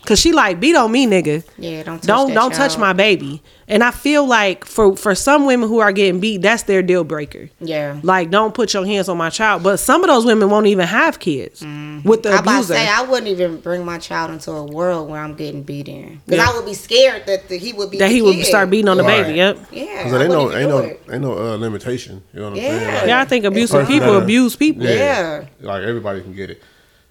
Cause 0.07 0.21
she 0.21 0.33
like 0.33 0.61
beat 0.61 0.77
on 0.77 0.93
me, 0.93 1.07
nigga. 1.07 1.45
Yeah, 1.57 1.83
don't 1.83 1.99
touch 1.99 2.07
don't 2.07 2.29
that 2.29 2.35
don't 2.35 2.53
touch 2.55 2.77
my 2.79 2.93
baby. 2.93 3.43
And 3.67 3.83
I 3.83 3.91
feel 3.93 4.27
like 4.27 4.67
for 4.67 4.95
for 4.97 5.15
some 5.15 5.47
women 5.47 5.67
who 5.71 5.79
are 5.79 5.93
getting 5.93 6.21
beat, 6.21 6.43
that's 6.43 6.65
their 6.65 6.83
deal 6.83 7.05
breaker. 7.05 7.49
Yeah. 7.61 7.99
Like 8.03 8.31
don't 8.31 8.53
put 8.53 8.75
your 8.75 8.85
hands 8.85 9.09
on 9.09 9.17
my 9.17 9.31
child. 9.31 9.63
But 9.63 9.79
some 9.79 10.03
of 10.05 10.09
those 10.09 10.27
women 10.27 10.51
won't 10.51 10.67
even 10.67 10.87
have 10.87 11.19
kids 11.19 11.63
with 12.05 12.23
the 12.25 12.31
I 12.33 12.41
about 12.41 12.45
to 12.45 12.51
abuser. 12.59 12.75
say 12.75 12.87
I 12.89 13.01
wouldn't 13.03 13.29
even 13.29 13.61
bring 13.61 13.85
my 13.87 13.97
child 13.97 14.31
into 14.31 14.51
a 14.51 14.65
world 14.65 15.09
where 15.09 15.21
I'm 15.23 15.35
getting 15.35 15.63
beat 15.63 15.89
in 15.89 16.21
because 16.27 16.45
Yeah. 16.45 16.51
I 16.53 16.55
would 16.57 16.67
be 16.67 16.75
scared 16.75 17.25
that 17.27 17.49
the, 17.49 17.57
he 17.57 17.73
would 17.73 17.91
be 17.91 17.97
that 17.99 18.11
he 18.11 18.21
would 18.21 18.45
start 18.45 18.69
beating 18.69 18.89
on 18.89 18.99
the 18.99 19.03
Right. 19.05 19.23
baby. 19.25 19.39
Yep. 19.39 19.59
Yeah, 19.73 19.85
Because 20.05 20.13
I 20.13 20.23
ain't 20.25 20.33
no 20.33 20.45
wouldn't 20.45 20.61
ain't 20.61 20.69
no 20.71 20.81
do 20.83 20.87
it. 20.89 21.01
ain't 21.11 21.23
no 21.23 21.33
uh, 21.39 21.57
limitation. 21.57 22.23
You 22.35 22.41
know 22.41 22.51
what 22.51 22.59
I'm 22.59 22.63
Yeah. 22.63 22.79
saying? 22.79 22.95
Like, 22.95 23.07
Yeah, 23.07 23.21
I 23.21 23.25
think 23.25 23.45
abusive 23.47 23.81
person 23.81 23.93
people 23.95 24.13
that- 24.13 24.23
abuse 24.25 24.55
people. 24.57 24.85
Yeah. 24.85 25.45
Like 25.63 25.83
everybody 25.85 26.21
can 26.21 26.35
get 26.35 26.51
it, 26.51 26.63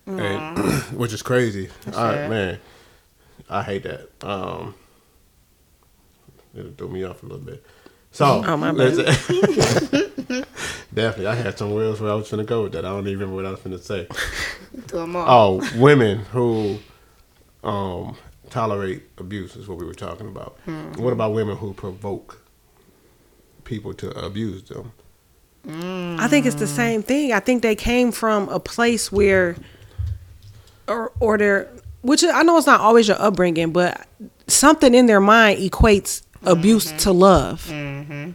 and, 0.05 0.57
which 0.93 1.13
is 1.13 1.23
crazy. 1.23 1.69
I, 1.87 1.91
sure. 1.91 2.29
man, 2.29 2.59
I 3.49 3.63
hate 3.63 3.83
that. 3.83 4.09
Um, 4.21 4.75
it 6.55 6.77
threw 6.77 6.87
me 6.89 7.03
off 7.03 7.23
a 7.23 7.25
little 7.25 7.43
bit. 7.43 7.63
So, 8.11 8.43
Oh, 8.45 8.57
my 8.57 8.71
let's- 8.71 8.97
definitely, 10.93 11.27
I 11.27 11.35
had 11.35 11.57
somewhere 11.57 11.85
else 11.85 11.99
where 11.99 12.11
I 12.11 12.15
was 12.15 12.29
gonna 12.29 12.43
go 12.43 12.63
with 12.63 12.73
that. 12.73 12.85
I 12.85 12.89
don't 12.89 13.07
even 13.07 13.19
remember 13.19 13.35
what 13.35 13.45
I 13.45 13.51
was 13.51 13.59
gonna 13.61 13.77
say. 13.79 14.07
Do 14.87 14.99
'em 15.01 15.15
all. 15.15 15.59
Oh, 15.61 15.79
women 15.79 16.19
who 16.25 16.77
um, 17.63 18.15
tolerate 18.49 19.03
abuse 19.17 19.55
is 19.55 19.67
what 19.67 19.77
we 19.79 19.85
were 19.85 19.93
talking 19.95 20.27
about. 20.27 20.57
What 20.97 21.13
about 21.13 21.33
women 21.33 21.57
who 21.57 21.73
provoke 21.73 22.39
people 23.63 23.93
to 23.95 24.11
abuse 24.23 24.63
them? 24.63 24.91
I 25.67 26.27
think 26.27 26.45
it's 26.45 26.55
the 26.57 26.67
same 26.67 27.01
thing. 27.03 27.31
I 27.33 27.39
think 27.39 27.61
they 27.63 27.75
came 27.75 28.11
from 28.11 28.49
a 28.49 28.59
place 28.59 29.11
where, 29.11 29.55
or 30.87 31.13
or 31.19 31.37
their, 31.37 31.69
which 32.03 32.23
I 32.23 32.43
know 32.43 32.57
it's 32.57 32.67
not 32.67 32.81
always 32.81 33.07
your 33.07 33.19
upbringing, 33.19 33.71
but 33.71 34.05
something 34.47 34.93
in 34.93 35.07
their 35.07 35.21
mind 35.21 35.59
equates 35.59 36.21
abuse 36.43 36.87
mm-hmm. 36.87 36.97
to 36.97 37.11
love. 37.11 37.65
Mm-hmm. 37.67 38.31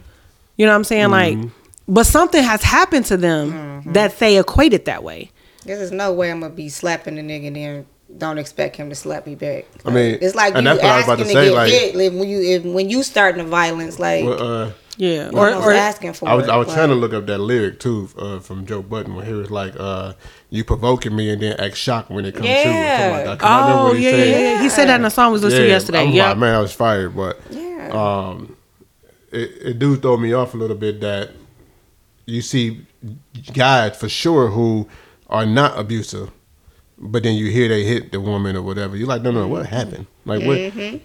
You 0.57 0.65
know 0.65 0.71
what 0.71 0.75
I'm 0.75 0.83
saying? 0.83 1.11
Like, 1.11 1.37
mm-hmm. 1.37 1.93
but 1.93 2.05
something 2.05 2.43
has 2.43 2.61
happened 2.61 3.05
to 3.05 3.17
them 3.17 3.83
that 3.93 4.19
they 4.19 4.37
equate 4.37 4.73
it 4.73 4.85
that 4.85 5.03
way. 5.03 5.31
There's 5.63 5.91
no 5.91 6.11
way 6.11 6.31
I'm 6.31 6.41
gonna 6.41 6.53
be 6.53 6.67
slapping 6.69 7.17
a 7.19 7.21
nigga 7.21 7.47
and 7.47 7.55
then 7.55 7.85
don't 8.17 8.39
expect 8.39 8.75
him 8.75 8.89
to 8.89 8.95
slap 8.95 9.27
me 9.27 9.35
back. 9.35 9.65
I 9.85 9.91
mean, 9.91 10.17
it's 10.19 10.35
like 10.35 10.55
and 10.55 10.65
you 10.65 10.73
that's 10.73 10.81
what 10.81 10.91
I 10.91 10.97
was 10.97 11.07
asking 11.09 11.13
about 11.13 11.17
to, 11.17 11.23
to 11.23 11.29
say, 11.29 11.45
get 11.45 11.53
like- 11.53 11.71
hit 11.71 11.95
like, 11.95 12.19
when 12.19 12.29
you 12.29 12.41
if, 12.41 12.63
when 12.63 12.89
you 12.89 13.03
starting 13.03 13.43
the 13.43 13.49
violence. 13.49 13.99
Like 13.99 14.25
Well, 14.25 14.41
uh, 14.41 14.71
Yeah, 15.01 15.29
or, 15.33 15.49
or 15.53 15.63
or 15.63 15.71
asking 15.71 16.11
for 16.11 16.27
I 16.27 16.33
was 16.35 16.45
it. 16.47 16.49
I 16.51 16.57
was 16.57 16.67
like, 16.67 16.75
trying 16.75 16.89
to 16.89 16.95
look 16.95 17.13
up 17.13 17.25
that 17.27 17.37
lyric 17.37 17.79
too 17.79 18.09
uh, 18.17 18.39
from 18.41 18.65
Joe 18.65 18.81
Budden 18.81 19.15
where 19.15 19.23
he 19.23 19.31
was 19.31 19.49
like, 19.49 19.73
uh, 19.79 20.11
"You 20.49 20.65
provoking 20.65 21.15
me 21.15 21.29
and 21.29 21.41
then 21.41 21.53
act 21.57 21.77
shocked 21.77 22.09
when 22.11 22.25
it 22.25 22.33
comes 22.35 22.47
true." 22.49 22.57
or 22.57 22.63
something 22.63 23.11
like 23.11 23.23
that. 23.25 23.39
'Cause 23.39 23.49
I 23.49 23.71
oh 23.71 23.83
what 23.85 23.95
he 23.97 24.03
yeah, 24.03 24.11
said. 24.11 24.27
yeah, 24.27 24.39
yeah. 24.39 24.61
He 24.61 24.67
said 24.69 24.89
that 24.89 24.99
in 24.99 25.05
a 25.05 25.09
song 25.09 25.29
we 25.29 25.33
was 25.33 25.43
listening 25.43 25.61
to 25.61 25.67
Yeah, 25.67 25.73
yesterday. 25.73 26.05
Yeah, 26.09 26.29
like, 26.29 26.37
man, 26.39 26.55
I 26.55 26.59
was 26.59 26.73
fired, 26.73 27.15
but 27.15 27.39
Yeah. 27.49 27.91
um, 27.93 28.57
it, 29.31 29.51
it 29.61 29.79
do 29.79 29.95
throw 29.95 30.17
me 30.17 30.33
off 30.33 30.53
a 30.53 30.57
little 30.57 30.75
bit 30.75 30.99
that 30.99 31.29
you 32.25 32.41
see 32.41 32.85
guys 33.53 33.95
for 33.97 34.09
sure 34.09 34.49
who 34.49 34.89
are 35.29 35.45
not 35.45 35.79
abusive, 35.79 36.29
but 37.01 37.23
then 37.23 37.35
you 37.35 37.49
hear 37.49 37.67
they 37.69 37.83
hit 37.83 38.11
the 38.11 38.19
woman 38.19 38.55
or 38.55 38.61
whatever. 38.61 38.95
You're 38.97 39.07
like, 39.07 39.21
no, 39.21 39.31
no, 39.31 39.47
what 39.47 39.65
happened? 39.65 40.05
Like 40.25 40.43
what? 40.45 40.57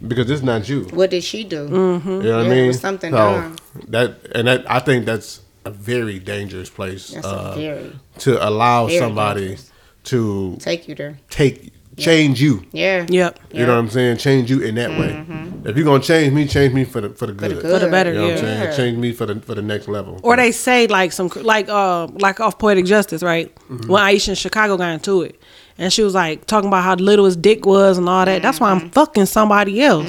Because 0.09 0.31
it's 0.31 0.43
not 0.43 0.69
you. 0.69 0.85
what 0.93 1.11
did 1.11 1.23
she 1.25 1.45
do? 1.45 1.65
You 1.65 1.69
know 1.69 1.93
what 1.93 2.03
Mm-hmm. 2.03 2.27
Yeah, 2.27 2.37
I 2.37 2.45
it 2.45 2.49
mean? 2.51 2.67
was 2.69 2.81
something 2.81 3.13
so 3.13 3.17
done. 3.17 3.57
that 3.89 4.19
and 4.35 4.49
that 4.49 4.71
I 4.71 4.81
think 4.81 5.07
that's 5.07 5.41
a 5.65 5.71
very 5.71 6.19
dangerous 6.19 6.69
place 6.69 7.11
That's 7.11 7.27
uh, 7.27 7.55
very 7.55 7.93
to 8.19 8.47
allow 8.47 8.87
very 8.87 8.99
somebody 8.99 9.41
dangerous. 9.41 9.73
to 10.05 10.57
take 10.61 10.89
you 10.89 10.95
there. 10.95 11.19
take 11.31 11.73
change 11.97 12.43
you. 12.43 12.67
Yeah. 12.73 13.07
yep. 13.09 13.39
You 13.53 13.65
know 13.65 13.73
what 13.75 13.79
I'm 13.79 13.89
saying? 13.89 14.17
Change 14.19 14.51
you 14.51 14.61
in 14.61 14.75
that 14.75 14.91
way. 14.99 15.25
If 15.65 15.77
you're 15.77 15.87
gonna 15.87 16.03
change 16.03 16.35
me, 16.35 16.47
change 16.47 16.75
me 16.75 16.85
for 16.85 17.01
the 17.01 17.11
for 17.11 17.27
the 17.27 17.33
good. 17.33 17.53
Mm-hmm. 17.53 17.57
the 17.57 17.63
good. 17.63 17.81
For 17.81 17.85
the 17.87 17.91
better, 17.91 18.13
You 18.13 18.19
know 18.19 18.25
what 18.29 18.33
I'm 18.33 18.39
saying? 18.45 18.77
Change 18.77 18.99
me 18.99 19.13
for 19.13 19.27
the 19.27 19.41
for 19.41 19.55
the 19.55 19.63
next 19.63 19.89
level. 19.89 20.19
Or 20.23 20.37
they 20.37 20.51
say 20.53 20.87
like 20.89 21.13
some 21.13 21.31
like 21.37 21.69
uh 21.71 22.09
like 22.19 22.41
off 22.41 22.59
poetic 22.59 22.85
justice, 22.85 23.23
right? 23.23 23.55
Mm-hmm. 23.71 23.91
When 23.91 24.03
Iesha 24.03 24.31
in 24.31 24.35
Chicago 24.35 24.77
got 24.77 24.93
into 24.93 25.23
it, 25.23 25.41
and 25.79 25.93
she 25.93 26.03
was 26.03 26.15
like 26.15 26.47
talking 26.47 26.69
about 26.69 26.85
how 26.85 26.95
little 26.95 27.25
his 27.25 27.37
dick 27.37 27.67
was 27.67 27.99
and 27.99 28.09
all 28.09 28.25
that. 28.25 28.43
That's 28.43 28.61
why 28.61 28.73
Mm-hmm. 28.75 28.85
I'm 28.87 28.91
fucking 28.91 29.27
somebody 29.27 29.83
else. 29.83 30.09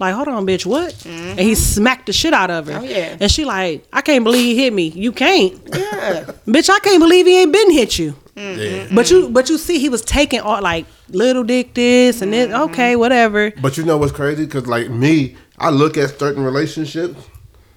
Like, 0.00 0.14
hold 0.14 0.28
on, 0.28 0.46
bitch, 0.46 0.66
what? 0.66 1.04
And 1.06 1.38
he 1.40 1.54
smacked 1.54 2.06
the 2.06 2.12
shit 2.12 2.32
out 2.32 2.50
of 2.50 2.66
her. 2.66 2.72
Mm-hmm. 2.74 2.84
Oh, 2.84 2.88
yeah. 2.88 3.16
And 3.20 3.30
she 3.30 3.44
like, 3.44 3.84
I 3.92 4.00
can't 4.00 4.24
believe 4.24 4.44
he 4.44 4.56
hit 4.62 4.72
me. 4.72 4.88
You 4.88 5.12
can't, 5.12 5.52
Yeah. 5.72 6.24
bitch. 6.46 6.68
I 6.70 6.78
can't 6.80 7.00
believe 7.00 7.26
he 7.26 7.40
ain't 7.40 7.52
been 7.52 7.70
hit 7.70 7.98
you. 7.98 8.14
yeah. 8.36 8.88
But 8.92 9.10
you, 9.10 9.28
but 9.30 9.48
you 9.48 9.58
see, 9.58 9.78
he 9.78 9.88
was 9.88 10.02
taking 10.02 10.40
all 10.40 10.60
like 10.60 10.86
little 11.10 11.44
dick 11.44 11.74
this 11.74 12.22
and 12.22 12.32
Mm-hmm. 12.32 12.50
this. 12.50 12.60
Okay, 12.70 12.96
whatever. 12.96 13.52
But 13.62 13.76
you 13.76 13.84
know 13.84 13.96
what's 13.96 14.12
crazy? 14.12 14.44
Because 14.46 14.66
like 14.66 14.90
me, 14.90 15.36
I 15.58 15.70
look 15.70 15.96
at 15.96 16.18
certain 16.18 16.42
relationships, 16.44 17.28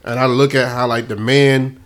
and 0.04 0.20
I 0.20 0.26
look 0.26 0.56
at 0.56 0.70
how 0.70 0.88
like 0.88 1.08
the 1.08 1.16
man 1.16 1.84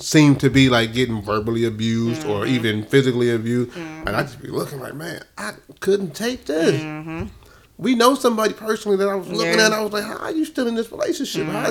seemed 0.00 0.40
to 0.40 0.50
be 0.50 0.68
like 0.68 0.92
getting 0.92 1.22
verbally 1.22 1.64
abused 1.64 2.24
or 2.26 2.44
Mm-hmm. 2.44 2.54
even 2.54 2.82
physically 2.84 3.30
abused, 3.30 3.76
and 3.76 4.08
I 4.10 4.22
just 4.22 4.40
be 4.42 4.48
looking 4.48 4.80
like, 4.80 4.94
man, 4.94 5.22
I 5.36 5.52
couldn't 5.80 6.14
take 6.14 6.44
this. 6.46 7.28
We 7.76 7.94
know 7.94 8.16
somebody 8.16 8.54
personally 8.54 8.96
that 8.96 9.08
I 9.08 9.14
was 9.14 9.28
looking 9.28 9.52
Mm-hmm. 9.52 9.58
Yeah. 9.58 9.64
Mm-hmm. 9.66 9.72
at. 9.72 9.78
I 9.78 9.82
was 9.84 9.92
like, 9.92 10.04
how 10.04 10.16
are 10.16 10.32
you 10.32 10.44
still 10.44 10.66
in 10.66 10.74
this 10.74 10.90
relationship? 10.90 11.46
How, 11.46 11.70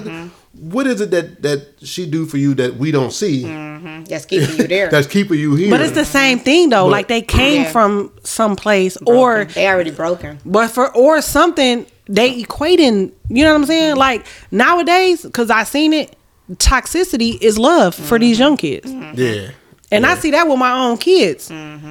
what 0.54 0.88
is 0.88 1.02
it 1.02 1.12
that 1.12 1.42
that 1.42 1.68
she 1.84 2.10
do 2.10 2.26
for 2.26 2.38
you 2.38 2.54
that 2.56 2.78
we 2.78 2.92
don't 2.92 3.12
see? 3.12 3.44
That's 3.44 4.26
keeping 4.26 4.56
you 4.58 4.68
there. 4.68 4.90
That's 4.94 5.08
keeping 5.08 5.38
you 5.38 5.56
here. 5.56 5.70
But 5.70 5.82
it's 5.82 5.92
the 5.92 6.06
same 6.06 6.40
thing 6.40 6.70
though. 6.70 6.86
But- 6.86 6.92
like 6.92 7.08
they 7.10 7.22
came 7.22 7.64
Yeah. 7.64 7.72
from 7.72 8.14
someplace, 8.24 8.98
or 9.06 9.46
they 9.46 9.68
already 9.68 9.92
broken. 9.92 10.40
But 10.46 10.70
for 10.70 10.96
or 10.96 11.22
something 11.22 11.86
they 12.10 12.42
equating, 12.42 13.12
you 13.30 13.44
know 13.44 13.52
what 13.52 13.60
I'm 13.60 13.66
saying? 13.66 13.98
Like 13.98 14.26
nowadays, 14.50 15.24
because 15.24 15.50
I 15.50 15.64
seen 15.66 15.92
it, 15.92 16.16
toxicity 16.56 17.38
is 17.42 17.58
love 17.58 17.94
for 17.96 18.18
these 18.20 18.40
young 18.40 18.58
kids, 18.58 18.92
yeah. 18.92 19.50
and 19.92 20.06
I 20.06 20.16
see 20.16 20.32
that 20.32 20.48
with 20.48 20.58
my 20.60 20.72
own 20.72 20.98
kids. 20.98 21.48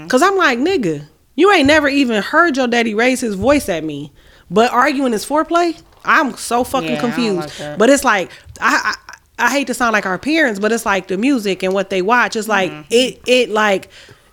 Cause 0.09 0.23
I'm 0.23 0.37
like, 0.37 0.59
nigga, 0.59 1.05
you 1.35 1.51
ain't 1.53 1.67
never 1.67 1.89
even 1.89 2.23
heard 2.23 2.57
your 2.57 2.67
daddy 2.67 2.95
raise 2.95 3.21
his 3.21 3.35
voice 3.35 3.69
at 3.69 3.85
me, 3.85 4.13
but 4.51 4.73
arguing 4.73 5.13
is 5.13 5.25
foreplay. 5.27 5.81
I'm 6.05 6.37
so 6.37 6.63
fucking 6.65 6.91
Yeah, 6.91 7.01
confused. 7.01 7.59
like 7.61 7.79
but 7.79 7.91
it's 7.91 8.05
like 8.05 8.31
I, 8.61 8.95
I 9.39 9.47
I 9.47 9.51
hate 9.51 9.67
to 9.67 9.75
sound 9.75 9.93
like 9.93 10.07
our 10.07 10.19
parents, 10.19 10.59
but 10.61 10.73
it's 10.73 10.87
like 10.87 11.09
the 11.09 11.19
music 11.19 11.63
and 11.63 11.75
what 11.75 11.91
they 11.91 12.01
watch. 12.01 12.37
It's 12.37 12.49
like 12.49 12.73
it 12.91 13.21
it 13.27 13.51
like 13.51 13.91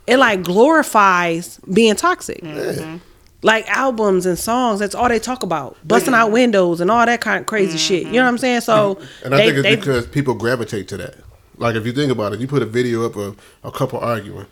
it 0.07 0.17
like 0.17 0.43
glorifies 0.43 1.59
being 1.73 1.95
toxic. 1.95 2.41
Like 3.43 3.67
albums 3.69 4.25
and 4.25 4.39
songs, 4.39 4.79
that's 4.79 4.95
all 4.95 5.09
they 5.09 5.19
talk 5.19 5.43
about. 5.43 5.75
Busting 5.85 6.13
out 6.13 6.31
windows 6.31 6.79
and 6.81 6.89
all 6.89 7.05
that 7.05 7.19
kind 7.21 7.39
of 7.41 7.45
crazy 7.45 7.77
shit. 7.77 8.07
You 8.07 8.13
know 8.13 8.23
what 8.23 8.29
I'm 8.29 8.37
saying? 8.37 8.61
So 8.61 8.99
And 9.23 9.35
I 9.35 9.37
they, 9.37 9.45
think 9.47 9.57
it's 9.57 9.63
they 9.63 9.75
because 9.75 10.07
people 10.07 10.33
gravitate 10.33 10.87
to 10.89 10.97
that. 10.97 11.15
Like 11.57 11.75
if 11.75 11.85
you 11.85 11.91
think 11.91 12.11
about 12.11 12.33
it, 12.33 12.39
you 12.39 12.47
put 12.47 12.61
a 12.61 12.65
video 12.65 13.05
up 13.05 13.15
of 13.15 13.37
a 13.63 13.71
couple 13.71 13.99
arguing, 13.99 14.47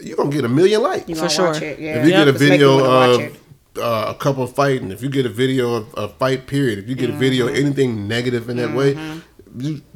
you're 0.00 0.16
gonna 0.16 0.30
get 0.30 0.44
a 0.44 0.48
million 0.48 0.82
likes. 0.82 1.08
You 1.08 1.14
For 1.16 1.28
sure. 1.28 1.48
watch 1.52 1.62
it, 1.62 1.78
yeah. 1.80 2.00
If 2.00 2.04
you 2.06 2.12
get 2.12 2.28
a 2.28 2.32
video 2.32 2.76
you 2.76 2.82
wanna 2.84 3.18
watch 3.18 3.30
of 3.30 3.38
uh, 3.78 4.12
a 4.12 4.14
couple 4.14 4.46
fighting, 4.46 4.90
if 4.92 5.02
you 5.02 5.08
get 5.08 5.24
a 5.24 5.30
video 5.30 5.72
of 5.74 5.94
a 5.96 6.08
fight 6.08 6.46
period, 6.46 6.78
if 6.78 6.88
you 6.88 6.94
get 6.94 7.08
a 7.08 7.14
video 7.14 7.46
Mm-hmm. 7.46 7.54
of 7.56 7.60
anything 7.64 8.06
negative 8.08 8.50
in 8.50 8.58
that 8.58 8.72
way, 8.74 8.90
you, 8.92 9.22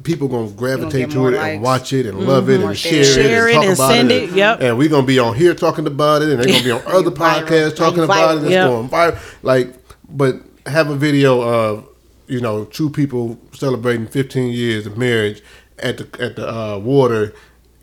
people 0.03 0.27
gonna 0.27 0.49
gravitate 0.51 0.91
get 1.07 1.11
to 1.11 1.17
more 1.17 1.31
it 1.31 1.37
likes. 1.37 1.53
and 1.55 1.61
watch 1.63 1.93
it 1.93 2.05
and 2.05 2.19
love 2.19 2.49
it 2.49 2.61
and 2.61 2.77
share, 2.77 3.03
shares. 3.03 3.17
it 3.17 3.25
and 3.25 3.49
it 3.49 3.53
talk 3.53 3.63
and 3.65 3.73
about 3.73 3.91
send 3.91 4.11
it. 4.11 4.23
it, 4.23 4.31
yep. 4.35 4.61
And 4.61 4.77
we're 4.77 4.89
gonna 4.89 5.05
be 5.07 5.19
on 5.19 5.35
here 5.35 5.53
talking 5.55 5.87
about 5.87 6.21
it, 6.21 6.29
and 6.29 6.39
they're 6.39 6.47
gonna 6.51 6.63
be 6.63 6.71
on 6.71 6.81
other 6.87 7.11
podcasts 7.11 7.75
talking 7.75 8.03
about 8.03 8.37
it. 8.37 8.41
viral. 8.41 8.43
It's 8.43 8.51
Yep. 8.51 8.67
going 8.69 8.89
viral. 8.89 9.19
Like, 9.43 9.73
but 10.09 10.35
have 10.67 10.89
a 10.89 10.95
video 10.95 11.41
of 11.41 11.87
you 12.27 12.41
know 12.41 12.65
two 12.65 12.89
people 12.89 13.39
celebrating 13.53 14.05
15 14.07 14.51
years 14.51 14.85
of 14.85 14.97
marriage 14.97 15.41
at 15.79 15.97
the 15.97 16.07
at 16.23 16.35
the 16.35 16.47
uh, 16.47 16.77
water 16.77 17.33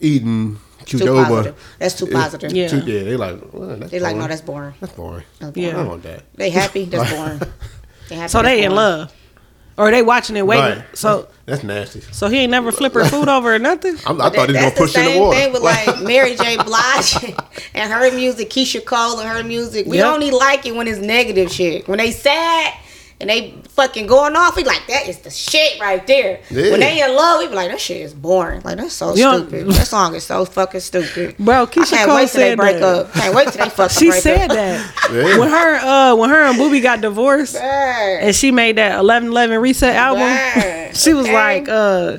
eating 0.01 0.59
Too 0.85 0.99
Qdoba. 0.99 1.25
positive. 1.27 1.77
That's 1.79 1.95
too 1.99 2.07
It- 2.07 2.13
positive. 2.13 2.53
Yeah. 2.53 2.69
too- 2.69 2.79
yeah, 2.85 3.03
they 3.05 3.17
like. 3.17 3.41
Well, 3.53 3.77
that's 3.77 3.91
They 3.91 4.01
like, 4.01 4.15
no, 4.17 4.21
boring. 4.21 4.29
that's 4.29 4.43
boring. 4.43 4.75
That's 4.81 4.93
boring. 4.93 5.25
Yeah. 5.55 5.69
I 5.69 5.73
don't 5.73 5.89
want 5.89 6.03
that. 6.05 6.23
They 6.35 6.51
happy? 6.51 6.85
That's 6.85 7.11
boring. 7.17 7.41
They 8.11 8.17
happy, 8.17 8.29
So 8.29 8.43
that's 8.43 8.49
they 8.49 8.65
in 8.65 8.71
boring. 8.71 8.77
love, 8.77 9.13
or 9.77 9.91
they 9.91 10.03
watching 10.03 10.37
it 10.37 10.47
waiting. 10.47 10.79
Right. 10.81 10.97
So 10.97 11.29
That's 11.47 11.63
nasty. 11.65 12.01
so 12.13 12.29
he 12.29 12.39
ain't 12.39 12.51
never 12.51 12.71
flip 12.73 12.95
her 12.95 13.05
food 13.05 13.29
over 13.29 13.55
or 13.55 13.59
nothing. 13.59 13.97
I'm, 14.07 14.21
I 14.21 14.31
thought 14.31 14.49
he 14.49 14.55
was 14.55 14.55
gonna 14.55 14.61
That's 14.61 14.79
push 14.79 14.93
the 14.95 15.01
in 15.01 15.07
same 15.07 15.15
the 15.17 15.21
water. 15.23 15.39
thing 15.39 15.53
with 15.53 15.63
like 15.73 16.03
Mary 16.03 16.37
J. 16.37 16.57
Blige 16.63 17.35
and 17.75 17.93
her 17.93 18.15
music, 18.15 18.51
Keyshia 18.51 18.85
Cole 18.85 19.21
and 19.21 19.29
her 19.29 19.43
music. 19.45 19.87
We 19.87 19.99
Yep. 19.99 20.15
only 20.15 20.31
like 20.31 20.65
it 20.67 20.75
when 20.75 20.87
it's 20.89 20.99
negative 21.01 21.51
shit. 21.53 21.89
When 21.89 21.99
they 21.99 22.11
sad 22.13 22.73
and 23.25 23.31
they 23.31 23.55
fucking 23.71 24.07
going 24.07 24.37
off, 24.37 24.55
we 24.55 24.65
like 24.65 24.87
that 24.89 25.09
is 25.09 25.19
the 25.21 25.31
shit 25.31 25.81
right 25.81 26.07
there. 26.07 26.41
Yeah. 26.51 26.73
When 26.73 26.81
they 26.81 27.03
in 27.03 27.17
love, 27.17 27.41
we 27.41 27.49
be 27.49 27.55
like 27.55 27.71
that 27.71 27.81
shit 27.81 28.03
is 28.03 28.13
boring. 28.13 28.61
Like 28.63 28.77
that's 28.77 28.93
so 28.93 29.15
You 29.15 29.25
know- 29.25 29.39
stupid. 29.47 29.69
that 29.69 29.87
song 29.87 30.15
is 30.15 30.25
so 30.25 30.45
fucking 30.45 30.81
stupid. 30.81 31.37
Bro, 31.39 31.69
Keyshia 31.69 31.81
I 31.81 31.85
Keyshia 31.85 31.91
can't 31.91 32.07
Cole 32.09 32.17
wait 32.17 32.29
till 32.29 32.41
they 32.43 32.55
break 32.55 32.77
that. 32.81 32.83
up. 32.85 33.13
Can't 33.15 33.35
wait 33.35 33.49
till 33.49 33.65
they 33.65 33.71
fucking 33.81 33.97
She 33.99 34.09
break 34.11 34.23
said 34.23 34.51
up. 34.51 34.57
that 34.57 35.11
Yeah. 35.11 35.39
when 35.39 35.49
her 35.49 35.75
uh 35.77 36.15
when 36.17 36.29
her 36.31 36.43
and 36.45 36.57
Boobie 36.59 36.83
got 36.83 37.01
divorced 37.01 37.55
Right. 37.55 38.19
and 38.21 38.37
she 38.37 38.51
made 38.51 38.77
that 38.77 38.99
eleven 38.99 39.31
eleven 39.31 39.59
reset 39.61 39.97
album. 39.97 40.93
She 40.95 41.13
was 41.15 41.25
Okay. 41.27 41.35
like 41.35 41.69
uh 41.69 42.19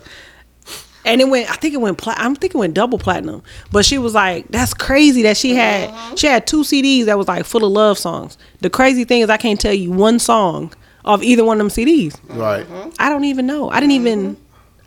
and 1.05 1.21
it 1.21 1.29
went 1.29 1.49
I 1.51 1.55
think 1.55 1.73
it 1.73 1.77
went 1.81 1.97
plat 1.99 2.17
I'm 2.19 2.35
thinking 2.35 2.59
went 2.59 2.73
double 2.73 2.97
platinum. 2.97 3.43
But 3.71 3.85
she 3.85 3.97
was 3.97 4.13
like 4.13 4.47
that's 4.49 4.73
crazy 4.73 5.21
that 5.21 5.37
she 5.37 5.53
had 5.55 5.89
Uh-huh. 5.89 6.15
she 6.15 6.27
had 6.27 6.47
two 6.47 6.61
CDs 6.63 7.05
that 7.05 7.17
was 7.17 7.27
like 7.27 7.45
full 7.45 7.63
of 7.63 7.71
love 7.71 7.97
songs. 7.97 8.37
The 8.61 8.69
crazy 8.69 9.03
thing 9.05 9.21
is 9.21 9.29
I 9.29 9.37
can't 9.37 9.59
tell 9.61 9.73
you 9.73 9.91
one 9.91 10.19
song 10.19 10.73
of 11.05 11.23
either 11.23 11.45
one 11.45 11.61
of 11.61 11.75
them 11.75 11.85
CDs. 11.85 12.19
Right. 12.27 12.65
I 12.99 13.09
don't 13.09 13.23
even 13.23 13.47
know. 13.47 13.69
I 13.69 13.79
didn't 13.79 13.93
even 13.93 14.37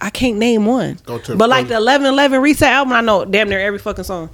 I 0.00 0.10
can't 0.10 0.36
name 0.36 0.66
one. 0.66 0.98
Go 1.06 1.18
to- 1.18 1.36
but 1.36 1.48
like 1.48 1.68
the 1.68 1.76
eleven 1.76 2.06
eleven 2.06 2.42
reset 2.42 2.70
album, 2.70 2.92
I 2.92 3.00
know 3.00 3.24
damn 3.24 3.48
near 3.48 3.60
every 3.60 3.78
fucking 3.78 4.04
song. 4.04 4.28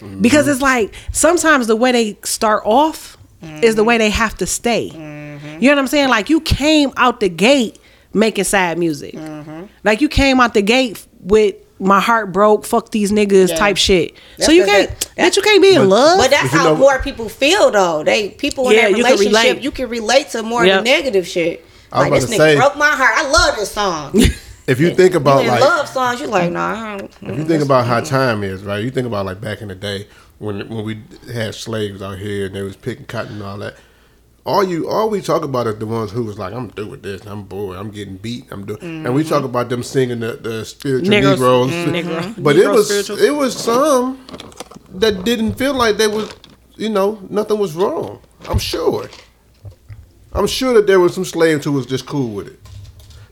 Mm-hmm. 0.00 0.20
Because 0.20 0.48
it's 0.48 0.60
like 0.60 0.94
sometimes 1.12 1.68
the 1.68 1.76
way 1.76 1.92
they 1.92 2.18
start 2.24 2.62
off 2.66 3.16
is 3.62 3.74
the 3.74 3.82
way 3.84 3.98
they 3.98 4.10
have 4.10 4.36
to 4.36 4.46
stay. 4.46 4.90
Mm-hmm. 4.90 5.46
You 5.60 5.68
know 5.68 5.74
what 5.76 5.78
I'm 5.78 5.86
saying? 5.88 6.08
Like 6.08 6.28
you 6.30 6.40
came 6.40 6.92
out 6.96 7.20
the 7.20 7.28
gate 7.28 7.78
making 8.12 8.44
sad 8.44 8.78
music. 8.78 9.14
Mm-hmm. 9.14 9.64
Like 9.84 10.00
you 10.00 10.08
came 10.08 10.38
out 10.40 10.54
the 10.54 10.62
gate 10.62 11.04
with 11.20 11.56
my 11.82 12.00
heart 12.00 12.32
broke, 12.32 12.64
fuck 12.64 12.90
these 12.90 13.10
niggas 13.12 13.48
Yeah. 13.50 13.56
type 13.56 13.76
shit. 13.76 14.14
That's 14.36 14.46
so 14.46 14.52
you 14.52 14.64
can't, 14.64 14.88
that- 15.16 15.32
bitch, 15.32 15.36
you 15.36 15.42
can't 15.42 15.60
be 15.62 15.74
in 15.74 15.88
love. 15.88 16.18
But 16.18 16.30
that's 16.30 16.48
how 16.50 16.64
know- 16.64 16.76
more 16.76 16.98
people 17.00 17.28
feel 17.28 17.70
though. 17.70 18.02
They 18.04 18.30
people 18.30 18.68
in 18.70 18.76
Yeah, 18.76 18.82
that 18.82 18.90
you 18.92 18.96
relationship, 19.04 19.32
relate. 19.32 19.62
you 19.62 19.70
can 19.70 19.88
relate 19.88 20.28
to 20.30 20.42
more 20.42 20.64
Yep. 20.64 20.78
of 20.78 20.84
the 20.84 20.90
negative 20.90 21.26
shit. 21.26 21.64
I 21.92 21.98
was 21.98 22.10
Like 22.10 22.20
this 22.20 22.24
about 22.24 22.34
nigga 22.34 22.38
to 22.46 22.52
say- 22.52 22.56
broke 22.56 22.76
my 22.76 22.90
heart. 22.90 23.12
I 23.16 23.28
love 23.30 23.56
this 23.56 23.70
song. 23.70 24.22
If 24.64 24.78
you 24.78 24.94
think 24.94 25.16
about 25.16 25.38
you 25.42 25.48
in 25.48 25.54
like 25.54 25.60
love 25.60 25.88
songs, 25.88 26.20
you're 26.20 26.28
like 26.28 26.52
nah. 26.52 26.94
I 26.94 26.96
don't- 26.96 27.10
if 27.22 27.36
you 27.36 27.44
think 27.44 27.64
about 27.64 27.84
how 27.84 27.98
time 28.00 28.44
is, 28.44 28.62
right? 28.62 28.82
You 28.82 28.90
think 28.92 29.08
about 29.08 29.26
like 29.26 29.40
back 29.40 29.60
in 29.60 29.66
the 29.66 29.74
day 29.74 30.06
when 30.38 30.68
when 30.68 30.84
we 30.84 30.98
had 31.34 31.56
slaves 31.56 32.00
out 32.00 32.18
here 32.18 32.46
and 32.46 32.54
they 32.54 32.62
was 32.62 32.76
picking 32.76 33.04
cotton 33.06 33.32
and 33.32 33.42
all 33.42 33.58
that. 33.58 33.74
All 34.44 34.64
you 34.64 34.88
all 34.88 35.08
we 35.08 35.20
talk 35.20 35.44
about 35.44 35.68
is 35.68 35.78
the 35.78 35.86
ones 35.86 36.10
who 36.10 36.24
was 36.24 36.38
like, 36.38 36.52
I'm 36.52 36.68
through 36.70 36.88
with 36.88 37.02
this, 37.02 37.24
I'm 37.26 37.44
bored, 37.44 37.76
I'm 37.76 37.90
getting 37.90 38.16
beat, 38.16 38.46
I'm 38.50 38.66
doing 38.66 39.06
and 39.06 39.14
we 39.14 39.22
talk 39.22 39.38
mm-hmm. 39.38 39.46
about 39.46 39.68
them 39.68 39.84
singing 39.84 40.20
the, 40.20 40.32
the 40.34 40.64
spiritual 40.64 41.10
Negroes- 41.10 41.38
Negroes. 41.38 41.70
mm, 41.70 41.86
Negro- 41.86 42.20
mm-hmm. 42.22 42.42
But 42.42 42.56
Negro 42.56 42.64
it 42.64 42.68
was 42.70 42.88
spiritual. 42.88 43.18
it 43.18 43.30
was 43.30 43.56
some 43.56 44.26
that 44.94 45.24
didn't 45.24 45.54
feel 45.54 45.74
like 45.74 45.96
they 45.96 46.08
was 46.08 46.34
you 46.76 46.88
know, 46.88 47.20
nothing 47.30 47.58
was 47.58 47.74
wrong. 47.74 48.20
I'm 48.48 48.58
sure. 48.58 49.08
I'm 50.32 50.46
sure 50.46 50.74
that 50.74 50.86
there 50.86 50.98
was 50.98 51.14
some 51.14 51.24
slaves 51.24 51.64
who 51.64 51.72
was 51.72 51.86
just 51.86 52.06
cool 52.06 52.30
with 52.30 52.48
it. 52.48 52.58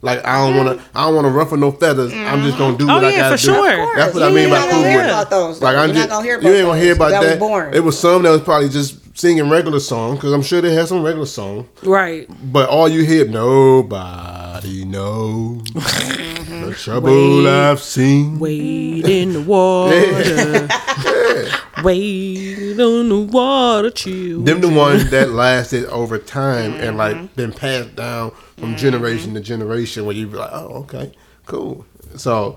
Like 0.02 0.24
I 0.24 0.38
don't 0.38 0.56
want 0.56 0.78
to, 0.78 0.86
I 0.94 1.04
don't 1.04 1.14
want 1.14 1.26
to 1.26 1.30
ruffle 1.30 1.58
no 1.58 1.72
feathers. 1.72 2.12
I'm 2.12 2.42
just 2.42 2.56
gonna 2.56 2.76
do 2.78 2.84
mm-hmm. 2.84 2.90
Oh, 2.90 2.94
what 2.96 3.04
I 3.04 3.10
yeah, 3.10 3.16
gotta 3.18 3.36
for 3.36 3.46
do. 3.46 3.52
sure. 3.52 3.96
That's 3.96 4.14
what 4.14 4.22
I 4.22 4.30
mean 4.30 4.48
by 4.48 4.58
not 4.60 4.70
cool 4.70 4.82
with 4.82 4.94
it. 4.94 5.04
about 5.04 5.30
those, 5.30 5.60
though. 5.60 5.66
Like 5.66 5.76
I'm 5.76 5.88
You're 5.88 5.94
just, 5.96 6.08
not 6.08 6.14
gonna 6.16 6.26
hear 6.26 6.40
you 6.40 6.48
ain't 6.48 6.66
gonna 6.66 6.80
hear 6.80 6.94
about 6.94 7.10
That 7.10 7.20
was 7.20 7.28
that. 7.30 7.38
boring. 7.38 7.74
It 7.74 7.80
was 7.80 7.98
some 7.98 8.22
that 8.22 8.30
was 8.30 8.40
probably 8.40 8.68
just 8.70 8.99
singing 9.14 9.48
regular 9.50 9.80
song 9.80 10.14
because 10.16 10.32
I'm 10.32 10.42
sure 10.42 10.60
they 10.60 10.72
had 10.74 10.88
some 10.88 11.02
regular 11.02 11.26
song. 11.26 11.68
right. 11.82 12.28
But 12.52 12.68
all 12.68 12.88
you 12.88 13.04
hear, 13.04 13.26
nobody 13.26 14.84
knows 14.84 15.62
the 15.74 16.74
trouble 16.78 17.42
Wait. 17.44 17.46
I've 17.48 17.80
seen. 17.80 18.38
Wade 18.38 19.06
in 19.08 19.32
the 19.32 19.42
water. 19.42 20.68
Wade 21.82 22.78
on 22.80 23.08
the 23.08 23.20
water, 23.20 23.90
chill. 23.90 24.42
Them 24.42 24.60
the 24.60 24.68
ones 24.68 25.10
that 25.10 25.30
lasted 25.30 25.86
over 25.86 26.18
time 26.18 26.72
and 26.74 26.90
Mm-hmm. 26.90 26.96
like 26.98 27.36
been 27.36 27.52
passed 27.52 27.96
down 27.96 28.32
from 28.58 28.76
generation 28.76 29.34
to 29.34 29.40
generation. 29.40 30.04
Where 30.06 30.14
you 30.14 30.26
be 30.26 30.36
like, 30.36 30.50
oh, 30.52 30.84
okay, 30.84 31.12
cool. 31.46 31.84
So. 32.16 32.56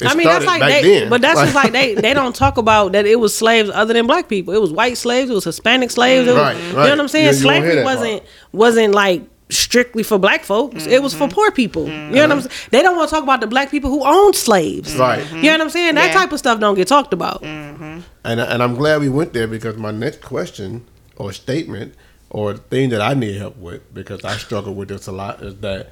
It 0.00 0.06
I 0.06 0.14
mean, 0.14 0.26
that's 0.26 0.44
like 0.44 0.60
they, 0.60 0.82
then. 0.82 1.10
but 1.10 1.20
that's 1.22 1.40
just 1.40 1.54
like 1.54 1.72
they 1.72 1.94
they 1.94 2.12
don't 2.12 2.34
talk 2.34 2.58
about 2.58 2.92
that 2.92 3.06
it 3.06 3.16
was 3.16 3.36
slaves 3.36 3.70
other 3.70 3.94
than 3.94 4.06
black 4.06 4.28
people. 4.28 4.52
It 4.52 4.60
was 4.60 4.72
white 4.72 4.98
slaves, 4.98 5.30
it 5.30 5.34
was 5.34 5.44
Hispanic 5.44 5.90
slaves. 5.90 6.28
It 6.28 6.32
mm-hmm. 6.32 6.38
was, 6.38 6.56
Right, 6.56 6.66
You 6.66 6.72
know 6.74 6.90
what 6.90 7.00
I'm 7.00 7.08
saying? 7.08 7.24
You- 7.26 7.30
you 7.32 7.36
Slavery 7.36 7.82
wasn't 7.82 8.22
wasn't 8.52 8.94
like 8.94 9.22
strictly 9.48 10.02
for 10.02 10.18
black 10.18 10.44
folks. 10.44 10.86
It 10.86 11.02
was 11.02 11.14
Mm-hmm. 11.14 11.28
for 11.28 11.34
poor 11.34 11.50
people. 11.50 11.86
You 11.86 11.92
mm-hmm. 11.92 12.14
know 12.14 12.22
what 12.22 12.32
I'm 12.32 12.40
saying? 12.42 12.68
They 12.72 12.82
don't 12.82 12.96
want 12.96 13.08
to 13.08 13.14
talk 13.14 13.22
about 13.22 13.40
the 13.40 13.46
black 13.46 13.70
people 13.70 13.90
who 13.90 14.04
owned 14.04 14.34
slaves. 14.34 14.96
Right. 14.96 15.24
You 15.32 15.42
know 15.42 15.52
what 15.52 15.60
I'm 15.62 15.70
saying? 15.70 15.94
That 15.94 16.06
mm-hmm. 16.06 16.14
Yeah. 16.14 16.20
type 16.20 16.32
of 16.32 16.38
stuff 16.38 16.60
don't 16.60 16.74
get 16.74 16.88
talked 16.88 17.12
about. 17.12 17.42
And 17.42 18.04
and 18.24 18.62
I'm 18.62 18.74
glad 18.74 19.00
we 19.00 19.08
went 19.08 19.32
there 19.32 19.46
because 19.46 19.76
my 19.76 19.92
next 19.92 20.20
question 20.20 20.84
or 21.16 21.32
statement 21.32 21.94
or 22.30 22.54
thing 22.54 22.90
that 22.90 23.00
I 23.00 23.14
need 23.14 23.36
help 23.36 23.56
with 23.56 23.94
because 23.94 24.24
I 24.24 24.36
struggle 24.36 24.74
with 24.74 24.88
this 24.88 25.06
a 25.06 25.12
lot 25.12 25.42
is 25.42 25.56
that 25.60 25.90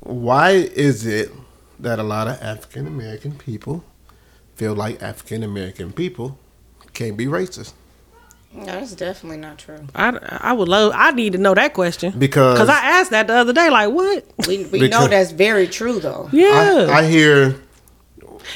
why 0.00 0.50
is 0.50 1.06
it 1.06 1.30
that 1.80 1.98
a 1.98 2.02
lot 2.02 2.28
of 2.28 2.40
African 2.42 2.86
American 2.86 3.32
people 3.36 3.84
feel 4.54 4.74
like 4.74 5.02
African 5.02 5.42
American 5.42 5.92
people 5.92 6.38
can't 6.92 7.16
be 7.16 7.26
racist? 7.26 7.72
No, 8.52 8.66
that's 8.66 8.94
definitely 8.94 9.38
not 9.38 9.58
true. 9.58 9.80
I, 9.96 10.16
I 10.40 10.52
would 10.52 10.68
love. 10.68 10.92
I 10.94 11.10
need 11.10 11.32
to 11.32 11.38
know 11.38 11.54
that 11.54 11.74
question 11.74 12.16
Because- 12.16 12.54
because 12.54 12.68
I 12.68 13.00
asked 13.00 13.10
that 13.10 13.26
the 13.26 13.34
other 13.34 13.52
day. 13.52 13.68
Like 13.68 13.90
what? 13.90 14.24
We, 14.46 14.58
we 14.66 14.78
Because- 14.78 14.90
know 14.90 15.08
that's 15.08 15.32
very 15.32 15.66
true 15.66 15.98
though. 15.98 16.28
Yeah. 16.32 16.86
I, 16.88 16.98
I 17.00 17.06
hear 17.08 17.56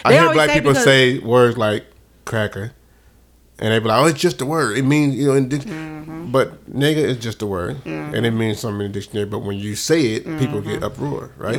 I 0.05 0.11
They 0.13 0.19
hear 0.21 0.33
black 0.33 0.51
say 0.51 0.55
people 0.55 0.71
because- 0.73 0.85
say 0.85 1.19
words 1.19 1.59
like 1.59 1.85
cracker. 2.25 2.73
And 3.61 3.73
they 3.73 3.81
be 3.81 3.87
like, 3.87 4.01
oh, 4.01 4.07
it's 4.07 4.21
just 4.21 4.41
a 4.41 4.47
word. 4.47 4.79
It 4.79 4.85
means, 4.85 5.17
you 5.17 5.27
know, 5.27 5.35
in 5.35 5.49
dic- 5.49 5.63
Mm-hmm. 5.63 6.31
but 6.31 6.65
nigga 6.73 6.99
is 6.99 7.17
just 7.17 7.43
a 7.43 7.47
word. 7.47 7.85
And 7.85 8.25
it 8.25 8.31
means 8.31 8.61
something 8.61 8.87
in 8.87 8.93
the 8.93 9.01
dictionary. 9.01 9.27
But 9.27 9.41
when 9.41 9.57
you 9.57 9.75
say 9.75 10.13
it, 10.15 10.25
people 10.39 10.61
get 10.61 10.75
Mm-hmm. 10.81 10.85
uproar, 10.85 11.33
right? 11.37 11.59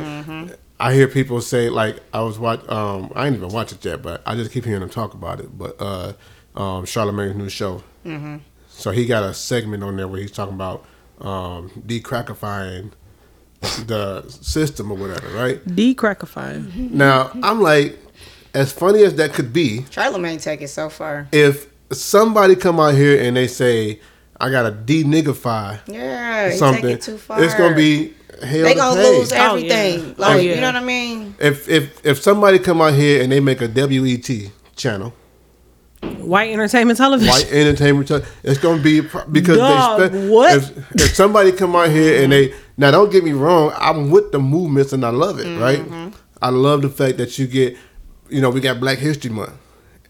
I 0.79 0.93
hear 0.93 1.07
people 1.07 1.41
say, 1.41 1.69
like, 1.69 1.97
I 2.13 2.21
was 2.21 2.39
watch. 2.39 2.67
Um, 2.69 3.11
I 3.15 3.27
ain't 3.27 3.35
even 3.35 3.49
watch 3.49 3.71
it 3.73 3.83
yet, 3.83 4.01
but 4.01 4.21
I 4.25 4.35
just 4.35 4.51
keep 4.51 4.63
hearing 4.65 4.79
them 4.79 4.89
talk 4.89 5.13
about 5.13 5.39
it. 5.39 5.57
But 5.57 5.75
uh, 5.79 6.13
um, 6.55 6.85
Charlamagne's 6.85 7.35
new 7.35 7.49
show. 7.49 7.83
Mm-hmm. 8.05 8.37
So 8.69 8.91
he 8.91 9.05
got 9.05 9.23
a 9.23 9.33
segment 9.33 9.83
on 9.83 9.97
there 9.97 10.07
where 10.07 10.21
he's 10.21 10.31
talking 10.31 10.55
about 10.55 10.85
um, 11.19 11.69
decrackifying 11.85 12.91
the 13.59 14.23
system 14.29 14.89
or 14.91 14.97
whatever, 14.97 15.27
right? 15.29 15.63
Decrackifying. 15.65 16.91
Now, 16.91 17.31
I'm 17.43 17.61
like, 17.61 17.99
as 18.53 18.71
funny 18.71 19.03
as 19.03 19.15
that 19.15 19.33
could 19.33 19.51
be, 19.51 19.81
Charlamagne 19.89 20.41
take 20.41 20.61
it 20.61 20.69
so 20.69 20.89
far. 20.89 21.27
if 21.33 21.67
somebody 21.91 22.55
come 22.55 22.79
out 22.79 22.93
here 22.95 23.21
and 23.21 23.35
they 23.35 23.47
say, 23.47 23.99
I 24.39 24.49
gotta 24.49 24.71
de-niggify 24.71 25.81
Yeah, 25.87 26.45
you 26.45 26.49
take 26.51 26.59
something, 26.59 26.89
it 26.89 27.01
too 27.01 27.17
far. 27.17 27.43
it's 27.43 27.53
gonna 27.55 27.75
be 27.75 28.13
hell 28.45 28.63
They 28.63 28.73
to 28.73 28.79
gonna 28.79 29.01
pay. 29.01 29.17
lose 29.19 29.31
Oh, 29.31 29.35
yeah. 29.35 29.49
everything. 29.49 30.15
Oh, 30.17 30.21
Like 30.21 30.43
yeah. 30.43 30.55
you 30.55 30.61
know 30.61 30.67
what 30.67 30.75
I 30.75 30.83
mean? 30.83 31.35
If 31.39 31.67
if 31.69 32.05
if 32.05 32.21
somebody 32.21 32.59
come 32.59 32.81
out 32.81 32.93
here 32.93 33.21
and 33.21 33.31
they 33.31 33.39
make 33.39 33.61
a 33.61 33.67
WET 33.67 34.51
channel, 34.75 35.13
White 36.01 36.51
entertainment 36.51 36.97
television. 36.97 37.29
white 37.29 37.51
entertainment, 37.51 38.07
channel, 38.07 38.25
it's 38.43 38.57
gonna 38.59 38.81
be 38.81 39.01
because 39.31 39.57
Dog, 39.57 39.99
they 39.99 40.07
spe- 40.07 40.29
what? 40.31 40.55
If, 40.55 40.95
if 41.01 41.15
somebody 41.15 41.51
come 41.51 41.75
out 41.75 41.89
here 41.89 42.23
and 42.23 42.31
they 42.31 42.53
now 42.77 42.89
don't 42.91 43.11
get 43.11 43.23
me 43.23 43.33
wrong, 43.33 43.73
I'm 43.77 44.09
with 44.09 44.31
the 44.31 44.39
movements 44.39 44.93
and 44.93 45.05
I 45.05 45.09
love 45.09 45.39
it, 45.39 45.45
Mm-hmm. 45.45 45.61
right? 45.61 46.13
I 46.41 46.49
love 46.51 46.83
the 46.83 46.89
fact 46.89 47.17
that 47.17 47.37
you 47.37 47.47
get, 47.47 47.75
you 48.29 48.39
know, 48.39 48.49
we 48.49 48.61
got 48.61 48.79
Black 48.79 48.97
History 48.99 49.29
Month, 49.29 49.51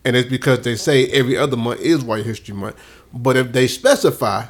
and 0.05 0.15
it's 0.15 0.29
because 0.29 0.59
they 0.59 0.75
say 0.75 1.07
every 1.07 1.35
other 1.35 1.57
month 1.57 1.79
is 1.81 2.03
White 2.03 2.23
History 2.23 2.53
Month, 2.53 2.75
but 3.11 3.35
if 3.35 3.51
they 3.51 3.65
specify 3.65 4.45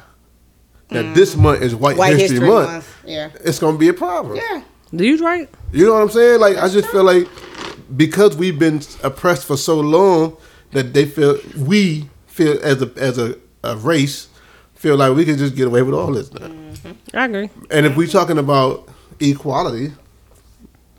that 0.90 1.14
this 1.14 1.36
month 1.36 1.62
is 1.62 1.74
White, 1.74 1.96
Mm. 1.96 1.98
White 1.98 2.16
History, 2.18 2.36
History 2.36 2.48
Month, 2.48 2.70
Month, 2.70 2.96
yeah. 3.04 3.30
it's 3.44 3.58
gonna 3.58 3.78
be 3.78 3.88
a 3.88 3.94
problem. 3.94 4.36
Yeah. 4.36 4.62
Do 4.94 5.04
you 5.04 5.24
right? 5.24 5.48
You 5.72 5.86
know 5.86 5.94
what 5.94 6.02
I'm 6.02 6.10
saying? 6.10 6.40
Like 6.40 6.56
I 6.56 6.68
just 6.68 6.88
feel 6.88 7.04
like 7.04 7.28
because 7.96 8.36
we've 8.36 8.58
been 8.58 8.80
oppressed 9.02 9.46
for 9.46 9.56
so 9.56 9.78
long, 9.80 10.36
that 10.72 10.94
they 10.94 11.06
feel 11.06 11.38
we 11.58 12.08
feel 12.26 12.58
as 12.62 12.82
a 12.82 12.92
as 12.96 13.18
a, 13.18 13.36
a 13.64 13.76
race 13.76 14.28
feel 14.74 14.96
like 14.96 15.14
we 15.14 15.26
can 15.26 15.36
just 15.36 15.54
get 15.54 15.66
away 15.66 15.82
with 15.82 15.94
all 15.94 16.12
this 16.12 16.32
now. 16.32 16.50
I 17.12 17.26
agree. 17.26 17.50
And 17.70 17.84
if 17.84 17.96
we're 17.96 18.06
talking 18.06 18.38
about 18.38 18.88
equality, 19.20 19.92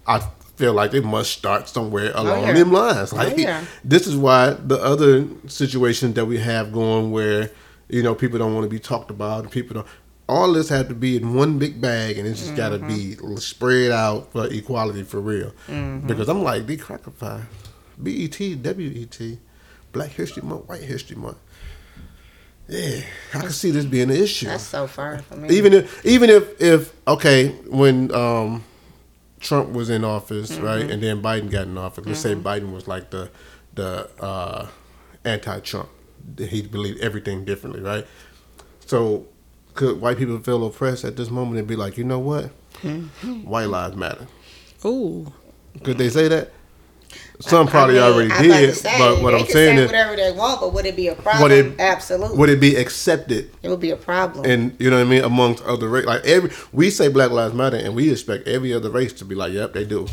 I 0.06 0.20
feel 0.56 0.74
like 0.74 0.92
they 0.92 1.00
must 1.00 1.32
start 1.32 1.68
somewhere 1.68 2.12
along 2.14 2.44
yeah. 2.44 2.54
them 2.54 2.72
lines. 2.72 3.12
Like 3.12 3.38
yeah. 3.38 3.66
this 3.84 4.06
is 4.06 4.16
why 4.16 4.52
the 4.52 4.78
other 4.78 5.28
situation 5.48 6.14
that 6.14 6.26
we 6.26 6.38
have 6.38 6.72
going 6.72 7.12
where 7.12 7.50
you 7.92 8.02
know 8.02 8.16
people 8.16 8.40
don't 8.40 8.54
want 8.56 8.64
to 8.64 8.70
be 8.70 8.80
talked 8.80 9.12
about, 9.12 9.52
people 9.52 9.76
don't. 9.76 9.88
All 10.30 10.54
this 10.54 10.70
had 10.70 10.88
to 10.90 10.96
be 10.96 11.18
in 11.18 11.34
one 11.34 11.60
big 11.60 11.82
bag, 11.82 12.18
and 12.18 12.26
it's 12.28 12.40
just 12.40 12.56
got 12.56 12.70
to 12.70 12.80
be 12.80 13.16
spread 13.38 13.92
out 13.92 14.32
for 14.32 14.48
equality 14.48 15.04
for 15.04 15.20
real. 15.20 15.52
Because 16.08 16.30
I'm 16.30 16.42
like, 16.42 16.66
be 16.66 16.78
cracker 16.78 17.12
BET, 18.02 18.40
WET, 18.40 19.20
Black 19.92 20.10
History 20.12 20.42
Month, 20.42 20.70
White 20.70 20.82
History 20.84 21.18
Month. 21.18 21.38
Yeah, 22.70 23.02
I 23.34 23.40
can 23.42 23.50
see 23.52 23.72
this 23.72 23.84
being 23.84 24.10
an 24.10 24.16
issue 24.16 24.46
That's 24.46 24.64
so 24.64 24.88
far 24.88 25.18
from 25.18 25.42
me. 25.42 25.50
even 25.50 25.74
if 25.74 26.06
even 26.06 26.30
if 26.30 26.62
if 26.62 26.94
okay 27.06 27.50
when 27.68 28.14
um 28.16 28.64
Trump 29.42 29.72
was 29.74 29.90
in 29.90 30.06
office 30.06 30.52
Mm-hmm. 30.54 30.64
right 30.64 30.90
and 30.90 31.04
then 31.04 31.22
Biden 31.22 31.52
got 31.52 31.68
in 31.68 31.78
office 31.78 32.06
let's 32.06 32.22
say 32.22 32.34
Biden 32.36 32.72
was 32.72 32.88
like 32.88 33.10
the 33.10 33.30
the 33.74 34.10
uh 34.24 34.68
anti-Trump 35.26 35.90
he 36.38 36.62
believed 36.62 37.00
everything 37.02 37.46
differently 37.46 37.82
right 37.82 38.06
so 38.86 39.26
could 39.74 40.02
white 40.02 40.18
people 40.18 40.38
feel 40.40 40.66
oppressed 40.66 41.06
at 41.06 41.16
this 41.16 41.30
moment 41.30 41.58
and 41.60 41.68
be 41.68 41.76
like 41.76 41.98
you 41.98 42.04
know 42.04 42.20
what 42.20 42.50
Mm-hmm. 42.84 43.44
white 43.44 43.68
lives 43.70 43.96
matter 43.96 44.28
Ooh. 44.86 45.32
could 45.84 45.98
they 45.98 46.10
say 46.10 46.28
that 46.30 46.52
some 47.42 47.68
probably 47.68 48.00
I 48.00 48.04
mean, 48.04 48.14
already 48.14 48.32
I'm 48.32 48.46
about 48.46 48.56
to 48.60 48.66
did 48.68 48.76
say, 48.76 48.98
but 48.98 49.22
what 49.22 49.32
they 49.32 49.38
I'm 49.40 49.44
can 49.46 49.54
saying 49.54 49.78
say 49.78 49.84
is 49.84 49.88
whatever 49.88 50.16
they 50.16 50.32
want, 50.32 50.62
but 50.62 50.74
would 50.74 50.86
it 50.86 50.96
be 50.96 51.08
a 51.08 51.16
problem? 51.16 51.44
would 51.44 51.52
it 51.52 51.80
Absolutely. 51.80 52.38
would 52.38 52.50
it 52.50 52.60
be 52.60 52.76
accepted 52.76 53.52
it 53.64 53.70
would 53.70 53.80
be 53.80 53.92
a 53.92 53.96
problem. 53.96 54.46
and 54.46 54.76
you 54.80 54.90
know 54.90 54.98
what 54.98 55.08
I 55.08 55.10
mean 55.10 55.24
amongst 55.24 55.64
other 55.66 55.88
race. 55.88 56.06
Like 56.06 56.26
every 56.26 56.52
we 56.72 56.90
say 56.90 57.08
Black 57.08 57.32
Lives 57.32 57.54
Matter, 57.54 57.78
and 57.78 57.96
we 57.96 58.12
expect 58.12 58.48
every 58.48 58.74
other 58.74 58.90
race 58.90 59.14
to 59.14 59.26
be 59.26 59.36
like, 59.36 59.54
"Yep, 59.54 59.74
they 59.74 59.84
do." 59.86 60.08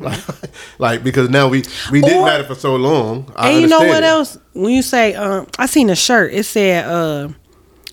Like, 0.00 0.20
like, 0.78 1.04
because 1.04 1.28
now 1.30 1.48
we 1.48 1.64
we 1.90 2.00
didn't 2.00 2.24
matter 2.24 2.44
for 2.44 2.54
so 2.54 2.76
long. 2.76 3.32
I 3.36 3.50
and 3.50 3.60
you 3.62 3.66
know 3.68 3.80
what 3.80 4.02
it. 4.02 4.06
else? 4.06 4.38
When 4.52 4.72
you 4.72 4.82
say, 4.82 5.14
um, 5.14 5.46
I 5.58 5.66
seen 5.66 5.90
a 5.90 5.96
shirt. 5.96 6.32
It 6.32 6.44
said, 6.44 6.84
uh, 6.84 7.28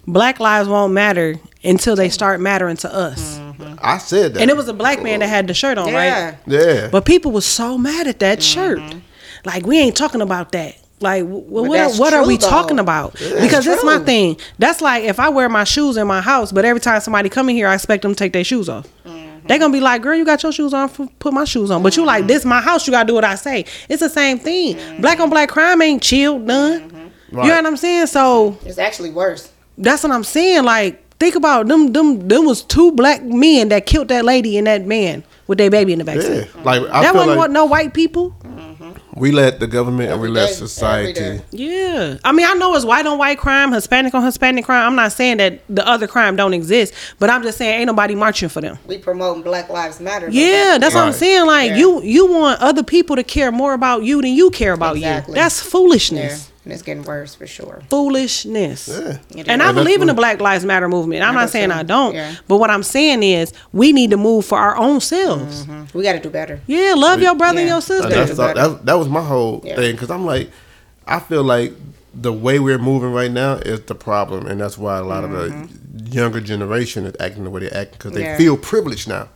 "Black 0.07 0.39
lives 0.39 0.67
won't 0.69 0.93
matter 0.93 1.35
until 1.63 1.95
they 1.95 2.09
start 2.09 2.39
mattering 2.39 2.77
to 2.77 2.93
us." 2.93 3.39
I 3.85 3.97
said 3.99 4.33
that, 4.33 4.41
And 4.41 4.49
it 4.49 4.57
was 4.57 4.67
a 4.67 4.73
black 4.73 5.01
man 5.03 5.19
that 5.19 5.27
had 5.27 5.47
the 5.47 5.53
shirt 5.53 5.77
on, 5.77 5.89
yeah. 5.89 5.93
right? 6.29 6.37
yeah. 6.47 6.59
Yeah. 6.59 6.89
But 6.91 7.05
people 7.05 7.31
was 7.31 7.45
so 7.45 7.77
mad 7.77 8.07
at 8.07 8.19
that 8.19 8.41
shirt. 8.43 8.79
Like 9.45 9.65
we 9.65 9.77
ain't 9.79 9.95
talking 9.95 10.21
about 10.21 10.51
that. 10.53 10.75
Like 11.01 11.23
wh- 11.23 11.49
what 11.51 11.71
that's 11.71 11.99
what 11.99 12.13
are 12.13 12.25
we 12.25 12.37
though. 12.37 12.47
talking 12.49 12.79
about? 12.79 13.13
because 13.13 13.65
that's 13.65 13.83
my 13.83 13.99
thing. 13.99 14.37
That's 14.59 14.81
like 14.81 15.03
if 15.03 15.19
I 15.19 15.29
wear 15.29 15.49
my 15.49 15.63
shoes 15.65 15.97
in 15.97 16.07
my 16.07 16.21
house, 16.21 16.51
but 16.51 16.65
every 16.65 16.79
time 16.79 16.99
somebody 17.01 17.29
come 17.29 17.49
in 17.49 17.55
here, 17.55 17.67
I 17.67 17.75
expect 17.75 18.01
them 18.03 18.11
to 18.13 18.15
take 18.17 18.33
their 18.33 18.43
shoes 18.45 18.69
off. 18.69 18.87
Mm-hmm. 19.05 19.45
They 19.47 19.59
gonna 19.59 19.73
be 19.73 19.81
like, 19.81 20.01
"Girl, 20.01 20.15
you 20.15 20.25
got 20.25 20.41
your 20.41 20.51
shoes 20.51 20.73
on. 20.73 20.89
Put 20.89 21.31
my 21.33 21.43
shoes 21.43 21.69
on." 21.69 21.83
But 21.83 21.95
you 21.97 22.05
like 22.05 22.25
this 22.27 22.45
my 22.45 22.61
house. 22.61 22.87
You 22.87 22.91
gotta 22.91 23.05
do 23.07 23.13
what 23.13 23.25
I 23.25 23.35
say. 23.35 23.65
It's 23.89 23.99
the 24.01 24.09
same 24.09 24.39
thing. 24.39 24.77
Mm-hmm. 24.77 25.01
Black 25.01 25.19
on 25.19 25.29
black 25.29 25.49
crime 25.49 25.81
ain't 25.83 26.01
chill 26.01 26.39
none. 26.39 26.81
You 26.81 26.87
know 26.89 27.41
Right. 27.41 27.49
what 27.57 27.65
I'm 27.65 27.77
saying? 27.77 28.07
So 28.07 28.57
It's 28.65 28.77
actually 28.79 29.11
worse. 29.11 29.51
that's 29.77 30.01
what 30.01 30.11
I'm 30.13 30.23
saying. 30.23 30.63
Like, 30.63 31.03
think 31.19 31.35
about 31.35 31.67
them. 31.67 31.91
Them. 31.93 32.27
Them 32.27 32.45
was 32.45 32.63
two 32.63 32.91
black 32.91 33.23
men 33.23 33.69
that 33.69 33.85
killed 33.85 34.07
that 34.09 34.25
lady 34.25 34.57
and 34.57 34.67
that 34.67 34.85
man 34.85 35.23
with 35.47 35.57
their 35.57 35.69
baby 35.69 35.93
in 35.93 35.99
the 35.99 36.05
yeah. 36.05 36.63
Like 36.63 36.81
I 36.83 37.03
That 37.03 37.13
wasn't 37.13 37.31
like 37.31 37.37
what 37.37 37.51
no 37.51 37.65
white 37.65 37.93
people. 37.93 38.35
Mm-hmm. 38.43 39.19
we 39.19 39.31
let 39.31 39.59
the 39.59 39.67
government 39.67 40.11
and 40.11 40.19
we 40.19 40.27
Every 40.27 40.39
let 40.39 40.47
day, 40.47 40.53
society. 40.53 41.41
Yeah, 41.51 42.17
I 42.23 42.31
mean, 42.31 42.45
I 42.47 42.53
know 42.55 42.75
it's 42.75 42.85
white 42.85 43.05
on 43.05 43.17
white 43.17 43.37
crime, 43.37 43.71
Hispanic 43.71 44.13
on 44.13 44.23
Hispanic 44.23 44.65
crime. 44.65 44.85
I'm 44.87 44.95
not 44.95 45.11
saying 45.11 45.37
that 45.37 45.61
the 45.69 45.87
other 45.87 46.07
crime 46.07 46.35
don't 46.35 46.53
exist, 46.53 46.93
but 47.19 47.29
I'm 47.29 47.43
just 47.43 47.57
saying 47.57 47.79
ain't 47.81 47.87
nobody 47.87 48.15
marching 48.15 48.49
for 48.49 48.61
them. 48.61 48.77
We 48.87 48.97
promoting 48.97 49.43
Black 49.43 49.69
Lives 49.69 49.99
Matter. 49.99 50.29
Yeah, 50.29 50.77
that's 50.79 50.95
what 50.95 51.03
I'm 51.05 51.13
saying. 51.13 51.45
Like 51.45 51.71
Yeah. 51.71 51.77
you, 51.77 52.01
you 52.03 52.31
want 52.31 52.61
other 52.61 52.83
people 52.83 53.15
to 53.15 53.23
care 53.23 53.51
more 53.51 53.73
about 53.73 54.03
you 54.03 54.21
than 54.21 54.31
you 54.33 54.49
care 54.51 54.73
about 54.73 54.95
Exactly. 54.95 55.33
you. 55.33 55.35
That's 55.35 55.63
yeah, 55.63 55.69
foolishness. 55.71 56.51
And 56.65 56.73
it's 56.73 56.81
getting 56.81 57.03
worse 57.03 57.33
for 57.35 57.47
sure. 57.47 57.81
Foolishness. 57.89 58.87
Yeah. 58.89 58.97
It 58.97 59.19
And. 59.29 59.49
I 59.49 59.53
And 59.53 59.61
that's 59.61 59.73
believe 59.75 60.01
in 60.01 60.07
the 60.07 60.13
Black 60.13 60.41
Lives 60.41 60.65
Matter 60.65 60.89
movement. 60.89 61.23
I'm 61.23 61.33
not 61.35 61.49
saying 61.51 61.69
too. 61.69 61.75
I 61.75 61.83
don't, 61.83 62.13
Yeah. 62.15 62.35
but 62.47 62.57
what 62.57 62.69
I'm 62.69 62.83
saying 62.83 63.23
is 63.23 63.53
we 63.71 63.93
need 63.93 64.09
to 64.11 64.17
move 64.17 64.45
for 64.45 64.57
our 64.57 64.75
own 64.75 64.99
selves. 64.99 65.65
we 65.93 66.03
got 66.03 66.13
to 66.13 66.19
do 66.19 66.29
better. 66.29 66.59
Yeah, 66.67 66.93
love 66.97 67.21
your 67.21 67.35
brother 67.35 67.59
and 67.59 67.69
your 67.69 67.81
sister. 67.81 68.07
And 68.07 68.13
that's 68.13 68.31
do 68.31 68.35
the- 68.37 68.53
better. 68.53 68.67
that, 68.69 68.85
that 68.85 68.93
was 68.95 69.07
my 69.07 69.21
whole 69.23 69.61
Yeah. 69.63 69.75
thing 69.75 69.91
because 69.93 70.09
I'm 70.11 70.25
like, 70.25 70.49
I 71.07 71.19
feel 71.19 71.43
like 71.43 71.73
the 72.13 72.33
way 72.33 72.59
we're 72.59 72.77
moving 72.79 73.11
right 73.13 73.31
now 73.31 73.53
is 73.55 73.81
the 73.81 73.95
problem, 73.95 74.47
and 74.47 74.59
that's 74.59 74.77
why 74.77 74.97
a 74.97 75.03
lot 75.03 75.23
of 75.23 75.31
the 75.31 75.69
younger 76.09 76.39
generation 76.41 77.05
is 77.05 77.13
acting 77.19 77.43
the 77.43 77.49
way 77.49 77.61
they 77.61 77.69
act 77.69 77.91
because 77.93 78.11
they 78.13 78.21
Mm-hmm. 78.21 78.27
Yeah. 78.29 78.35
Mm. 78.35 78.37
feel 78.37 78.57
privileged 78.57 79.07
now. 79.07 79.27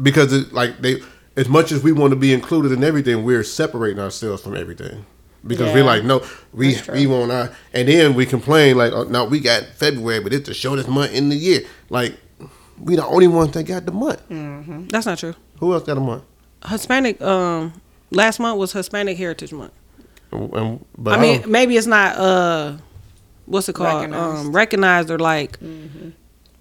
Because 0.00 0.32
it, 0.32 0.52
like 0.52 0.80
they, 0.82 1.00
as 1.36 1.48
much 1.48 1.72
as 1.72 1.82
we 1.82 1.92
want 1.92 2.10
to 2.12 2.16
be 2.16 2.32
included 2.32 2.72
in 2.72 2.84
everything, 2.84 3.24
we're 3.24 3.42
separating 3.44 3.98
ourselves 3.98 4.42
from 4.42 4.54
everything. 4.56 5.06
Because 5.46 5.72
we're 5.74 5.84
like, 5.84 6.04
no, 6.04 6.22
we 6.52 6.72
That's 6.74 6.84
true. 6.86 6.94
we 6.94 7.06
want 7.06 7.32
our, 7.32 7.50
and 7.72 7.88
then 7.88 8.14
we 8.14 8.26
complain 8.26 8.76
like, 8.76 8.92
oh, 8.92 9.04
no, 9.04 9.24
we 9.24 9.40
got 9.40 9.64
February, 9.76 10.20
but 10.20 10.32
it's 10.34 10.48
the 10.48 10.54
shortest 10.54 10.88
month 10.88 11.12
in 11.14 11.30
the 11.30 11.36
year. 11.36 11.60
Like, 11.88 12.18
we 12.78 12.96
the 12.96 13.06
only 13.06 13.26
ones 13.28 13.52
that 13.52 13.64
got 13.64 13.86
the 13.86 13.92
month. 13.92 14.20
That's 14.90 15.06
not 15.06 15.18
true. 15.18 15.34
Who 15.60 15.72
else 15.72 15.84
got 15.84 15.96
a 15.96 16.00
month? 16.00 16.24
Hispanic. 16.68 17.20
Um, 17.22 17.72
last 18.10 18.38
month 18.38 18.58
was 18.58 18.72
Hispanic 18.72 19.16
Heritage 19.16 19.52
Month. 19.52 19.72
And, 20.32 20.52
and- 20.54 20.84
but 20.98 21.18
I 21.18 21.22
mean, 21.22 21.40
don't- 21.40 21.50
maybe 21.50 21.76
it's 21.76 21.86
not 21.86 22.16
uh, 22.16 22.76
what's 23.46 23.68
it 23.68 23.74
called? 23.74 24.02
Recognized. 24.02 24.46
Um, 24.46 24.52
recognized 24.52 25.10
or 25.10 25.18
like 25.18 25.58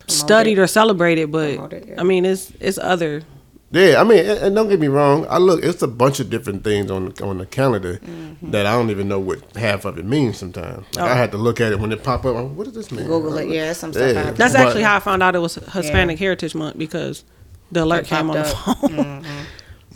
studied 0.07 0.57
or 0.59 0.67
celebrated, 0.67 1.32
but 1.32 1.55
Promoted, 1.55 1.86
yeah. 1.88 1.99
I 1.99 2.03
mean, 2.03 2.25
it's 2.25 2.51
it's 2.59 2.77
other. 2.77 3.23
Yeah, 3.72 4.01
I 4.01 4.03
mean, 4.03 4.20
and, 4.20 4.39
and 4.39 4.55
don't 4.55 4.67
get 4.67 4.80
me 4.80 4.88
wrong. 4.88 5.28
I 5.30 5.38
look, 5.38 5.63
it's 5.63 5.82
a 5.84 5.88
bunch 5.88 6.20
of 6.20 6.30
different 6.32 6.63
things 6.63 6.89
on 6.89 7.09
the, 7.09 7.24
on 7.24 7.38
the 7.38 7.45
calendar 7.45 7.99
Mm-hmm. 8.03 8.49
that 8.51 8.65
I 8.65 8.72
don't 8.72 8.89
even 8.89 9.07
know 9.07 9.20
what 9.20 9.55
half 9.55 9.86
of 9.86 9.97
it 9.99 10.05
means. 10.05 10.38
Sometimes 10.38 10.86
like, 10.95 11.05
I 11.05 11.11
Oh. 11.11 11.15
had 11.15 11.32
to 11.34 11.38
look 11.38 11.61
at 11.61 11.72
it 11.72 11.80
when 11.80 11.91
it 11.91 12.03
pop 12.03 12.26
up. 12.26 12.36
I'm, 12.36 12.55
what 12.55 12.63
does 12.65 12.74
this 12.74 12.91
mean? 12.91 13.05
Google 13.05 13.38
it. 13.38 13.49
Yeah, 13.49 13.74
some 13.74 13.93
stuff. 13.93 14.13
Yeah. 14.15 14.32
That's 14.32 14.53
But- 14.53 14.61
actually 14.67 14.84
how 14.84 14.95
I 14.95 14.99
found 14.99 15.22
out 15.22 15.36
it 15.36 15.39
was 15.39 15.55
Hispanic 15.55 16.17
Heritage 16.17 16.55
Month 16.55 16.78
because 16.80 17.24
the 17.72 17.84
alert 17.84 18.05
came 18.05 18.30
on 18.32 18.38
the 18.38 18.51
popped 18.55 18.82
phone. 18.91 19.26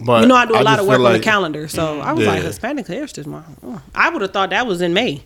But 0.06 0.22
you 0.22 0.28
know, 0.28 0.36
I 0.36 0.46
do 0.46 0.54
a 0.56 0.62
lot 0.62 0.80
of 0.80 0.86
feel 0.88 1.00
work 1.00 1.08
on 1.08 1.14
the 1.14 1.20
calendar, 1.20 1.68
so 1.68 2.00
I 2.00 2.14
was 2.14 2.26
like 2.28 2.42
Hispanic 2.44 2.88
Heritage 2.88 3.26
Month. 3.28 3.46
Oh, 3.64 3.82
I 3.96 4.10
would 4.10 4.22
have 4.24 4.34
thought 4.34 4.50
that 4.52 4.66
was 4.68 4.82
in 4.82 4.94
May, 4.94 5.24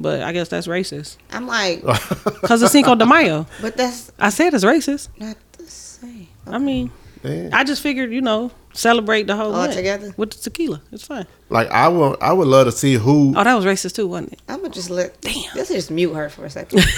but 0.00 0.22
I 0.22 0.32
guess 0.32 0.48
that's 0.48 0.66
racist 0.66 1.16
I'm 1.30 1.46
like, 1.46 1.82
because 2.40 2.62
it's 2.62 2.72
Cinco 2.72 2.94
de 2.94 3.04
Mayo. 3.06 3.46
but 3.62 3.76
that's 3.76 4.10
I 4.18 4.30
said 4.30 4.52
it's 4.54 4.64
racist. 4.64 5.08
not 5.18 5.36
the 5.52 5.66
same. 5.66 6.28
I 6.46 6.56
mean, 6.58 6.90
Yeah. 7.22 7.50
I 7.52 7.64
just 7.64 7.82
figured 7.82 8.12
you 8.12 8.20
know 8.20 8.50
celebrate 8.72 9.26
the 9.26 9.34
whole 9.36 9.46
All 9.54 9.62
month 9.62 9.74
together? 9.74 10.14
with 10.16 10.30
the 10.30 10.38
tequila. 10.38 10.80
It's 10.92 11.04
fine. 11.06 11.26
Like 11.50 11.68
I 11.70 11.88
would, 11.88 12.18
I 12.20 12.32
would 12.32 12.46
love 12.48 12.66
to 12.66 12.72
see 12.72 12.94
who. 12.94 13.34
Oh, 13.36 13.42
that 13.44 13.54
was 13.54 13.64
racist 13.64 13.94
too, 13.96 14.06
wasn't 14.06 14.34
it? 14.34 14.42
I'm 14.48 14.58
gonna 14.60 14.68
just 14.74 14.90
let. 14.90 15.20
Damn. 15.20 15.34
Let's 15.56 15.70
just 15.70 15.90
mute 15.90 16.12
her 16.14 16.28
for 16.28 16.44
a 16.44 16.50
second. 16.50 16.80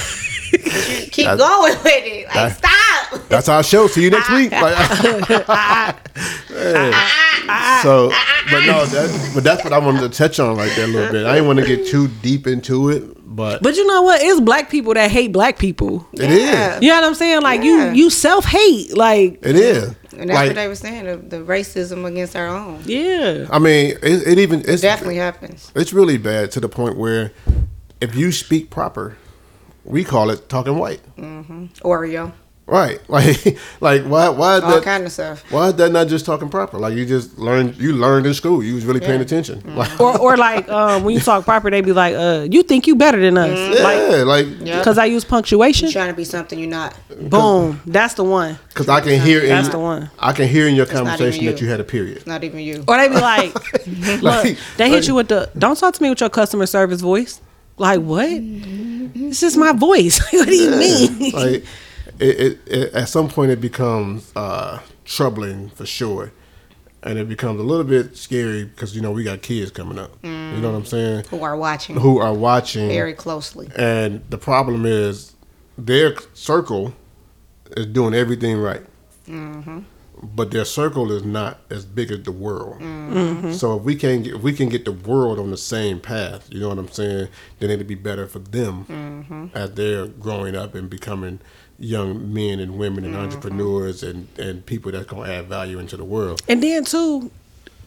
Keep 1.12 1.26
That's- 1.26 1.38
going 1.38 1.72
with 1.82 1.86
it. 1.86 2.26
Like, 2.26 2.34
that's- 2.34 2.58
stop. 2.58 3.28
That's 3.28 3.48
our 3.48 3.62
show. 3.62 3.86
See 3.88 4.02
you 4.04 4.10
next 4.10 4.30
week. 4.30 4.52
Like, 4.52 4.76
So, 7.82 8.10
but 8.50 8.60
no, 8.66 8.84
that, 8.86 9.30
but 9.34 9.42
that's 9.44 9.64
what 9.64 9.72
I 9.72 9.78
wanted 9.78 10.00
to 10.00 10.08
touch 10.10 10.38
on 10.38 10.56
right 10.56 10.70
there 10.76 10.84
a 10.84 10.88
little 10.88 11.10
bit. 11.12 11.26
I 11.26 11.32
didn't 11.34 11.46
want 11.48 11.58
to 11.60 11.64
get 11.66 11.86
too 11.86 12.06
deep 12.22 12.46
into 12.46 12.90
it, 12.90 13.02
but, 13.34 13.62
But 13.62 13.74
you 13.76 13.86
know 13.86 14.02
what? 14.02 14.20
It's 14.22 14.40
black 14.40 14.70
people 14.70 14.94
that 14.94 15.10
hate 15.10 15.32
black 15.32 15.58
people. 15.58 16.06
it 16.12 16.30
is. 16.30 16.40
Yeah. 16.42 16.78
You 16.80 16.88
know 16.88 16.96
what 17.00 17.04
I'm 17.04 17.14
saying? 17.14 17.42
Like 17.42 17.62
Yeah. 17.62 17.92
you, 17.92 18.04
you 18.04 18.10
self 18.10 18.44
hate. 18.44 18.96
Like 18.96 19.38
It 19.44 19.56
is. 19.56 19.94
And 20.20 20.28
that's 20.28 20.36
Like, 20.36 20.48
what 20.50 20.56
they 20.56 20.68
were 20.68 20.74
saying. 20.74 21.06
The, 21.06 21.16
the 21.16 21.42
racism 21.42 22.04
against 22.04 22.36
our 22.36 22.46
own 22.46 22.82
yeah. 22.84 23.48
I 23.50 23.58
mean, 23.58 23.96
it, 24.02 24.28
it 24.28 24.38
even 24.38 24.60
it's 24.66 24.82
definitely 24.82 25.16
happens. 25.16 25.72
It's 25.74 25.92
really 25.94 26.18
bad 26.18 26.50
to 26.52 26.60
the 26.60 26.68
point 26.68 26.96
where 26.98 27.32
if 28.02 28.14
you 28.14 28.30
speak 28.30 28.68
proper, 28.70 29.16
we 29.84 30.04
call 30.04 30.28
it 30.30 30.48
talking 30.50 30.76
white. 30.78 31.00
Mm-hmm. 31.16 31.66
Oreo, 31.82 32.32
Right. 32.70 33.00
Like 33.10 33.58
like 33.80 34.02
why 34.04 34.28
why 34.28 34.56
is 34.58 34.62
all 34.62 34.70
that 34.76 34.84
kind 34.84 35.04
of 35.04 35.10
stuff. 35.12 35.42
why 35.50 35.68
is 35.68 35.74
that 35.74 35.90
not 35.90 36.06
just 36.06 36.24
talking 36.24 36.48
proper? 36.48 36.78
Like 36.78 36.94
you 36.94 37.04
just 37.04 37.36
learned 37.38 37.76
you 37.76 37.92
learned 37.92 38.26
in 38.26 38.34
school. 38.34 38.62
You 38.62 38.74
was 38.76 38.84
really 38.86 39.00
paying 39.00 39.18
Yeah. 39.18 39.26
attention. 39.28 39.62
Like 39.74 40.01
Or, 40.01 40.16
or 40.18 40.36
like 40.36 40.68
um, 40.68 41.02
when 41.02 41.14
you 41.14 41.20
talk 41.20 41.44
proper, 41.44 41.68
they 41.70 41.80
be 41.80 41.92
like, 41.92 42.14
uh, 42.14 42.47
"You 42.48 42.62
think 42.62 42.86
you 42.86 42.94
better 42.94 43.20
than 43.20 43.36
us?" 43.36 43.51
Like 43.82 43.98
yeah, 44.10 44.22
like 44.22 44.47
Yeah. 44.60 44.78
because 44.78 44.97
I 44.98 45.06
use 45.06 45.24
punctuation. 45.24 45.86
You're 45.88 45.92
trying 46.01 46.10
to 46.14 46.16
be 46.16 46.24
something 46.24 46.59
you're 46.60 46.70
not. 46.70 46.94
Boom, 47.28 47.80
that's 47.86 48.14
the 48.14 48.22
one. 48.24 48.56
because 48.68 48.88
I 48.88 49.01
can 49.01 49.20
hear 49.20 49.40
in 49.42 49.48
That's 49.48 49.68
the 49.68 49.78
one. 49.80 50.09
I 50.20 50.32
can 50.32 50.47
hear 50.47 50.68
in 50.68 50.76
your 50.76 50.86
not 50.86 50.92
even 50.94 51.06
conversation 51.06 51.44
that 51.47 51.60
you. 51.60 51.66
you 51.66 51.70
had 51.72 51.80
a 51.80 51.84
period. 51.84 52.18
It's 52.18 52.26
not 52.26 52.44
even 52.44 52.60
you. 52.60 52.84
Or 52.86 52.97
they 52.97 53.09
be 53.09 53.14
like, 53.16 53.52
Like, 54.22 54.22
look, 54.22 54.56
they 54.76 54.88
hit 54.88 54.97
like- 55.01 55.09
you 55.09 55.14
with 55.16 55.28
the 55.28 55.51
don't 55.59 55.76
talk 55.76 55.94
to 55.94 56.02
me 56.02 56.09
with 56.10 56.20
your 56.20 56.30
customer 56.30 56.66
service 56.66 57.01
voice. 57.01 57.40
Like 57.78 58.01
what? 58.01 58.28
It's 58.30 59.40
just 59.40 59.56
my 59.56 59.72
voice. 59.72 60.20
what 60.32 60.47
do 60.47 60.55
you 60.55 60.70
mean? 60.76 61.32
like 61.32 61.64
it, 62.20 62.40
it, 62.40 62.59
it, 62.66 62.94
at 62.94 63.09
some 63.09 63.28
point 63.28 63.51
it 63.51 63.60
becomes 63.60 64.30
uh, 64.36 64.80
troubling 65.05 65.70
for 65.70 65.86
sure 65.86 66.32
and 67.02 67.18
it 67.18 67.28
becomes 67.28 67.59
a 67.59 67.62
little 67.62 67.84
bit 67.84 68.16
scary 68.16 68.64
because 68.64 68.94
you 68.94 69.01
know 69.01 69.10
we 69.10 69.24
got 69.24 69.40
kids 69.42 69.70
coming 69.70 69.98
up. 69.98 70.10
You 70.22 70.30
know 70.30 70.70
what 70.70 70.76
I'm 70.76 70.84
saying? 70.84 71.24
Who 71.30 71.42
are 71.42 71.56
watching 71.56 71.97
Who 71.97 72.18
are 72.18 72.34
watching 72.34 72.88
very 72.88 73.14
closely. 73.14 73.70
and 73.76 74.22
the 74.28 74.36
problem 74.38 74.84
is 74.84 75.34
their 75.78 76.14
circle 76.34 76.92
is 77.76 77.86
doing 77.86 78.12
everything 78.14 78.59
right. 78.59 78.82
Mm-hmm. 79.26 79.80
But 80.22 80.51
their 80.51 80.66
circle 80.66 81.10
is 81.12 81.24
not 81.24 81.60
as 81.70 81.86
big 81.86 82.10
as 82.10 82.24
the 82.24 82.32
world. 82.32 82.78
Mhm. 82.80 83.55
So 83.55 83.78
if 83.78 83.82
we 83.84 83.94
can 83.97 84.22
get, 84.22 84.34
if 84.34 84.42
we 84.42 84.52
can 84.52 84.68
get 84.68 84.84
the 84.84 84.92
world 84.92 85.38
on 85.38 85.51
the 85.51 85.56
same 85.56 85.98
path, 85.98 86.47
you 86.52 86.60
know 86.60 86.68
what 86.68 86.78
I'm 86.78 86.88
saying, 86.90 87.28
then 87.59 87.70
it'd 87.70 87.86
be 87.86 87.94
better 87.94 88.26
for 88.26 88.40
them 88.40 88.84
Mhm. 88.84 89.56
as 89.56 89.70
they're 89.70 90.06
growing 90.06 90.55
up 90.55 90.74
and 90.74 90.90
becoming 90.90 91.38
young 91.81 92.32
men 92.32 92.61
and 92.61 92.78
women 92.78 93.05
and 93.05 93.16
entrepreneurs 93.16 94.02
and, 94.02 94.28
and 94.39 94.65
people 94.66 94.93
that's 94.93 95.07
gonna 95.07 95.28
add 95.32 95.47
value 95.47 95.78
into 95.78 95.97
the 95.97 96.05
world. 96.05 96.40
And 96.47 96.62
then 96.62 96.85
too, 96.85 97.31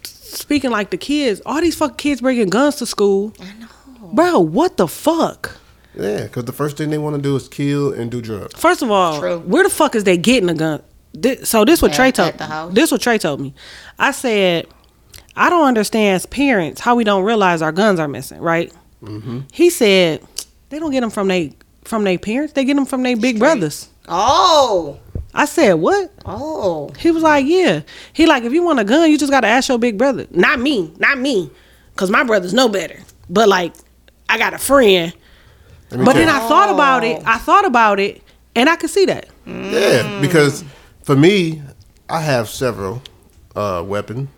speaking 0.03 0.71
like 0.71 0.89
the 0.89 0.97
kids, 0.97 1.41
all 1.45 1.61
these 1.61 1.75
fucking 1.75 1.97
kids 1.97 2.19
bringing 2.21 2.49
guns 2.49 2.75
to 2.77 2.85
school. 2.87 3.33
I 3.39 3.53
know, 3.59 3.67
bro. 4.11 4.39
What 4.39 4.77
the 4.77 4.87
fuck? 4.87 5.57
Yeah, 5.95 6.23
because 6.23 6.45
the 6.45 6.51
first 6.53 6.77
thing 6.77 6.89
they 6.89 6.97
want 6.97 7.15
to 7.17 7.21
do 7.21 7.35
is 7.35 7.47
kill 7.47 7.93
and 7.93 8.09
do 8.09 8.19
drugs. 8.19 8.59
First 8.59 8.81
of 8.81 8.89
all, 8.89 9.21
where 9.39 9.63
the 9.63 9.69
fuck 9.69 9.95
is 9.95 10.03
they 10.03 10.17
getting 10.17 10.49
a 10.49 10.55
gun? 10.55 10.81
Thi- 11.19 11.45
so 11.45 11.63
this 11.65 11.83
what 11.83 11.91
At- 11.91 11.97
Trey 11.97 12.11
told. 12.11 12.73
This 12.73 12.91
what 12.91 12.99
Trey 13.01 13.19
told 13.19 13.39
me. 13.39 13.53
I 13.99 14.09
said, 14.11 14.65
I 15.35 15.51
don't 15.51 15.67
understand 15.67 16.15
as 16.15 16.25
parents 16.25 16.81
how 16.81 16.95
we 16.95 17.03
don't 17.03 17.23
realize 17.23 17.61
our 17.61 17.71
guns 17.71 17.99
are 17.99 18.07
missing. 18.07 18.39
Right? 18.39 18.73
Mm-hmm. 19.03 19.41
He 19.51 19.69
said 19.69 20.23
they 20.69 20.79
don't 20.79 20.89
get 20.91 21.01
them 21.01 21.11
from 21.11 21.27
they 21.27 21.53
from 21.85 22.03
their 22.03 22.17
parents. 22.17 22.53
They 22.53 22.65
get 22.65 22.75
them 22.75 22.85
from 22.85 23.03
their 23.03 23.17
big 23.17 23.39
brothers. 23.39 23.89
Oh. 24.07 24.99
I 25.33 25.45
said 25.45 25.73
what? 25.73 26.11
Oh. 26.25 26.91
He 26.99 27.11
was 27.11 27.23
like, 27.23 27.45
yeah. 27.47 27.81
He 28.13 28.25
like, 28.25 28.43
if 28.43 28.53
you 28.53 28.63
want 28.63 28.79
a 28.79 28.83
gun, 28.83 29.09
you 29.09 29.17
just 29.17 29.31
gotta 29.31 29.47
ask 29.47 29.69
your 29.69 29.79
big 29.79 29.97
brother. 29.97 30.27
Not 30.31 30.59
me, 30.59 30.93
not 30.97 31.17
me, 31.17 31.49
cause 31.95 32.11
my 32.11 32.23
brothers 32.23 32.53
know 32.53 32.69
better. 32.69 32.99
But 33.29 33.49
like, 33.49 33.73
I 34.29 34.37
got 34.37 34.53
a 34.53 34.59
friend. 34.59 35.13
But 35.89 36.13
then 36.13 36.29
I 36.29 36.47
thought 36.47 36.69
about 36.73 37.03
it. 37.03 37.21
I 37.25 37.37
thought 37.37 37.65
about 37.65 37.99
it, 37.99 38.21
and 38.55 38.67
I 38.67 38.75
could 38.75 38.89
see 38.89 39.05
that. 39.05 39.27
Yeah, 39.45 40.19
because 40.21 40.63
for 41.03 41.15
me, 41.15 41.61
I 42.09 42.19
have 42.19 42.49
several 42.49 43.01
uh, 43.55 43.83
weapons, 43.85 44.29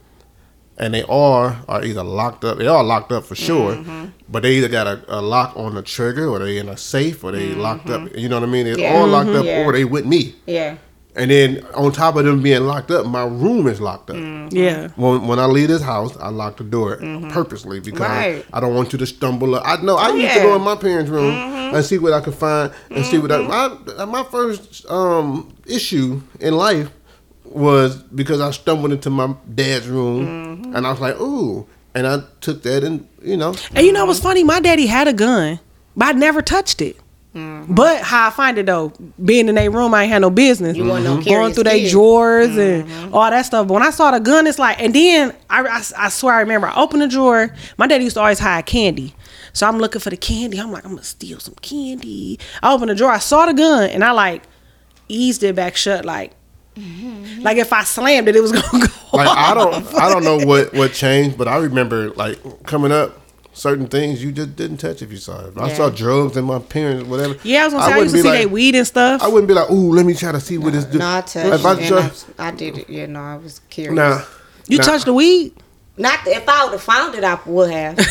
and 0.77 0.93
they 0.93 1.03
all 1.03 1.55
are 1.67 1.83
either 1.83 2.03
locked 2.03 2.43
up. 2.43 2.57
They 2.57 2.67
are 2.67 2.83
locked 2.83 3.11
up 3.11 3.23
for 3.25 3.35
sure, 3.35 3.75
mm-hmm. 3.75 4.05
but 4.29 4.43
they 4.43 4.55
either 4.57 4.67
got 4.69 4.87
a, 4.87 5.01
a 5.07 5.21
lock 5.21 5.55
on 5.55 5.75
the 5.75 5.81
trigger, 5.81 6.27
or 6.27 6.39
they 6.39 6.57
in 6.57 6.69
a 6.69 6.77
safe, 6.77 7.23
or 7.23 7.31
they 7.31 7.53
locked 7.53 7.89
up. 7.89 8.01
Mm-hmm. 8.01 8.17
You 8.17 8.29
know 8.29 8.39
what 8.39 8.49
I 8.49 8.51
mean? 8.51 8.65
They're 8.65 8.79
Yeah. 8.79 8.95
all 8.99 9.07
locked 9.07 9.29
up, 9.29 9.45
Yeah. 9.45 9.63
or 9.65 9.71
they 9.73 9.85
with 9.85 10.05
me. 10.05 10.35
Yeah. 10.45 10.77
And 11.17 11.31
then 11.31 11.65
on 11.75 11.93
top 11.93 12.17
of 12.17 12.25
them 12.25 12.41
being 12.41 12.63
locked 12.63 12.91
up, 12.91 13.05
my 13.05 13.23
room 13.23 13.67
is 13.67 13.79
locked 13.79 14.09
up. 14.09 14.17
Yeah. 14.51 14.89
When, 14.97 15.25
when 15.27 15.39
I 15.39 15.45
leave 15.45 15.69
this 15.69 15.81
house, 15.81 16.17
I 16.17 16.27
lock 16.27 16.57
the 16.57 16.65
door 16.65 16.97
purposely 17.31 17.79
because 17.79 18.01
Right. 18.01 18.45
I 18.51 18.59
don't 18.59 18.75
want 18.75 18.91
you 18.91 18.99
to 18.99 19.05
stumble. 19.05 19.55
I 19.55 19.77
know 19.81 19.95
I 19.95 20.09
Oh, 20.09 20.15
used 20.15 20.33
to 20.33 20.39
yeah. 20.39 20.43
go 20.43 20.55
in 20.57 20.61
my 20.61 20.75
parents' 20.75 21.09
room 21.09 21.33
and 21.33 21.85
see 21.85 21.99
what 21.99 22.11
I 22.11 22.19
could 22.19 22.35
find 22.35 22.69
and 22.91 23.05
see 23.05 23.17
what 23.17 23.31
I, 23.31 23.37
my 23.47 24.03
my 24.05 24.23
first 24.25 24.85
um, 24.91 25.55
issue 25.65 26.19
in 26.41 26.57
life 26.57 26.89
was 27.45 27.95
because 27.95 28.41
I 28.41 28.51
stumbled 28.51 28.91
into 28.91 29.09
my 29.09 29.33
dad's 29.53 29.87
room 29.87 30.64
and 30.75 30.85
I 30.85 30.91
was 30.91 30.99
like, 30.99 31.19
ooh, 31.19 31.65
and 31.95 32.05
I 32.05 32.19
took 32.41 32.61
that 32.63 32.83
and 32.83 33.07
you 33.23 33.37
know, 33.37 33.55
And 33.73 33.85
you 33.85 33.93
know 33.93 34.05
what's 34.05 34.19
funny? 34.19 34.43
My 34.43 34.59
daddy 34.59 34.85
had 34.85 35.07
a 35.07 35.13
gun, 35.13 35.59
but 35.95 36.07
I 36.07 36.11
never 36.11 36.41
touched 36.41 36.81
it. 36.81 36.97
Mm-hmm. 37.33 37.73
But 37.73 38.01
how 38.01 38.27
I 38.27 38.29
find 38.29 38.57
it 38.57 38.65
though, 38.65 38.93
being 39.23 39.49
in 39.49 39.55
their 39.55 39.71
room, 39.71 39.93
I 39.93 40.03
ain't 40.03 40.11
had 40.11 40.21
no 40.21 40.29
business. 40.29 40.77
You 40.77 40.85
wasn't 40.85 41.05
no 41.05 41.17
mm-hmm. 41.17 41.29
going 41.29 41.53
through 41.53 41.63
their 41.65 41.79
kid. 41.79 41.91
drawers 41.91 42.55
and 42.57 42.87
mm-hmm. 42.87 43.13
all 43.13 43.29
that 43.29 43.45
stuff. 43.45 43.67
But 43.67 43.73
when 43.73 43.83
I 43.83 43.89
saw 43.89 44.11
the 44.11 44.19
gun, 44.19 44.47
it's 44.47 44.59
like, 44.59 44.79
and 44.79 44.93
then 44.93 45.33
I, 45.49 45.63
I, 45.63 45.83
I 45.97 46.09
swear 46.09 46.35
I 46.35 46.41
remember 46.41 46.67
I 46.67 46.75
opened 46.75 47.01
the 47.01 47.07
drawer. 47.07 47.53
My 47.77 47.87
daddy 47.87 48.03
used 48.03 48.15
to 48.15 48.21
always 48.21 48.39
hide 48.39 48.65
candy. 48.65 49.15
So 49.53 49.67
I'm 49.67 49.79
looking 49.79 50.01
for 50.01 50.09
the 50.09 50.17
candy. 50.17 50.59
I'm 50.59 50.71
like, 50.71 50.85
I'm 50.85 50.91
gonna 50.91 51.03
steal 51.03 51.39
some 51.39 51.55
candy. 51.55 52.39
I 52.61 52.73
opened 52.73 52.89
the 52.89 52.95
drawer, 52.95 53.11
I 53.11 53.19
saw 53.19 53.45
the 53.45 53.53
gun, 53.53 53.89
and 53.89 54.03
I 54.03 54.11
like 54.11 54.43
eased 55.07 55.43
it 55.43 55.55
back 55.55 55.75
shut, 55.75 56.03
like, 56.03 56.33
like 57.39 57.57
if 57.57 57.71
I 57.71 57.83
slammed 57.83 58.27
it, 58.27 58.35
it 58.35 58.41
was 58.41 58.51
gonna 58.51 58.87
go. 58.87 58.93
like 59.13 59.29
I 59.29 59.53
don't 59.53 59.93
I 59.95 60.09
don't 60.09 60.23
know 60.23 60.45
what 60.45 60.73
what 60.73 60.93
changed, 60.93 61.37
but 61.37 61.47
I 61.47 61.57
remember 61.57 62.09
like 62.11 62.39
coming 62.65 62.91
up. 62.91 63.21
Certain 63.57 63.87
things 63.87 64.21
you 64.21 64.33
just 64.33 64.57
didn't 64.57 64.79
touch 64.79 65.01
if 65.01 65.09
you 65.13 65.17
saw 65.17 65.45
it. 65.45 65.47
If 65.47 65.57
I 65.57 65.71
saw 65.71 65.89
drugs 65.89 66.35
in 66.35 66.43
my 66.43 66.59
parents, 66.59 67.07
whatever. 67.07 67.37
Yeah, 67.41 67.61
I 67.61 67.63
was 67.63 67.73
gonna 67.73 67.85
say 67.85 67.91
I, 67.93 67.97
wouldn't 67.97 68.03
used 68.11 68.15
to 68.15 68.21
see 68.23 68.27
like- 68.27 68.39
they 68.39 68.45
weed 68.47 68.75
and 68.75 68.85
stuff. 68.85 69.21
I 69.23 69.29
wouldn't 69.29 69.47
be 69.47 69.53
like, 69.53 69.71
ooh, 69.71 69.93
let 69.93 70.05
me 70.05 70.13
try 70.13 70.33
to 70.33 70.41
see 70.41 70.57
what 70.57 70.73
this 70.73 70.83
do. 70.83 70.97
No, 70.97 71.05
I 71.05 71.19
If 71.19 71.25
touched 71.31 71.65
I 71.65 71.71
it. 71.71 71.79
and 71.79 71.87
try- 71.87 72.45
I, 72.45 72.47
I 72.49 72.51
did 72.51 72.77
it. 72.79 72.89
Yeah, 72.89 73.05
no, 73.05 73.21
I 73.21 73.37
was 73.37 73.61
curious. 73.69 73.95
Nah, 73.95 74.23
you 74.67 74.79
nah. 74.79 74.83
touched 74.83 75.05
the 75.05 75.13
weed? 75.13 75.53
Not 75.95 76.27
if 76.27 76.49
I 76.49 76.65
would 76.65 76.73
have 76.73 76.83
found 76.83 77.15
it, 77.15 77.23
I 77.23 77.39
would 77.45 77.71
have. 77.71 77.97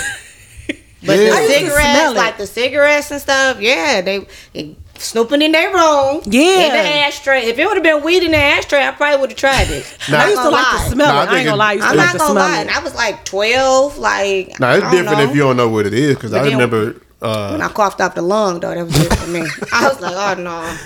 But 1.07 1.19
Yeah. 1.19 1.31
The 1.33 1.47
cigarettes, 1.49 1.75
smell 1.77 2.15
like 2.15 2.39
the 2.39 2.47
cigarettes 2.47 3.11
and 3.11 3.21
stuff, 3.21 3.61
yeah, 3.61 4.01
they, 4.01 4.27
they 4.55 4.77
snooping 4.99 5.43
in 5.43 5.53
their 5.53 5.69
room. 5.73 6.21
Yeah. 6.25 6.67
In 6.67 6.73
the 6.73 6.79
ashtray. 7.07 7.45
If 7.47 7.59
it 7.59 7.67
would 7.67 7.75
have 7.77 7.83
been 7.83 8.03
weed 8.03 8.23
in 8.23 8.31
the 8.33 8.37
ashtray, 8.39 8.87
I 8.87 8.91
probably 8.93 9.21
would 9.21 9.31
have 9.31 9.39
tried 9.39 9.71
it. 9.71 9.85
Nah. 10.11 10.19
I 10.19 10.25
used 10.29 10.37
to 10.37 10.43
gonna 10.45 10.51
like 10.57 10.73
lie. 10.73 10.85
to 10.85 10.91
smell 10.91 11.07
Nah, 11.15 11.21
I 11.21 11.23
it. 11.23 11.27
I 11.27 11.27
think 11.27 11.39
ain't 11.39 11.47
gonna 11.47 11.57
lie. 11.57 11.71
I 11.71 11.73
used 11.75 11.87
I'm 11.87 11.97
like 11.97 12.07
not 12.07 12.13
to 12.13 12.19
gonna 12.19 12.31
smell 12.33 12.49
lie. 12.51 12.59
And 12.61 12.71
I 12.71 12.79
was 12.81 12.95
like 12.95 13.25
12, 13.25 13.99
like. 13.99 14.61
Nah, 14.61 14.73
it's 14.75 14.85
I 14.85 14.91
don't 14.91 14.91
different 15.05 15.19
know. 15.19 15.31
if 15.31 15.35
you 15.37 15.43
don't 15.43 15.57
know 15.57 15.69
what 15.69 15.87
it 15.87 15.95
is. 15.95 16.15
Because 16.15 16.33
I 16.35 16.45
remember. 16.45 17.01
Uh, 17.23 17.49
When 17.53 17.63
I 17.63 17.69
coughed 17.69 18.03
off 18.03 18.15
the 18.15 18.21
lung, 18.21 18.61
though, 18.61 18.75
that 18.75 18.85
was 18.85 18.95
it 19.01 19.15
for 19.17 19.27
me. 19.31 19.47
I 19.73 19.89
was 19.89 19.99
like, 20.01 20.15
oh 20.15 20.43
no. 20.43 20.77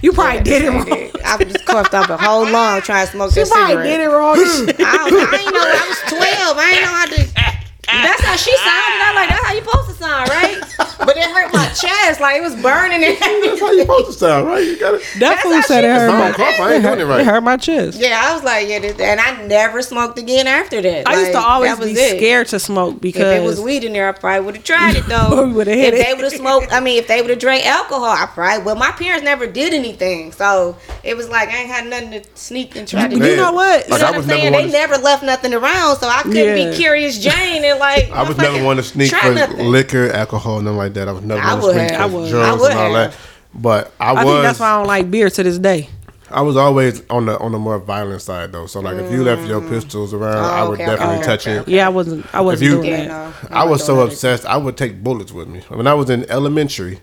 You 0.00 0.12
probably 0.12 0.42
did 0.42 0.62
it 0.62 0.68
I 0.70 0.76
wrong. 0.76 0.84
did. 0.84 1.20
I 1.22 1.44
just 1.44 1.66
coughed 1.66 1.92
off 1.92 2.08
a 2.08 2.16
whole 2.16 2.48
lung 2.48 2.80
trying 2.82 3.04
to 3.06 3.12
smoke 3.12 3.32
She 3.32 3.40
that 3.40 3.48
probably 3.50 3.82
did 3.82 4.00
it 4.02 4.06
wrong. 4.06 4.36
I, 4.38 5.08
don't, 5.10 5.34
I 5.34 5.38
ain't 5.42 5.52
know. 5.52 5.60
I 5.60 5.86
was 5.88 5.98
12. 6.12 6.58
I 6.58 6.70
ain't 6.70 6.82
know 6.82 6.88
how 6.88 7.06
to. 7.06 7.57
That's 7.88 8.22
how 8.22 8.36
she 8.36 8.54
sounded. 8.56 9.00
I'm 9.02 9.14
like, 9.14 9.28
that's 9.30 9.44
how 9.44 9.52
you 9.54 9.62
supposed 9.64 9.88
to 9.88 9.94
sound, 9.96 10.28
right? 10.30 10.62
But 10.98 11.16
it 11.16 11.24
hurt 11.30 11.52
my 11.54 11.64
chest. 11.68 12.20
Like, 12.20 12.36
it 12.38 12.42
was 12.42 12.56
burning 12.60 13.04
and 13.04 13.16
that's 13.20 13.60
how 13.60 13.70
you 13.70 13.80
supposed 13.82 14.06
to 14.06 14.12
sound, 14.14 14.46
right? 14.48 14.64
You 14.64 14.78
got 14.78 14.94
it. 14.94 15.02
That 15.20 15.38
fool 15.40 15.52
how 15.54 15.60
said 15.62 15.80
she 15.82 15.86
it 15.86 15.90
hurt 15.94 16.10
I 16.10 16.18
my 16.18 16.24
don't 16.32 16.34
cough. 16.34 16.60
I 16.60 16.74
ain't 16.74 16.82
doing 16.82 16.98
it 16.98 17.04
right. 17.04 17.20
It 17.20 17.22
right. 17.22 17.24
hurt 17.24 17.40
my 17.44 17.56
chest. 17.56 17.98
Yeah, 18.00 18.20
I 18.20 18.34
was 18.34 18.42
like, 18.42 18.68
yeah, 18.68 18.80
this, 18.80 18.98
and 19.00 19.20
I 19.20 19.46
never 19.46 19.80
smoked 19.80 20.18
again 20.18 20.48
after 20.48 20.82
that. 20.82 21.06
I 21.08 21.20
used 21.20 21.32
to 21.32 21.38
always 21.38 21.78
be 21.78 21.92
it. 21.92 22.18
scared 22.18 22.48
to 22.48 22.58
smoke 22.58 23.00
because 23.00 23.22
If 23.22 23.40
it 23.42 23.44
was 23.44 23.60
weed 23.60 23.84
in 23.84 23.92
there, 23.92 24.08
I 24.08 24.12
probably 24.12 24.44
would 24.44 24.56
have 24.56 24.64
tried 24.64 24.96
it 24.96 25.06
though. 25.06 25.46
We 25.48 25.52
would've 25.52 25.72
hit 25.72 25.94
if 25.94 26.00
it. 26.00 26.04
they 26.04 26.14
would 26.14 26.24
have 26.24 26.32
smoked, 26.32 26.72
I 26.72 26.80
mean, 26.80 26.98
if 26.98 27.06
they 27.06 27.20
would 27.22 27.30
have 27.30 27.38
drank 27.38 27.64
alcohol, 27.64 28.04
I 28.04 28.26
probably. 28.26 28.64
Well, 28.64 28.74
my 28.76 28.90
parents 28.90 29.22
never 29.24 29.46
did 29.46 29.72
anything, 29.72 30.32
so 30.32 30.76
it 31.04 31.16
was 31.16 31.28
like 31.28 31.48
I 31.48 31.58
ain't 31.58 31.70
had 31.70 31.86
nothing 31.86 32.10
to 32.22 32.28
sneak 32.34 32.74
and 32.76 32.88
try 32.88 33.06
to 33.06 33.14
You 33.14 33.20
do. 33.22 33.30
You 33.30 33.36
know 33.36 33.52
what? 33.52 33.86
You 33.86 33.92
Like, 33.92 34.00
know 34.00 34.06
I 34.08 34.10
what 34.10 34.20
I'm 34.22 34.28
saying? 34.28 34.52
They 34.52 34.70
never 34.72 34.96
left 34.98 35.22
nothing 35.22 35.54
around, 35.54 35.96
so 35.98 36.08
I 36.08 36.22
couldn't 36.22 36.36
Yeah. 36.58 36.70
be 36.70 36.76
curious 36.76 37.18
Jane 37.18 37.64
and 37.64 37.77
like. 37.78 38.10
I 38.10 38.22
was 38.28 38.36
never 38.36 38.62
one 38.64 38.76
to 38.76 38.82
sneak 38.82 39.12
for 39.14 39.32
nothing. 39.34 39.66
liquor, 39.66 40.10
alcohol, 40.10 40.60
nothing 40.60 40.76
like 40.78 40.94
that. 40.94 41.08
I 41.08 41.12
was 41.12 41.22
never 41.24 41.40
I 41.40 41.54
one 41.54 41.62
to 41.62 41.72
sneak 41.78 41.90
have. 41.90 42.10
for 42.10 42.16
I 42.16 42.20
would. 42.20 42.30
drugs 42.30 42.48
I 42.48 42.62
would 42.62 42.70
and 42.72 42.80
all 42.80 42.92
that. 42.94 43.16
But 43.54 43.92
I, 43.98 44.10
I 44.10 44.12
was. 44.12 44.24
think 44.34 44.42
that's 44.42 44.60
why 44.60 44.70
I 44.70 44.76
don't 44.78 44.86
like 44.86 45.10
beer 45.10 45.30
to 45.30 45.42
this 45.42 45.58
day. 45.58 45.88
I 46.30 46.42
was 46.42 46.56
always 46.58 47.02
on 47.08 47.24
the 47.24 47.38
on 47.38 47.52
the 47.52 47.58
more 47.58 47.78
violent 47.78 48.20
side 48.20 48.52
though. 48.52 48.66
So 48.66 48.80
like, 48.80 48.96
if 48.98 49.10
you 49.10 49.24
left 49.24 49.48
your 49.48 49.62
pistols 49.62 50.12
around, 50.12 50.36
I 50.36 50.62
would 50.68 50.78
Mm. 50.78 50.82
okay, 50.82 50.86
definitely 50.90 51.16
okay, 51.16 51.24
touch 51.26 51.46
okay, 51.46 51.56
it. 51.56 51.60
okay. 51.62 51.72
Yeah, 51.76 51.86
I 51.86 51.88
wasn't. 51.88 52.34
I 52.34 52.40
wasn't 52.42 52.70
you- 52.70 52.76
doing 52.76 52.90
Yeah, 52.90 53.06
that. 53.08 53.50
no, 53.50 53.56
I 53.56 53.64
was 53.64 53.80
so 53.82 53.94
doing 53.94 54.06
that. 54.08 54.12
obsessed. 54.12 54.44
I 54.44 54.58
would 54.58 54.76
take 54.76 55.02
bullets 55.02 55.32
with 55.32 55.48
me. 55.48 55.60
When 55.68 55.86
I 55.86 55.94
was 55.94 56.10
in 56.10 56.28
elementary, 56.30 57.00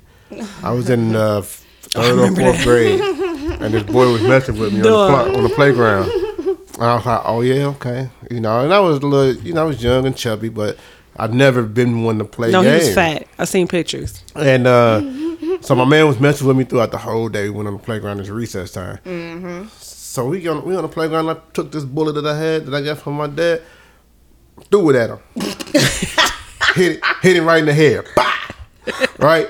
I 0.62 0.72
was 0.72 0.92
in 0.92 1.16
uh, 1.16 1.42
third 1.82 2.20
or 2.20 2.36
fourth 2.36 2.64
grade, 2.64 3.02
and 3.02 3.74
this 3.74 3.82
boy 3.84 4.12
was 4.12 4.22
messing 4.22 4.60
with 4.60 4.74
me 4.74 4.80
on 4.82 4.84
the, 4.84 4.90
Duh. 4.90 5.38
on 5.38 5.44
the 5.44 5.50
playground. 5.50 6.12
I 6.80 6.96
was 6.96 7.06
like, 7.06 7.22
"Oh 7.26 7.42
yeah, 7.42 7.66
okay," 7.68 8.10
you 8.30 8.40
know. 8.42 8.64
And 8.64 8.74
I 8.74 8.80
was 8.80 8.98
a 8.98 9.08
little, 9.08 9.42
you 9.44 9.54
know, 9.54 9.62
I 9.62 9.66
was 9.66 9.82
young 9.84 10.06
and 10.06 10.16
chubby, 10.16 10.50
but 10.50 10.78
I've 11.18 11.34
never 11.34 11.64
been 11.64 12.04
one 12.04 12.18
to 12.20 12.26
play 12.26 12.52
No, 12.52 12.62
games. 12.64 12.84
he 12.84 12.88
was 12.90 12.96
fat. 12.96 13.28
I 13.40 13.46
seen 13.46 13.68
pictures. 13.68 14.22
And 14.36 14.68
uh, 14.68 15.00
so 15.62 15.74
my 15.76 15.86
man 15.86 16.08
was 16.08 16.20
messing 16.20 16.48
with 16.48 16.58
me 16.58 16.66
throughout 16.66 16.92
the 16.92 16.98
whole 16.98 17.30
day. 17.30 17.46
We 17.46 17.52
went 17.52 17.68
on 17.68 17.74
the 17.78 17.84
playground. 17.84 18.20
It's 18.20 18.28
recess 18.30 18.72
time. 18.74 19.00
Mm-hmm. 19.06 19.68
So 19.70 20.28
we 20.28 20.46
on 20.48 20.66
we 20.66 20.76
on 20.76 20.82
the 20.84 20.90
playground. 20.90 21.30
I 21.30 21.38
took 21.54 21.72
this 21.72 21.86
bullet 21.86 22.14
that 22.14 22.26
I 22.26 22.38
had 22.38 22.66
that 22.66 22.74
I 22.76 22.82
got 22.82 22.98
from 22.98 23.14
my 23.14 23.28
dad, 23.28 23.62
threw 24.70 24.90
it 24.90 24.96
at 24.98 25.10
him, 25.12 25.20
hit 26.76 26.92
it, 26.98 27.06
hit 27.22 27.36
him 27.38 27.46
right 27.46 27.60
in 27.60 27.66
the 27.66 27.74
head. 27.74 28.06
Bah! 28.16 28.34
Right. 29.20 29.48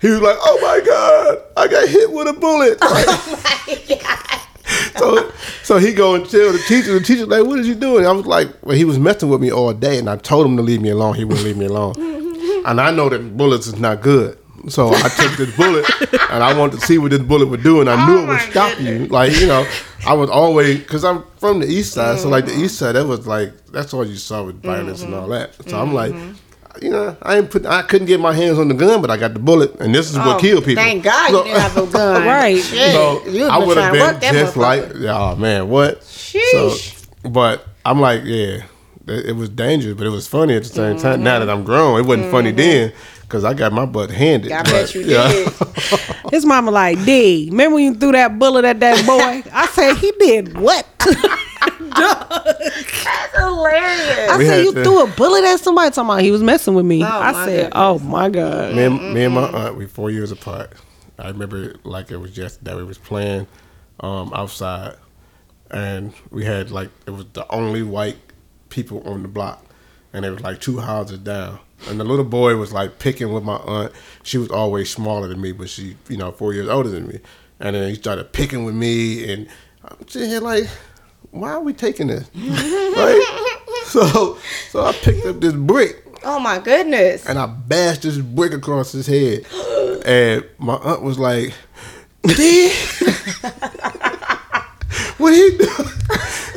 He 0.00 0.08
was 0.08 0.20
like, 0.20 0.36
"Oh 0.40 0.58
my 0.60 0.80
god, 0.84 1.42
I 1.56 1.68
got 1.68 1.88
hit 1.88 2.10
with 2.10 2.28
a 2.28 2.32
bullet." 2.32 2.78
so 4.96 5.32
so 5.62 5.78
he 5.78 5.92
go 5.92 6.14
and 6.14 6.28
tell 6.28 6.52
the 6.52 6.58
teacher. 6.68 6.94
The 6.94 7.00
teacher 7.00 7.26
like, 7.26 7.44
"What 7.44 7.58
is 7.58 7.68
you 7.68 7.74
doing?" 7.74 8.06
I 8.06 8.12
was 8.12 8.26
like, 8.26 8.48
"Well, 8.62 8.76
he 8.76 8.84
was 8.84 8.98
messing 8.98 9.28
with 9.28 9.40
me 9.40 9.50
all 9.50 9.72
day, 9.72 9.98
and 9.98 10.08
I 10.08 10.16
told 10.16 10.46
him 10.46 10.56
to 10.56 10.62
leave 10.62 10.80
me 10.80 10.90
alone. 10.90 11.14
He 11.14 11.24
wouldn't 11.24 11.44
leave 11.44 11.56
me 11.56 11.66
alone." 11.66 11.94
and 12.66 12.80
I 12.80 12.90
know 12.90 13.08
that 13.08 13.36
bullets 13.36 13.66
is 13.66 13.78
not 13.78 14.02
good. 14.02 14.38
So 14.68 14.90
I 14.94 15.08
took 15.08 15.36
this 15.36 15.56
bullet 15.56 15.84
and 16.30 16.44
I 16.44 16.56
wanted 16.56 16.78
to 16.78 16.86
see 16.86 16.96
what 16.98 17.10
this 17.10 17.20
bullet 17.20 17.46
would 17.46 17.62
do, 17.62 17.80
and 17.80 17.90
I 17.90 18.06
knew 18.06 18.18
it 18.18 18.24
oh 18.24 18.26
would 18.28 18.40
stop 18.40 18.80
you. 18.80 19.06
Like 19.06 19.32
you 19.40 19.46
know, 19.46 19.66
I 20.06 20.14
was 20.14 20.30
always 20.30 20.78
because 20.78 21.04
I'm 21.04 21.24
from 21.38 21.60
the 21.60 21.66
east 21.66 21.94
side, 21.94 22.18
so 22.18 22.28
like 22.28 22.46
the 22.46 22.52
mm-hmm. 22.52 22.64
east 22.64 22.78
side, 22.78 22.92
that 22.92 23.06
was 23.06 23.26
like 23.26 23.52
that's 23.72 23.92
all 23.92 24.06
you 24.06 24.16
saw 24.16 24.44
with 24.44 24.62
violence 24.62 25.02
and 25.02 25.14
all 25.14 25.28
that. 25.28 25.54
So 25.68 25.80
I'm 25.80 25.92
like, 25.92 26.12
mm-hmm. 26.12 26.34
You 26.80 26.90
know, 26.90 27.16
I 27.22 27.38
ain't 27.38 27.50
put, 27.50 27.66
I 27.66 27.82
couldn't 27.82 28.06
get 28.06 28.20
my 28.20 28.32
hands 28.32 28.58
on 28.58 28.68
the 28.68 28.74
gun, 28.74 29.00
but 29.00 29.10
I 29.10 29.16
got 29.16 29.34
the 29.34 29.40
bullet, 29.40 29.78
and 29.80 29.94
this 29.94 30.10
is 30.10 30.16
what 30.16 30.36
Oh, 30.36 30.38
killed 30.38 30.64
people. 30.64 30.82
Thank 30.82 31.04
God 31.04 31.30
you 31.30 31.44
didn't 31.44 31.60
have 31.60 31.76
a 31.76 31.86
gun. 31.92 32.26
Right. 32.26 32.62
Shit. 32.62 32.92
so 32.92 33.26
you 33.26 33.48
I 33.48 33.58
been 33.58 33.68
would 33.68 33.76
have 33.76 33.90
trying 33.90 33.94
to 33.94 34.00
work 34.00 34.20
been 34.20 34.34
that 34.34 34.40
just 34.40 34.56
like, 34.56 34.94
oh 34.94 35.36
man, 35.36 35.68
what? 35.68 36.00
Sheesh. 36.00 37.06
So, 37.22 37.28
but 37.28 37.66
I'm 37.84 38.00
like, 38.00 38.22
yeah, 38.24 38.64
it, 39.06 39.26
it 39.26 39.36
was 39.36 39.48
dangerous, 39.48 39.96
but 39.96 40.06
it 40.06 40.10
was 40.10 40.26
funny 40.26 40.54
at 40.54 40.62
the 40.62 40.68
same 40.68 40.98
time. 40.98 41.22
Now 41.22 41.38
that 41.38 41.46
mm-hmm. 41.46 41.58
I'm 41.58 41.64
grown, 41.64 42.00
it 42.00 42.06
wasn't 42.06 42.30
funny 42.30 42.50
mm-hmm. 42.50 42.56
then 42.56 42.92
because 43.32 43.44
I 43.44 43.54
got 43.54 43.72
my 43.72 43.86
butt 43.86 44.10
handed. 44.10 44.52
I 44.52 44.62
but, 44.62 44.70
bet 44.70 44.94
you 44.94 45.00
yeah. 45.02 45.28
did. 45.28 45.48
His 46.30 46.44
mama 46.44 46.70
like, 46.70 47.02
D, 47.04 47.48
remember 47.50 47.76
when 47.76 47.84
you 47.84 47.94
threw 47.94 48.12
that 48.12 48.38
bullet 48.38 48.64
at 48.64 48.78
that 48.80 49.06
boy? 49.06 49.42
I 49.52 49.66
said, 49.68 49.96
he 49.96 50.12
did 50.18 50.58
what? 50.58 50.86
That's 50.98 51.24
hilarious. 53.74 54.30
I 54.30 54.36
We 54.38 54.44
said, 54.46 54.56
had 54.58 54.64
you 54.64 54.74
to- 54.74 54.84
threw 54.84 55.02
a 55.04 55.06
bullet 55.08 55.44
at 55.44 55.60
somebody 55.60 55.90
talking 55.90 56.10
about 56.10 56.22
he 56.22 56.30
was 56.30 56.42
messing 56.42 56.74
with 56.74 56.84
me. 56.86 57.02
Oh, 57.02 57.06
I 57.06 57.32
my 57.32 57.44
said, 57.46 57.56
goodness. 57.56 57.72
oh 57.74 57.98
my 58.00 58.28
God. 58.30 58.74
me, 58.74 58.84
and, 58.84 59.14
me 59.14 59.24
and 59.24 59.34
my 59.34 59.48
aunt, 59.48 59.76
we 59.76 59.86
four 59.86 60.10
years 60.10 60.30
apart. 60.32 60.72
I 61.18 61.28
remember 61.28 61.62
it 61.70 61.84
like 61.86 62.10
it 62.10 62.16
was 62.16 62.30
just 62.32 62.64
that 62.64 62.76
we 62.76 62.84
was 62.84 62.98
playing 62.98 63.46
um, 64.00 64.32
outside, 64.34 64.94
and 65.70 66.12
we 66.30 66.44
had 66.44 66.70
like 66.70 66.90
it 67.06 67.10
was 67.10 67.26
the 67.32 67.50
only 67.52 67.82
white 67.82 68.16
people 68.70 69.02
on 69.08 69.22
the 69.22 69.28
block, 69.28 69.64
and 70.12 70.24
it 70.24 70.30
was 70.30 70.40
like 70.40 70.60
two 70.60 70.78
houses 70.78 71.18
down. 71.18 71.58
And 71.88 71.98
the 71.98 72.04
little 72.04 72.24
boy 72.24 72.56
was 72.56 72.72
like 72.72 72.98
picking 72.98 73.32
with 73.32 73.42
my 73.44 73.56
aunt. 73.56 73.92
She 74.22 74.38
was 74.38 74.50
always 74.50 74.88
smaller 74.90 75.26
than 75.28 75.40
me, 75.40 75.50
but 75.52 75.68
she, 75.68 75.96
you 76.08 76.16
know, 76.16 76.30
four 76.32 76.54
years 76.54 76.68
older 76.68 76.88
than 76.88 77.08
me. 77.08 77.18
And 77.58 77.74
then 77.76 77.88
he 77.88 77.96
started 77.96 78.32
picking 78.32 78.64
with 78.64 78.74
me, 78.74 79.32
and 79.32 79.48
I'm 79.84 80.08
sitting 80.08 80.30
here 80.30 80.40
like, 80.40 80.68
why 81.32 81.50
are 81.50 81.60
we 81.60 81.72
taking 81.72 82.06
this? 82.06 82.28
right? 82.34 83.51
So, 83.92 84.38
so 84.70 84.84
I 84.86 84.92
picked 84.92 85.26
up 85.26 85.38
this 85.40 85.52
brick 85.52 86.02
Oh 86.24 86.38
my 86.40 86.58
goodness. 86.58 87.26
and 87.26 87.38
I 87.38 87.44
bashed 87.46 88.02
this 88.02 88.16
brick 88.16 88.52
across 88.52 88.92
his 88.92 89.06
head. 89.06 89.44
And 90.06 90.44
my 90.58 90.74
aunt 90.76 91.02
was 91.02 91.18
like, 91.18 91.52
"Dad, 92.22 92.32
what 95.18 95.34
he 95.34 95.58
doing? 95.58 95.88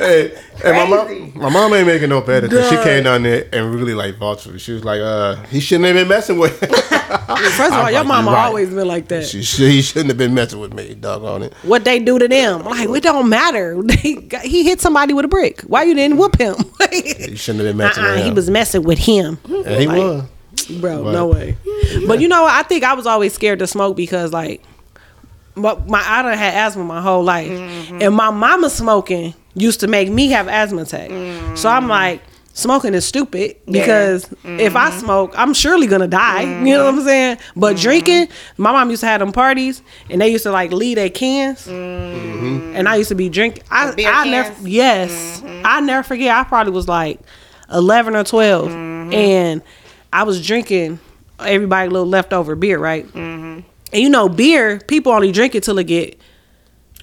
and, 0.00 0.32
and 0.66 0.90
my 0.90 0.96
mom, 0.96 1.32
my 1.34 1.48
mom 1.48 1.74
ain't 1.74 1.86
making 1.86 2.08
no 2.08 2.20
better 2.20 2.48
because 2.48 2.68
she 2.68 2.76
came 2.82 3.04
down 3.04 3.22
there 3.22 3.48
and 3.52 3.74
really 3.74 3.94
like 3.94 4.16
vouched 4.18 4.42
for 4.42 4.50
me. 4.50 4.58
She 4.58 4.72
was 4.72 4.84
like, 4.84 5.00
"Uh, 5.00 5.36
he 5.44 5.60
shouldn't 5.60 5.86
have 5.86 5.94
been 5.96 6.08
messing 6.08 6.38
with." 6.38 6.58
First 6.60 7.60
of 7.60 7.72
all, 7.72 7.80
I 7.80 7.82
was 7.84 7.92
your 7.92 8.00
like, 8.00 8.06
mama 8.06 8.30
right." 8.32 8.46
always 8.46 8.70
been 8.70 8.86
like 8.88 9.08
that. 9.08 9.26
She, 9.26 9.42
she, 9.42 9.70
he 9.70 9.82
shouldn't 9.82 10.08
have 10.08 10.18
been 10.18 10.34
messing 10.34 10.60
with 10.60 10.74
me, 10.74 10.94
dog 10.94 11.24
on 11.24 11.42
it. 11.42 11.52
what 11.62 11.84
they 11.84 11.98
do 11.98 12.18
to 12.18 12.28
them. 12.28 12.64
Like, 12.64 12.88
it 12.88 13.02
don't 13.02 13.28
matter. 13.28 13.80
They 13.86 14.14
got, 14.14 14.42
he 14.42 14.64
hit 14.64 14.80
somebody 14.80 15.12
with 15.14 15.24
a 15.24 15.28
brick. 15.28 15.60
Why 15.62 15.84
you 15.84 15.94
didn't 15.94 16.16
whoop 16.18 16.38
him? 16.38 16.56
He 16.90 17.36
shouldn't 17.36 17.64
have 17.64 17.70
been 17.70 17.76
messing 17.76 18.04
uh-uh, 18.04 18.10
with 18.10 18.18
him. 18.20 18.26
he 18.26 18.32
was 18.32 18.50
messing 18.50 18.82
with 18.82 18.98
him. 18.98 19.38
and 19.44 19.80
he 19.80 19.86
like- 19.86 19.98
was. 19.98 20.24
Bro, 20.80 21.04
But- 21.04 21.12
no 21.12 21.26
way. 21.28 21.56
But 22.06 22.20
you 22.20 22.28
know, 22.28 22.42
what? 22.42 22.52
I 22.52 22.62
think 22.62 22.82
I 22.84 22.94
was 22.94 23.06
always 23.06 23.32
scared 23.34 23.58
to 23.60 23.66
smoke 23.66 23.96
because 23.96 24.32
like 24.32 24.62
my, 25.54 25.74
my 25.86 26.02
I 26.04 26.22
done 26.22 26.36
had 26.36 26.54
asthma 26.54 26.84
my 26.84 27.00
whole 27.00 27.22
life, 27.22 27.50
and 27.50 28.14
my 28.14 28.30
mama 28.30 28.68
smoking 28.70 29.34
used 29.56 29.80
to 29.80 29.88
make 29.88 30.08
me 30.10 30.28
have 30.28 30.46
asthma 30.48 30.82
attack. 30.82 31.10
So 31.56 31.68
I'm 31.68 31.88
like. 31.88 32.22
Smoking 32.58 32.94
is 32.94 33.04
stupid 33.04 33.56
because 33.70 34.30
if 34.44 34.76
I 34.76 34.88
smoke, 34.88 35.34
I'm 35.36 35.52
surely 35.52 35.86
gonna 35.86 36.08
die. 36.08 36.44
You 36.66 36.74
know 36.74 36.86
what 36.86 36.94
I'm 36.94 37.04
saying? 37.04 37.36
But 37.54 37.76
drinking, 37.76 38.28
my 38.56 38.72
mom 38.72 38.88
used 38.88 39.00
to 39.00 39.06
have 39.06 39.20
them 39.20 39.30
parties, 39.30 39.82
and 40.08 40.22
they 40.22 40.30
used 40.30 40.44
to 40.44 40.50
like 40.52 40.72
leave 40.72 40.96
their 40.96 41.10
cans, 41.10 41.68
and 41.68 42.88
I 42.88 42.96
used 42.96 43.10
to 43.10 43.14
be 43.14 43.28
drinking. 43.28 43.62
I, 43.70 43.92
I 44.06 44.30
never, 44.30 44.54
yes, 44.66 45.42
I 45.66 45.82
never 45.82 46.02
forget. 46.02 46.34
I 46.34 46.44
probably 46.44 46.72
was 46.72 46.88
like 46.88 47.20
11 47.70 48.16
or 48.16 48.24
12, 48.24 48.68
and 49.12 49.60
I 50.10 50.22
was 50.22 50.40
drinking 50.46 50.98
everybody 51.38 51.90
little 51.90 52.08
leftover 52.08 52.54
beer, 52.54 52.78
right? 52.78 53.04
And 53.14 53.64
you 53.92 54.08
know, 54.08 54.30
beer 54.30 54.78
people 54.78 55.12
only 55.12 55.30
drink 55.30 55.54
it 55.54 55.62
till 55.62 55.76
it 55.76 55.84
get 55.84 56.18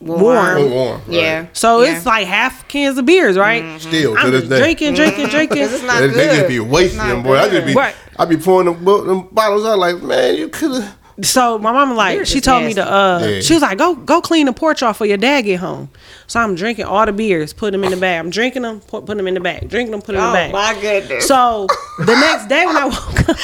warm. 0.04 0.58
Oh, 0.58 0.68
warm. 0.70 1.02
right. 1.08 1.10
Yeah. 1.10 1.46
So 1.54 1.82
Yeah. 1.82 1.96
it's 1.98 2.06
like 2.06 2.28
half 2.28 2.68
cans 2.68 2.98
of 2.98 3.06
beers, 3.06 3.38
right? 3.38 3.80
Still 3.82 4.16
to 4.16 4.32
this 4.32 4.48
day. 4.50 4.60
drinking, 4.60 4.94
drinking, 4.96 5.28
drinking. 5.30 5.58
It's 5.64 5.84
not 5.84 6.00
They, 6.00 6.08
good. 6.10 6.16
they 6.16 6.36
just 6.38 6.48
be 6.48 6.60
wasting 6.60 7.00
them, 7.00 7.18
not 7.18 7.24
boy. 7.26 7.38
I 7.38 7.50
just 7.50 7.66
be. 7.66 7.74
Right. 7.74 7.96
I 8.18 8.26
be 8.26 8.38
pouring 8.38 8.66
them, 8.72 8.84
bo- 8.84 9.04
them 9.04 9.28
bottles 9.32 9.66
out 9.66 9.80
like, 9.80 10.02
man, 10.02 10.36
you 10.36 10.50
could 10.50 10.82
have. 10.82 10.98
So 11.22 11.60
my 11.60 11.72
mama 11.72 11.94
like 11.94 12.18
Beer 12.18 12.26
she 12.26 12.40
is 12.40 12.44
told 12.44 12.64
me 12.64 12.74
to 12.74 12.84
uh 12.92 13.20
Yeah. 13.24 13.40
she 13.42 13.54
was 13.54 13.62
like 13.62 13.78
go 13.78 13.94
go 13.94 14.20
clean 14.20 14.48
the 14.48 14.52
porch 14.52 14.82
off 14.82 14.98
for 14.98 15.06
your 15.06 15.18
dad 15.18 15.44
get 15.44 15.60
home. 15.60 15.92
So 16.26 16.40
I'm 16.40 16.56
drinking 16.56 16.86
all 16.86 17.06
the 17.06 17.14
beers, 17.14 17.54
put 17.54 17.72
them 17.72 17.84
in 17.84 17.92
the 17.92 17.98
bag. 17.98 18.20
I'm 18.20 18.32
drinking 18.32 18.64
them, 18.64 18.80
put, 18.80 19.06
put 19.06 19.16
them 19.18 19.28
in 19.28 19.36
the 19.36 19.40
bag, 19.40 19.70
drinking 19.70 19.92
them, 19.92 20.02
put 20.02 20.14
them 20.16 20.24
in 20.24 20.24
Oh 20.24 20.28
the 20.32 20.34
bag. 20.34 20.52
my 20.52 20.82
goodness. 20.82 21.28
So 21.28 21.68
the 22.00 22.16
next 22.16 22.48
day 22.50 22.66
when 22.66 22.76
I 22.76 22.86
woke 22.86 23.30
up, 23.30 23.38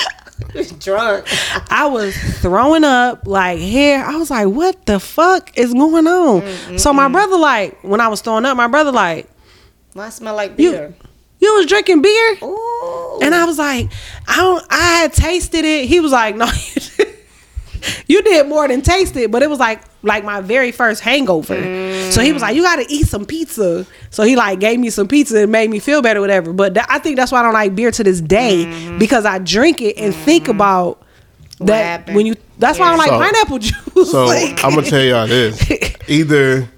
drunk. 0.80 1.26
I 1.72 1.88
was 1.88 2.16
throwing 2.42 2.84
up 2.84 3.28
like 3.28 3.60
hair. 3.60 4.04
I 4.04 4.16
was 4.16 4.30
like, 4.32 4.48
what 4.48 4.86
the 4.86 5.00
fuck 5.00 5.58
is 5.58 5.74
going 5.74 6.08
on? 6.08 6.42
Mm, 6.42 6.46
mm, 6.46 6.80
so 6.80 6.94
my 6.94 7.08
mm. 7.08 7.12
brother 7.12 7.38
like 7.38 7.84
when 7.84 8.02
I 8.02 8.08
was 8.08 8.22
throwing 8.22 8.46
up, 8.46 8.56
my 8.58 8.68
brother 8.68 8.92
like 8.92 9.30
Mine 9.96 10.12
smell 10.12 10.36
like 10.36 10.52
You- 10.58 10.72
beer. 10.72 10.94
you 11.40 11.54
was 11.56 11.66
drinking 11.66 12.02
beer. 12.02 12.38
Ooh. 12.44 13.20
And 13.22 13.34
I 13.36 13.46
was 13.46 13.58
like, 13.58 13.92
I 14.28 14.38
don't. 14.38 14.66
I 14.70 15.00
had 15.02 15.14
tasted 15.14 15.66
it. 15.66 15.88
He 15.90 16.00
was 16.00 16.12
like, 16.12 16.36
no, 16.38 16.46
you 18.08 18.22
did- 18.22 18.48
more 18.48 18.68
than 18.68 18.82
taste 18.82 19.16
it, 19.16 19.32
but 19.32 19.42
it 19.42 19.50
was 19.50 19.60
like 19.60 19.82
like 20.04 20.24
my 20.24 20.42
very 20.42 20.72
first 20.72 21.02
hangover. 21.02 21.56
So 22.12 22.22
he 22.22 22.34
was 22.34 22.42
like, 22.42 22.56
you 22.56 22.64
got 22.64 22.78
to 22.78 22.92
eat 22.92 23.08
some 23.08 23.26
pizza. 23.26 23.86
So 24.10 24.24
he 24.24 24.36
like 24.36 24.60
gave 24.60 24.80
me 24.80 24.90
some 24.90 25.08
pizza 25.08 25.44
and 25.44 25.52
made 25.52 25.70
me 25.70 25.80
feel 25.80 26.02
better, 26.02 26.22
whatever. 26.22 26.54
But 26.54 26.74
tha- 26.74 26.92
I 26.92 27.00
think 27.00 27.18
that's 27.18 27.32
why 27.32 27.40
I 27.40 27.44
don't 27.44 27.54
like 27.54 27.76
beer 27.76 27.92
to 27.92 28.04
this 28.04 28.22
day 28.22 28.66
mm-hmm. 28.66 28.98
because 28.98 29.26
I 29.26 29.40
drink 29.40 29.82
it 29.82 29.98
and 29.98 30.14
think 30.14 30.44
mm-hmm. 30.44 30.52
about 30.52 31.02
that 31.60 32.08
when 32.12 32.26
you. 32.26 32.36
That's 32.58 32.80
why 32.80 32.88
I 32.88 32.90
don't 32.90 32.98
like 33.00 33.10
So- 33.10 33.20
pineapple 33.20 33.60
juice. 33.60 34.12
So 34.12 34.26
Like- 34.28 34.64
I'm 34.64 34.76
gonna 34.76 34.90
tell 34.90 35.04
y'all 35.04 35.28
this: 35.28 35.70
either 36.08 36.70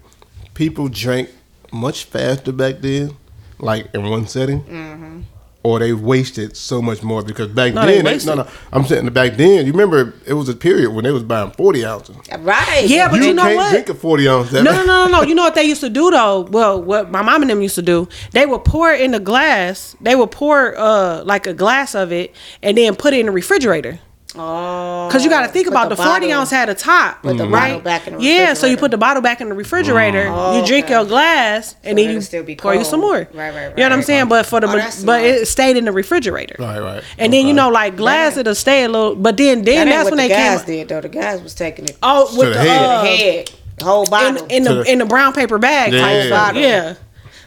people 0.53 0.89
drank 0.89 1.29
much 1.71 2.05
faster 2.05 2.51
back 2.51 2.79
then, 2.79 3.15
like 3.59 3.93
in 3.93 4.09
one 4.09 4.27
setting, 4.27 4.61
mm-hmm. 4.63 5.21
Or 5.63 5.77
they 5.79 5.93
wasted 5.93 6.57
so 6.57 6.81
much 6.81 7.03
more 7.03 7.21
because 7.23 7.47
back 7.47 7.73
No, 7.73 7.85
then, 7.85 8.03
they- 8.03 8.11
wasted. 8.13 8.35
no, 8.35 8.43
no, 8.43 8.49
I'm 8.73 8.83
saying 8.85 9.07
back 9.09 9.37
then. 9.37 9.65
You 9.65 9.71
remember 9.71 10.13
it 10.25 10.33
was 10.33 10.49
a 10.49 10.55
period 10.55 10.91
when 10.91 11.03
they 11.03 11.11
was 11.11 11.23
buying 11.23 11.51
40 11.51 11.85
ounces. 11.85 12.15
Right. 12.39 12.83
Yeah, 12.87 13.09
but 13.09 13.21
you 13.21 13.33
know 13.33 13.43
can't 13.43 13.55
what? 13.57 13.71
drink 13.71 13.89
a 13.89 13.93
40 13.93 14.27
ounce. 14.27 14.51
No, 14.51 14.61
no, 14.63 14.71
no, 14.73 14.85
no, 14.85 15.07
no. 15.07 15.21
You 15.21 15.35
know 15.35 15.43
what 15.43 15.53
they 15.55 15.63
used 15.63 15.81
to 15.81 15.89
do 15.89 16.09
though? 16.09 16.41
Well, 16.41 16.81
what 16.81 17.11
my 17.11 17.21
mom 17.21 17.41
and 17.43 17.51
them 17.51 17.61
used 17.61 17.75
to 17.75 17.81
do, 17.83 18.07
they 18.31 18.45
would 18.45 18.63
pour 18.65 18.91
it 18.91 19.01
in 19.01 19.13
a 19.13 19.19
glass. 19.19 19.95
They 20.01 20.15
would 20.15 20.31
pour 20.31 20.75
uh 20.77 21.23
like 21.25 21.45
a 21.45 21.53
glass 21.53 21.93
of 21.95 22.11
it 22.11 22.33
and 22.63 22.77
then 22.77 22.95
put 22.95 23.13
it 23.13 23.19
in 23.19 23.27
the 23.27 23.31
refrigerator. 23.31 23.99
Oh. 24.37 25.09
Cause 25.11 25.23
you 25.25 25.29
got 25.29 25.41
to 25.45 25.49
think 25.49 25.67
about 25.67 25.89
the, 25.89 25.95
forty 25.97 26.09
bottle- 26.27 26.31
ounce 26.31 26.49
had 26.51 26.69
a 26.69 26.73
top, 26.75 27.21
Put 27.21 27.37
the 27.37 27.47
right? 27.47 27.69
bottle 27.69 27.79
back 27.81 28.07
in 28.07 28.15
the 28.17 28.23
yeah, 28.23 28.53
so 28.53 28.65
you 28.65 28.77
put 28.77 28.91
the 28.91 28.97
bottle 28.97 29.21
back 29.21 29.41
in 29.41 29.49
the 29.49 29.55
refrigerator. 29.55 30.27
Oh, 30.29 30.57
you 30.59 30.65
drink 30.65 30.85
okay. 30.85 30.93
your 30.93 31.03
glass, 31.05 31.75
and 31.83 31.97
So 31.97 32.03
then 32.05 32.13
you 32.15 32.21
still 32.21 32.43
be 32.43 32.55
pour 32.55 32.73
you 32.73 32.85
some 32.85 33.01
more. 33.01 33.17
Right, 33.17 33.29
right, 33.33 33.53
right. 33.53 33.69
You 33.71 33.75
know 33.75 33.83
what 33.83 33.91
I'm 33.91 33.99
right. 33.99 34.05
saying? 34.05 34.27
But 34.29 34.45
for 34.45 34.61
the 34.61 34.67
Oh, 34.69 34.73
but 34.73 34.93
smart. 34.93 35.23
it 35.23 35.47
stayed 35.47 35.75
in 35.75 35.83
the 35.83 35.91
refrigerator. 35.91 36.55
Right, 36.59 36.79
right. 36.79 37.03
And 37.17 37.33
then 37.33 37.45
you 37.45 37.53
know, 37.53 37.69
like 37.69 37.97
glass, 37.97 38.35
That- 38.35 38.41
it'll 38.41 38.55
stay 38.55 38.85
a 38.85 38.89
little. 38.89 39.15
But 39.15 39.35
then, 39.35 39.63
then 39.63 39.87
That 39.89 39.91
that's 39.93 40.09
when 40.09 40.17
the 40.17 40.23
they 40.23 40.29
guys 40.29 40.63
came. 40.63 40.77
did 40.77 40.87
though. 40.87 41.01
The 41.01 41.09
guys 41.09 41.41
was 41.41 41.53
taking 41.53 41.85
it 41.85 41.97
Oh, 42.01 42.31
To 42.31 42.37
with 42.39 42.47
the 42.49 42.53
the, 42.53 42.59
head. 42.61 42.81
uh, 42.85 43.03
head, 43.03 43.51
the 43.79 43.85
whole 43.85 44.05
bottle. 44.05 44.45
in, 44.45 44.51
in 44.51 44.63
the 44.63 44.73
the- 44.75 44.91
in 44.93 44.99
the 44.99 45.05
brown 45.05 45.33
paper 45.33 45.57
bag. 45.57 45.91
Yeah. 45.91 46.01
type. 46.01 46.29
Bottle. 46.29 46.61
Yeah. 46.61 46.93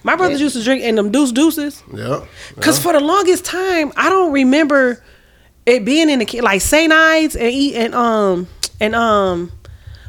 My 0.02 0.16
brothers 0.16 0.38
used 0.38 0.54
to 0.54 0.62
drink 0.62 0.82
in 0.82 0.96
them 0.96 1.10
deuce 1.10 1.32
deuces. 1.32 1.82
Yeah. 1.94 2.20
Cause 2.60 2.78
for 2.78 2.92
the 2.92 3.00
longest 3.00 3.46
time, 3.46 3.90
I 3.96 4.10
don't 4.10 4.32
remember 4.32 5.02
it 5.66 5.84
being 5.84 6.10
in 6.10 6.18
the 6.18 6.24
ki- 6.24 6.40
like 6.40 6.60
Saint 6.60 6.92
Ides 6.92 7.36
and 7.36 7.50
eat 7.50 7.74
and 7.74 7.94
um 7.94 8.48
and 8.80 8.94
um 8.94 9.52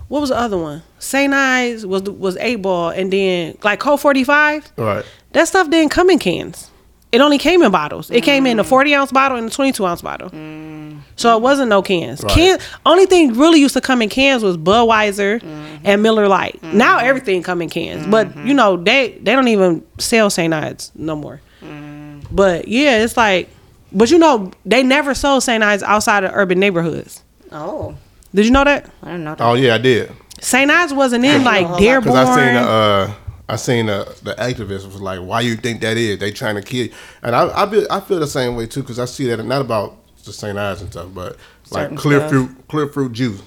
what 0.08 0.20
was 0.22 0.30
the 0.30 0.38
other 0.38 0.58
one? 0.58 0.84
Saint 1.00 1.34
Ides 1.34 1.86
was 1.86 2.04
was 2.04 2.38
eight 2.38 2.62
ball 2.62 2.90
and 2.90 3.12
then 3.12 3.58
like 3.64 3.80
Colt 3.80 4.02
forty 4.02 4.24
five. 4.24 4.72
Right. 4.78 5.06
That 5.34 5.48
stuff 5.48 5.70
didn't 5.70 5.92
come 5.92 6.10
in 6.10 6.20
cans. 6.20 6.72
It 7.12 7.22
only 7.22 7.38
came 7.38 7.62
in 7.62 7.72
bottles. 7.72 8.12
It 8.12 8.22
came 8.22 8.46
in 8.46 8.60
a 8.60 8.64
mm. 8.64 8.68
forty 8.68 8.94
ounce 8.94 9.12
bottle 9.12 9.38
and 9.38 9.48
a 9.48 9.50
twenty 9.50 9.72
two 9.72 9.86
ounce 9.86 10.02
bottle. 10.02 10.30
Mm. 10.30 11.00
So 11.16 11.38
it 11.38 11.42
wasn't 11.42 11.70
no 11.70 11.82
cans. 11.82 12.22
Right. 12.22 12.34
Can 12.34 12.60
only 12.86 13.06
thing 13.06 13.34
really 13.34 13.60
used 13.60 13.74
to 13.76 13.82
come 13.82 14.02
in 14.02 14.10
cans 14.10 14.44
was 14.44 14.58
Budweiser 14.58 15.40
mm-hmm. 15.40 15.86
and 15.86 16.04
Miller 16.04 16.28
Lite. 16.28 16.60
Mm-hmm. 16.62 16.78
Now 16.78 17.00
everything 17.00 17.42
come 17.42 17.62
in 17.62 17.70
cans, 17.70 18.06
but 18.08 18.28
mm-hmm. 18.28 18.48
you 18.48 18.54
know 18.54 18.76
they 18.76 19.18
they 19.22 19.32
don't 19.32 19.48
even 19.48 19.86
sell 19.98 20.30
Saint 20.30 20.54
Ides 20.54 20.92
no 20.94 21.16
more. 21.16 21.40
Mm. 21.62 22.26
But 22.32 22.68
yeah, 22.68 23.04
it's 23.04 23.16
like, 23.16 23.50
but 23.96 24.12
you 24.12 24.20
know 24.20 24.52
they 24.66 24.84
never 24.84 25.16
sold 25.16 25.42
Saint 25.42 25.64
Ides 25.64 25.82
outside 25.82 26.24
of 26.24 26.32
urban 26.36 26.60
neighborhoods. 26.60 27.24
oh, 27.52 27.96
Did 28.34 28.46
you 28.46 28.52
know 28.52 28.64
that 28.64 28.92
I 29.02 29.06
didn't 29.08 29.24
know 29.24 29.36
that. 29.36 29.44
Oh 29.44 29.54
yeah, 29.56 29.76
I 29.76 29.78
did. 29.80 30.12
Saint 30.42 30.70
Ides 30.70 30.94
wasn't 30.94 31.26
in 31.26 31.44
like 31.44 31.66
Cause 31.66 31.80
Dearborn? 31.80 32.14
Because 32.14 32.30
I 32.30 32.36
seen 32.46 32.54
the 32.54 32.60
uh, 32.70 33.14
I 33.48 33.56
seen 33.56 33.86
the 33.88 34.18
the 34.24 34.34
activist 34.36 34.86
was 34.86 35.02
like, 35.02 35.20
"Why 35.20 35.42
you 35.42 35.56
think 35.56 35.82
that 35.82 35.98
is? 35.98 36.20
They 36.20 36.32
trying 36.32 36.56
to 36.56 36.62
kill." 36.62 36.86
You. 36.88 36.94
And 37.24 37.36
I 37.36 37.64
I 37.64 37.70
feel, 37.72 37.88
I 37.90 38.00
feel 38.02 38.20
the 38.20 38.28
same 38.28 38.56
way 38.56 38.68
too 38.68 38.82
because 38.82 39.00
I 39.00 39.06
see 39.06 39.26
that 39.28 39.44
not 39.44 39.62
about 39.62 39.96
the 40.26 40.34
St. 40.34 40.58
Ides 40.58 40.82
and 40.82 40.92
stuff, 40.92 41.10
but 41.14 41.38
like 41.72 41.84
Certain 41.84 41.98
clear 41.98 42.20
stuff. 42.20 42.32
fruit 42.32 42.68
clear 42.68 42.88
fruit 42.88 43.12
juice. 43.14 43.42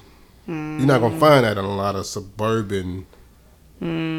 You're 0.46 0.56
not 0.56 1.00
gonna 1.00 1.18
find 1.20 1.44
that 1.44 1.58
in 1.58 1.64
a 1.64 1.76
lot 1.76 1.94
of 1.94 2.06
suburban 2.06 3.04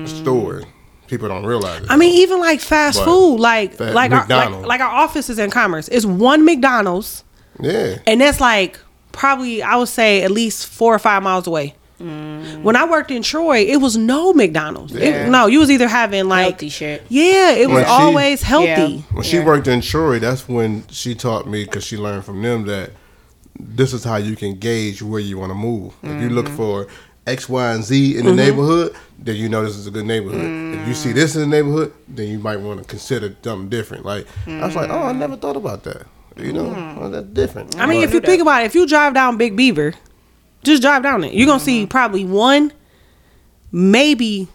stores. 0.06 0.66
People 1.10 1.28
don't 1.28 1.46
realize 1.46 1.82
it. 1.84 1.90
I 1.90 1.96
mean, 1.98 2.14
even 2.22 2.40
like 2.40 2.62
fast 2.62 3.00
But 3.00 3.06
food, 3.06 3.38
like 3.40 3.74
fa- 3.74 3.86
like 3.94 4.12
our, 4.12 4.26
like, 4.28 4.66
like 4.66 4.82
our 4.82 4.92
offices 4.92 5.40
in 5.40 5.50
Commerce. 5.50 5.88
It's 5.88 6.06
one 6.06 6.46
McDonald's, 6.46 7.24
yeah, 7.60 7.98
and 8.06 8.22
that's 8.22 8.40
like 8.40 8.80
probably 9.12 9.64
I 9.64 9.76
would 9.76 9.88
say 9.90 10.22
at 10.24 10.32
least 10.32 10.68
four 10.68 10.94
or 10.94 11.00
five 11.00 11.24
miles 11.24 11.48
away. 11.48 11.76
When 11.98 12.78
I 12.78 12.86
worked 12.90 13.12
in 13.12 13.24
Troy, 13.24 13.58
it 13.66 13.78
was 13.82 13.98
no 13.98 14.32
McDonald's. 14.32 14.96
It- 14.96 15.02
Yeah. 15.04 15.28
no, 15.30 15.48
you 15.48 15.60
was 15.60 15.70
either 15.70 15.90
having 15.90 16.30
like 16.30 16.46
Healthy 16.52 16.70
shit. 16.70 17.04
Yeah, 17.10 17.52
it 17.52 17.70
was 17.70 17.84
she- 17.84 17.90
always 17.90 18.42
healthy. 18.42 19.04
When 19.12 19.24
she 19.24 19.40
worked 19.40 19.68
in 19.68 19.82
Troy, 19.82 20.18
that's 20.20 20.48
when 20.48 20.86
she 20.90 21.14
taught 21.14 21.46
me 21.46 21.66
because 21.66 21.84
she 21.84 21.98
learned 21.98 22.24
from 22.24 22.42
them 22.42 22.66
that 22.68 22.92
this 23.60 23.92
is 23.92 24.06
how 24.06 24.16
you 24.16 24.38
can 24.38 24.56
gauge 24.60 25.02
where 25.02 25.20
you 25.20 25.38
want 25.40 25.50
to 25.50 25.56
move. 25.56 25.94
If 26.02 26.22
you 26.22 26.30
look 26.30 26.46
Mm-hmm. 26.46 26.56
for 26.56 26.88
X, 27.28 27.50
Y, 27.50 27.72
and 27.74 27.84
Z 27.84 28.18
in 28.18 28.26
the 28.26 28.32
Mhm. 28.32 28.36
neighborhood, 28.38 28.96
then 29.22 29.36
you 29.36 29.50
know 29.50 29.64
this 29.64 29.76
is 29.76 29.88
a 29.88 29.92
good 29.92 30.06
neighborhood. 30.06 30.80
If 30.80 30.88
you 30.88 30.94
see 30.94 31.12
this 31.12 31.36
in 31.36 31.42
the 31.42 31.48
neighborhood, 31.48 31.94
then 32.08 32.28
you 32.30 32.40
might 32.40 32.58
want 32.58 32.80
to 32.80 32.86
consider 32.86 33.36
something 33.44 33.70
different. 33.70 34.06
Like 34.06 34.26
I 34.48 34.66
was 34.66 34.76
like, 34.76 34.90
oh, 34.90 35.04
I 35.04 35.12
never 35.12 35.36
thought 35.36 35.56
about 35.58 35.84
that. 35.84 36.06
You 36.38 36.54
know, 36.54 36.98
oh, 37.00 37.10
that's 37.10 37.28
different. 37.28 37.78
I 37.78 37.86
mean, 37.86 38.02
if 38.04 38.14
you 38.14 38.22
think 38.22 38.42
about 38.42 38.64
it, 38.64 38.66
if 38.66 38.76
you 38.76 38.88
drive 38.88 39.14
down 39.14 39.38
Big 39.38 39.56
Beaver, 39.58 39.94
just 40.64 40.82
drive 40.82 41.04
down 41.04 41.24
it. 41.24 41.34
You're 41.34 41.48
gonna 41.48 41.60
see 41.60 41.86
probably 41.86 42.24
one, 42.24 42.72
maybe, 43.72 44.48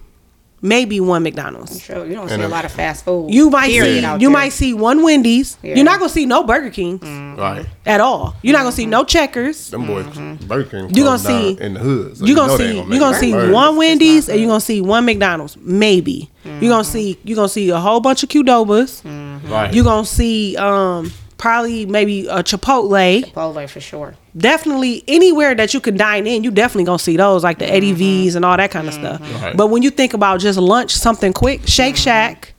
maybe 0.64 0.98
one 0.98 1.22
McDonald's. 1.22 1.80
Sure, 1.82 2.06
you 2.06 2.14
don't 2.14 2.26
see 2.28 2.34
And 2.34 2.42
a 2.42 2.46
a- 2.46 2.48
lot 2.48 2.64
of 2.64 2.72
fast 2.72 3.04
food. 3.04 3.32
You 3.32 3.50
might 3.50 3.68
see 3.68 3.96
you 3.96 4.00
there. 4.18 4.30
might 4.30 4.52
see 4.52 4.72
one 4.72 5.02
Wendy's. 5.02 5.58
Yeah. 5.62 5.74
You're 5.76 5.84
not 5.84 5.98
gonna 5.98 6.08
see 6.08 6.24
no 6.26 6.42
Burger 6.42 6.70
King 6.70 6.98
right, 7.36 7.66
at 7.86 8.00
all. 8.00 8.34
You're 8.42 8.54
not 8.54 8.60
gonna 8.64 8.72
see 8.72 8.86
no 8.86 9.04
Checkers. 9.04 9.70
them 9.70 9.86
boys, 9.86 10.06
Mm-hmm. 10.06 10.46
Burger 10.48 10.68
King 10.70 10.94
You 10.94 11.04
gonna 11.04 11.18
see- 11.18 11.58
in 11.60 11.74
the 11.74 11.80
hood. 11.80 12.16
so 12.16 12.24
you're 12.24 12.34
gonna 12.36 12.48
know 12.52 12.56
they 12.56 12.72
see 12.72 12.78
ain't 12.78 12.88
you're 12.88 12.98
gonna 12.98 13.18
see 13.18 13.32
burgers. 13.32 13.52
one 13.52 13.76
Wendy's 13.76 14.28
and 14.28 14.40
you're 14.40 14.48
gonna 14.48 14.60
see 14.60 14.80
one 14.80 15.04
McDonald's, 15.04 15.56
maybe. 15.60 16.30
You're 16.60 16.70
gonna 16.70 16.84
see 16.84 17.18
you're 17.24 17.36
gonna 17.36 17.48
see 17.48 17.68
a 17.70 17.78
whole 17.78 18.00
bunch 18.00 18.22
of 18.22 18.28
Qdobas. 18.30 19.02
Right. 19.50 19.72
You're 19.74 19.84
gonna 19.84 20.04
see 20.06 20.56
um 20.56 21.12
probably 21.38 21.86
maybe 21.86 22.26
a 22.26 22.42
Chipotle. 22.42 23.24
Chipotle 23.24 23.68
for 23.68 23.80
sure. 23.80 24.14
Definitely 24.36 25.04
anywhere 25.06 25.54
that 25.54 25.74
you 25.74 25.80
can 25.80 25.96
dine 25.96 26.26
in, 26.26 26.44
you 26.44 26.50
definitely 26.50 26.84
gonna 26.84 26.98
see 26.98 27.16
those 27.16 27.44
like 27.44 27.58
the 27.58 27.64
mm-hmm. 27.64 27.74
Eddie 27.74 27.92
V's 27.92 28.34
and 28.34 28.44
all 28.44 28.56
that 28.56 28.70
kind 28.70 28.88
of 28.88 28.94
mm-hmm. 28.94 29.16
stuff. 29.16 29.42
Right. 29.42 29.56
But 29.56 29.68
when 29.68 29.82
you 29.82 29.90
think 29.90 30.14
about 30.14 30.40
just 30.40 30.58
lunch, 30.58 30.92
something 30.92 31.32
quick, 31.32 31.66
Shake 31.66 31.94
mm-hmm. 31.94 32.02
Shack, 32.02 32.54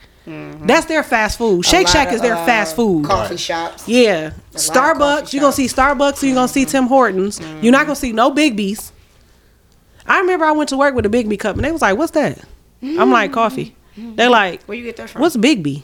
that's 0.66 0.86
their 0.88 1.04
fast 1.04 1.38
food. 1.38 1.66
Shake 1.66 1.86
lot 1.86 1.94
Shack 1.94 2.08
of, 2.10 2.16
is 2.16 2.22
their 2.22 2.36
uh, 2.36 2.46
fast 2.46 2.76
food. 2.76 3.06
Coffee 3.06 3.38
shops. 3.38 3.88
Yeah, 3.88 4.28
of 4.28 4.34
Starbucks. 4.54 5.34
You're 5.34 5.42
gonna 5.42 5.54
see 5.54 5.68
Starbucks. 5.68 6.24
You're 6.24 6.36
gonna 6.36 6.48
see 6.48 6.66
Tim 6.66 6.88
Hortons. 6.88 7.40
You're 7.62 7.72
not 7.72 7.86
gonna 7.86 7.96
see 7.96 8.12
no 8.12 8.32
Biggby's. 8.32 8.92
I 10.08 10.20
remember 10.20 10.46
I 10.46 10.52
went 10.52 10.70
to 10.70 10.78
work 10.78 10.96
with 10.96 11.06
a 11.06 11.10
Biggby 11.10 11.40
cup, 11.40 11.56
and 11.56 11.66
they 11.66 11.72
was 11.72 11.82
like, 11.82 11.98
"What's 11.98 12.12
that?" 12.12 12.40
I'm 12.82 13.12
like, 13.12 13.32
"Coffee." 13.34 13.76
They're 13.98 14.30
like, 14.30 14.64
Where 14.64 14.78
you 14.78 14.84
get 14.84 14.98
that 14.98 15.10
from? 15.10 15.22
"What's 15.22 15.38
Biggby?" 15.38 15.84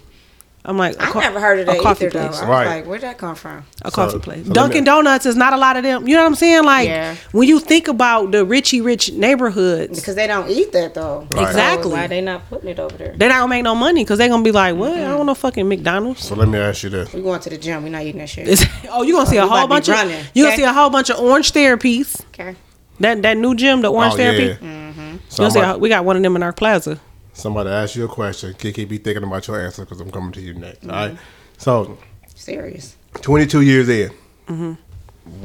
I'm 0.64 0.78
like, 0.78 1.02
I 1.02 1.08
co- 1.08 1.20
never 1.20 1.40
heard 1.40 1.60
of 1.60 1.68
a 1.68 1.72
that 1.72 1.82
coffee 1.82 2.06
either, 2.06 2.20
though. 2.20 2.28
place. 2.28 2.38
I 2.40 2.42
was 2.42 2.50
Right. 2.50 2.66
like, 2.68 2.86
where'd 2.86 3.02
that 3.02 3.18
come 3.18 3.34
from? 3.34 3.64
A 3.82 3.90
So- 3.90 3.96
coffee 3.96 4.20
place. 4.20 4.46
so 4.46 4.54
Dunkin' 4.54 4.82
me- 4.82 4.86
Donuts 4.86 5.26
is 5.26 5.36
not 5.36 5.54
a 5.54 5.58
lot 5.58 5.76
of 5.76 5.82
them. 5.84 6.08
You 6.08 6.16
know 6.16 6.22
what 6.22 6.28
I'm 6.28 6.36
saying? 6.36 6.64
Like 6.66 6.88
Yeah. 6.88 7.16
when 7.32 7.48
you 7.48 7.60
think 7.60 7.88
about 7.88 8.32
the 8.32 8.46
richy 8.46 8.84
rich 8.86 9.12
neighborhoods, 9.14 10.00
Because 10.00 10.14
they 10.16 10.28
don't 10.28 10.50
eat 10.52 10.72
that 10.74 10.94
though. 10.94 11.28
Right. 11.32 11.48
Exactly. 11.48 11.90
So 11.92 11.98
why 11.98 12.06
they 12.08 12.22
not 12.22 12.48
putting 12.50 12.70
it 12.70 12.80
over 12.80 12.96
there? 12.96 13.14
they're 13.18 13.30
not 13.30 13.40
gonna 13.40 13.48
make 13.48 13.64
no 13.64 13.74
money 13.74 14.04
because 14.04 14.20
they're 14.20 14.30
gonna 14.30 14.44
be 14.44 14.52
like, 14.52 14.76
"What? 14.76 14.92
I 14.94 15.02
don't 15.08 15.26
know 15.26 15.34
fucking 15.34 15.68
McDonald's." 15.68 16.24
So 16.24 16.36
let 16.36 16.48
me 16.48 16.60
ask 16.60 16.84
you 16.84 16.90
this: 16.92 17.12
We 17.12 17.22
going 17.22 17.40
to 17.40 17.50
the 17.50 17.58
gym. 17.58 17.84
We 17.84 17.90
not 17.90 18.04
eating 18.04 18.20
that 18.20 18.30
shit. 18.30 18.48
It's- 18.48 18.66
oh, 18.92 19.02
you 19.02 19.14
gonna 19.14 19.28
oh, 19.28 19.32
see 19.32 19.40
Oh, 19.40 19.46
a 19.46 19.48
whole 19.48 19.68
bunch 19.68 19.88
be 19.88 19.94
of 19.94 19.98
running, 19.98 20.26
you 20.36 20.44
gonna 20.44 20.56
see 20.56 20.64
a 20.64 20.74
whole 20.74 20.92
bunch 20.92 21.10
of 21.10 21.18
Orangetheories. 21.18 22.22
okay. 22.34 22.56
That 23.00 23.24
that 23.24 23.36
new 23.38 23.56
gym, 23.56 23.82
the 23.82 23.92
orange 23.92 24.14
Oh, 24.14 24.18
therapy. 24.18 24.44
yeah. 24.44 24.54
Mm-hmm. 24.54 25.02
You 25.02 25.06
gonna 25.08 25.20
see 25.30 25.44
a- 25.44 25.50
Somebody, 25.64 25.80
we 25.80 25.90
got 25.90 26.06
one 26.06 26.18
of 26.18 26.22
them 26.22 26.36
in 26.36 26.44
our 26.44 26.54
plaza. 26.54 27.00
Somebody 27.34 27.70
ask 27.70 27.96
you 27.96 28.06
a 28.06 28.08
question. 28.08 28.54
Kiki, 28.54 28.86
be 28.86 28.98
thinking 28.98 29.24
about 29.24 29.48
your 29.48 29.60
answer 29.62 29.84
because 29.86 30.02
I'm 30.02 30.12
coming 30.12 30.32
to 30.34 30.42
you 30.42 30.54
next. 30.54 30.84
All 30.86 30.92
right. 30.92 31.18
So 31.58 31.98
Sirius. 32.36 32.96
22 33.22 33.62
years 33.62 33.90
in, 33.90 34.10
Mm-hmm. 34.48 34.74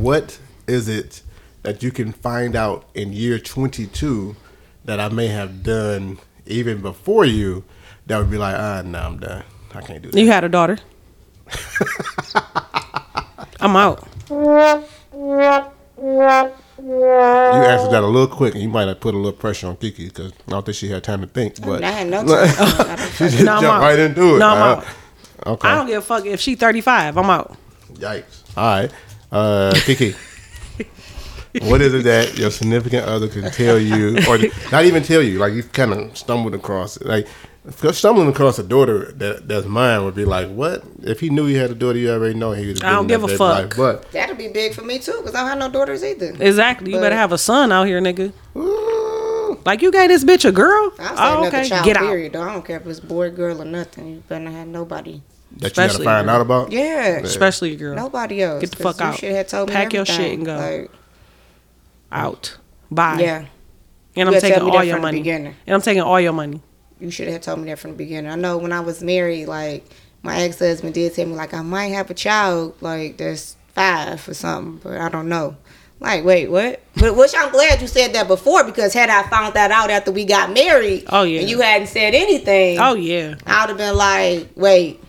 what 0.02 0.38
is 0.66 0.88
it 0.88 1.22
that 1.62 1.82
you 1.82 1.90
can 1.92 2.12
find 2.12 2.56
out 2.56 2.88
in 2.94 3.12
year 3.12 3.38
22 3.38 4.34
that 4.84 4.98
I 5.00 5.08
may 5.10 5.26
have 5.28 5.62
done 5.62 6.18
even 6.46 6.80
before 6.80 7.24
you 7.24 7.62
that 8.06 8.18
would 8.18 8.30
be 8.30 8.38
like, 8.38 8.56
ah, 8.56 8.82
no, 8.84 8.98
I'm 9.00 9.18
done. 9.18 9.44
I 9.74 9.80
can't 9.82 10.02
do 10.02 10.10
that. 10.10 10.18
You 10.20 10.28
had 10.28 10.44
a 10.44 10.48
daughter. 10.48 10.78
I'm 13.60 13.76
out. 13.76 14.06
You 16.86 17.04
answered 17.04 17.90
that 17.90 18.02
a 18.02 18.06
little 18.06 18.28
quick, 18.28 18.54
and 18.54 18.62
you 18.62 18.68
might 18.68 18.86
have 18.88 19.00
put 19.00 19.14
a 19.14 19.16
little 19.18 19.32
pressure 19.32 19.66
on 19.66 19.76
Kiki 19.76 20.06
because 20.06 20.32
I 20.46 20.50
don't 20.50 20.64
think 20.64 20.76
she 20.76 20.88
had 20.88 21.02
time 21.02 21.20
to 21.22 21.26
think. 21.26 21.60
But 21.60 21.82
I 21.82 21.90
had 21.90 22.06
no 22.08 22.18
time. 22.26 22.26
Don't 22.26 22.98
she 23.12 23.18
just 23.28 23.44
No, 23.44 23.56
I'm 23.56 23.62
jumped 23.62 23.64
out. 23.64 23.80
right 23.80 23.98
into 23.98 24.36
it. 24.36 24.38
No, 24.38 24.48
I'm 24.48 24.58
Uh, 24.62 24.64
out. 24.82 24.86
Okay. 25.46 25.68
I 25.68 25.74
don't 25.74 25.86
give 25.86 25.98
a 26.02 26.06
fuck 26.06 26.24
if 26.26 26.40
she 26.40 26.54
35. 26.54 27.18
I'm 27.18 27.30
out. 27.30 27.56
Yikes. 27.94 28.42
All 28.56 28.64
right. 28.80 28.90
Uh, 29.32 29.72
Kiki. 29.84 30.14
what 31.62 31.80
is 31.80 31.92
it 31.94 32.04
that 32.04 32.36
your 32.38 32.50
significant 32.50 33.06
other 33.06 33.28
can 33.28 33.50
tell 33.50 33.78
you, 33.78 34.18
or 34.28 34.38
not 34.70 34.84
even 34.84 35.02
tell 35.02 35.22
you? 35.22 35.38
Like 35.38 35.54
you've 35.54 35.72
kind 35.72 35.92
of 35.92 36.16
stumbled 36.16 36.54
across 36.54 36.96
it. 36.98 37.06
Like 37.06 37.26
if 37.26 37.30
stumbling 37.70 38.28
across 38.28 38.59
a 38.59 38.62
daughter 38.62 39.12
that 39.12 39.48
that's 39.48 39.66
mine 39.66 40.05
would 40.05 40.14
be 40.14 40.24
like, 40.24 40.48
what? 40.48 40.82
If 41.02 41.20
he 41.20 41.30
knew 41.30 41.47
he 41.47 41.55
had 41.55 41.70
a 41.70 41.74
daughter, 41.74 41.98
you 41.98 42.10
already 42.10 42.34
know 42.34 42.52
he 42.52 42.66
was. 42.68 42.82
I 42.82 42.93
don't 42.93 43.06
give 43.06 43.24
a 43.24 43.28
fuck. 43.36 43.76
But 43.76 44.10
That'll 44.12 44.36
be 44.36 44.48
big 44.48 44.74
for 44.74 44.82
me 44.82 44.98
too, 44.98 45.14
because 45.18 45.34
I 45.34 45.40
don't 45.40 45.48
have 45.48 45.59
no 45.59 45.70
daughters 45.70 46.05
either. 46.05 46.34
Exactly. 46.38 46.93
You 46.93 47.01
better 47.01 47.16
have 47.16 47.32
a 47.32 47.38
son 47.38 47.72
out 47.72 47.86
here, 47.86 48.01
nigga. 48.01 48.32
ooh, 48.56 49.59
Like 49.64 49.82
you 49.82 49.90
gave 49.90 50.09
this 50.09 50.24
bitch 50.24 50.44
a 50.48 50.52
girl. 50.52 50.93
I'll 50.98 51.16
say 51.16 51.22
Oh, 51.22 51.38
another 51.43 51.59
okay. 51.59 51.68
child, 51.68 51.84
Get 51.84 51.97
out. 51.97 52.02
period, 52.05 52.32
though. 52.34 52.43
I 52.43 52.52
don't 52.52 52.64
care 52.64 52.76
if 52.78 52.86
it's 52.86 53.01
boy, 53.01 53.30
girl, 53.30 53.60
or 53.60 53.64
nothing. 53.64 54.06
You 54.09 54.22
better 54.28 54.44
not 54.44 54.52
have 54.55 54.68
nobody. 54.68 55.22
that 55.22 55.22
you 55.22 55.60
got 55.60 55.60
to 55.60 55.66
Especially 55.66 56.05
find 56.05 56.26
girl. 56.26 56.34
out 56.36 56.40
about. 56.40 56.72
Yeah. 56.72 57.18
Especially 57.18 57.72
a 57.72 57.76
girl. 57.76 57.94
Nobody 57.97 58.43
else. 58.43 58.60
Get 58.60 58.70
the 58.72 58.82
fuck 58.82 59.01
out. 59.01 59.18
should 59.18 59.32
have 59.32 59.47
told 59.48 59.68
me 59.70 59.74
Pack 59.74 59.93
your 59.93 60.05
shit 60.06 60.32
and 60.34 60.44
go. 60.47 60.56
Like, 60.56 60.90
Out. 62.12 62.56
Bye. 62.90 63.18
yeah. 63.20 63.47
And 64.18 64.28
You 64.30 64.34
I'm 64.34 64.40
taking 64.40 64.62
all 64.62 64.82
your 64.84 64.94
from 64.97 65.02
the 65.02 65.06
money. 65.09 65.18
beginning. 65.18 65.55
And 65.66 65.74
I'm 65.74 65.82
taking 65.82 66.02
all 66.02 66.20
your 66.20 66.32
money. 66.32 66.62
You 67.01 67.10
should 67.10 67.28
have 67.28 67.43
told 67.43 67.59
me 67.60 67.66
that 67.70 67.78
from 67.78 67.93
the 67.93 67.97
beginning. 67.97 68.31
I 68.31 68.36
know 68.36 68.59
when 68.59 68.73
I 68.73 68.81
was 68.81 69.02
married, 69.02 69.47
like 69.47 69.85
my 70.23 70.40
ex 70.43 70.59
husband 70.59 70.94
did 70.94 71.14
tell 71.14 71.27
me 71.27 71.35
like 71.35 71.52
I 71.55 71.62
might 71.62 71.89
have 71.89 72.10
a 72.10 72.14
child 72.14 72.74
like 72.81 73.18
that's 73.18 73.56
five 73.74 74.27
or 74.28 74.35
something, 74.35 74.81
but 74.82 75.01
I 75.01 75.09
don't 75.09 75.28
know. 75.28 75.56
Like, 75.98 76.24
wait, 76.24 76.51
what? 76.51 76.81
But 76.97 77.16
which 77.16 77.32
I'm 77.36 77.51
glad 77.52 77.81
you 77.81 77.86
said 77.86 78.12
that 78.14 78.28
before 78.28 78.64
because 78.64 78.93
had 78.93 79.09
I 79.09 79.23
found 79.31 79.55
that 79.55 79.70
out 79.70 79.90
after 79.90 80.10
we 80.12 80.24
got 80.27 80.52
married, 80.52 81.05
Oh, 81.09 81.23
yeah. 81.23 81.40
and 81.40 81.48
you 81.48 81.60
hadn't 81.60 81.86
said 81.89 82.14
anything, 82.14 82.78
Oh 82.78 82.94
yeah. 82.94 83.36
I 83.47 83.62
would 83.62 83.68
have 83.70 83.78
been 83.78 83.97
like, 83.97 84.48
wait, 84.56 85.01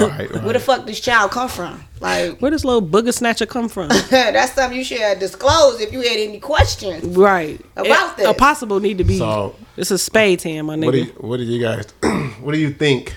Right. 0.00 0.30
right. 0.30 0.42
where 0.42 0.52
the 0.52 0.60
fuck 0.60 0.86
this 0.86 1.00
child 1.00 1.30
come 1.30 1.48
from? 1.48 1.82
Like, 2.00 2.38
Where 2.40 2.50
does 2.50 2.64
little 2.64 2.82
booger 2.82 3.12
snatcher 3.12 3.46
come 3.46 3.68
from? 3.68 3.88
that's 4.10 4.52
something 4.52 4.76
you 4.78 4.84
should 4.84 5.00
have 5.00 5.18
disclosed 5.18 5.80
if 5.80 5.92
you 5.92 6.00
had 6.00 6.18
any 6.18 6.40
questions. 6.40 7.04
right. 7.16 7.60
About 7.76 8.12
It- 8.12 8.16
this. 8.18 8.28
A 8.28 8.34
possible 8.34 8.80
need 8.80 8.98
to 8.98 9.04
be. 9.04 9.18
So- 9.18 9.54
it's 9.76 9.90
a 9.90 9.98
spade 9.98 10.42
hand, 10.42 10.66
my 10.66 10.76
What 10.76 10.92
do 10.92 10.98
you, 10.98 11.12
what 11.18 11.36
do 11.38 11.44
you 11.44 11.60
guys? 11.60 11.90
what 12.40 12.52
do 12.52 12.58
you 12.58 12.70
think? 12.70 13.16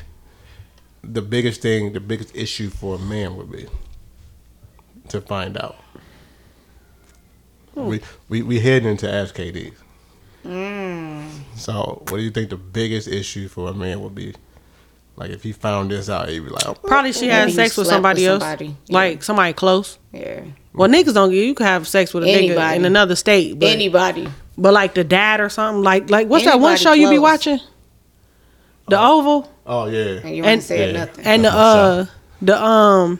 The 1.04 1.22
biggest 1.22 1.62
thing, 1.62 1.92
the 1.92 2.00
biggest 2.00 2.34
issue 2.36 2.70
for 2.70 2.96
a 2.96 3.00
man 3.00 3.36
would 3.36 3.52
be 3.52 3.68
to 5.10 5.20
find 5.20 5.58
out. 5.58 5.76
Hmm. 7.74 7.88
We 7.88 8.02
we 8.30 8.42
we 8.42 8.60
heading 8.60 8.88
into 8.90 9.12
Ask 9.12 9.36
KD. 9.36 9.74
Mm. 10.46 11.30
So, 11.56 12.04
what 12.08 12.18
do 12.18 12.22
you 12.24 12.32
think 12.32 12.50
the 12.50 12.58
biggest 12.58 13.08
issue 13.08 13.48
for 13.48 13.70
a 13.70 13.74
man 13.74 14.02
would 14.02 14.16
be? 14.16 14.34
Like, 15.16 15.30
if 15.30 15.44
he 15.44 15.52
found 15.52 15.92
this 15.92 16.10
out, 16.10 16.28
he'd 16.30 16.40
be 16.40 16.50
like, 16.50 16.68
oh, 16.68 16.74
Probably 16.74 17.14
she 17.14 17.28
had 17.28 17.52
sex 17.52 17.78
with 17.78 17.88
somebody 17.88 18.22
with 18.24 18.32
else, 18.32 18.42
somebody. 18.44 18.66
Yeah. 18.88 18.94
like 18.96 19.24
somebody 19.24 19.54
close. 19.54 20.00
Yeah. 20.12 20.42
Well, 20.74 20.90
niggas 20.90 21.14
don't 21.14 21.30
get. 21.30 21.46
You 21.46 21.54
can 21.54 21.68
have 21.68 21.88
sex 21.88 22.14
with 22.14 22.24
a 22.24 22.28
nigga 22.28 22.76
in 22.76 22.84
another 22.86 23.16
state, 23.16 23.60
but 23.60 23.70
Anybody. 23.70 24.28
but 24.58 24.74
like 24.74 24.96
the 24.96 25.04
dad 25.04 25.40
or 25.40 25.50
something. 25.50 25.84
Like 25.84 26.10
like 26.10 26.28
what's 26.28 26.46
that 26.46 26.60
one 26.60 26.72
Anybody 26.74 26.84
show 26.84 26.94
you 26.94 27.10
be 27.12 27.20
watching? 27.20 27.60
The 28.90 29.00
Oval 29.00 29.50
oh 29.68 29.86
yeah, 29.86 30.20
And 30.26 30.36
you 30.36 30.44
And- 30.44 30.46
ain't 30.54 30.64
said 30.64 30.94
Yeah. 30.96 31.06
nothing. 31.06 31.26
and 31.26 31.46
the 31.46 31.52
uh 31.54 32.06
the 32.42 32.62
um 32.62 33.20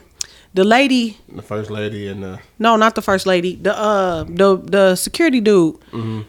the 0.52 0.64
lady. 0.64 1.16
the 1.32 1.42
first 1.42 1.70
lady 1.70 2.08
and 2.08 2.22
the 2.24 2.38
No, 2.58 2.74
not 2.76 2.96
the 2.96 3.02
first 3.02 3.24
lady. 3.24 3.54
The 3.54 3.78
uh 3.78 4.24
the 4.24 4.56
the 4.56 4.96
security 4.96 5.40
dude. 5.40 5.76
Mm-hmm. 5.92 6.20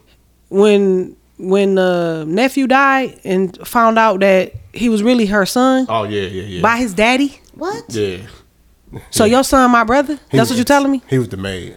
When 0.50 1.16
when 1.38 1.76
the 1.76 2.24
nephew 2.28 2.68
died 2.68 3.20
and 3.24 3.56
found 3.68 3.99
out 3.99 4.20
that 4.22 4.53
he 4.74 4.90
was 4.90 5.03
really 5.03 5.26
her 5.26 5.45
son 5.45 5.86
oh 5.90 6.03
yeah 6.03 6.22
yeah 6.22 6.44
yeah 6.44 6.62
by 6.62 6.78
his 6.78 6.94
daddy. 6.94 7.40
What? 7.53 7.84
yeah. 7.90 8.18
So 9.10 9.26
your 9.26 9.44
son, 9.44 9.72
my 9.72 9.84
brother. 9.84 10.16
He 10.32 10.38
That's 10.38 10.49
was- 10.49 10.52
what 10.52 10.56
you're 10.57 10.66
telling 10.66 10.91
me? 10.91 11.02
He 11.10 11.18
was 11.20 11.30
the 11.30 11.38
maid, 11.38 11.76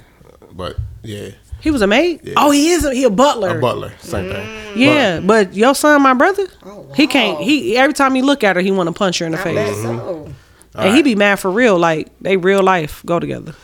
but 0.52 0.76
yeah, 1.02 1.30
He 1.60 1.70
was 1.72 1.82
a 1.82 1.86
maid. 1.86 2.20
Yeah. 2.22 2.34
Oh, 2.36 2.50
he 2.52 2.70
is. 2.70 2.84
A, 2.84 2.94
he 2.94 3.02
a 3.04 3.10
butler. 3.10 3.58
a 3.58 3.60
butler, 3.60 3.92
same 3.98 4.30
thing. 4.30 4.78
Yeah, 4.78 5.20
but 5.20 5.54
your 5.54 5.74
son, 5.74 6.02
my 6.02 6.14
brother, 6.14 6.46
Oh, 6.64 6.80
wow. 6.80 6.94
he 6.94 7.06
can't. 7.08 7.40
He 7.40 7.76
every 7.76 7.94
time 7.94 8.14
he 8.14 8.22
look 8.22 8.44
at 8.44 8.54
her, 8.56 8.62
he 8.62 8.70
want 8.70 8.88
to 8.88 8.92
punch 8.92 9.18
her 9.18 9.26
in 9.26 9.32
the 9.32 9.40
I 9.40 9.42
face, 9.42 9.54
bet 9.56 9.74
so. 9.74 9.88
Mm-hmm. 9.88 10.80
and 10.80 10.94
he 10.96 11.02
be 11.02 11.14
mad 11.16 11.40
for 11.40 11.50
real. 11.50 11.76
Like 11.78 12.08
they 12.20 12.36
real 12.36 12.62
life 12.62 13.02
go 13.06 13.18
together. 13.18 13.54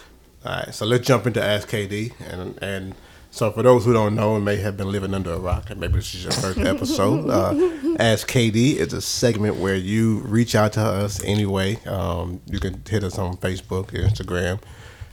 All 0.45 0.53
right, 0.53 0.75
so 0.75 0.85
let's 0.87 1.07
jump 1.07 1.27
into 1.27 1.43
Ask 1.43 1.69
KD, 1.69 2.13
and 2.31 2.59
and 2.63 2.95
so 3.35 3.51
for 3.51 3.65
those 3.65 3.85
who 3.85 3.93
don't 3.93 4.15
know 4.15 4.37
and 4.37 4.45
may 4.45 4.55
have 4.57 4.77
been 4.77 4.93
living 4.93 5.13
under 5.13 5.33
a 5.33 5.39
rock, 5.41 5.69
and 5.71 5.81
maybe 5.81 5.95
this 5.95 6.15
is 6.15 6.23
your 6.23 6.33
first 6.33 6.57
episode, 6.59 7.29
uh, 7.31 7.97
Ask 7.99 8.29
KD 8.31 8.77
is 8.77 8.93
a 8.93 9.01
segment 9.01 9.57
where 9.57 9.75
you 9.75 10.19
reach 10.21 10.55
out 10.55 10.75
to 10.75 10.81
us 10.81 11.21
anyway. 11.25 11.77
Um, 11.85 12.41
you 12.47 12.61
can 12.61 12.81
hit 12.89 13.03
us 13.03 13.19
on 13.19 13.37
Facebook, 13.39 13.87
Instagram, 13.91 14.61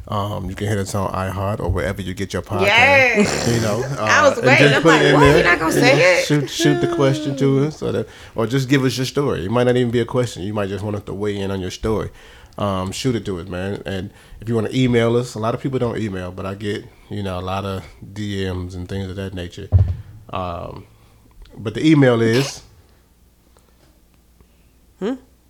Um, 0.08 0.50
you 0.50 0.56
can 0.56 0.68
hit 0.68 0.78
us 0.78 0.94
on 0.94 1.12
iHeart 1.14 1.60
or 1.62 1.70
wherever 1.70 2.00
you 2.02 2.14
get 2.14 2.32
your 2.32 2.44
podcast. 2.44 2.62
Yes. 2.68 3.48
You 3.56 3.62
know, 3.62 3.82
uh, 3.84 4.06
I 4.06 4.30
was 4.30 4.38
waiting. 4.40 4.58
just 4.68 4.76
I'm 4.76 4.82
put 4.84 4.90
like, 4.90 5.02
it 5.02 5.06
in 5.08 5.14
what? 5.16 5.20
there. 5.22 5.36
You're 5.38 5.44
not 5.46 5.60
gonna 5.60 5.72
say 5.72 6.20
it? 6.20 6.26
Shoot, 6.28 6.50
shoot 6.50 6.80
the 6.82 6.96
question 6.96 7.36
to 7.38 7.66
us, 7.66 7.82
or, 7.82 7.92
the, 7.92 8.08
or 8.36 8.46
just 8.46 8.70
give 8.70 8.84
us 8.84 8.96
your 8.98 9.06
story. 9.08 9.46
It 9.46 9.52
might 9.52 9.64
not 9.64 9.78
even 9.78 9.90
be 9.92 10.00
a 10.00 10.06
question. 10.06 10.44
You 10.44 10.54
might 10.54 10.70
just 10.70 10.84
want 10.84 10.96
us 10.96 11.04
to 11.04 11.14
weigh 11.14 11.38
in 11.38 11.50
on 11.50 11.60
your 11.60 11.72
story. 11.72 12.12
Um, 12.62 12.92
shoot 12.92 13.16
it 13.16 13.26
to 13.26 13.40
us, 13.40 13.48
man. 13.48 13.82
And 13.86 14.12
if 14.40 14.48
you 14.48 14.56
want 14.56 14.68
to 14.70 14.78
email 14.78 15.16
us, 15.18 15.34
a 15.36 15.40
lot 15.40 15.56
of 15.56 15.62
people 15.62 15.80
don't 15.80 15.98
email, 15.98 16.32
but 16.32 16.46
I 16.46 16.54
get 16.56 16.86
you 17.10 17.24
know 17.24 17.40
a 17.40 17.42
lot 17.42 17.66
of 17.66 17.84
DMs 18.14 18.76
and 18.76 18.88
things 18.88 19.10
of 19.10 19.16
that 19.16 19.34
nature. 19.34 19.68
Um, 20.30 20.86
but 21.58 21.74
the 21.74 21.86
email 21.86 22.22
is. 22.22 22.64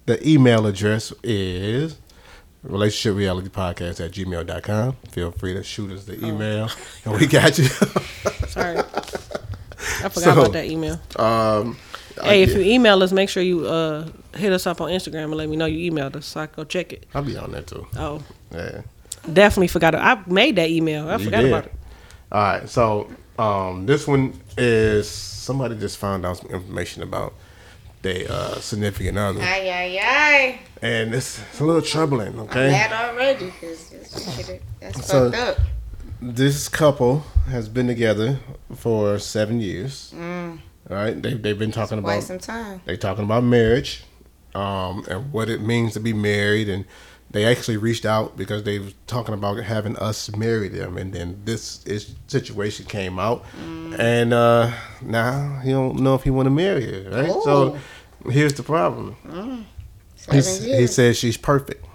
The 0.08 0.28
email 0.28 0.66
address 0.66 1.14
is 1.24 1.98
relationship 2.64 3.18
reality 3.18 3.50
podcast 3.50 4.04
at 4.04 4.12
gmail.com. 4.12 4.96
Feel 5.12 5.32
free 5.32 5.54
to 5.54 5.64
shoot 5.64 5.92
us 5.92 6.06
the 6.06 6.26
email 6.26 6.70
and 7.06 7.14
we 7.20 7.28
got 7.28 7.58
you. 7.58 7.66
Sorry. 7.66 8.80
I 8.80 8.82
forgot 10.10 10.14
So, 10.14 10.32
about 10.32 10.54
that 10.54 10.66
email. 10.66 11.00
Um, 11.18 11.78
Hey, 12.24 12.44
if 12.44 12.54
you 12.54 12.62
email 12.62 13.02
us, 13.04 13.12
make 13.12 13.30
sure 13.30 13.44
you 13.44 13.66
uh, 13.68 14.08
hit 14.36 14.52
us 14.54 14.66
up 14.68 14.82
on 14.82 14.90
Instagram 14.90 15.26
and 15.26 15.36
let 15.36 15.50
me 15.50 15.56
know 15.56 15.66
you 15.66 15.92
emailed 15.92 16.16
us 16.16 16.26
so 16.26 16.42
I 16.42 16.48
can 16.48 16.56
go 16.56 16.64
check 16.64 16.94
it. 16.94 17.06
I'll 17.14 17.24
be 17.24 17.38
on 17.38 17.52
there 17.52 17.62
too. 17.62 17.86
Oh, 17.98 18.24
Yeah. 18.54 18.82
definitely 19.32 19.68
forgot. 19.68 19.94
It. 19.96 20.00
I 20.00 20.22
made 20.28 20.56
that 20.58 20.70
email. 20.70 21.10
I 21.10 21.18
You 21.18 21.26
forgot 21.26 21.42
did. 21.42 21.52
about 21.52 21.66
it. 21.66 21.74
All 22.32 22.42
right. 22.42 22.70
So 22.70 23.10
um, 23.40 23.86
this 23.86 24.08
one 24.08 24.40
is 24.58 25.08
somebody 25.10 25.76
just 25.78 25.98
found 25.98 26.26
out 26.26 26.38
some 26.38 26.50
information 26.52 27.04
about 27.04 27.34
their 28.02 28.26
uh, 28.32 28.56
significant 28.60 29.18
other. 29.18 29.42
Ay, 29.42 29.70
ay, 29.70 30.00
ay. 30.02 30.60
And 30.82 31.14
it's, 31.14 31.40
it's 31.52 31.60
a 31.60 31.64
little 31.66 31.82
troubling, 31.84 32.30
I'm 32.30 32.40
okay? 32.42 32.72
mad 32.72 32.92
already 32.92 33.46
because 33.46 33.90
this 33.90 34.36
shit, 34.48 34.62
that's 34.80 35.06
So- 35.08 35.30
fucked 35.32 35.42
up. 35.42 35.58
This 36.24 36.70
couple 36.70 37.24
has 37.50 37.68
been 37.68 37.88
together 37.88 38.38
for 38.76 39.18
seven 39.18 39.60
years. 39.60 40.14
Mm. 40.16 40.60
All 40.90 40.96
right. 40.98 41.22
They, 41.22 41.34
they've 41.36 41.58
been 41.60 41.72
talking 41.72 42.02
Quite 42.02 42.14
about 42.16 42.24
some 42.24 42.40
time. 42.40 42.82
They 42.86 42.98
talking 42.98 43.24
about 43.24 43.44
marriage, 43.44 44.04
um, 44.56 45.06
and 45.10 45.32
what 45.32 45.50
it 45.50 45.62
means 45.62 45.94
to 45.94 46.00
be 46.00 46.14
married, 46.14 46.68
and 46.70 46.86
they 47.30 47.46
actually 47.46 47.78
reached 47.78 48.06
out 48.06 48.36
because 48.36 48.64
they 48.64 48.80
was 48.80 48.94
talking 49.08 49.34
about 49.34 49.58
having 49.64 49.96
us 49.98 50.36
marry 50.36 50.68
them, 50.68 50.98
and 50.98 51.14
then 51.14 51.42
this 51.46 51.82
is, 51.86 52.14
situation 52.28 52.86
came 52.88 53.20
out, 53.20 53.46
Mm. 53.64 53.98
and 54.00 54.34
uh, 54.34 54.72
now 55.02 55.60
he 55.64 55.72
don't 55.72 55.98
know 56.02 56.16
if 56.16 56.24
he 56.24 56.30
want 56.30 56.48
to 56.48 56.50
marry 56.52 56.86
her, 57.06 57.10
right? 57.10 57.32
So 57.44 57.78
here's 58.30 58.54
the 58.56 58.64
problem. 58.64 59.16
Mm. 59.26 59.64
He, 60.32 60.42
Seven 60.42 60.64
he 60.66 60.70
years. 60.80 60.94
says 60.96 61.18
she's 61.18 61.38
perfect 61.38 61.86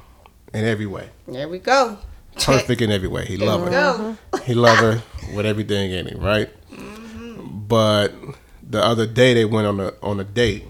in 0.55 0.65
every 0.65 0.87
way, 0.87 1.11
There 1.29 1.49
we 1.51 1.59
go. 1.59 1.99
perfect 2.41 2.81
in 2.81 2.91
every 2.91 3.09
way. 3.09 3.27
He 3.27 3.37
There 3.37 3.47
love 3.47 3.65
her. 3.65 3.71
go. 3.71 4.39
He 4.45 4.55
love 4.55 4.79
her 4.79 5.03
with 5.35 5.45
everything 5.45 5.91
in 5.93 6.07
him, 6.07 6.21
right? 6.21 6.49
But 7.69 8.15
the 8.69 8.83
other 8.85 9.07
day 9.07 9.35
they 9.35 9.45
went 9.45 9.67
on 9.67 9.81
a 9.81 9.93
on 10.03 10.21
a 10.21 10.25
date, 10.25 10.65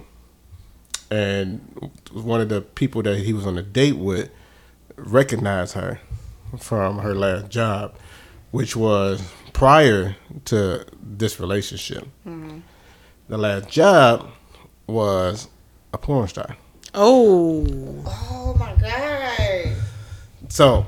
and 1.10 1.90
one 2.12 2.40
of 2.40 2.48
the 2.48 2.60
people 2.60 3.02
that 3.02 3.18
he 3.18 3.32
was 3.32 3.46
on 3.46 3.56
a 3.58 3.62
date 3.62 3.96
with 3.96 4.30
recognized 4.96 5.74
her 5.74 6.00
from 6.58 6.98
her 6.98 7.14
last 7.14 7.48
job, 7.50 7.94
which 8.50 8.76
was 8.76 9.22
prior 9.52 10.16
to 10.46 10.84
this 11.02 11.38
relationship. 11.40 12.06
Mhm. 12.26 12.62
The 13.28 13.36
last 13.38 13.68
job 13.68 14.28
was 14.86 15.48
a 15.92 15.98
porn 15.98 16.28
star. 16.28 16.56
Oh. 16.94 17.66
Oh 18.06 18.56
my 18.58 18.74
god. 18.76 19.76
So 20.48 20.86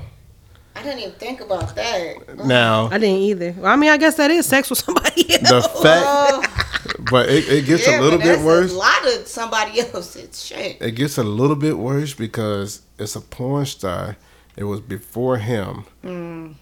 I 0.75 0.81
didn't 0.83 0.99
even 0.99 1.11
think 1.13 1.41
about 1.41 1.75
that. 1.75 2.45
now 2.45 2.87
I 2.91 2.97
didn't 2.97 3.17
either. 3.17 3.53
Well, 3.57 3.71
I 3.71 3.75
mean, 3.75 3.89
I 3.91 3.97
guess 3.97 4.15
that 4.15 4.31
is 4.31 4.45
sex 4.45 4.69
with 4.69 4.79
somebody 4.79 5.29
else. 5.33 5.67
the 5.67 5.69
fact, 5.83 6.68
but 7.09 7.29
it, 7.29 7.47
it 7.49 7.65
gets 7.65 7.87
Yeah, 7.87 7.99
a 7.99 8.01
little 8.01 8.19
but 8.19 8.25
bit 8.25 8.39
worse. 8.41 8.71
A 8.73 8.75
lot 8.77 9.05
of 9.07 9.27
somebody 9.27 9.79
else's 9.93 10.43
shit. 10.45 10.81
It 10.81 10.91
gets 10.91 11.17
a 11.17 11.23
little 11.23 11.55
bit 11.55 11.77
worse 11.77 12.13
because 12.13 12.81
it's 12.97 13.15
a 13.15 13.21
porn 13.21 13.65
star. 13.65 14.17
It 14.55 14.63
was 14.65 14.81
before 14.81 15.37
him, 15.37 15.85
Mm. 16.03 16.55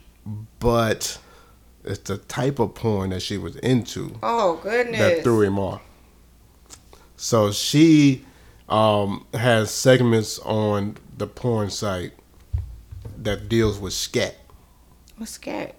but 0.60 1.18
it's 1.84 2.00
the 2.00 2.18
type 2.18 2.60
of 2.60 2.76
porn 2.76 3.10
that 3.12 3.22
she 3.22 3.38
was 3.38 3.56
into 3.58 4.18
Oh 4.22 4.60
goodness. 4.62 5.00
that 5.00 5.24
threw 5.24 5.42
him 5.42 5.58
off. 5.58 5.82
So 7.16 7.52
she 7.52 8.24
um, 8.70 9.26
has 9.34 9.72
segments 9.72 10.38
on 10.40 10.98
the 11.18 11.26
porn 11.28 11.70
site 11.70 12.12
that 13.18 13.50
deals 13.50 13.80
with 13.80 13.94
scat. 13.94 14.36
What's 15.18 15.32
scat? 15.32 15.74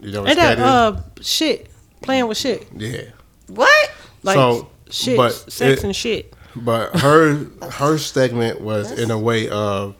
You 0.00 0.12
know 0.12 0.20
what 0.22 0.30
Ain't 0.30 0.38
scat 0.38 0.56
that 0.58 0.64
uh 0.66 1.00
shit? 1.20 1.68
Playing 2.00 2.28
with 2.28 2.38
shit. 2.38 2.66
Yeah. 2.74 3.02
What? 3.48 3.90
Like 4.22 4.34
so, 4.36 4.68
shit, 4.90 5.16
but 5.16 5.30
sex 5.32 5.80
it- 5.80 5.84
and 5.84 5.96
shit. 5.96 6.34
But 6.56 6.98
her 7.00 7.34
her 7.72 7.96
segment 7.98 8.60
was 8.60 8.90
in 8.92 9.10
a 9.10 9.18
way 9.18 9.48
of 9.48 9.94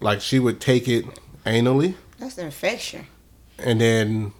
like 0.00 0.20
she 0.20 0.38
would 0.38 0.60
take 0.60 0.88
it 0.88 1.04
anally 1.44 1.94
That's 2.18 2.38
an 2.38 2.46
infection. 2.46 3.06
and 3.58 3.80
then 3.80 4.32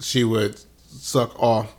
she 0.00 0.24
would 0.24 0.58
suck 0.88 1.38
off 1.38 1.70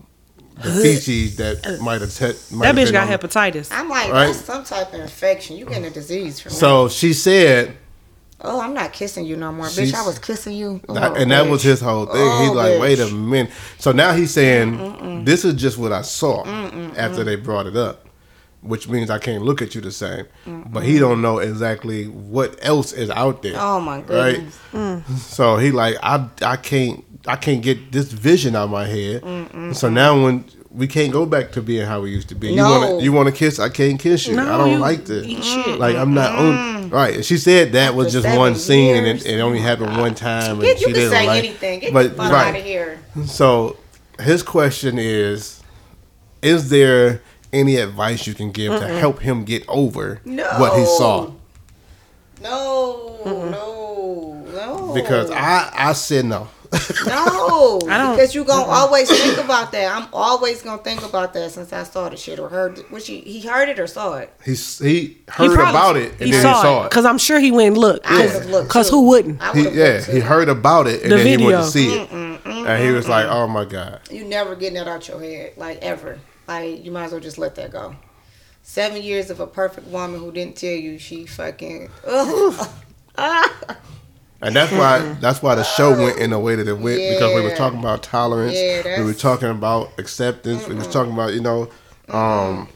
the 0.55 0.71
feces 0.71 1.37
that 1.37 1.79
might 1.81 2.01
have 2.01 2.13
te- 2.13 2.55
might 2.55 2.67
That 2.67 2.75
bitch 2.75 2.85
been 2.85 2.93
got 2.93 3.09
on 3.11 3.11
the- 3.11 3.17
hepatitis. 3.27 3.69
I'm 3.71 3.89
like, 3.89 4.11
Right. 4.11 4.27
that's 4.27 4.45
some 4.45 4.63
type 4.63 4.93
of 4.93 4.99
infection. 4.99 5.57
You 5.57 5.65
getting 5.65 5.85
a 5.85 5.89
disease 5.89 6.39
from 6.39 6.51
So 6.51 6.83
that. 6.87 6.93
she 6.93 7.13
said, 7.13 7.75
Oh, 8.43 8.59
I'm 8.59 8.73
not 8.73 8.91
kissing 8.93 9.25
you 9.25 9.35
no 9.35 9.51
more, 9.51 9.67
bitch. 9.67 9.93
I 9.93 10.05
was 10.05 10.17
kissing 10.17 10.53
you. 10.53 10.81
Oh, 10.89 10.95
and 10.95 11.29
that 11.31 11.47
was 11.47 11.61
his 11.61 11.79
whole 11.79 12.05
thing. 12.05 12.15
Oh, 12.17 12.45
He's 12.45 12.55
like, 12.55 12.79
wait 12.79 12.99
a 12.99 13.07
minute. 13.13 13.51
So 13.77 13.91
now 13.91 14.13
he's 14.13 14.31
saying, 14.31 15.25
this 15.25 15.45
is 15.45 15.53
just 15.55 15.77
what 15.77 15.91
I 15.91 16.01
saw 16.01 16.45
after 16.95 17.23
they 17.23 17.35
brought 17.35 17.67
it 17.67 17.75
up, 17.77 18.07
which 18.61 18.87
means 18.87 19.09
I 19.09 19.19
can't 19.19 19.43
look 19.43 19.61
at 19.61 19.75
you 19.75 19.81
the 19.81 19.91
same. 19.91 20.25
But 20.45 20.83
he 20.83 20.97
don't 20.97 21.21
know 21.21 21.37
exactly 21.39 22.05
what 22.07 22.57
else 22.61 22.93
is 22.93 23.09
out 23.11 23.43
there. 23.43 23.55
Oh 23.57 23.79
my 23.79 23.97
right? 24.01 24.35
goodness. 24.35 24.59
Mm. 24.71 25.17
So 25.17 25.57
he 25.57 25.71
like, 25.71 25.97
I 26.01 26.27
I 26.41 26.55
can't 26.57 27.05
I 27.27 27.35
can't 27.35 27.61
get 27.61 27.91
this 27.91 28.11
vision 28.11 28.55
out 28.55 28.65
of 28.65 28.69
my 28.71 28.85
head. 28.85 29.21
Mm-mm. 29.21 29.75
So 29.75 29.89
now 29.89 30.23
when 30.23 30.45
we 30.73 30.87
can't 30.87 31.11
go 31.11 31.25
back 31.25 31.51
to 31.51 31.61
being 31.61 31.85
how 31.85 32.01
we 32.01 32.11
used 32.11 32.29
to 32.29 32.35
be. 32.35 32.55
No. 32.55 32.63
You 32.65 32.79
want 32.79 32.99
to 32.99 33.03
you 33.05 33.11
want 33.11 33.27
to 33.29 33.33
kiss? 33.35 33.59
I 33.59 33.69
can't 33.69 33.99
kiss 33.99 34.25
you. 34.27 34.35
No, 34.35 34.43
I 34.53 34.57
don't 34.57 34.71
you 34.71 34.77
like 34.77 35.05
this. 35.05 35.25
Like 35.77 35.95
I'm 35.95 36.13
not 36.13 36.35
on. 36.35 36.89
Right. 36.89 37.15
And 37.15 37.25
she 37.25 37.37
said 37.37 37.73
that 37.73 37.93
was 37.95 38.11
just 38.13 38.25
one 38.37 38.55
seven 38.55 38.55
scene 38.55 38.95
and 38.95 39.05
it, 39.07 39.25
it 39.25 39.39
only 39.41 39.59
happened 39.59 39.97
one 39.97 40.15
time. 40.15 40.59
And 40.59 40.63
you 40.63 40.77
she 40.77 40.85
can 40.85 40.93
didn't 40.93 41.09
say 41.11 41.27
like. 41.27 41.39
anything. 41.43 41.79
Get 41.81 41.93
but 41.93 42.17
right. 42.17 42.47
out 42.47 42.55
of 42.55 42.63
here. 42.63 42.99
So 43.25 43.77
his 44.19 44.43
question 44.43 44.97
is: 44.97 45.61
Is 46.41 46.69
there 46.69 47.21
any 47.51 47.75
advice 47.77 48.25
you 48.25 48.33
can 48.33 48.51
give 48.51 48.71
to 48.79 48.85
Mm-mm. 48.85 48.99
help 48.99 49.19
him 49.19 49.43
get 49.43 49.67
over 49.67 50.21
No. 50.23 50.47
what 50.57 50.77
he 50.79 50.85
saw? 50.85 51.31
No, 52.41 53.19
no, 53.25 54.45
no. 54.53 54.93
Because 54.93 55.29
I 55.31 55.69
I 55.73 55.93
said 55.93 56.25
no. 56.25 56.47
No, 57.05 57.81
I 57.89 57.97
don't- 57.97 58.15
because 58.15 58.33
you 58.33 58.43
gonna 58.45 58.63
always 58.69 59.09
think 59.09 59.37
about 59.37 59.71
that. 59.73 59.91
I'm 59.95 60.07
always 60.13 60.61
gonna 60.61 60.81
think 60.81 61.03
about 61.03 61.33
that 61.33 61.51
since 61.51 61.73
I 61.73 61.83
saw 61.83 62.07
the 62.09 62.15
shit 62.17 62.39
or 62.39 62.47
heard. 62.49 62.79
it. 62.79 62.89
Was 62.91 63.05
he 63.07 63.19
he 63.21 63.41
heard 63.41 63.67
it 63.69 63.77
or 63.79 63.87
saw 63.87 64.13
it? 64.17 64.31
He 64.45 64.53
he 64.53 64.55
He 64.87 65.17
heard 65.27 65.53
probably- 65.53 65.61
about 65.63 65.97
it 65.97 66.11
and 66.11 66.19
then 66.19 66.27
he 66.27 66.33
saw 66.33 66.81
it. 66.85 66.89
Because 66.89 67.05
I'm 67.05 67.17
sure 67.17 67.39
he 67.39 67.51
went 67.51 67.69
and 67.69 67.77
looked. 67.77 68.05
I 68.09 68.25
would've 68.25 68.49
looked 68.49 68.67
Because 68.69 68.89
who 68.89 69.01
wouldn't? 69.07 69.41
I 69.41 69.51
He, 69.53 69.63
yeah, 69.69 69.83
looked 69.95 70.05
he 70.07 70.19
heard 70.19 70.47
about 70.49 70.87
it 70.87 71.01
and 71.03 71.11
The 71.11 71.17
then 71.17 71.25
he 71.39 71.45
went 71.45 71.57
video. 71.57 71.61
to 71.61 71.67
see 71.67 71.93
it, 71.99 72.09
Mm-mm, 72.09 72.67
and 72.67 72.83
he 72.83 72.91
was 72.91 73.07
like, 73.09 73.25
"Oh 73.25 73.47
my 73.47 73.65
god." 73.65 73.99
You 74.09 74.23
never 74.23 74.55
getting 74.55 74.75
that 74.75 74.87
out 74.87 75.07
your 75.07 75.19
head, 75.19 75.53
like 75.57 75.79
ever. 75.81 76.19
Like 76.47 76.85
you 76.85 76.91
might 76.91 77.05
as 77.05 77.11
well 77.11 77.19
just 77.21 77.37
let 77.37 77.55
that 77.55 77.71
go. 77.71 77.95
Seven 78.63 79.01
years 79.01 79.29
of 79.29 79.39
a 79.39 79.47
perfect 79.47 79.87
woman 79.87 80.19
who 80.19 80.31
didn't 80.31 80.55
tell 80.55 80.69
you 80.69 80.97
she 80.99 81.25
fucking. 81.25 81.89
Ugh. 84.41 84.47
And 84.47 84.55
that's 84.55 84.71
why 84.71 84.99
that's 85.19 85.41
why 85.43 85.55
the 85.55 85.63
show 85.63 85.91
went 85.91 86.17
in 86.19 86.31
the 86.31 86.39
way 86.39 86.55
that 86.55 86.67
it 86.67 86.73
went 86.77 86.97
because 86.97 87.35
we 87.35 87.41
were 87.41 87.55
talking 87.55 87.79
about 87.79 88.01
tolerance. 88.03 88.55
Yeah, 88.55 88.99
we 88.99 89.05
were 89.05 89.13
talking 89.13 89.49
about 89.49 89.91
acceptance. 89.97 90.67
We 90.67 90.75
was 90.75 90.87
talking 90.87 91.13
about 91.13 91.33
you 91.33 91.41
know 91.41 91.69
um, 92.09 92.67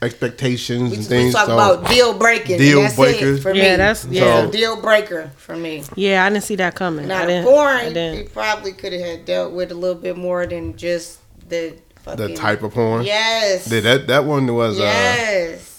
expectations 0.00 0.90
We, 0.90 0.96
and 0.96 1.06
things. 1.06 1.08
we 1.10 1.16
things. 1.24 1.34
talk 1.34 1.46
so 1.46 1.54
about 1.54 1.88
deal 1.88 2.18
breaking. 2.18 2.58
Deal 2.58 2.78
and 2.78 2.86
that's 2.86 2.96
breakers. 2.96 3.38
It 3.38 3.42
for 3.42 3.52
Yeah, 3.54 3.62
me. 3.72 3.76
that's- 3.76 4.04
yeah. 4.06 4.38
a 4.44 4.50
deal 4.50 4.80
breaker 4.80 5.30
for 5.36 5.56
me. 5.56 5.84
Yeah, 5.94 6.24
I 6.24 6.28
didn't 6.30 6.44
see 6.44 6.56
that 6.56 6.74
coming. 6.74 7.06
Now 7.08 7.18
I 7.22 7.26
the 7.26 7.32
didn't. 7.32 7.44
porn, 7.46 7.96
I 7.98 8.16
he 8.16 8.22
probably 8.24 8.72
could 8.72 8.92
have 8.92 9.24
dealt 9.24 9.52
with 9.52 9.70
a 9.70 9.74
little 9.74 10.00
bit 10.00 10.16
more 10.16 10.46
than 10.46 10.76
just 10.76 11.18
the 11.48 11.74
fucking, 12.04 12.26
the 12.26 12.34
type 12.34 12.62
of 12.62 12.72
porn. 12.74 13.04
Yes. 13.04 13.70
Yeah, 13.70 13.80
that 13.80 14.06
that 14.08 14.24
one 14.24 14.52
was. 14.54 14.78
Uh, 14.80 14.82
yes. 14.84 15.50
That's 15.50 15.71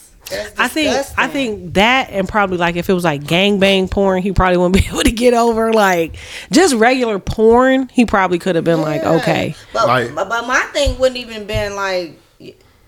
I 0.57 0.67
think 0.67 1.05
I 1.17 1.27
think 1.27 1.73
that 1.75 2.09
and 2.11 2.27
probably 2.27 2.57
like 2.57 2.75
if 2.75 2.89
it 2.89 2.93
was 2.93 3.03
like 3.03 3.23
gangbang 3.23 3.89
porn, 3.89 4.21
he 4.21 4.31
probably 4.31 4.57
wouldn't 4.57 4.75
be 4.83 4.87
able 4.89 5.03
to 5.03 5.11
get 5.11 5.33
over 5.33 5.73
like 5.73 6.15
just 6.51 6.73
regular 6.75 7.19
porn. 7.19 7.89
He 7.89 8.05
probably 8.05 8.39
could 8.39 8.55
have 8.55 8.63
been 8.63 8.81
like, 8.81 9.03
okay, 9.03 9.55
But, 9.73 9.87
Like- 9.87 10.15
but 10.15 10.29
but 10.29 10.47
my 10.47 10.61
thing 10.73 10.97
wouldn't 10.99 11.17
even 11.19 11.45
been 11.45 11.75
like 11.75 12.19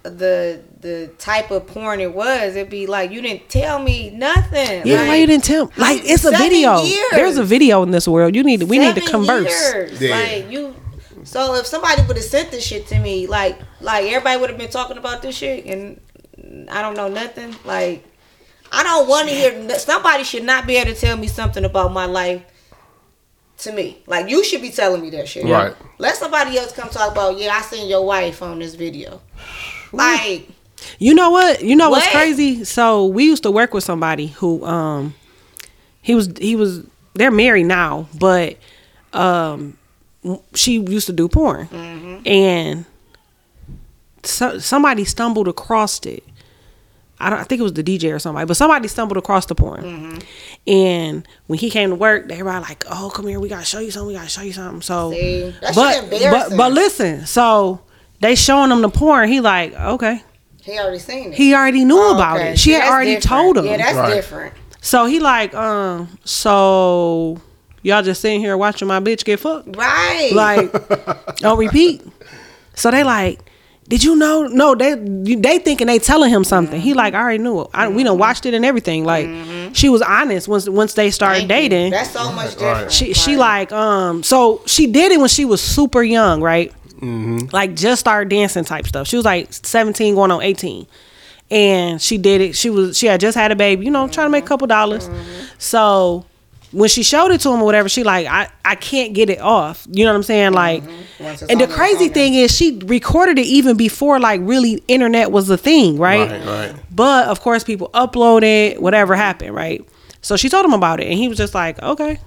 the 0.04 0.62
the 0.82 1.08
type 1.18 1.50
of 1.50 1.66
porn 1.66 2.00
it 2.00 2.14
was, 2.14 2.56
it'd 2.56 2.70
be 2.70 2.86
like 2.86 3.10
you 3.12 3.22
didn't 3.22 3.50
tell 3.50 3.80
me 3.82 4.12
nothing. 4.12 4.84
Yeah, 4.86 5.00
like, 5.00 5.08
why 5.08 5.16
you 5.16 5.26
didn't 5.26 5.44
tell? 5.44 5.66
Me? 5.66 5.72
Like 5.78 6.02
it's 6.04 6.26
a 6.26 6.32
video. 6.32 6.82
years. 6.84 7.08
There's 7.12 7.38
a 7.38 7.44
video 7.44 7.82
in 7.84 7.90
this 7.92 8.08
world. 8.08 8.36
You 8.36 8.44
need 8.44 8.60
to. 8.60 8.66
We 8.68 8.78
need 8.78 8.94
to 8.96 9.02
converse. 9.02 10.00
Yeah. 10.00 10.16
Like 10.16 10.52
you. 10.52 10.76
So 11.24 11.56
if 11.56 11.66
somebody 11.66 12.04
would 12.04 12.18
have 12.18 12.26
sent 12.26 12.52
this 12.52 12.64
shit 12.64 12.86
to 12.88 13.00
me, 13.00 13.26
like 13.26 13.58
like 13.82 14.06
everybody 14.06 14.40
would 14.40 14.50
have 14.52 14.60
been 14.60 14.70
talking 14.70 14.98
about 14.98 15.24
this 15.24 15.36
shit, 15.36 15.66
and 15.66 16.00
I 16.70 16.82
don't 16.82 16.96
know 16.96 17.08
nothing. 17.08 17.56
Like 17.66 18.04
I 18.72 18.84
don't 18.84 19.08
want 19.08 19.30
to 19.30 19.36
hear. 19.36 19.70
Somebody 19.80 20.24
should 20.24 20.44
not 20.44 20.68
be 20.68 20.76
able 20.78 20.94
to 20.94 21.00
tell 21.00 21.18
me 21.18 21.28
something 21.28 21.64
about 21.66 21.94
my 21.94 22.06
life. 22.06 22.42
To 23.60 23.72
me, 23.72 24.00
like 24.06 24.30
you 24.30 24.44
should 24.44 24.62
be 24.62 24.70
telling 24.70 25.02
me 25.02 25.10
that 25.12 25.30
shit. 25.30 25.46
Right. 25.46 25.74
Let 25.98 26.18
somebody 26.18 26.58
else 26.58 26.74
come 26.74 26.90
talk 26.90 27.14
about. 27.14 27.38
Yeah, 27.38 27.54
I 27.54 27.62
seen 27.62 27.88
your 27.88 28.06
wife 28.06 28.42
on 28.42 28.60
this 28.60 28.76
video. 28.76 29.22
Like 29.94 30.50
You 31.00 31.14
know 31.14 31.30
what? 31.32 31.64
You 31.64 31.76
know 31.78 31.90
what's 31.90 32.08
crazy? 32.10 32.66
So 32.66 33.06
we 33.06 33.24
used 33.24 33.44
to 33.44 33.52
work 33.52 33.74
with 33.74 33.84
somebody 33.86 34.28
who 34.28 34.64
um 34.66 35.16
he 36.02 36.16
was 36.16 36.30
he 36.38 36.58
was 36.58 36.84
they're 37.14 37.32
married 37.32 37.66
now, 37.66 38.08
but 38.20 38.58
um 39.14 39.78
she 40.54 40.80
used 40.80 41.08
to 41.08 41.14
do 41.14 41.30
porn. 41.30 41.70
And 42.26 42.86
so, 44.28 44.58
somebody 44.60 45.04
stumbled 45.06 45.48
across 45.48 46.00
it. 46.06 46.24
I 47.20 47.30
don't 47.30 47.40
I 47.40 47.44
think 47.44 47.60
it 47.62 47.64
was 47.64 47.74
the 47.74 47.84
DJ 47.84 48.14
or 48.14 48.20
somebody, 48.20 48.46
but 48.46 48.58
somebody 48.58 48.88
stumbled 48.90 49.18
across 49.18 49.46
the 49.46 49.56
porn. 49.56 50.20
And 50.68 51.26
when 51.48 51.60
he 51.60 51.70
came 51.70 51.90
to 51.92 51.96
work, 51.96 52.28
they 52.28 52.44
were 52.44 52.52
like, 52.60 52.84
"Oh, 52.90 53.10
come 53.14 53.28
here, 53.28 53.40
we 53.40 53.48
gotta 53.48 53.64
show 53.66 53.80
you 53.80 53.90
something. 53.92 54.08
We 54.10 54.14
gotta 54.16 54.28
show 54.30 54.42
you 54.42 54.52
something." 54.52 54.82
So, 54.82 55.12
See, 55.12 55.56
that 55.62 55.76
but 55.76 56.10
but 56.50 56.58
but 56.58 56.72
listen, 56.74 57.26
so 57.26 57.80
they 58.20 58.36
showing 58.36 58.70
him 58.72 58.82
the 58.82 58.90
porn. 58.90 59.30
He 59.30 59.40
like, 59.40 59.74
okay, 59.74 60.24
he 60.62 60.78
already 60.78 61.00
seen 61.00 61.32
it. 61.32 61.36
he 61.36 61.54
already 61.56 61.86
knew 61.86 62.12
about 62.12 62.38
Okay, 62.38 62.52
it. 62.52 62.60
She 62.60 62.72
see, 62.72 62.80
had 62.80 62.90
already 62.92 63.16
different. 63.16 63.24
told 63.24 63.58
him. 63.60 63.66
Yeah, 63.66 63.78
that's 63.78 63.96
Right. 63.96 64.14
different. 64.14 64.54
so 64.82 65.06
he 65.06 65.20
like, 65.22 65.54
um, 65.56 66.10
so 66.26 67.40
y'all 67.82 68.04
just 68.04 68.20
sitting 68.20 68.42
here 68.42 68.58
watching 68.58 68.88
my 68.90 69.00
bitch 69.00 69.24
get 69.24 69.40
fucked, 69.40 69.74
Right. 69.76 70.32
like 70.34 71.44
on 71.46 71.58
repeat. 71.58 72.02
So 72.74 72.92
they 72.92 73.04
like, 73.06 73.40
did 73.88 74.04
you 74.04 74.16
know? 74.16 74.48
No, 74.48 74.74
they 74.76 74.96
they 74.96 75.60
thinking 75.60 75.88
they 75.88 76.00
telling 76.00 76.32
him 76.32 76.44
something. 76.44 76.82
He 76.82 76.94
like, 76.94 77.14
I 77.14 77.20
already 77.22 77.44
knew 77.44 77.62
it. 77.62 77.68
I, 77.74 77.88
we 77.88 78.04
done 78.04 78.18
watched 78.18 78.46
it 78.46 78.54
and 78.56 78.66
everything. 78.66 79.06
Like, 79.06 79.28
she 79.74 79.90
was 79.90 80.02
honest 80.02 80.48
once 80.48 80.68
once 80.68 80.94
they 80.96 81.12
started 81.12 81.42
Mm-hmm. 81.44 81.48
Thank 81.50 81.64
you. 81.64 81.70
dating. 81.70 81.92
That's 81.92 82.12
so 82.12 82.32
much 82.32 82.56
different. 82.58 82.92
She 82.92 83.14
she 83.14 83.38
like 83.38 83.72
um 83.72 84.24
so 84.24 84.62
she 84.66 84.88
did 84.88 85.12
it 85.12 85.20
when 85.20 85.30
she 85.30 85.46
was 85.46 85.62
super 85.62 86.02
young, 86.04 86.42
right? 86.42 86.74
Like 87.52 87.76
just 87.76 88.00
started 88.00 88.30
dancing 88.30 88.64
type 88.66 88.88
stuff. 88.88 89.08
She 89.08 89.16
was 89.18 89.26
like 89.26 89.54
17 89.54 90.16
going 90.16 90.32
on 90.32 90.42
18. 90.42 90.88
And 91.52 92.02
she 92.02 92.18
did 92.18 92.42
it. 92.42 92.56
She 92.56 92.72
was 92.72 92.98
she 92.98 93.06
had 93.06 93.20
just 93.20 93.38
had 93.38 93.52
a 93.52 93.56
baby, 93.56 93.86
you 93.86 93.92
know, 93.92 94.08
trying 94.08 94.26
to 94.26 94.32
make 94.32 94.46
a 94.46 94.48
couple 94.48 94.66
dollars. 94.66 95.08
So 95.60 96.26
when 96.76 96.90
she 96.90 97.04
showed 97.04 97.32
it 97.32 97.42
to 97.42 97.52
him 97.52 97.62
or 97.62 97.66
whatever, 97.66 97.88
she 97.90 98.04
like 98.04 98.28
I 98.28 98.50
I 98.64 98.76
can't 98.76 99.14
get 99.14 99.30
it 99.30 99.40
off. 99.40 99.88
You 99.90 100.04
know 100.06 100.12
what 100.12 100.18
I'm 100.18 100.24
saying? 100.24 100.54
Like 100.54 100.84
Once 101.20 101.42
it's 101.42 101.52
and 101.52 101.60
the 101.62 101.68
crazy 101.68 102.10
thing 102.10 102.34
is 102.34 102.56
she 102.56 102.80
recorded 102.86 103.40
it 103.40 103.46
even 103.46 103.78
before 103.78 104.20
like 104.20 104.42
really 104.44 104.84
internet 104.88 105.32
was 105.32 105.50
a 105.50 105.58
thing, 105.58 105.98
right? 105.98 106.30
Right, 106.30 106.46
right. 106.46 106.76
But 106.94 107.28
of 107.30 107.40
course 107.42 107.64
people 107.64 107.90
uploaded, 107.94 108.80
whatever 108.80 109.16
happened, 109.16 109.56
right? 109.56 109.88
So 110.22 110.36
she 110.38 110.50
told 110.50 110.66
him 110.66 110.74
about 110.74 111.00
it 111.00 111.08
and 111.08 111.18
he 111.18 111.28
was 111.28 111.38
just 111.38 111.54
like, 111.56 111.82
Okay. 111.82 112.20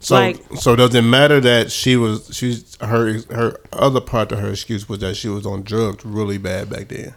So 0.00 0.16
Like- 0.16 0.38
so 0.56 0.76
does 0.76 0.94
it 0.94 1.02
matter 1.02 1.40
that 1.40 1.70
she 1.72 1.96
was 1.96 2.28
she's 2.32 2.76
her 2.80 3.20
her 3.30 3.58
other 3.72 4.00
part 4.00 4.32
of 4.32 4.38
her 4.40 4.50
excuse 4.50 4.88
was 4.88 4.98
that 4.98 5.16
she 5.16 5.28
was 5.28 5.46
on 5.46 5.62
drugs 5.62 6.04
really 6.04 6.36
bad 6.36 6.68
back 6.68 6.88
then, 6.88 7.14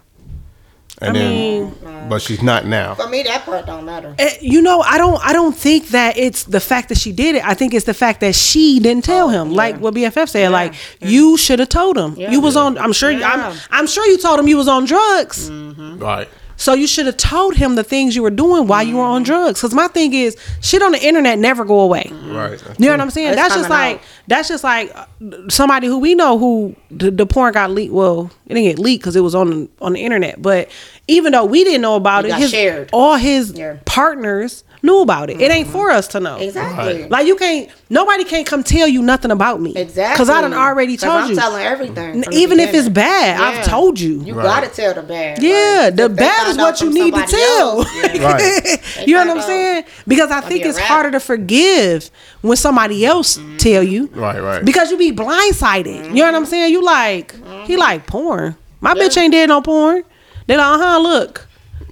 and 1.02 1.16
I 1.16 1.20
then 1.20 2.10
but 2.10 2.22
she's 2.22 2.42
not 2.42 2.66
now. 2.66 2.96
For 2.96 3.08
me, 3.10 3.24
that 3.24 3.44
part 3.44 3.66
don't 3.66 3.86
matter. 3.86 4.16
Eh, 4.18 4.38
you 4.42 4.62
know 4.62 4.82
i 4.82 4.98
don't 4.98 5.24
i 5.24 5.34
don't 5.34 5.56
think 5.56 5.90
that 5.90 6.18
it's 6.18 6.44
the 6.46 6.60
fact 6.60 6.90
that 6.90 6.98
she 6.98 7.12
did 7.12 7.36
it. 7.36 7.44
I 7.46 7.54
think 7.54 7.74
it's 7.74 7.86
the 7.86 7.94
fact 7.94 8.20
that 8.22 8.34
she 8.36 8.80
didn't 8.80 9.04
tell 9.04 9.30
him 9.30 9.52
like 9.54 9.78
what 9.78 9.94
bff 9.94 10.30
said 10.30 10.52
like 10.52 10.74
you 11.02 11.38
should 11.38 11.60
have 11.60 11.70
told 11.70 11.98
him. 11.98 12.16
You 12.18 12.40
was 12.42 12.56
on 12.56 12.78
i'm 12.78 12.94
sure 12.94 13.12
Yeah. 13.12 13.32
I'm, 13.32 13.58
I'm 13.72 13.88
sure 13.88 14.06
you 14.06 14.18
told 14.18 14.40
him 14.40 14.48
you 14.48 14.58
was 14.58 14.68
on 14.68 14.86
drugs. 14.86 15.50
Right. 15.52 16.28
So 16.58 16.74
you 16.74 16.88
should 16.88 17.06
have 17.06 17.16
told 17.18 17.56
him 17.56 17.76
the 17.76 17.84
things 17.84 18.16
you 18.16 18.22
were 18.24 18.30
doing 18.30 18.68
while 18.68 18.84
you 18.84 18.98
were 18.98 19.04
on 19.04 19.24
drugs 19.24 19.60
because 19.62 19.74
my 19.74 19.88
thing 19.88 20.14
is 20.14 20.36
shit 20.62 20.82
on 20.82 20.92
the 20.92 21.02
internet 21.02 21.38
never 21.40 21.64
go 21.64 21.80
away 21.82 22.12
Right. 22.12 22.62
you 22.78 22.86
know 22.88 22.92
what 22.92 23.00
I'm 23.02 23.10
saying? 23.12 23.28
It's 23.30 23.36
that's 23.38 23.54
just 23.56 23.68
coming 23.70 23.94
like 23.94 24.02
that's 24.28 24.48
just 24.50 24.64
like 24.64 24.94
uh, 24.96 25.06
somebody 25.50 25.88
who 25.88 26.00
we 26.00 26.16
know 26.16 26.38
who 26.38 26.76
the, 26.92 27.10
the 27.12 27.26
porn 27.26 27.54
got 27.54 27.72
leaked. 27.72 27.94
Well, 27.94 28.30
it 28.48 28.54
didn't 28.56 28.64
get 28.70 28.80
leaked 28.80 29.02
because 29.04 29.16
it 29.16 29.22
was 29.22 29.34
on 29.36 29.50
the, 29.50 29.70
on 29.82 29.94
the 29.94 30.02
internet. 30.04 30.42
But 30.42 30.70
even 31.08 31.32
though 31.32 31.46
we 31.46 31.64
didn't 31.64 31.82
know 31.82 31.96
about 31.96 32.26
It 32.26 32.28
it, 32.28 32.32
got 32.32 32.40
his 32.42 32.52
shared. 32.52 32.90
all 32.92 33.16
his 33.16 33.52
Yeah. 33.54 33.78
partners 33.86 34.64
knew 34.84 35.02
about 35.02 35.30
it. 35.30 35.42
It 35.42 35.52
ain't 35.52 35.68
for 35.68 35.90
us 35.90 36.08
to 36.10 36.20
know. 36.20 36.38
Exactly. 36.38 37.08
Like 37.08 37.28
you 37.28 37.36
can't. 37.36 37.70
Nobody 37.90 38.24
can't 38.24 38.46
come 38.46 38.64
tell 38.64 38.88
you 38.88 39.02
nothing 39.02 39.32
about 39.32 39.62
me. 39.62 39.76
Exactly. 39.76 40.14
Because 40.14 40.30
I 40.30 40.42
done 40.42 40.54
already 40.54 40.98
'Cause 40.98 41.04
told 41.04 41.22
I'm 41.24 41.30
you. 41.30 41.36
telling 41.36 41.64
everything. 41.64 42.24
Even 42.32 42.60
if 42.60 42.74
it's 42.74 42.90
bad, 42.90 43.40
Yeah. 43.40 43.46
I've 43.46 43.66
told 43.66 44.00
you. 44.00 44.22
You 44.24 44.34
Right. 44.34 44.44
gotta 44.44 44.68
tell 44.68 44.94
the 44.94 45.02
bad. 45.02 45.42
Yeah, 45.42 45.86
Like, 45.86 45.96
the 45.96 46.10
bad 46.10 46.48
is 46.50 46.58
what 46.58 46.82
you 46.82 46.90
need 46.90 47.14
to 47.14 47.24
tell. 47.24 47.86
yeah. 48.14 48.34
Right. 48.34 49.08
you 49.08 49.14
know 49.14 49.26
what 49.26 49.38
I'm 49.38 49.44
saying? 49.44 49.86
Because 50.08 50.32
I 50.32 50.42
think 50.42 50.64
be 50.64 50.70
it's 50.70 50.78
rap. 50.78 50.88
harder 50.88 51.12
to 51.12 51.20
forgive 51.20 52.10
when 52.42 52.58
somebody 52.58 53.06
else 53.06 53.38
mm-hmm. 53.38 53.58
tell 53.58 53.84
you. 53.84 54.10
Right, 54.14 54.42
right. 54.42 54.66
Because 54.66 54.92
you 54.92 54.98
be 54.98 55.12
blindsided. 55.12 56.10
You 56.10 56.16
know 56.16 56.26
what 56.26 56.36
I'm 56.36 56.44
mm-hmm. 56.44 56.50
saying? 56.50 56.72
You 56.72 56.84
like 56.84 57.34
he 57.34 57.40
mm-hmm. 57.40 57.76
like 57.80 58.08
porn. 58.08 58.56
My 58.80 58.94
bitch 58.94 59.18
ain't 59.18 59.32
did 59.32 59.48
no 59.48 59.62
porn. 59.62 60.04
They 60.46 60.56
like, 60.56 60.66
uh 60.66 60.78
huh, 60.78 61.00
look. 61.00 61.47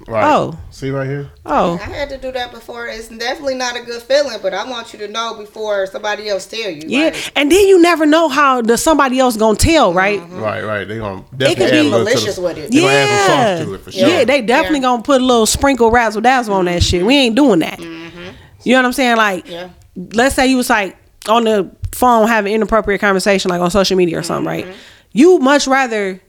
Right. 0.08 0.24
Oh. 0.36 0.58
See 0.70 0.92
right 0.92 1.08
here. 1.08 1.32
Oh. 1.48 1.74
I 1.82 1.86
had 1.86 2.10
to 2.10 2.18
do 2.18 2.32
that 2.32 2.52
before. 2.52 2.86
It's 2.88 3.08
definitely 3.08 3.56
not 3.56 3.76
a 3.76 3.82
good 3.84 4.02
feeling, 4.04 4.38
but 4.42 4.54
I 4.54 4.70
want 4.70 4.94
you 4.94 5.00
to 5.00 5.08
know 5.08 5.36
before 5.36 5.88
somebody 5.88 6.30
else 6.30 6.46
tell 6.46 6.70
you. 6.70 6.84
Yeah. 6.86 7.06
Like, 7.06 7.32
And 7.36 7.52
then 7.52 7.66
you 7.68 7.82
never 7.82 8.06
know 8.06 8.30
how 8.30 8.62
the 8.62 8.78
somebody 8.78 9.20
else 9.20 9.36
gonna 9.36 9.58
tell, 9.58 9.94
right? 9.94 10.20
Mm-hmm. 10.20 10.40
Right, 10.40 10.64
right. 10.64 10.88
They 10.88 10.98
gonna 11.00 11.24
could 11.30 11.40
definitely 11.40 11.66
be 11.66 11.72
add 11.72 11.80
a 11.80 11.84
little 11.84 12.00
malicious 12.00 12.36
to 12.36 12.42
the, 12.42 12.48
with 12.48 12.58
it. 12.60 12.72
They 12.72 12.80
gonna 12.82 12.94
Yeah. 12.94 13.00
add 13.00 13.28
some 13.58 13.66
sauce 13.66 13.68
to 13.68 13.74
it 13.74 13.82
for 13.82 13.92
sure. 13.92 14.08
Yeah, 14.10 14.24
they 14.26 14.42
definitely 14.42 14.80
Yeah. 14.80 14.84
gonna 14.84 15.02
put 15.04 15.22
a 15.22 15.26
little 15.26 15.46
sprinkle 15.48 15.90
razzle 15.90 16.22
dazzle 16.22 16.54
on 16.54 16.66
that 16.66 16.84
shit. 16.84 17.04
We 17.06 17.16
ain't 17.16 17.36
doing 17.36 17.60
that. 17.60 17.80
Mm-hmm. 17.80 18.20
You 18.64 18.74
know 18.74 18.80
what 18.80 18.86
I'm 18.86 18.94
saying? 18.94 19.18
Like, 19.18 19.50
Yeah. 19.50 19.70
let's 20.14 20.36
say 20.36 20.46
you 20.48 20.58
was 20.58 20.70
like 20.70 20.96
on 21.28 21.46
the 21.46 21.72
phone 21.94 22.28
having 22.28 22.54
inappropriate 22.54 23.02
conversation, 23.02 23.50
like 23.50 23.62
on 23.62 23.72
social 23.72 23.98
media 23.98 24.20
or 24.20 24.24
something, 24.24 24.46
right? 24.46 24.66
Mm-hmm. 24.66 24.78
You 25.14 25.40
much 25.40 25.66
rather 25.66 26.22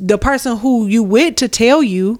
the 0.00 0.16
person 0.16 0.56
who 0.56 0.86
you 0.86 1.02
with 1.02 1.36
to 1.36 1.48
tell 1.48 1.82
you, 1.82 2.18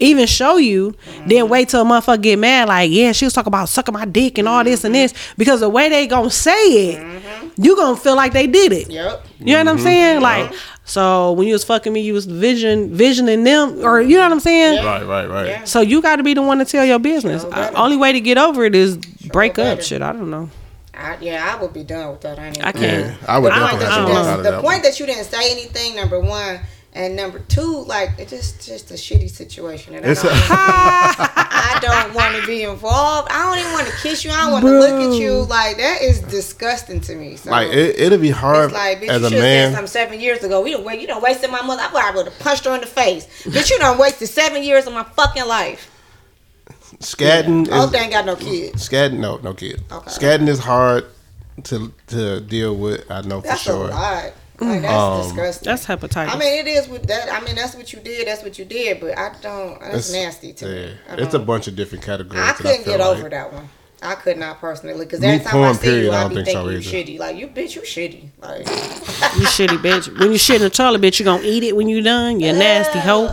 even 0.00 0.26
show 0.26 0.56
you, 0.56 0.94
than 1.26 1.48
wait 1.48 1.68
till 1.68 1.82
a 1.82 1.84
motherfucker 1.84 2.22
get 2.22 2.38
mad. 2.38 2.68
Like, 2.68 2.90
yeah, 2.90 3.12
she 3.12 3.24
was 3.24 3.32
talking 3.34 3.48
about 3.48 3.68
sucking 3.68 3.92
my 3.92 4.04
dick 4.04 4.38
and 4.38 4.48
all 4.48 4.64
this 4.64 4.84
and 4.84 4.94
this 4.94 5.12
because 5.36 5.60
the 5.60 5.68
way 5.68 5.88
they 5.88 6.06
gonna 6.06 6.30
say 6.30 6.52
it, 6.92 7.22
you 7.56 7.76
gonna 7.76 7.96
feel 7.96 8.16
like 8.16 8.32
they 8.32 8.46
did 8.46 8.72
it. 8.72 8.90
Yep. 8.90 9.26
You 9.40 9.52
know 9.54 9.58
what 9.58 9.68
I'm 9.68 9.78
saying? 9.78 10.20
Like, 10.20 10.52
so 10.84 11.32
when 11.32 11.46
you 11.46 11.52
was 11.52 11.64
fucking 11.64 11.92
me, 11.92 12.00
you 12.00 12.14
was 12.14 12.26
vision 12.26 12.94
visioning 12.94 13.44
them, 13.44 13.84
or 13.84 14.00
you 14.00 14.16
know 14.16 14.22
what 14.22 14.32
I'm 14.32 14.40
saying? 14.40 14.84
Right, 14.84 15.04
right, 15.04 15.26
right. 15.28 15.68
So 15.68 15.80
you 15.80 16.00
got 16.00 16.16
to 16.16 16.22
be 16.22 16.34
the 16.34 16.42
one 16.42 16.58
to 16.58 16.64
tell 16.64 16.84
your 16.84 16.98
business. 16.98 17.42
Sure 17.42 17.52
Uh, 17.54 17.70
only 17.74 17.96
way 17.96 18.12
to 18.12 18.20
get 18.20 18.38
over 18.38 18.64
it 18.64 18.74
is 18.74 18.96
break 18.96 19.58
up. 19.58 19.82
Shit, 19.82 20.02
I 20.02 20.12
don't 20.12 20.30
know. 20.30 20.50
I, 20.94 21.16
yeah, 21.20 21.54
I 21.54 21.62
would 21.62 21.72
be 21.72 21.84
done 21.84 22.10
with 22.10 22.22
that. 22.22 22.38
I, 22.40 22.48
I 22.48 22.72
can't. 22.72 22.82
Yeah, 22.82 23.16
I 23.28 23.38
would 23.38 23.52
The 23.52 23.56
definitely 23.56 23.84
have 23.86 23.94
to 23.94 24.00
I 24.00 24.04
walk 24.04 24.26
out 24.26 24.38
of 24.38 24.44
the 24.44 24.50
that. 24.50 24.62
point 24.64 24.82
that 24.82 24.98
you 24.98 25.06
didn't 25.06 25.26
say 25.26 25.52
anything, 25.52 25.94
number 25.94 26.18
one, 26.18 26.58
and 26.98 27.14
number 27.16 27.38
two, 27.38 27.84
like 27.84 28.10
it's 28.18 28.30
just 28.32 28.66
just 28.66 28.90
a 28.90 28.94
shitty 28.94 29.30
situation, 29.30 29.94
and 29.94 30.04
I 30.06 30.14
don't, 30.14 30.20
a- 30.20 31.32
I 31.38 31.78
don't 32.04 32.14
want 32.14 32.34
to 32.40 32.46
be 32.46 32.64
involved. 32.64 33.28
I 33.30 33.46
don't 33.46 33.58
even 33.60 33.72
want 33.72 33.86
to 33.86 33.92
kiss 34.02 34.24
you. 34.24 34.30
I 34.32 34.42
don't 34.42 34.52
want 34.52 34.64
to 34.66 34.70
look 34.78 34.90
at 35.12 35.18
you. 35.18 35.44
Like 35.44 35.76
that 35.78 36.02
is 36.02 36.20
disgusting 36.22 37.00
to 37.02 37.14
me. 37.14 37.36
So, 37.36 37.50
Like 37.50 37.68
it, 37.68 37.98
it'll 37.98 38.18
be 38.18 38.30
hard 38.30 38.66
it's 38.66 38.74
like, 38.74 39.00
bitch, 39.00 39.08
as 39.08 39.20
you 39.22 39.26
a 39.28 39.30
should 39.30 39.38
have 39.38 39.42
said 39.42 39.72
something 39.72 39.86
seven 39.86 40.20
years 40.20 40.42
ago. 40.42 40.60
We 40.60 40.72
don't. 40.72 41.00
You 41.00 41.06
don't 41.06 41.22
wasted 41.22 41.50
my 41.50 41.62
mother. 41.62 41.82
I 41.84 42.10
would 42.14 42.26
have 42.26 42.38
punched 42.40 42.64
her 42.64 42.74
in 42.74 42.80
the 42.80 42.86
face. 42.86 43.26
Bitch, 43.44 43.70
you 43.70 43.78
don't 43.78 43.98
wasted 43.98 44.28
seven 44.28 44.62
years 44.64 44.86
of 44.86 44.92
my 44.92 45.04
fucking 45.04 45.46
life. 45.46 45.90
Scatting 46.98 47.68
Oh, 47.70 47.84
is 47.84 47.90
they 47.92 47.98
ain't 48.00 48.12
got 48.12 48.24
no 48.26 48.34
kids. 48.34 48.88
scatting. 48.88 49.18
No, 49.18 49.36
no 49.36 49.54
kid. 49.54 49.82
Okay. 49.92 50.10
Scatting 50.10 50.48
is 50.48 50.58
hard 50.58 51.04
to 51.64 51.92
to 52.08 52.40
deal 52.40 52.74
with. 52.74 53.08
I 53.10 53.20
know 53.22 53.40
for 53.40 53.46
That's 53.48 53.62
sure. 53.62 53.90
A 54.60 54.64
lot. 54.64 54.70
Like, 54.72 54.82
that's 54.82 54.92
Um, 54.94 55.22
disgusting. 55.22 55.66
That's 55.66 55.86
hepatitis. 55.86 56.34
I 56.34 56.38
mean, 56.38 56.66
it 56.66 56.68
is 56.68 56.88
with 56.88 57.06
that. 57.06 57.32
I 57.32 57.40
mean, 57.44 57.54
that's 57.56 57.74
what 57.74 57.92
you 57.92 58.00
did. 58.00 58.26
That's 58.26 58.42
what 58.42 58.58
you 58.58 58.64
did. 58.64 59.00
But 59.00 59.18
I 59.18 59.32
don't. 59.42 59.80
That's 59.80 60.10
It's- 60.10 60.12
nasty 60.12 60.52
to 60.54 60.66
me. 60.66 60.80
Yeah, 60.82 61.14
I 61.14 61.20
it's 61.22 61.34
a 61.34 61.38
bunch 61.38 61.68
of 61.68 61.76
different 61.76 62.04
categories. 62.04 62.42
I 62.44 62.52
couldn't 62.52 62.84
feel 62.84 62.96
get 62.98 63.00
like. 63.00 63.18
over 63.18 63.28
that 63.28 63.52
one. 63.52 63.68
I 64.00 64.14
could 64.14 64.38
not 64.38 64.60
personally 64.60 65.04
because 65.04 65.20
Me 65.20 65.26
every 65.26 65.44
time 65.44 65.60
I 65.60 65.72
see 65.72 65.80
period, 65.80 66.04
you, 66.04 66.10
I 66.12 66.16
I 66.18 66.20
don't 66.20 66.28
be 66.28 66.34
think 66.36 66.48
so 66.48 66.52
thinking 66.68 66.72
you 66.72 66.78
either. 66.78 67.12
shitty. 67.12 67.18
Like 67.18 67.36
you, 67.36 67.48
bitch, 67.48 67.74
you 67.74 67.80
shitty. 67.82 68.28
Like 68.40 68.58
you 68.60 69.46
shitty 69.46 69.78
bitch. 69.78 70.18
When 70.20 70.30
you 70.30 70.38
shit 70.38 70.56
in 70.56 70.62
the 70.62 70.70
toilet, 70.70 71.00
bitch, 71.00 71.18
you 71.18 71.24
gonna 71.24 71.42
eat 71.42 71.64
it 71.64 71.74
when 71.74 71.88
you 71.88 72.00
done. 72.00 72.38
You 72.38 72.52
nasty 72.64 73.00
hoe. 73.00 73.24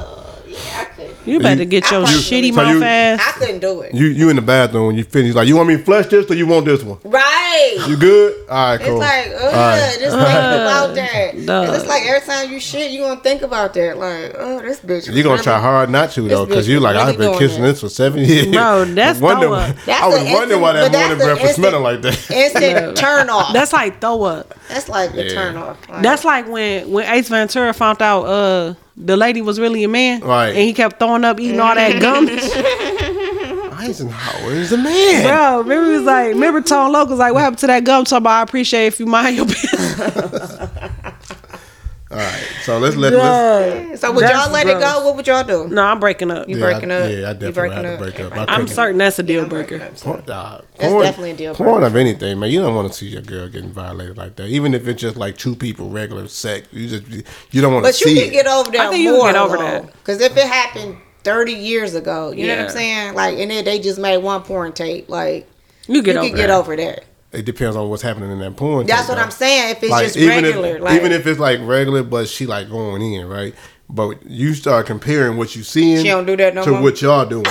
yeah, 0.48 0.86
I 1.26 1.32
couldn't. 1.32 1.34
You 1.34 1.40
better 1.40 1.66
get 1.66 1.90
your 1.92 2.02
You- 2.02 2.06
shitty 2.08 2.54
so 2.54 2.62
you- 2.64 2.84
ass. 2.84 3.20
I 3.26 3.32
couldn't 3.40 3.60
do 3.60 3.82
it. 3.82 3.94
You 3.94 4.08
you 4.08 4.30
in 4.30 4.36
the 4.36 4.42
bathroom 4.42 4.88
when 4.88 4.96
you 4.98 5.04
finish 5.04 5.34
like 5.36 5.48
you 5.48 5.56
want 5.56 5.68
me 5.70 5.78
to 5.78 5.84
flush 5.84 6.08
this 6.08 6.30
or 6.30 6.36
you 6.36 6.46
want 6.48 6.66
this 6.66 6.84
one? 6.84 6.98
Right. 7.04 7.78
You 7.88 7.98
good? 7.98 8.34
All 8.50 8.56
right, 8.72 8.80
cool. 8.80 8.88
It's 8.88 8.90
cool. 8.90 8.98
like, 9.00 9.28
ugh, 9.36 9.54
right. 9.54 9.98
just 10.00 10.16
thinking 10.18 10.62
about 10.62 10.96
that. 10.96 11.46
Dog. 11.46 11.68
'Cause 11.68 11.78
It's 11.80 11.88
like 11.90 12.04
every 12.08 12.22
time 12.28 12.52
you 12.52 12.60
shit, 12.60 12.92
you 12.92 13.00
gonna 13.02 13.20
think 13.22 13.42
about 13.42 13.74
that. 13.74 13.98
Like, 13.98 14.36
oh, 14.38 14.62
this 14.62 14.80
bitch. 14.80 15.14
You're 15.14 15.24
gonna 15.24 15.42
try 15.42 15.60
hard 15.60 15.90
not 15.90 16.12
to 16.12 16.22
though, 16.28 16.46
because 16.46 16.68
you 16.68 16.76
was 16.76 16.84
like 16.84 16.96
really 16.96 17.12
I've 17.12 17.18
been 17.18 17.28
doing 17.28 17.40
kissing 17.40 17.62
that. 17.64 17.68
this 17.70 17.82
for 17.82 17.90
seven 17.90 18.24
years. 18.24 18.48
Bro, 18.48 18.86
that's 18.96 19.20
I 19.20 19.22
wonder, 19.24 19.48
throw 19.48 19.54
up. 19.56 19.76
That's 19.86 20.02
I 20.04 20.08
was 20.08 20.18
an 20.18 20.32
wondering 20.34 20.62
why 20.62 20.74
that 20.74 20.92
but 20.92 20.98
morning 20.98 21.18
that's 21.18 21.24
breath 21.24 21.42
was 21.42 21.56
smelling 21.56 21.84
like 21.84 22.02
that. 22.04 22.32
Instant 22.32 22.98
turn 22.98 23.30
off. 23.30 23.54
That's 23.54 23.74
like 23.74 24.00
throw 24.02 24.24
up. 24.24 24.54
That's 24.70 24.90
like 24.90 25.14
the 25.14 25.24
Yeah. 25.26 25.34
turn 25.34 25.58
off. 25.58 25.78
Like, 25.90 26.02
That's 26.04 26.24
like 26.26 26.48
when 26.48 26.92
when 26.92 27.06
Ace 27.14 27.30
Ventura 27.30 27.74
found 27.74 28.02
out 28.02 28.24
uh 28.26 28.74
the 28.98 29.18
lady 29.18 29.42
was 29.42 29.60
really 29.60 29.84
a 29.84 29.88
man, 29.88 30.22
Right. 30.22 30.50
And 30.50 30.58
he 30.58 30.74
kept 30.74 31.00
throwing 31.00 31.24
up, 31.26 31.40
eating 31.40 31.60
all 31.60 31.76
that 31.76 32.02
gum. 32.02 32.28
Einhorn 33.76 34.52
is 34.56 34.72
a 34.72 34.78
man. 34.78 35.24
Bro, 35.24 35.62
remember 35.64 35.90
he 35.92 35.98
was 35.98 36.06
like, 36.06 36.28
remember 36.30 36.62
Tone 36.62 36.92
Loc 36.92 37.10
was 37.10 37.20
like, 37.20 37.34
what 37.34 37.42
happened 37.42 37.60
to 37.60 37.68
that 37.68 37.84
gum? 37.84 38.06
Talking 38.06 38.24
about 38.24 38.40
I 38.40 38.44
appreciate 38.44 38.88
if 38.88 39.00
you 39.00 39.06
mind 39.06 39.36
your 39.36 39.46
business. 39.46 40.00
All 42.16 42.22
right, 42.22 42.44
so 42.64 42.78
let's 42.80 42.96
let 42.96 43.12
let's, 43.12 44.00
so 44.00 44.10
would 44.14 44.22
y'all 44.30 44.50
let 44.50 44.68
it 44.68 44.80
go? 44.80 45.06
What 45.06 45.18
would 45.18 45.28
y'all 45.28 45.44
do? 45.44 45.68
no, 45.68 45.84
I'm 45.84 46.00
breaking 46.00 46.32
up. 46.32 46.48
You 46.48 46.56
yeah, 46.58 46.64
breaking 46.64 46.90
I, 46.92 46.96
up? 46.96 47.10
Yeah, 47.12 47.16
I 47.16 47.18
You 47.18 47.34
definitely 47.34 47.52
breaking 47.52 47.76
have 47.76 47.84
to 47.84 47.94
up? 47.94 48.00
break 48.00 48.20
up. 48.22 48.32
I 48.32 48.40
I'm 48.42 48.48
couldn't- 48.62 48.68
certain 48.70 48.98
that's 49.00 49.20
a 49.20 49.24
deal 49.24 49.44
I'm 49.44 49.50
breaker. 49.50 49.82
up, 49.82 49.98
so. 49.98 50.06
Porn, 50.06 50.24
nah, 50.26 50.34
uh, 50.34 50.62
That's 50.78 50.92
porn- 50.94 51.04
definitely 51.04 51.32
a 51.32 51.36
deal 51.36 51.56
Porn 51.56 51.72
breaker. 51.74 51.86
of 51.88 51.96
anything, 51.98 52.40
man. 52.40 52.52
You 52.52 52.62
don't 52.62 52.74
want 52.74 52.88
to 52.90 52.98
see 52.98 53.08
your 53.08 53.22
girl 53.22 53.50
getting 53.50 53.72
violated 53.72 54.18
like 54.18 54.38
that. 54.38 54.48
Even 54.48 54.74
if 54.74 54.88
it's 54.88 55.02
just 55.02 55.18
like 55.18 55.38
two 55.38 55.56
people, 55.58 55.90
regular 55.90 56.30
sex. 56.30 56.68
You 56.72 56.88
just 56.88 57.26
you 57.52 57.62
don't 57.62 57.74
want 57.74 57.84
to 57.86 57.90
But 57.90 58.00
you 58.00 58.08
see 58.08 58.16
can 58.16 58.30
it. 58.30 58.32
get 58.32 58.48
over 58.48 58.72
that 58.72 58.80
I 58.80 58.90
think 58.92 59.04
you 59.04 59.12
can 59.16 59.34
get 59.34 59.36
over 59.36 59.58
that. 59.58 59.92
Because 59.92 60.22
if 60.22 60.38
it 60.38 60.48
happened 60.48 60.96
30 61.26 61.52
years 61.52 61.96
ago, 61.96 62.32
you 62.32 62.48
know 62.48 62.56
what 62.56 62.66
I'm 62.66 62.72
saying? 62.72 63.14
Like, 63.16 63.40
and 63.40 63.52
then 63.52 63.66
they 63.66 63.80
just 63.80 64.00
made 64.00 64.18
one 64.20 64.42
porn 64.44 64.72
tape. 64.72 65.10
Like, 65.10 65.50
You 65.88 66.02
get 66.02 66.14
you 66.14 66.20
over 66.20 66.28
can 66.30 66.38
get 66.38 66.50
over 66.50 66.76
that. 66.78 67.04
It 67.36 67.46
depends 67.46 67.76
on 67.76 67.90
what's 67.90 68.02
happening 68.02 68.32
in 68.32 68.40
that 68.40 68.56
porn. 68.56 68.86
That's 68.88 69.02
tape, 69.02 69.10
what 69.10 69.16
though. 69.16 69.22
I'm 69.22 69.32
saying. 69.32 69.72
If 69.72 69.84
it's 69.84 69.92
Like, 69.92 70.06
just 70.06 70.18
even 70.18 70.44
regular, 70.44 70.76
if, 70.78 70.82
like, 70.82 70.96
even 71.00 71.12
if 71.12 71.28
it's 71.28 71.40
like 71.40 71.60
regular, 71.64 72.04
but 72.04 72.28
she 72.28 72.46
like 72.46 72.70
going 72.70 73.02
in 73.02 73.28
right. 73.28 73.54
But 73.90 74.26
you 74.26 74.54
start 74.56 74.88
comparing 74.88 75.38
what 75.38 75.56
you 75.56 75.62
seeing 75.64 75.98
She 75.98 76.08
don't 76.10 76.26
do 76.26 76.36
that 76.38 76.56
no 76.56 76.64
to 76.66 76.72
more? 76.72 76.82
what 76.82 77.02
y'all 77.04 77.24
doing, 77.26 77.46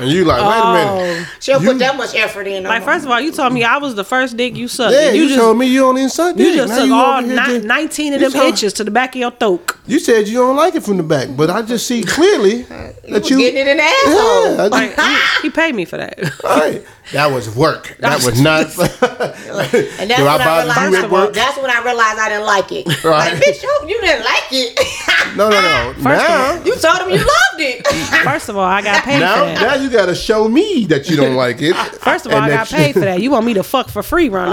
and 0.00 0.10
you 0.10 0.24
like, 0.24 0.42
wait 0.42 0.68
a 0.68 0.72
minute. 0.72 1.26
Oh. 1.28 1.32
she 1.38 1.52
don't 1.52 1.62
you- 1.62 1.68
put 1.68 1.78
that 1.78 1.96
much 1.96 2.12
effort 2.16 2.48
in. 2.48 2.64
No 2.64 2.68
Like 2.70 2.80
more. 2.82 2.92
first 2.92 3.04
of 3.04 3.10
all, 3.12 3.20
you 3.20 3.30
told 3.30 3.52
me 3.52 3.62
I 3.62 3.76
was 3.78 3.94
the 3.94 4.02
first 4.02 4.36
dick 4.36 4.56
you 4.56 4.66
sucked. 4.66 4.94
Yeah, 4.94 5.08
and 5.08 5.16
you, 5.16 5.22
you, 5.22 5.28
just 5.28 5.40
told 5.40 5.56
me 5.58 5.66
you 5.66 5.78
don't 5.80 5.96
even 5.96 6.10
suck 6.10 6.36
you 6.36 6.56
just 6.56 6.70
Now 6.70 6.78
took 6.78 6.86
you 6.86 6.94
all 6.94 7.22
ni- 7.22 7.36
just- 7.36 7.64
19 7.66 8.14
of 8.14 8.20
them 8.20 8.32
told- 8.32 8.44
inches 8.46 8.72
to 8.74 8.84
the 8.84 8.90
back 8.90 9.14
of 9.14 9.20
your 9.20 9.30
throat. 9.30 9.70
You 9.86 10.00
said 10.00 10.26
you 10.26 10.38
don't 10.38 10.56
like 10.56 10.74
it 10.74 10.82
from 10.82 10.96
the 10.96 11.02
back, 11.04 11.28
but 11.36 11.50
I 11.50 11.62
just 11.62 11.86
see 11.86 12.02
clearly 12.02 12.56
you 12.58 12.64
that 12.66 13.06
was 13.22 13.30
you. 13.30 13.38
getting 13.38 13.60
it 13.60 13.68
in 13.68 13.76
the 13.76 13.82
asshole. 13.84 14.54
Yeah, 14.56 14.62
I 14.62 14.66
Like 14.66 14.96
just- 14.96 15.36
he, 15.42 15.48
he 15.48 15.50
paid 15.50 15.74
me 15.76 15.84
for 15.84 15.98
that. 15.98 16.18
Right. 16.42 16.84
That 17.12 17.32
was 17.32 17.48
work. 17.54 17.96
That 18.00 18.24
was 18.24 18.40
not. 18.40 18.66
And 18.66 20.10
that's 20.10 20.20
Do 20.20 20.26
I 20.26 20.36
when 20.36 20.40
I 20.40 20.44
bother 20.44 20.66
realized. 20.66 20.92
you 20.92 21.04
at 21.04 21.10
work? 21.10 21.34
That's 21.34 21.56
when 21.58 21.70
I 21.70 21.82
realized 21.84 22.18
I 22.18 22.28
didn't 22.28 22.46
like 22.46 22.72
it. 22.72 22.86
Right. 23.04 23.32
Like, 23.32 23.42
bitch, 23.42 23.62
you, 23.62 23.88
you 23.88 24.00
didn't 24.00 24.24
like 24.24 24.48
it. 24.52 25.36
No, 25.36 25.48
no, 25.48 25.60
no. 25.60 25.92
Now, 26.02 26.62
you 26.64 26.76
told 26.76 26.98
him 26.98 27.10
you 27.10 27.16
loved 27.18 27.58
it. 27.60 27.86
First 28.24 28.48
of 28.48 28.56
all, 28.56 28.64
I 28.64 28.82
got 28.82 29.02
paid 29.04 29.20
now, 29.20 29.34
for 29.40 29.44
that. 29.46 29.60
now 29.60 29.74
you 29.82 29.90
got 29.90 30.06
to 30.06 30.14
show 30.14 30.48
me 30.48 30.84
that 30.86 31.08
you 31.10 31.16
don't 31.16 31.34
like 31.36 31.60
it. 31.62 31.74
First 31.76 32.26
of 32.26 32.32
all, 32.32 32.40
I 32.40 32.48
got 32.48 32.68
paid 32.68 32.92
for 32.94 33.00
that. 33.00 33.20
You 33.20 33.30
want 33.30 33.46
me 33.46 33.54
to 33.54 33.62
fuck 33.62 33.88
for 33.88 34.02
free, 34.02 34.28
Ron? 34.28 34.50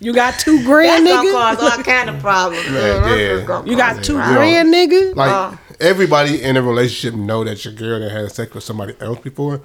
You 0.00 0.12
got 0.12 0.38
two 0.38 0.62
grand, 0.64 1.06
That's 1.06 1.16
gonna 1.16 1.28
nigga. 1.28 1.56
cause 1.58 1.78
all 1.78 1.84
kind 1.84 2.10
of 2.10 2.20
problems. 2.20 2.68
Man, 2.70 3.18
yeah. 3.18 3.62
You 3.64 3.76
got 3.76 4.02
two 4.04 4.16
Yeah. 4.16 4.34
grand, 4.34 4.72
nigga. 4.74 5.14
Like 5.16 5.30
Uh. 5.30 5.56
everybody 5.80 6.42
in 6.42 6.56
a 6.56 6.62
relationship 6.62 7.18
know 7.18 7.44
that 7.44 7.64
your 7.64 7.74
girl 7.74 8.00
that 8.00 8.10
had 8.10 8.30
sex 8.32 8.54
with 8.54 8.64
somebody 8.64 8.94
else 9.00 9.18
before. 9.20 9.60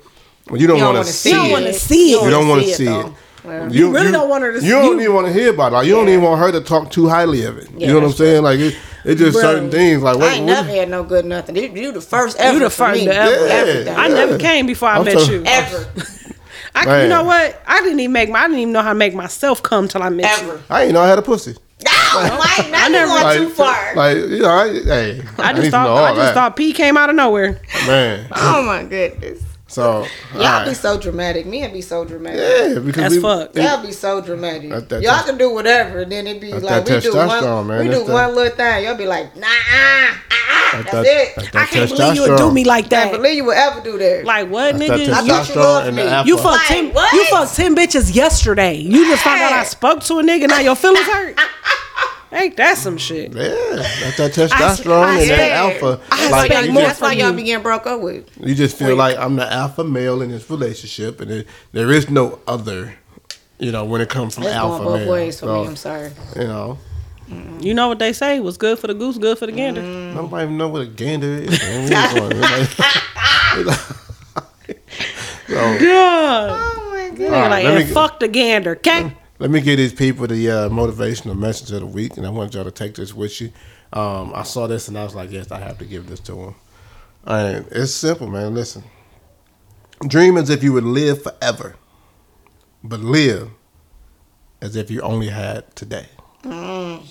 Well, 0.49 0.59
you 0.59 0.67
don't, 0.67 0.77
don't 0.79 0.85
want 0.87 0.95
wanna 0.97 1.05
to 1.07 1.13
see 1.13 1.29
see 1.29 1.35
You 1.35 1.35
don't 1.37 1.49
it. 1.49 1.53
want 1.53 1.65
to 1.67 1.73
see 1.73 2.11
it. 2.13 2.23
You 2.23 2.29
don't 2.29 2.47
want 2.47 2.61
to 2.61 2.67
see 2.67 2.73
it, 2.73 2.77
see 2.77 2.85
though. 2.85 2.99
it. 3.07 3.13
Well, 3.43 3.73
You 3.75 3.91
really 3.93 4.11
don't 4.11 4.29
want 4.29 4.43
her 4.43 4.59
to 4.59 4.63
You 4.65 4.71
don't 4.73 4.97
see- 4.97 5.03
even 5.03 5.15
want 5.15 5.27
to 5.27 5.33
hear 5.33 5.49
about 5.51 5.71
it. 5.71 5.75
Like, 5.75 5.87
you 5.87 5.93
don't 5.95 6.09
even 6.09 6.21
want 6.21 6.39
her 6.41 6.51
to 6.51 6.61
talk 6.61 6.91
too 6.91 7.09
highly 7.09 7.43
of 7.45 7.57
it. 7.57 7.69
Yeah, 7.75 7.87
you 7.87 7.87
know 7.87 7.93
what 7.95 8.03
I'm 8.03 8.09
that's 8.09 8.17
saying? 8.19 8.43
Like 8.43 8.59
it, 8.59 8.75
it's 9.03 9.19
just 9.19 9.33
Bro. 9.33 9.41
certain 9.41 9.71
things. 9.71 10.03
Like 10.03 10.17
I 10.17 10.33
ain't 10.33 10.45
what- 10.45 10.53
never 10.53 10.69
had 10.69 10.89
no 10.89 11.03
good 11.03 11.25
nothing. 11.25 11.55
You, 11.55 11.63
you 11.73 11.91
the 11.91 12.01
first 12.01 12.37
ever. 12.39 12.53
You 12.53 12.59
the 12.63 12.69
first 12.69 12.99
me. 12.99 13.05
to 13.07 13.13
ever. 13.15 13.47
Yeah. 13.47 13.53
Everything. 13.53 13.95
I 13.95 14.07
never 14.09 14.37
came 14.37 14.65
before 14.67 14.89
I 14.89 14.97
I'm 14.97 15.05
met 15.05 15.19
so- 15.19 15.31
you. 15.31 15.43
Ever. 15.45 15.87
I, 16.73 17.03
you 17.03 17.09
know 17.09 17.23
what? 17.25 17.61
I 17.67 17.81
didn't 17.81 17.99
even 17.99 18.13
make. 18.13 18.29
My, 18.29 18.39
I 18.39 18.43
didn't 18.43 18.59
even 18.59 18.73
know 18.73 18.81
how 18.81 18.89
to 18.93 18.95
make 18.95 19.13
myself 19.13 19.61
come 19.61 19.87
till 19.89 20.01
I 20.03 20.09
met 20.09 20.41
you. 20.41 20.49
Ever. 20.51 20.63
I 20.69 20.83
ain't 20.83 20.93
know 20.93 21.01
I 21.01 21.07
had 21.07 21.19
a 21.19 21.21
pussy. 21.21 21.55
No, 21.83 21.91
Mike, 22.37 22.69
now 22.71 22.85
you 22.85 22.91
never- 22.91 23.07
going 23.07 23.23
Like, 23.23 23.37
too 23.39 23.49
far. 23.49 23.95
like 23.95 24.17
you 24.17 24.39
know, 24.39 24.49
I, 24.49 24.67
hey, 24.83 25.21
I 25.39 25.51
need 25.53 25.55
just 25.57 25.65
to 25.65 25.71
thought. 25.71 25.97
I 25.97 26.09
just 26.15 26.17
that. 26.19 26.33
thought 26.35 26.55
P 26.55 26.71
came 26.73 26.95
out 26.95 27.09
of 27.09 27.15
nowhere. 27.15 27.59
man. 27.87 28.27
oh 28.35 28.63
my 28.63 28.83
goodness. 28.83 29.41
So 29.71 30.05
Y'all 30.33 30.43
alright. 30.43 30.67
be 30.67 30.73
so 30.73 30.99
dramatic. 30.99 31.45
Me 31.45 31.63
and 31.63 31.71
be 31.71 31.79
so 31.81 32.03
dramatic. 32.03 32.39
yeah, 32.41 32.79
because 32.79 33.03
As 33.05 33.11
we, 33.13 33.21
fuck. 33.21 33.55
Y'all 33.55 33.81
be 33.81 33.93
so 33.93 34.19
dramatic. 34.19 34.69
That- 34.69 34.89
that- 34.89 35.01
Y'all 35.01 35.23
can 35.23 35.37
do 35.37 35.49
whatever, 35.53 35.99
and 36.01 36.11
then 36.11 36.27
it 36.27 36.41
be 36.41 36.51
like 36.51 36.85
we 36.85 36.99
do 36.99 37.15
one, 37.15 37.67
man. 37.67 37.79
we 37.79 37.87
That's 37.87 37.99
do 38.01 38.05
that- 38.07 38.13
one 38.13 38.35
little 38.35 38.55
thing. 38.55 38.83
Y'all 38.83 38.95
be 38.97 39.05
like, 39.05 39.33
nah, 39.37 39.47
ah, 39.47 40.21
ah, 40.29 40.81
That's 40.83 40.91
that's 40.91 41.09
it. 41.09 41.35
that's 41.35 41.55
I 41.55 41.65
can't 41.65 41.89
believe 41.89 42.15
you 42.15 42.21
would 42.23 42.37
do 42.37 42.51
me 42.51 42.63
like 42.65 42.89
Can't 42.89 43.11
that. 43.11 43.17
believe 43.17 43.35
you 43.35 43.45
would 43.45 43.55
ever 43.57 43.79
do 43.81 43.97
that. 43.97 44.25
Like 44.25 44.49
what, 44.49 44.77
That's 44.77 44.89
that 44.89 44.99
nigga? 44.99 45.13
I 45.13 45.21
You, 45.21 45.27
thought 45.31 45.47
you 45.47 45.53
testosterone 45.55 45.63
loved 45.63 45.95
me. 45.95 46.27
you 46.29 46.37
fucked 46.37 46.45
Like, 46.45 46.67
ten. 46.67 46.93
what? 46.93 47.13
You 47.13 47.25
fucked 47.27 47.55
ten 47.55 47.75
bitches 47.75 48.13
yesterday. 48.13 48.75
You 48.75 49.05
just 49.07 49.23
found 49.23 49.41
out 49.41 49.53
I 49.53 49.63
spoke 49.63 50.01
to 50.03 50.19
a 50.19 50.23
nigga. 50.23 50.47
Now 50.49 50.59
your 50.59 50.75
feelings 50.75 51.05
hurt. 51.07 51.39
Ain't 52.33 52.55
that 52.57 52.77
some 52.77 52.97
shit? 52.97 53.33
Yeah, 53.33 53.49
that's 53.75 54.17
that 54.17 54.31
testosterone 54.31 55.03
I 55.03 55.19
and 55.21 55.29
that 55.31 55.51
alpha. 55.51 55.99
I 56.11 56.29
like 56.31 56.45
expect 56.49 56.67
you 56.67 56.73
more 56.73 56.83
just, 56.83 56.99
that's 56.99 57.01
why 57.01 57.13
y'all 57.13 57.31
you. 57.31 57.35
be 57.37 57.43
getting 57.43 57.61
broke 57.63 57.85
up 57.87 57.99
with. 58.01 58.29
you 58.39 58.55
just 58.55 58.77
feel 58.77 58.95
like 58.95 59.17
I'm 59.17 59.35
the 59.35 59.51
alpha 59.51 59.83
male 59.83 60.21
in 60.21 60.31
this 60.31 60.49
relationship, 60.49 61.19
and 61.19 61.29
there, 61.29 61.43
there 61.73 61.91
is 61.91 62.09
no 62.09 62.39
other. 62.47 62.95
You 63.59 63.71
know, 63.71 63.85
when 63.85 64.01
it 64.01 64.09
comes 64.09 64.33
from 64.35 64.45
It's 64.45 64.53
alpha 64.53 64.83
going 64.83 64.97
both 64.97 64.99
male. 65.01 65.11
ways 65.11 65.39
for 65.39 65.45
So, 65.47 65.61
me. 65.61 65.67
I'm 65.67 65.75
sorry. 65.75 66.11
You 66.35 66.43
know, 66.47 66.77
You 67.59 67.73
know 67.75 67.89
what 67.89 67.99
they 67.99 68.11
say? 68.13 68.39
What's 68.39 68.57
good 68.57 68.79
for 68.79 68.87
the 68.87 68.93
goose, 68.95 69.17
good 69.19 69.37
for 69.37 69.45
the 69.45 69.51
gander. 69.51 69.81
Mm. 69.81 70.15
nobody 70.15 70.43
even 70.45 70.57
know 70.57 70.69
what 70.69 70.81
a 70.81 70.85
gander 70.87 71.27
is. 71.27 71.59
man. 71.61 71.89
We 71.89 71.95
ain't 71.95 72.15
going- 72.15 72.31
it's 72.43 73.67
like- 73.67 73.77
so, 75.47 75.79
God. 75.79 76.51
Oh 76.53 76.89
my 76.91 77.09
god. 77.17 77.31
Right, 77.31 77.49
like, 77.49 77.63
let 77.65 77.77
and 77.77 77.87
me- 77.87 77.93
fuck 77.93 78.19
the 78.19 78.27
gander, 78.27 78.71
okay? 78.77 79.13
Let 79.41 79.49
me 79.49 79.59
give 79.59 79.77
these 79.77 79.91
people 79.91 80.27
the 80.27 80.51
uh, 80.51 80.69
motivational 80.69 81.35
message 81.35 81.71
of 81.71 81.79
the 81.79 81.87
week, 81.87 82.15
and 82.15 82.27
I 82.27 82.29
want 82.29 82.53
y'all 82.53 82.63
to 82.63 82.69
take 82.69 82.93
this 82.93 83.11
with 83.11 83.41
you. 83.41 83.51
Um, 83.91 84.33
I 84.35 84.43
saw 84.43 84.67
this 84.67 84.87
and 84.87 84.95
I 84.95 85.03
was 85.03 85.15
like, 85.15 85.31
yes, 85.31 85.49
I 85.49 85.57
have 85.57 85.79
to 85.79 85.85
give 85.85 86.05
this 86.05 86.19
to 86.19 86.33
them. 86.33 86.55
All 87.25 87.43
right, 87.43 87.65
it's 87.71 87.91
simple, 87.91 88.27
man. 88.27 88.53
Listen, 88.53 88.83
dream 90.07 90.37
as 90.37 90.51
if 90.51 90.61
you 90.61 90.73
would 90.73 90.83
live 90.83 91.23
forever, 91.23 91.75
but 92.83 92.99
live 92.99 93.49
as 94.61 94.75
if 94.75 94.91
you 94.91 95.01
only 95.01 95.29
had 95.29 95.75
today. 95.75 96.05
I 96.43 97.01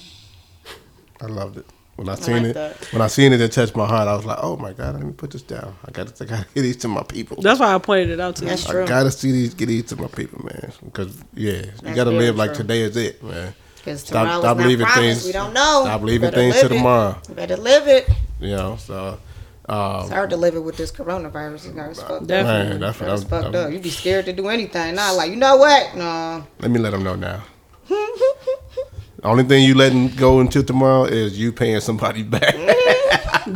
loved 1.27 1.57
it. 1.57 1.67
When 2.01 2.09
I 2.09 2.15
seen 2.15 2.37
like 2.37 2.45
it, 2.47 2.55
that. 2.55 2.93
when 2.95 3.03
I 3.03 3.09
seen 3.09 3.35
it, 3.35 3.43
it 3.43 3.53
touched 3.53 3.77
my 3.77 3.87
heart. 3.87 4.09
I 4.09 4.17
was 4.17 4.25
like, 4.25 4.39
"Oh 4.41 4.57
my 4.57 4.73
god, 4.73 4.95
let 4.95 5.05
me 5.05 5.13
put 5.13 5.33
this 5.33 5.43
down. 5.43 5.77
I 5.85 5.91
got 5.91 6.07
to, 6.07 6.25
I 6.25 6.27
got 6.27 6.49
to 6.49 6.55
get 6.55 6.63
these 6.63 6.77
to 6.79 6.89
my 6.89 7.03
people. 7.03 7.43
That's 7.43 7.61
why 7.61 7.75
I 7.75 7.79
pointed 7.79 8.09
it 8.09 8.21
out 8.21 8.37
to 8.37 8.45
you. 8.45 8.49
That's 8.49 8.67
I 8.67 8.71
true. 8.73 8.87
gotta 8.87 9.11
see 9.11 9.33
these, 9.33 9.53
get 9.53 9.67
these 9.67 9.85
to 9.91 9.97
my 9.97 10.07
people, 10.09 10.43
man. 10.43 10.73
Because 10.83 11.15
yeah, 11.35 11.63
you 11.85 11.95
gotta 11.95 12.11
very 12.13 12.25
live 12.25 12.37
like 12.37 12.55
today 12.55 12.81
is 12.81 12.97
it, 12.97 13.23
man. 13.23 13.53
Because 13.77 14.01
Stop- 14.01 14.13
tomorrow's 14.23 14.41
stop 14.43 14.57
not 14.57 14.63
believing 14.63 14.87
promised. 14.87 15.21
things- 15.21 15.27
We 15.27 15.33
don't 15.33 15.53
know. 15.53 15.83
stop 15.85 16.01
believing 16.01 16.31
Better 16.31 16.37
things 16.41 16.55
to 16.55 16.63
live 16.63 16.73
it. 16.73 16.75
tomorrow. 16.77 17.17
Better 17.35 17.57
live 17.59 17.87
it. 17.89 18.09
You 18.41 18.57
know, 18.57 18.77
so 18.79 19.19
It's 19.65 19.69
um, 19.71 20.11
hard 20.11 20.31
to 20.31 20.37
live 20.39 20.55
it 20.55 20.61
with 20.61 20.79
this 20.79 20.91
coronavirus. 20.91 21.67
You 21.67 21.73
know, 21.75 21.85
it's 21.91 22.01
fucked 22.01 22.23
up. 22.23 22.29
Man, 22.47 22.81
that's 22.81 22.99
what 22.99 23.11
It's 23.11 23.23
I'm, 23.25 23.29
fucked 23.29 23.55
I'm- 23.55 23.67
up. 23.67 23.73
You'd 23.73 23.83
be 23.83 23.91
scared 23.91 24.25
to 24.25 24.33
do 24.33 24.49
anything. 24.49 24.95
Not 24.95 25.17
like, 25.17 25.29
you 25.31 25.37
know 25.37 25.57
what? 25.57 25.95
No. 25.97 26.47
Let 26.61 26.71
me 26.71 26.79
let 26.79 26.91
them 26.93 27.03
know 27.05 27.15
now. 27.15 27.43
Only 29.23 29.45
thing 29.45 29.65
you 29.65 29.75
letting 29.75 30.09
go 30.09 30.41
until 30.41 30.63
tomorrow 30.63 31.05
is 31.05 31.39
you 31.39 31.53
paying 31.53 31.81
somebody 31.81 32.23
back. 32.23 32.55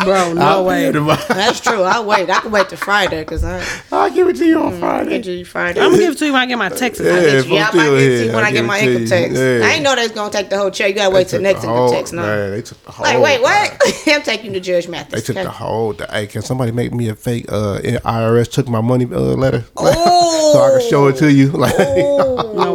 Bro, 0.04 0.32
no 0.34 0.62
way. 0.64 0.90
That's 0.90 1.60
true. 1.60 1.82
I'll 1.82 2.04
wait. 2.04 2.28
I 2.28 2.40
can 2.40 2.50
wait 2.50 2.68
till 2.68 2.78
Friday 2.78 3.20
because 3.20 3.44
I 3.44 3.64
I'll 3.92 4.10
give 4.10 4.28
it 4.28 4.36
to 4.36 4.44
you 4.44 4.60
on 4.60 4.74
I'll 4.74 4.78
Friday. 4.80 5.38
you 5.38 5.44
Friday. 5.44 5.80
I'm 5.80 5.90
gonna 5.92 6.02
give 6.02 6.12
it 6.12 6.18
to 6.18 6.26
you 6.26 6.32
when 6.32 6.42
I 6.42 6.46
get 6.46 6.58
my 6.58 6.68
Texas. 6.68 7.06
Yeah, 7.06 7.12
I 7.12 7.54
yeah, 7.54 7.64
I 7.64 7.70
I'm 7.70 7.76
might 7.76 7.82
still 7.82 7.98
get 7.98 8.08
to 8.18 8.24
you 8.26 8.32
when 8.32 8.44
I 8.44 8.52
get 8.52 8.64
my 8.64 8.80
income 8.80 9.06
tax. 9.06 9.34
Yeah. 9.34 9.60
I 9.64 9.70
ain't 9.74 9.82
know 9.82 9.94
they 9.94 10.02
was 10.02 10.12
gonna 10.12 10.30
take 10.30 10.50
the 10.50 10.58
whole 10.58 10.70
check. 10.70 10.88
You 10.88 10.94
gotta 10.96 11.14
wait 11.14 11.28
till 11.28 11.40
next 11.40 11.62
the 11.62 11.68
income 11.68 11.90
tax 11.90 12.12
now. 12.12 12.22
Man, 12.22 12.50
they 12.50 12.62
took 12.62 12.82
the 12.84 12.92
whole. 12.92 13.04
Like, 13.04 13.18
wait, 13.22 13.40
what? 13.40 13.82
I'm 14.08 14.22
taking 14.22 14.46
you 14.46 14.52
to 14.54 14.60
Judge 14.60 14.86
They 14.86 15.20
took 15.20 15.30
okay? 15.36 15.44
the 15.44 15.50
whole. 15.50 15.92
The, 15.92 16.06
hey, 16.08 16.26
can 16.26 16.42
somebody 16.42 16.72
make 16.72 16.92
me 16.92 17.08
a 17.08 17.14
fake 17.14 17.46
uh, 17.50 17.78
IRS 17.82 18.50
took 18.50 18.68
my 18.68 18.80
money 18.80 19.04
uh, 19.06 19.18
letter 19.18 19.64
Oh. 19.76 20.52
so 20.52 20.60
I 20.62 20.78
can 20.80 20.90
show 20.90 21.06
it 21.08 21.16
to 21.16 21.32
you? 21.32 21.48
Like, 21.48 21.76
No. 21.78 22.73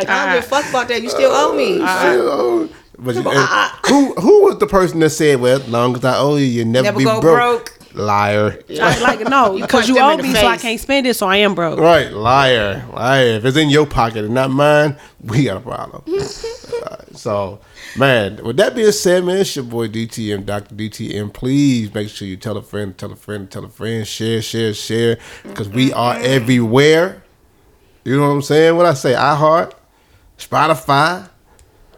Like 0.00 0.08
I 0.08 0.26
don't 0.26 0.34
give 0.36 0.44
a 0.44 0.48
fuck 0.48 0.68
about 0.70 0.88
that. 0.88 1.02
You 1.02 1.10
still 1.10 1.30
owe 1.32 1.54
me. 1.54 1.78
Oh, 1.80 2.68
But 2.98 3.14
you, 3.14 3.22
on. 3.22 3.70
who 3.86 4.14
who 4.14 4.44
was 4.44 4.58
the 4.58 4.66
person 4.66 5.00
that 5.00 5.10
said, 5.10 5.40
"Well, 5.40 5.60
as 5.60 5.68
long 5.68 5.96
as 5.96 6.04
I 6.04 6.16
owe 6.18 6.36
you, 6.36 6.46
you 6.46 6.64
never, 6.64 6.84
Never 6.84 6.98
be 6.98 7.04
go 7.04 7.20
broke. 7.20 7.36
broke. 7.36 7.76
Liar. 7.92 8.56
I, 8.80 9.00
like 9.00 9.20
no, 9.28 9.54
because 9.60 9.70
punch 9.70 9.88
you 9.88 9.98
owe 9.98 10.10
in 10.12 10.18
the 10.18 10.22
me, 10.22 10.32
so 10.34 10.46
I 10.46 10.56
can't 10.58 10.78
spend 10.78 11.08
it, 11.08 11.14
so 11.14 11.26
I 11.26 11.38
am 11.38 11.56
broke. 11.56 11.78
Right, 11.80 12.12
liar, 12.12 12.84
liar. 12.94 13.26
If 13.38 13.44
it's 13.44 13.56
in 13.56 13.68
your 13.68 13.84
pocket 13.84 14.24
and 14.24 14.32
not 14.34 14.50
mine, 14.50 14.96
we 15.24 15.44
got 15.44 15.56
a 15.56 15.60
problem. 15.60 16.02
So, 17.12 17.58
man, 17.98 18.42
with 18.44 18.56
that 18.58 18.74
being 18.76 18.92
said, 18.92 19.24
man, 19.24 19.38
it's 19.38 19.54
your 19.56 19.64
boy 19.64 19.88
DTM, 19.88 20.46
Dr. 20.46 20.74
DTM. 20.76 21.32
Please 21.34 21.92
make 21.92 22.08
sure 22.08 22.26
you 22.28 22.36
tell 22.36 22.56
a 22.56 22.62
friend, 22.62 22.96
tell 22.96 23.10
a 23.12 23.16
friend, 23.16 23.50
tell 23.50 23.64
a 23.64 23.68
friend, 23.68 24.06
share, 24.06 24.40
share, 24.40 24.72
share, 24.72 25.18
because 25.42 25.68
we 25.68 25.92
are 25.92 26.14
everywhere. 26.16 27.22
You 28.04 28.16
know 28.16 28.28
what 28.28 28.34
I'm 28.34 28.42
saying? 28.42 28.76
What 28.76 28.86
I 28.86 28.94
say, 28.94 29.12
iHeart, 29.14 29.72
Spotify, 30.40 31.28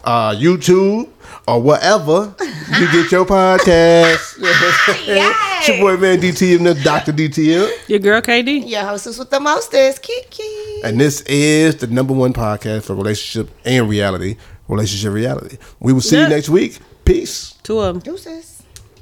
uh, 0.04 0.30
YouTube, 0.34 1.08
or 1.46 1.62
whatever 1.62 2.34
you 2.78 2.90
get 2.92 3.10
your 3.12 3.24
podcast. 3.24 4.36
it's 4.40 5.68
your 5.68 5.78
boy, 5.78 5.96
man, 5.96 6.20
DTM, 6.20 6.64
the 6.64 6.74
Dr. 6.82 7.12
DTM. 7.12 7.88
Your 7.88 7.98
girl 8.00 8.20
KD. 8.20 8.68
Your 8.68 8.82
hostess 8.82 9.18
with 9.18 9.30
the 9.30 9.38
mostest, 9.40 10.02
Kiki. 10.02 10.82
And 10.84 11.00
this 11.00 11.20
is 11.22 11.76
the 11.76 11.86
number 11.86 12.12
one 12.14 12.32
podcast 12.32 12.82
for 12.84 12.94
relationship 12.94 13.50
and 13.64 13.88
reality. 13.88 14.36
Relationship 14.68 15.12
reality. 15.12 15.58
We 15.80 15.92
will 15.92 16.00
see 16.00 16.16
Yeah. 16.16 16.24
you 16.24 16.28
next 16.30 16.48
week. 16.48 16.78
Peace. 17.04 17.54
Two 17.62 17.78
of 17.78 17.94
them. 17.94 18.02
Deuces. 18.02 18.51